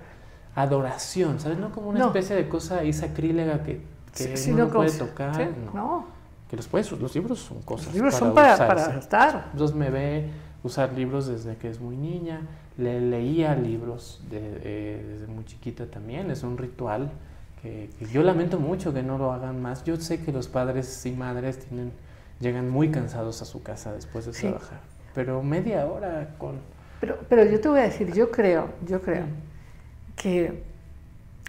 adoración, 0.55 1.41
¿sabes? 1.41 1.59
No 1.59 1.71
como 1.73 1.89
una 1.91 2.01
No. 2.01 2.07
especie 2.09 2.37
de 2.37 2.49
cosa 2.49 2.79
ahí 2.81 2.93
sacrílega 2.93 3.63
que, 3.63 3.81
que 4.17 4.37
Sí, 4.37 4.51
uno 4.53 4.67
no 4.67 4.71
puede 4.73 4.91
tocar. 4.91 5.35
sí, 5.37 5.43
no. 5.67 5.73
no. 5.73 6.07
Que 6.51 6.57
los, 6.57 6.69
puedes, 6.69 6.93
los 6.93 7.15
libros 7.15 7.39
son 7.39 7.63
cosas. 7.63 7.87
Los 7.87 7.95
libros 7.95 8.15
son 8.15 8.35
para, 8.35 8.57
para 8.59 8.75
usarse. 8.83 8.99
estar. 8.99 9.49
Entonces 9.53 9.75
me 9.75 9.89
ve 9.91 10.29
usar 10.63 10.93
libros 10.93 11.27
desde 11.27 11.57
que 11.57 11.69
es 11.71 11.81
muy 11.81 11.97
niña, 11.97 12.43
le 12.77 13.01
leía 13.01 13.55
libros 13.55 14.23
de- 14.31 14.61
eh, 14.63 15.07
desde 15.13 15.27
muy 15.27 15.45
chiquita 15.47 15.87
también, 15.87 16.31
es 16.31 16.43
un 16.43 16.59
ritual 16.59 17.11
que, 17.63 17.89
que 17.99 18.07
yo 18.07 18.23
lamento 18.23 18.59
mucho 18.61 18.93
que 18.93 19.03
no 19.03 19.17
lo 19.17 19.33
hagan 19.33 19.63
más. 19.63 19.85
Yo 19.85 19.97
sé 19.97 20.23
que 20.23 20.31
los 20.33 20.49
padres 20.49 21.05
y 21.07 21.13
madres 21.13 21.59
tienen, 21.61 21.93
llegan 22.43 22.69
muy 22.69 22.91
cansados 22.91 23.41
a 23.41 23.45
su 23.47 23.63
casa 23.63 23.93
después 23.93 24.27
de 24.27 24.35
Sí. 24.35 24.49
trabajar, 24.49 24.81
pero 25.15 25.43
media 25.43 25.87
hora 25.87 26.35
con... 26.39 26.57
Pero, 27.01 27.19
pero 27.29 27.45
yo 27.45 27.61
te 27.61 27.69
voy 27.69 27.81
a 27.81 27.85
decir, 27.85 28.13
yo 28.13 28.31
creo, 28.31 28.69
yo 28.87 29.01
creo 29.01 29.25
que 30.17 30.63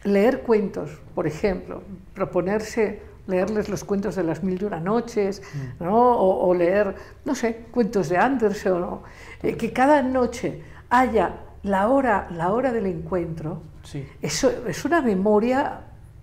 leer 0.04 0.42
cuentos, 0.42 0.92
por 1.16 1.28
ejemplo, 1.28 1.84
proponerse 2.14 3.02
leerles 3.26 3.70
los 3.70 3.86
cuentos 3.86 4.16
de 4.18 4.24
las 4.24 4.44
mil 4.44 4.62
y 4.62 4.66
una 4.66 4.80
noches, 4.82 5.42
¿no? 5.80 5.96
o, 5.96 6.46
o 6.48 6.54
leer, 6.54 6.94
no 7.24 7.36
sé, 7.36 7.66
cuentos 7.72 8.10
de 8.10 8.18
Anderson, 8.18 8.84
o, 8.84 9.04
eh, 9.42 9.56
que 9.56 9.72
cada 9.72 10.02
noche 10.02 10.62
haya 10.90 11.38
la 11.64 11.88
hora, 11.88 12.28
la 12.32 12.52
hora 12.52 12.72
del 12.72 12.86
encuentro, 12.88 13.62
Sí, 13.84 14.06
eso 14.22 14.50
es 14.68 14.86
una 14.86 15.02
memoria 15.02 15.82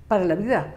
para 0.09 0.25
la 0.25 0.35
vida 0.35 0.75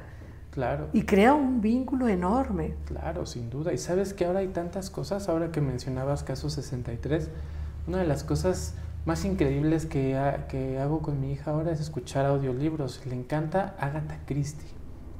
claro. 0.53 0.87
y 0.93 1.03
crea 1.03 1.33
un 1.33 1.61
vínculo 1.61 2.07
enorme. 2.07 2.75
Claro, 2.85 3.25
sin 3.25 3.49
duda. 3.49 3.73
Y 3.73 3.77
sabes 3.77 4.13
que 4.13 4.25
ahora 4.25 4.39
hay 4.39 4.47
tantas 4.49 4.89
cosas, 4.89 5.27
ahora 5.29 5.51
que 5.51 5.61
mencionabas 5.61 6.23
caso 6.23 6.49
63, 6.49 7.29
una 7.87 7.97
de 7.99 8.07
las 8.07 8.23
cosas 8.23 8.75
más 9.05 9.25
increíbles 9.25 9.85
que, 9.85 10.15
ha- 10.17 10.47
que 10.47 10.79
hago 10.79 11.01
con 11.01 11.19
mi 11.19 11.33
hija 11.33 11.51
ahora 11.51 11.71
es 11.71 11.79
escuchar 11.81 12.25
audiolibros. 12.25 13.05
Le 13.05 13.15
encanta 13.15 13.75
Agatha 13.79 14.19
Christie, 14.25 14.69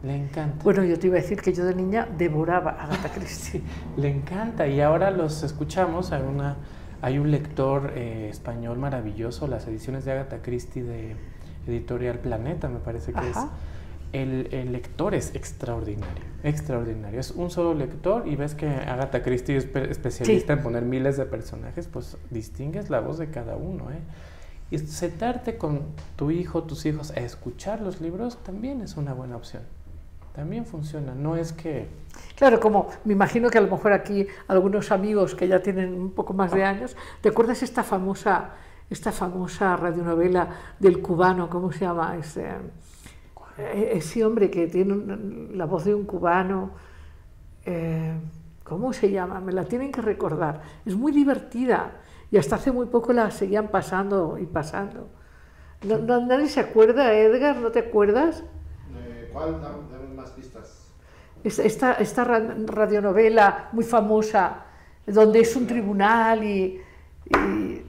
le 0.04 0.16
encanta. 0.16 0.64
Bueno, 0.64 0.84
yo 0.86 0.98
te 0.98 1.08
iba 1.08 1.18
a 1.18 1.22
decir 1.22 1.42
que 1.42 1.52
yo 1.54 1.66
de 1.66 1.76
niña 1.76 2.08
devoraba 2.18 2.72
a 2.72 2.86
Agatha 2.86 3.10
Christie. 3.16 3.60
Sí, 3.60 3.66
le 3.98 4.10
encanta 4.10 4.68
y 4.68 4.80
ahora 4.80 5.12
los 5.12 5.44
escuchamos. 5.44 6.12
Hay, 6.14 6.22
una, 6.24 6.56
hay 7.02 7.20
un 7.20 7.32
lector 7.32 7.92
eh, 7.96 8.30
español 8.30 8.78
maravilloso, 8.78 9.48
las 9.48 9.68
ediciones 9.68 10.06
de 10.06 10.14
Agatha 10.14 10.42
Christie 10.42 10.84
de 10.84 11.16
Editorial 11.68 12.20
Planeta, 12.20 12.70
me 12.70 12.80
parece 12.80 13.12
que 13.12 13.20
Ajá. 13.20 13.30
es. 13.30 13.73
El, 14.14 14.48
el 14.54 14.72
lector 14.72 15.16
es 15.16 15.34
extraordinario, 15.36 16.24
extraordinario. 16.44 17.20
Es 17.20 17.32
un 17.32 17.50
solo 17.50 17.74
lector 17.74 18.28
y 18.28 18.36
ves 18.36 18.54
que 18.54 18.68
Agatha 18.68 19.24
Christie 19.24 19.58
es 19.58 19.66
pe- 19.66 19.90
especialista 19.92 20.54
Sí. 20.54 20.58
en 20.60 20.64
poner 20.64 20.84
miles 20.84 21.18
de 21.18 21.26
personajes, 21.26 21.88
pues 21.88 22.16
distingues 22.30 22.90
la 22.92 23.00
voz 23.00 23.18
de 23.18 23.30
cada 23.32 23.56
uno. 23.56 23.90
¿eh? 23.92 24.00
Y 24.70 24.78
sentarte 24.78 25.58
con 25.58 25.82
tu 26.16 26.30
hijo, 26.32 26.64
tus 26.64 26.86
hijos, 26.86 27.10
a 27.12 27.16
escuchar 27.22 27.82
los 27.82 28.02
libros 28.02 28.38
también 28.44 28.82
es 28.82 28.98
una 28.98 29.14
buena 29.14 29.36
opción. 29.36 29.64
También 30.36 30.66
funciona. 30.66 31.14
No 31.16 31.36
es 31.36 31.52
que 31.52 31.88
Claro, 32.36 32.60
como 32.60 32.90
me 33.06 33.14
imagino 33.14 33.50
que 33.50 33.58
a 33.58 33.62
lo 33.62 33.68
mejor 33.70 33.94
aquí 33.94 34.28
algunos 34.48 34.92
amigos 34.92 35.34
que 35.36 35.48
ya 35.48 35.62
tienen 35.64 35.94
un 35.94 36.12
poco 36.12 36.34
más 36.34 36.52
de 36.52 36.64
años, 36.64 36.96
¿te 37.22 37.30
acuerdas 37.30 37.64
esta 37.64 37.84
famosa, 37.84 38.52
esta 38.92 39.12
famosa 39.12 39.76
radionovela 39.76 40.50
del 40.80 41.02
cubano, 41.02 41.50
¿cómo 41.50 41.72
se 41.72 41.80
llama? 41.82 42.16
Ese, 42.18 42.48
ese 43.58 44.26
hombre 44.26 44.50
que 44.50 44.68
tiene 44.68 44.94
un- 44.94 45.52
la 45.54 45.66
voz 45.66 45.86
de 45.86 45.94
un 45.96 46.06
cubano, 46.06 46.72
eh, 47.66 48.14
¿cómo 48.64 48.94
se 48.94 49.12
llama? 49.12 49.40
Me 49.40 49.52
la 49.52 49.66
tienen 49.66 49.92
que 49.92 50.02
recordar. 50.02 50.62
Es 50.86 50.96
muy 50.96 51.12
divertida 51.12 51.92
y 52.32 52.38
hasta 52.38 52.56
hace 52.56 52.72
muy 52.72 52.88
poco 52.88 53.14
la 53.14 53.30
seguían 53.32 53.68
pasando 53.70 54.38
y 54.40 54.46
pasando. 54.46 55.10
No- 55.88 55.98
no- 56.00 56.26
¿Nadie 56.26 56.48
se 56.48 56.60
acuerda, 56.62 57.14
Edgar? 57.14 57.58
¿No 57.58 57.72
te 57.72 57.80
acuerdas? 57.80 58.44
Eh, 58.96 59.30
¿Cuál? 59.32 59.62
Dame, 59.62 60.14
más 60.16 60.32
pistas. 60.32 60.92
Es- 61.44 61.60
Esta, 61.60 61.94
esta 61.94 62.24
ra- 62.24 62.56
radionovela 62.66 63.70
muy 63.74 63.84
famosa, 63.84 64.64
donde 65.06 65.42
es 65.42 65.56
un 65.58 65.68
tribunal 65.68 66.44
y, 66.44 66.80
y- 67.30 67.83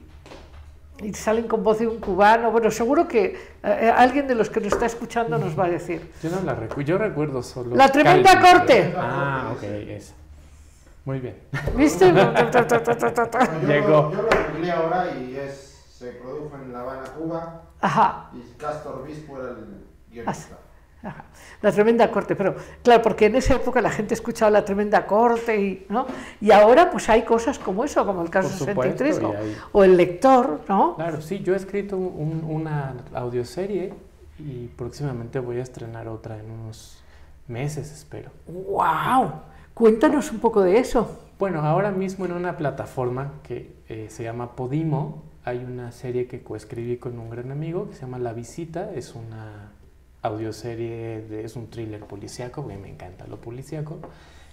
y 1.01 1.13
salen 1.13 1.47
con 1.47 1.63
voz 1.63 1.79
de 1.79 1.87
un 1.87 1.99
cubano. 1.99 2.51
Bueno, 2.51 2.71
seguro 2.71 3.07
que 3.07 3.37
eh, 3.63 3.93
alguien 3.95 4.27
de 4.27 4.35
los 4.35 4.49
que 4.49 4.59
nos 4.59 4.73
está 4.73 4.85
escuchando 4.85 5.37
nos 5.37 5.57
va 5.57 5.65
a 5.65 5.69
decir. 5.69 6.11
Yo 6.23 6.29
no 6.29 6.41
la 6.41 6.53
recuerdo, 6.55 6.81
yo 6.83 6.97
recuerdo 6.97 7.43
solo. 7.43 7.75
La 7.75 7.89
tremenda 7.89 8.33
Calvin. 8.33 8.51
corte. 8.51 8.93
Ah, 8.97 9.53
ok, 9.55 9.63
esa. 9.63 10.13
Muy 11.05 11.19
bien. 11.19 11.37
¿Viste? 11.75 12.11
Llegó. 13.67 13.87
Lo, 13.87 14.11
yo 14.11 14.21
lo 14.21 14.29
googleé 14.51 14.71
ahora 14.71 15.11
y 15.15 15.35
es, 15.35 15.85
se 15.91 16.11
produjo 16.13 16.55
en 16.55 16.73
La 16.73 16.81
Habana, 16.81 17.03
Cuba, 17.17 17.61
Ajá, 17.79 18.31
y 18.33 18.41
Castor 18.57 19.05
Bispo 19.05 19.37
era 19.37 19.49
el 19.49 19.85
guionista. 20.09 20.57
Ajá. 21.05 21.23
La 21.61 21.71
tremenda 21.71 22.11
corte. 22.11 22.35
Pero 22.35 22.55
claro, 22.83 23.01
porque 23.01 23.27
en 23.27 23.35
esa 23.35 23.55
época 23.55 23.81
la 23.81 23.89
gente 23.91 24.13
escuchaba 24.13 24.51
la 24.51 24.65
tremenda 24.65 25.05
corte 25.05 25.59
y, 25.59 25.85
¿no? 25.89 26.05
y 26.41 26.51
ahora 26.51 26.91
pues 26.91 27.07
hay 27.09 27.21
cosas 27.23 27.57
como 27.59 27.83
eso, 27.85 28.05
como 28.05 28.21
el 28.21 28.29
caso 28.29 28.49
supuesto, 28.49 29.05
63 29.05 29.19
y 29.21 29.23
o, 29.23 29.29
hay- 29.37 29.57
o 29.71 29.83
el 29.83 29.95
lector, 29.97 30.61
¿no? 30.67 30.95
Claro, 30.95 31.21
sí, 31.21 31.39
yo 31.39 31.53
he 31.53 31.57
escrito 31.57 31.95
un- 31.97 32.43
una 32.47 32.95
audioserie 33.13 33.93
y 34.39 34.67
próximamente 34.75 35.39
voy 35.39 35.59
a 35.59 35.63
estrenar 35.63 36.07
otra 36.07 36.37
en 36.37 36.51
unos 36.51 37.01
meses, 37.47 37.91
espero. 37.91 38.31
¡Wow! 38.47 39.31
Cuéntanos 39.73 40.31
un 40.31 40.39
poco 40.39 40.61
de 40.61 40.77
eso. 40.79 41.19
Bueno, 41.37 41.61
ahora 41.61 41.91
mismo 41.91 42.25
en 42.25 42.31
una 42.31 42.57
plataforma 42.57 43.33
que 43.43 43.75
eh, 43.89 44.07
se 44.09 44.23
llama 44.23 44.55
Podimo 44.55 45.23
hay 45.43 45.59
una 45.63 45.91
serie 45.91 46.25
que 46.27 46.41
coescribí 46.41 46.97
con 46.97 47.19
un 47.19 47.29
gran 47.29 47.51
amigo 47.51 47.87
que 47.89 47.93
se 47.95 48.01
llama 48.01 48.17
La 48.17 48.33
Visita. 48.33 48.89
Es 48.95 49.13
una 49.13 49.73
audioserie, 50.25 51.21
de, 51.21 51.43
es 51.43 51.55
un 51.55 51.69
thriller 51.69 52.01
policíaco, 52.01 52.61
porque 52.61 52.77
me 52.77 52.89
encanta 52.89 53.27
lo 53.27 53.41
policíaco. 53.41 53.99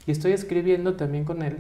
Y 0.07 0.11
estoy 0.11 0.33
escribiendo 0.33 0.97
también 0.97 1.25
con 1.25 1.43
él 1.43 1.59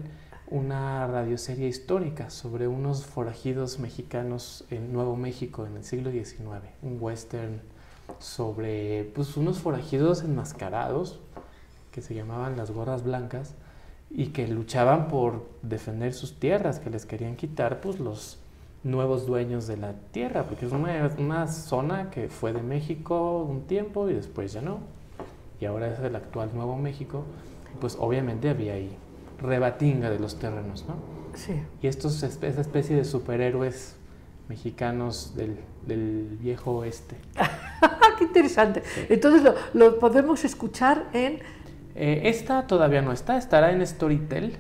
una 0.52 1.06
radioserie 1.06 1.66
histórica 1.66 2.28
sobre 2.28 2.68
unos 2.68 3.06
forajidos 3.06 3.78
mexicanos 3.78 4.66
en 4.70 4.93
Nuevo 4.93 5.16
México 5.16 5.66
en 5.66 5.76
el 5.76 5.84
siglo 5.84 6.10
XIX, 6.10 6.40
un 6.82 6.98
western 7.01 7.62
sobre 8.18 9.10
pues, 9.14 9.36
unos 9.36 9.60
forajidos 9.60 10.22
enmascarados 10.22 11.20
que 11.90 12.02
se 12.02 12.14
llamaban 12.14 12.56
las 12.56 12.70
gorras 12.70 13.02
blancas 13.02 13.55
y 14.10 14.26
que 14.26 14.47
luchaban 14.47 15.09
por 15.09 15.48
defender 15.62 16.12
sus 16.12 16.39
tierras, 16.39 16.80
que 16.80 16.90
les 16.90 17.06
querían 17.06 17.36
quitar 17.36 17.80
pues, 17.80 17.98
los 17.98 18.41
nuevos 18.85 19.27
dueños 19.27 19.67
de 19.67 19.77
la 19.77 19.95
tierra, 20.13 20.45
porque 20.45 20.67
es 20.67 20.73
una, 20.73 21.11
una 21.19 21.47
zona 21.47 22.11
que 22.11 22.29
fue 22.29 22.53
de 22.53 22.63
México 22.63 23.43
un 23.43 23.63
tiempo 23.63 24.09
y 24.09 24.15
después 24.15 24.53
ya 24.53 24.61
no, 24.61 24.81
y 25.61 25.67
ahora 25.67 25.89
es 25.93 26.01
el 26.01 26.17
actual 26.17 26.51
Nuevo 26.55 26.77
México, 26.77 27.25
pues 27.81 27.97
obviamente 27.99 28.49
había 28.51 28.75
ahí 28.75 28.91
rebatinga 29.41 30.11
de 30.11 30.19
los 30.19 30.39
terrenos, 30.39 30.85
¿no? 30.89 30.97
Sí. 31.35 31.55
Y 31.81 31.87
estos, 31.87 32.23
esa 32.23 32.61
especie 32.61 32.97
de 32.97 33.05
superhéroes 33.05 33.97
mexicanos 34.49 35.35
del, 35.37 35.57
del 35.87 36.37
viejo 36.41 36.73
oeste. 36.73 37.17
¡Qué 38.19 38.25
interesante! 38.25 38.83
Entonces 39.09 39.43
lo, 39.43 39.55
lo 39.73 39.99
podemos 39.99 40.45
escuchar 40.45 41.09
en... 41.13 41.39
Eh, 41.95 42.23
esta 42.25 42.67
todavía 42.67 43.03
no 43.03 43.13
está, 43.13 43.37
estará 43.37 43.71
en 43.71 43.87
Storytel 43.87 44.57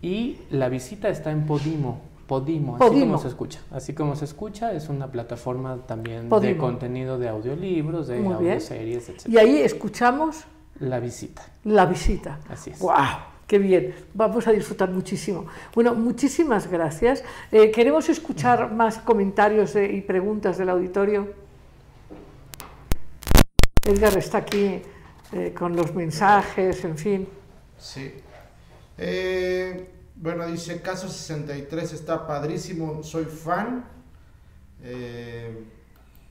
y 0.00 0.38
la 0.50 0.68
visita 0.68 1.08
está 1.08 1.30
en 1.30 1.44
Podimo. 1.46 2.00
Podimo, 2.28 2.76
así 2.76 2.84
Podimo. 2.84 3.06
como 3.06 3.18
se 3.18 3.28
escucha. 3.28 3.60
Así 3.70 3.94
como 3.94 4.14
se 4.14 4.26
escucha, 4.26 4.72
es 4.74 4.90
una 4.90 5.10
plataforma 5.10 5.78
también 5.86 6.28
de 6.28 6.56
contenido 6.58 7.18
de 7.18 7.26
audiolibros, 7.30 8.06
de 8.06 8.18
audioseries, 8.18 9.08
etc. 9.08 9.28
Y 9.28 9.38
ahí 9.38 9.56
escuchamos 9.62 10.44
La 10.78 11.00
visita, 11.00 11.42
la 11.64 11.86
visita. 11.86 12.38
así 12.50 12.70
es. 12.70 12.80
¡Wow! 12.80 12.94
¡Qué 13.46 13.58
bien! 13.58 13.94
Vamos 14.12 14.46
a 14.46 14.52
disfrutar 14.52 14.90
muchísimo. 14.90 15.46
Bueno, 15.74 15.94
muchísimas 15.94 16.70
gracias. 16.70 17.24
Eh, 17.50 17.70
queremos 17.70 18.10
escuchar 18.10 18.72
más 18.74 18.98
comentarios 18.98 19.74
eh, 19.74 19.90
y 19.90 20.02
preguntas 20.02 20.58
del 20.58 20.68
auditorio. 20.68 21.32
Edgar 23.86 24.18
está 24.18 24.38
aquí 24.38 24.82
eh, 25.32 25.54
con 25.58 25.74
los 25.74 25.94
mensajes, 25.94 26.84
en 26.84 26.98
fin. 26.98 27.28
Sí. 27.78 28.12
Bueno, 30.20 30.46
dice 30.46 30.80
Caso 30.80 31.08
63 31.08 31.92
está 31.92 32.26
padrísimo, 32.26 33.02
soy 33.02 33.24
fan. 33.24 33.84
Eh, 34.82 35.64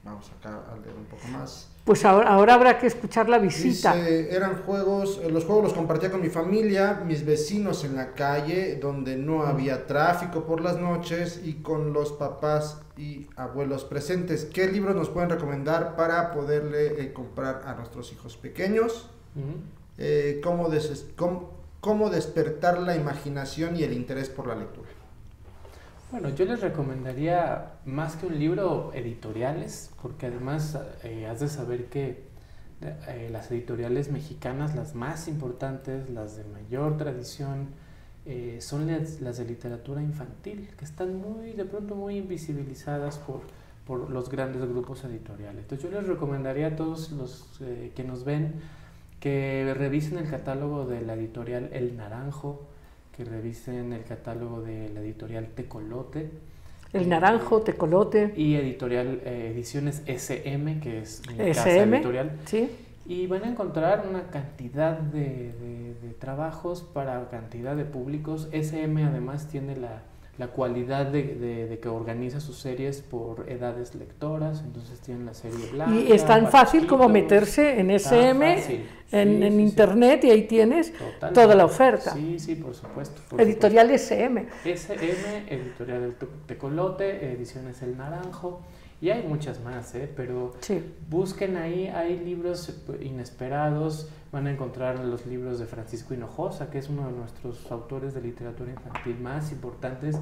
vamos 0.04 0.30
acá 0.38 0.62
a 0.72 0.76
leer 0.78 0.96
un 0.96 1.06
poco 1.06 1.28
más. 1.30 1.70
Pues 1.86 2.04
ahora, 2.04 2.30
ahora 2.30 2.54
habrá 2.56 2.78
que 2.78 2.88
escuchar 2.88 3.30
la 3.30 3.38
visita. 3.40 3.96
Dice, 3.96 4.36
eran 4.36 4.62
juegos, 4.64 5.22
eh, 5.24 5.30
los 5.32 5.46
juegos 5.46 5.64
los 5.66 5.74
compartía 5.74 6.12
con 6.12 6.20
mi 6.22 6.28
familia, 6.28 7.02
mis 7.06 7.26
vecinos 7.26 7.86
en 7.86 7.96
la 7.96 8.14
calle, 8.14 8.76
donde 8.76 9.16
no 9.16 9.44
había 9.44 9.88
tráfico 9.88 10.44
por 10.44 10.60
las 10.60 10.78
noches 10.78 11.40
y 11.46 11.54
con 11.62 11.94
los 11.94 12.12
papás 12.12 12.82
y 12.98 13.28
abuelos 13.38 13.86
presentes. 13.86 14.44
¿Qué 14.44 14.68
libros 14.70 14.98
nos 14.98 15.08
pueden 15.10 15.30
recomendar 15.30 15.96
para 15.96 16.34
poderle 16.34 17.02
eh, 17.02 17.14
comprar 17.14 17.64
a 17.66 17.76
nuestros 17.76 18.12
hijos 18.12 18.36
pequeños? 18.36 19.10
Eh, 19.98 20.42
cómo, 20.44 20.70
cómo- 21.16 21.57
cómo 21.82 22.10
despertar 22.10 22.80
la 22.80 22.96
imaginación 22.96 23.76
y 23.76 23.84
el 23.84 23.94
interés 23.94 24.30
por 24.30 24.48
la 24.48 24.56
lectura. 24.56 24.90
Bueno, 26.12 26.30
yo 26.30 26.46
les 26.46 26.62
recomendaría 26.62 27.74
más 27.86 28.16
que 28.16 28.28
un 28.28 28.40
libro, 28.40 28.92
editoriales, 28.94 29.92
porque 30.02 30.28
además 30.28 30.78
eh, 31.04 31.28
has 31.28 31.42
de 31.42 31.50
saber 31.50 31.86
que 31.86 32.28
eh, 32.82 33.30
las 33.32 33.52
editoriales 33.52 34.12
mexicanas, 34.12 34.76
las 34.76 34.96
más 34.96 35.28
importantes, 35.28 36.10
las 36.10 36.38
de 36.38 36.44
mayor 36.46 36.98
tradición, 36.98 37.70
eh, 38.30 38.60
son 38.60 38.88
las, 38.88 39.22
las 39.22 39.38
de 39.38 39.46
literatura 39.46 40.02
infantil, 40.02 40.70
que 40.78 40.86
están 40.86 41.16
muy, 41.16 41.54
de 41.54 41.64
pronto 41.64 41.96
muy 41.96 42.18
invisibilizadas 42.18 43.18
por, 43.20 43.42
por 43.88 44.10
los 44.10 44.30
grandes 44.30 44.62
grupos 44.68 45.04
editoriales. 45.06 45.62
Entonces 45.62 45.90
yo 45.90 45.98
les 45.98 46.08
recomendaría 46.08 46.68
a 46.68 46.76
todos 46.76 47.12
los 47.12 47.48
eh, 47.62 47.94
que 47.96 48.04
nos 48.04 48.26
ven 48.26 48.56
que 49.20 49.74
revisen 49.78 50.18
el 50.18 50.30
catálogo 50.30 50.86
de 50.86 51.02
la 51.02 51.14
editorial 51.16 51.70
El 51.74 51.98
Naranjo, 51.98 52.68
que 53.16 53.26
revisen 53.26 53.94
el 53.94 54.04
catálogo 54.04 54.62
de 54.62 54.90
la 54.90 55.00
editorial 55.02 55.48
Tecolote. 55.48 56.30
El 56.94 57.10
naranjo, 57.10 57.62
tecolote, 57.64 58.34
Y 58.38 58.56
editorial 58.56 59.20
eh, 59.26 59.52
Ediciones 59.54 60.04
SM, 60.08 60.80
que 60.80 61.02
es 61.02 61.22
mi 61.30 61.38
casa 61.54 61.64
editorial. 61.98 62.32
¿sí? 62.46 62.70
Y 63.06 63.28
van 63.28 63.44
a 63.44 63.50
encontrar 63.50 64.06
una 64.10 64.24
cantidad 64.30 64.98
de, 64.98 65.20
de- 65.54 65.96
de 66.02 66.14
trabajos 66.14 66.84
para 66.84 67.28
cantidad 67.30 67.76
de 67.76 67.84
públicos. 67.86 68.48
SM 68.54 69.04
además 69.04 69.48
tiene 69.50 69.76
la, 69.76 70.02
la 70.38 70.48
cualidad 70.48 71.08
de, 71.08 71.24
de- 71.36 71.68
de 71.68 71.80
que 71.80 71.90
organiza 71.90 72.40
sus 72.40 72.58
series 72.60 73.02
por 73.02 73.50
edades 73.50 73.96
lectoras, 73.96 74.62
entonces 74.66 75.00
tienen 75.00 75.26
la 75.26 75.34
serie 75.34 75.66
blanca. 75.72 75.96
Y 75.96 76.12
es 76.12 76.26
tan 76.26 76.48
fácil 76.50 76.86
como 76.86 77.10
meterse 77.10 77.80
en 77.80 77.90
SM, 77.92 78.54
en, 78.54 78.62
Sí, 78.62 78.86
en 79.12 79.42
sí, 79.42 79.50
sí. 79.50 79.62
internet, 79.62 80.24
y 80.26 80.30
ahí 80.32 80.44
tienes 80.44 80.92
Totalmente. 80.94 81.34
toda 81.42 81.56
la 81.56 81.66
oferta. 81.66 82.14
Sí, 82.14 82.38
sí, 82.40 82.56
por 82.56 82.76
supuesto. 82.76 83.22
por 83.30 83.42
Editorial 83.42 83.90
SM. 83.92 84.46
SM, 84.64 85.46
Editorial 85.50 86.02
del 86.02 86.16
Te- 86.16 86.28
Tecolote, 86.46 87.32
Ediciones 87.34 87.82
El 87.82 87.98
Naranjo, 87.98 88.62
y 89.02 89.10
hay 89.12 89.24
muchas 89.24 89.60
más, 89.64 89.94
¿eh? 89.96 90.12
pero 90.16 90.54
Sí. 90.62 90.84
busquen 91.10 91.56
ahí, 91.58 91.88
hay 91.88 92.18
libros 92.20 92.74
inesperados, 93.00 94.10
van 94.32 94.48
a 94.48 94.52
encontrar 94.52 95.00
los 95.04 95.26
libros 95.26 95.60
de 95.60 95.66
Francisco 95.66 96.14
Hinojosa, 96.14 96.70
que 96.70 96.80
es 96.80 96.90
uno 96.90 97.06
de 97.08 97.14
nuestros 97.14 97.72
autores 97.72 98.14
de 98.14 98.22
literatura 98.22 98.72
infantil 98.72 99.20
más 99.20 99.52
importantes. 99.52 100.18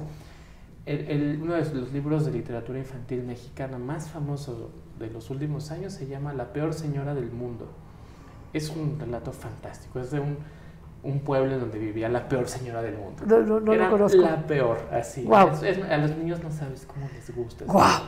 El- 0.84 1.10
el- 1.10 1.42
uno 1.42 1.54
de 1.54 1.64
los 1.74 1.92
libros 1.92 2.26
de 2.26 2.32
literatura 2.32 2.78
infantil 2.78 3.22
mexicana 3.24 3.78
más 3.78 4.08
famosos 4.08 4.70
de 4.98 5.10
los 5.10 5.30
últimos 5.30 5.70
años 5.70 5.92
se 5.92 6.06
llama 6.06 6.32
La 6.32 6.52
peor 6.52 6.72
señora 6.74 7.14
del 7.14 7.30
mundo. 7.30 7.66
Es 8.52 8.70
un 8.70 8.98
relato 9.00 9.32
fantástico, 9.32 9.98
es 10.00 10.10
de 10.12 10.20
un, 10.20 10.38
un 11.02 11.20
pueblo 11.20 11.58
donde 11.58 11.78
vivía 11.78 12.08
la 12.08 12.28
peor 12.28 12.48
señora 12.48 12.82
del 12.82 12.96
mundo. 12.96 13.24
No, 13.26 13.40
no- 13.40 13.60
no 13.60 13.74
lo 13.74 13.90
conozco. 13.90 14.18
la 14.20 14.46
peor, 14.46 14.78
así. 14.92 15.24
Guau. 15.24 15.48
Es- 15.50 15.62
es- 15.62 15.84
a 15.84 15.96
los 15.98 16.16
niños 16.16 16.42
no 16.42 16.50
sabes 16.52 16.86
cómo 16.86 17.06
les 17.12 17.34
gusta. 17.34 17.64
Guau. 17.64 18.02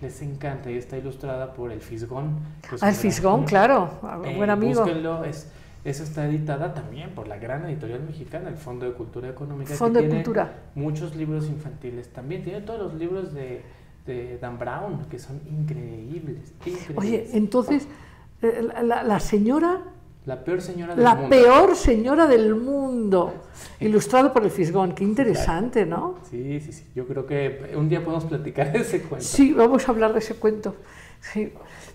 Les 0.00 0.22
encanta 0.22 0.70
y 0.70 0.76
está 0.76 0.96
ilustrada 0.96 1.52
por 1.54 1.72
El 1.72 1.80
Fisgón. 1.80 2.38
que 2.62 2.76
Ah, 2.80 2.88
el 2.90 2.94
Fisgón, 2.94 3.44
claro, 3.44 3.90
Eh, 4.24 4.36
buen 4.36 4.50
amigo. 4.50 4.82
Búsquenlo, 4.82 5.24
es, 5.24 5.50
esa 5.84 6.02
está 6.04 6.26
editada 6.26 6.74
también 6.74 7.10
por 7.10 7.28
la 7.28 7.36
gran 7.38 7.64
editorial 7.66 8.02
mexicana, 8.02 8.48
el 8.48 8.56
Fondo 8.56 8.86
de 8.86 8.92
Cultura 8.92 9.28
Económica. 9.28 9.70
que 9.70 9.76
Fondo 9.76 10.00
de 10.00 10.06
tiene 10.06 10.22
Cultura. 10.22 10.52
Muchos 10.74 11.16
libros 11.16 11.46
infantiles 11.48 12.08
también. 12.12 12.42
Tiene 12.44 12.60
todos 12.60 12.80
los 12.80 12.94
libros 12.94 13.32
de, 13.32 13.62
de 14.06 14.38
Dan 14.38 14.58
Brown, 14.58 15.06
que 15.10 15.18
son 15.18 15.40
increíbles. 15.48 16.52
increíbles. 16.64 16.96
Oye, 16.96 17.28
entonces, 17.32 17.88
eh, 18.42 18.62
la 18.84 19.20
señora, 19.20 19.80
la 20.28 20.44
peor 20.44 20.60
señora 20.60 20.94
del 20.94 21.04
la 21.04 21.14
mundo. 21.14 21.30
peor 21.30 21.74
señora 21.74 22.26
del 22.26 22.54
mundo, 22.54 23.32
ilustrado 23.80 24.30
por 24.30 24.44
el 24.44 24.50
Fisgón. 24.50 24.94
Qué 24.94 25.02
interesante, 25.02 25.86
¿no? 25.86 26.16
Sí, 26.30 26.60
sí, 26.60 26.70
sí. 26.70 26.84
Yo 26.94 27.06
creo 27.06 27.26
que 27.26 27.72
un 27.74 27.88
día 27.88 28.04
podemos 28.04 28.26
platicar 28.26 28.70
de 28.70 28.80
ese 28.80 29.00
cuento. 29.00 29.26
Sí, 29.26 29.54
vamos 29.54 29.88
a 29.88 29.92
hablar 29.92 30.12
de 30.12 30.18
ese 30.18 30.34
cuento. 30.34 30.76
Sí. 31.32 31.50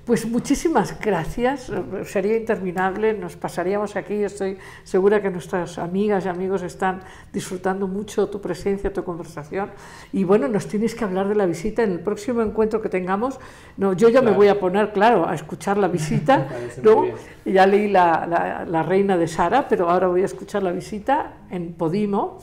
Pues 0.06 0.26
muchísimas 0.30 1.00
gracias, 1.00 1.72
sería 2.04 2.36
interminable, 2.36 3.14
nos 3.14 3.38
pasaríamos 3.38 3.96
aquí, 3.96 4.16
estoy 4.16 4.58
segura 4.84 5.22
que 5.22 5.30
nuestras 5.30 5.78
amigas 5.78 6.26
y 6.26 6.28
amigos 6.28 6.62
están 6.62 7.00
disfrutando 7.32 7.88
mucho 7.88 8.28
tu 8.28 8.42
presencia, 8.42 8.92
tu 8.92 9.06
conversación. 9.06 9.70
Y 10.12 10.26
bueno, 10.26 10.50
nos 10.50 10.68
tienes 10.68 10.94
que 10.94 11.06
hablar 11.06 11.30
de 11.30 11.36
la 11.36 11.46
visita 11.46 11.84
en 11.84 11.94
el 11.94 12.00
próximo 12.02 12.42
encuentro 12.42 12.82
que 12.82 12.90
tengamos. 12.90 13.40
No, 13.78 13.94
yo 13.94 14.10
ya 14.10 14.22
me 14.22 14.32
voy 14.32 14.50
a 14.50 14.60
poner, 14.60 14.92
claro, 14.92 15.26
a 15.26 15.36
escuchar 15.36 15.78
la 15.78 15.88
visita. 16.00 16.48
¿no? 16.84 17.06
Ya 17.46 17.66
leí 17.66 17.88
la, 17.90 18.28
la- 18.28 18.66
la 18.66 18.84
Reina 18.84 19.16
de 19.16 19.30
Sara, 19.30 19.70
pero 19.70 19.90
ahora 19.90 20.08
voy 20.08 20.24
a 20.24 20.26
escuchar 20.26 20.64
la 20.64 20.74
visita 20.74 21.32
en 21.50 21.72
Podimo. 21.76 22.40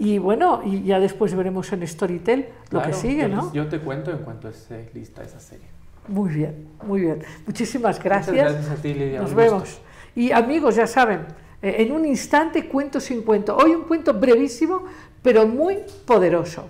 Y 0.00 0.18
bueno, 0.18 0.62
y 0.64 0.82
ya 0.82 0.98
después 0.98 1.32
veremos 1.36 1.72
en 1.72 1.86
Storytel 1.86 2.48
lo 2.70 2.80
que 2.82 2.92
sigue, 2.92 3.28
¿no? 3.28 3.52
yo 3.52 3.68
te 3.68 3.78
cuento 3.78 4.10
en 4.10 4.18
cuanto 4.18 4.48
esté 4.48 4.90
lista 4.92 5.22
esa 5.22 5.38
serie. 5.38 5.73
Muy 6.08 6.34
bien, 6.34 6.68
muy 6.82 7.00
bien. 7.00 7.22
Muchísimas 7.46 8.02
gracias. 8.02 8.36
Muchas 8.36 8.52
gracias 8.52 8.78
a 8.78 8.82
ti, 8.82 8.94
Lidia. 8.94 9.20
Nos 9.20 9.34
vemos. 9.34 9.62
gusto. 9.62 9.82
Y 10.14 10.30
amigos, 10.32 10.76
ya 10.76 10.86
saben, 10.86 11.26
eh, 11.62 11.76
en 11.78 11.92
un 11.92 12.04
instante 12.04 12.68
cuento 12.68 13.00
sin 13.00 13.22
cuento. 13.22 13.56
Hoy 13.56 13.70
un 13.70 13.84
cuento 13.84 14.12
brevísimo, 14.14 14.84
pero 15.22 15.46
muy 15.46 15.78
poderoso. 16.04 16.68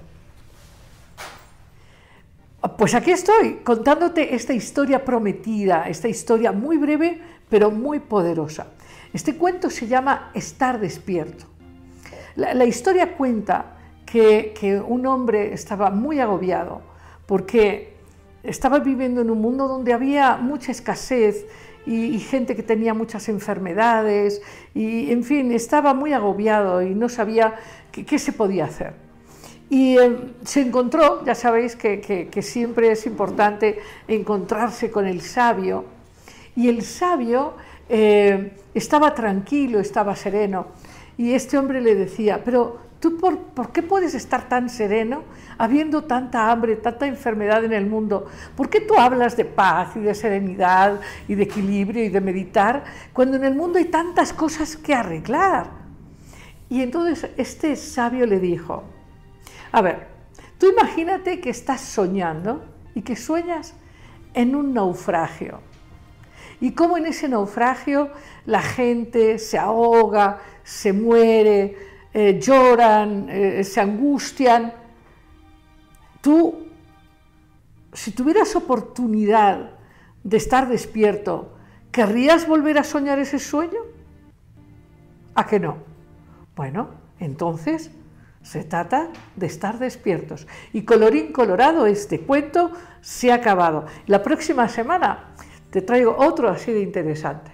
Pues 2.78 2.94
aquí 2.94 3.10
estoy 3.10 3.56
contándote 3.62 4.34
esta 4.34 4.54
historia 4.54 5.04
prometida, 5.04 5.88
esta 5.88 6.08
historia 6.08 6.50
muy 6.50 6.78
breve, 6.78 7.20
pero 7.50 7.70
muy 7.70 8.00
poderosa. 8.00 8.68
Este 9.12 9.36
cuento 9.36 9.68
se 9.68 9.86
llama 9.86 10.30
Estar 10.32 10.80
despierto. 10.80 11.44
La, 12.36 12.54
la 12.54 12.64
historia 12.64 13.16
cuenta 13.16 13.76
que, 14.06 14.54
que 14.58 14.80
un 14.80 15.06
hombre 15.06 15.52
estaba 15.52 15.90
muy 15.90 16.20
agobiado 16.20 16.80
porque 17.26 17.93
estaba 18.44 18.78
viviendo 18.78 19.22
en 19.22 19.30
un 19.30 19.40
mundo 19.40 19.66
donde 19.66 19.92
había 19.92 20.36
mucha 20.36 20.70
escasez 20.70 21.46
y, 21.86 22.18
gente 22.18 22.54
que 22.56 22.62
tenía 22.62 22.94
muchas 22.94 23.28
enfermedades 23.28 24.40
y, 24.74 25.10
en 25.10 25.24
fin, 25.24 25.52
estaba 25.52 25.92
muy 25.92 26.12
agobiado 26.12 26.82
y 26.82 26.94
no 26.94 27.08
sabía 27.08 27.56
qué, 27.90 28.18
se 28.18 28.32
podía 28.32 28.66
hacer. 28.66 28.94
Y 29.68 29.98
eh, 29.98 30.16
se 30.44 30.60
encontró, 30.60 31.24
ya 31.24 31.34
sabéis 31.34 31.76
que, 31.76 32.28
siempre 32.42 32.92
es 32.92 33.06
importante 33.06 33.78
encontrarse 34.08 34.90
con 34.90 35.06
el 35.06 35.20
sabio, 35.20 35.84
y 36.56 36.68
el 36.68 36.82
sabio 36.82 37.54
eh, 37.88 38.52
estaba 38.74 39.14
tranquilo, 39.14 39.80
estaba 39.80 40.14
sereno, 40.16 40.68
y 41.18 41.32
este 41.32 41.58
hombre 41.58 41.80
le 41.80 41.94
decía, 41.94 42.42
pero 42.44 42.78
¿tú 43.04 43.18
por, 43.18 43.38
por, 43.38 43.70
qué 43.70 43.82
puedes 43.82 44.14
estar 44.14 44.48
tan 44.48 44.70
sereno 44.70 45.24
habiendo 45.58 46.04
tanta 46.04 46.50
hambre, 46.50 46.76
tanta 46.76 47.06
enfermedad 47.06 47.62
en 47.62 47.74
el 47.74 47.84
mundo? 47.84 48.26
¿Por 48.56 48.70
qué 48.70 48.80
tú 48.80 48.94
hablas 48.98 49.36
de 49.36 49.44
paz 49.44 49.94
y 49.94 50.00
de 50.00 50.14
serenidad 50.14 51.02
y 51.28 51.34
de 51.34 51.42
equilibrio 51.42 52.02
y 52.02 52.08
de 52.08 52.22
meditar 52.22 52.82
cuando 53.12 53.36
en 53.36 53.44
el 53.44 53.54
mundo 53.54 53.78
hay 53.78 53.84
tantas 53.84 54.32
cosas 54.32 54.78
que 54.78 54.94
arreglar? 54.94 55.66
Y 56.70 56.80
entonces 56.80 57.30
este 57.36 57.76
sabio 57.76 58.24
le 58.24 58.40
dijo, 58.40 58.84
a 59.70 59.82
ver, 59.82 60.06
tú 60.56 60.70
imagínate 60.70 61.42
que 61.42 61.50
estás 61.50 61.82
soñando 61.82 62.64
y 62.94 63.02
que 63.02 63.16
sueñas 63.16 63.74
en 64.32 64.56
un 64.56 64.72
naufragio. 64.72 65.60
Y 66.58 66.70
cómo 66.70 66.96
en 66.96 67.04
ese 67.04 67.28
naufragio 67.28 68.08
la 68.46 68.62
gente 68.62 69.38
se 69.38 69.58
ahoga, 69.58 70.40
se 70.62 70.94
muere, 70.94 71.92
eh, 72.14 72.38
lloran, 72.40 73.26
eh, 73.28 73.64
se 73.64 73.80
angustian. 73.80 74.72
Tú, 76.20 76.68
si 77.92 78.12
tuvieras 78.12 78.54
oportunidad 78.54 79.72
de 80.22 80.36
estar 80.36 80.68
despierto, 80.68 81.56
¿querrías 81.90 82.46
volver 82.46 82.78
a 82.78 82.84
soñar 82.84 83.18
ese 83.18 83.40
sueño? 83.40 83.80
¿A 85.34 85.46
que 85.46 85.58
no? 85.58 85.78
Bueno, 86.54 86.90
entonces 87.18 87.90
se 88.42 88.62
trata 88.62 89.08
de 89.34 89.46
estar 89.46 89.78
despiertos. 89.80 90.46
Y 90.72 90.82
colorín 90.82 91.32
colorado, 91.32 91.86
este 91.86 92.20
cuento 92.20 92.70
se 93.00 93.32
ha 93.32 93.36
acabado. 93.36 93.86
La 94.06 94.22
próxima 94.22 94.68
semana 94.68 95.34
te 95.70 95.82
traigo 95.82 96.14
otro 96.16 96.48
así 96.48 96.70
de 96.70 96.80
interesante. 96.80 97.53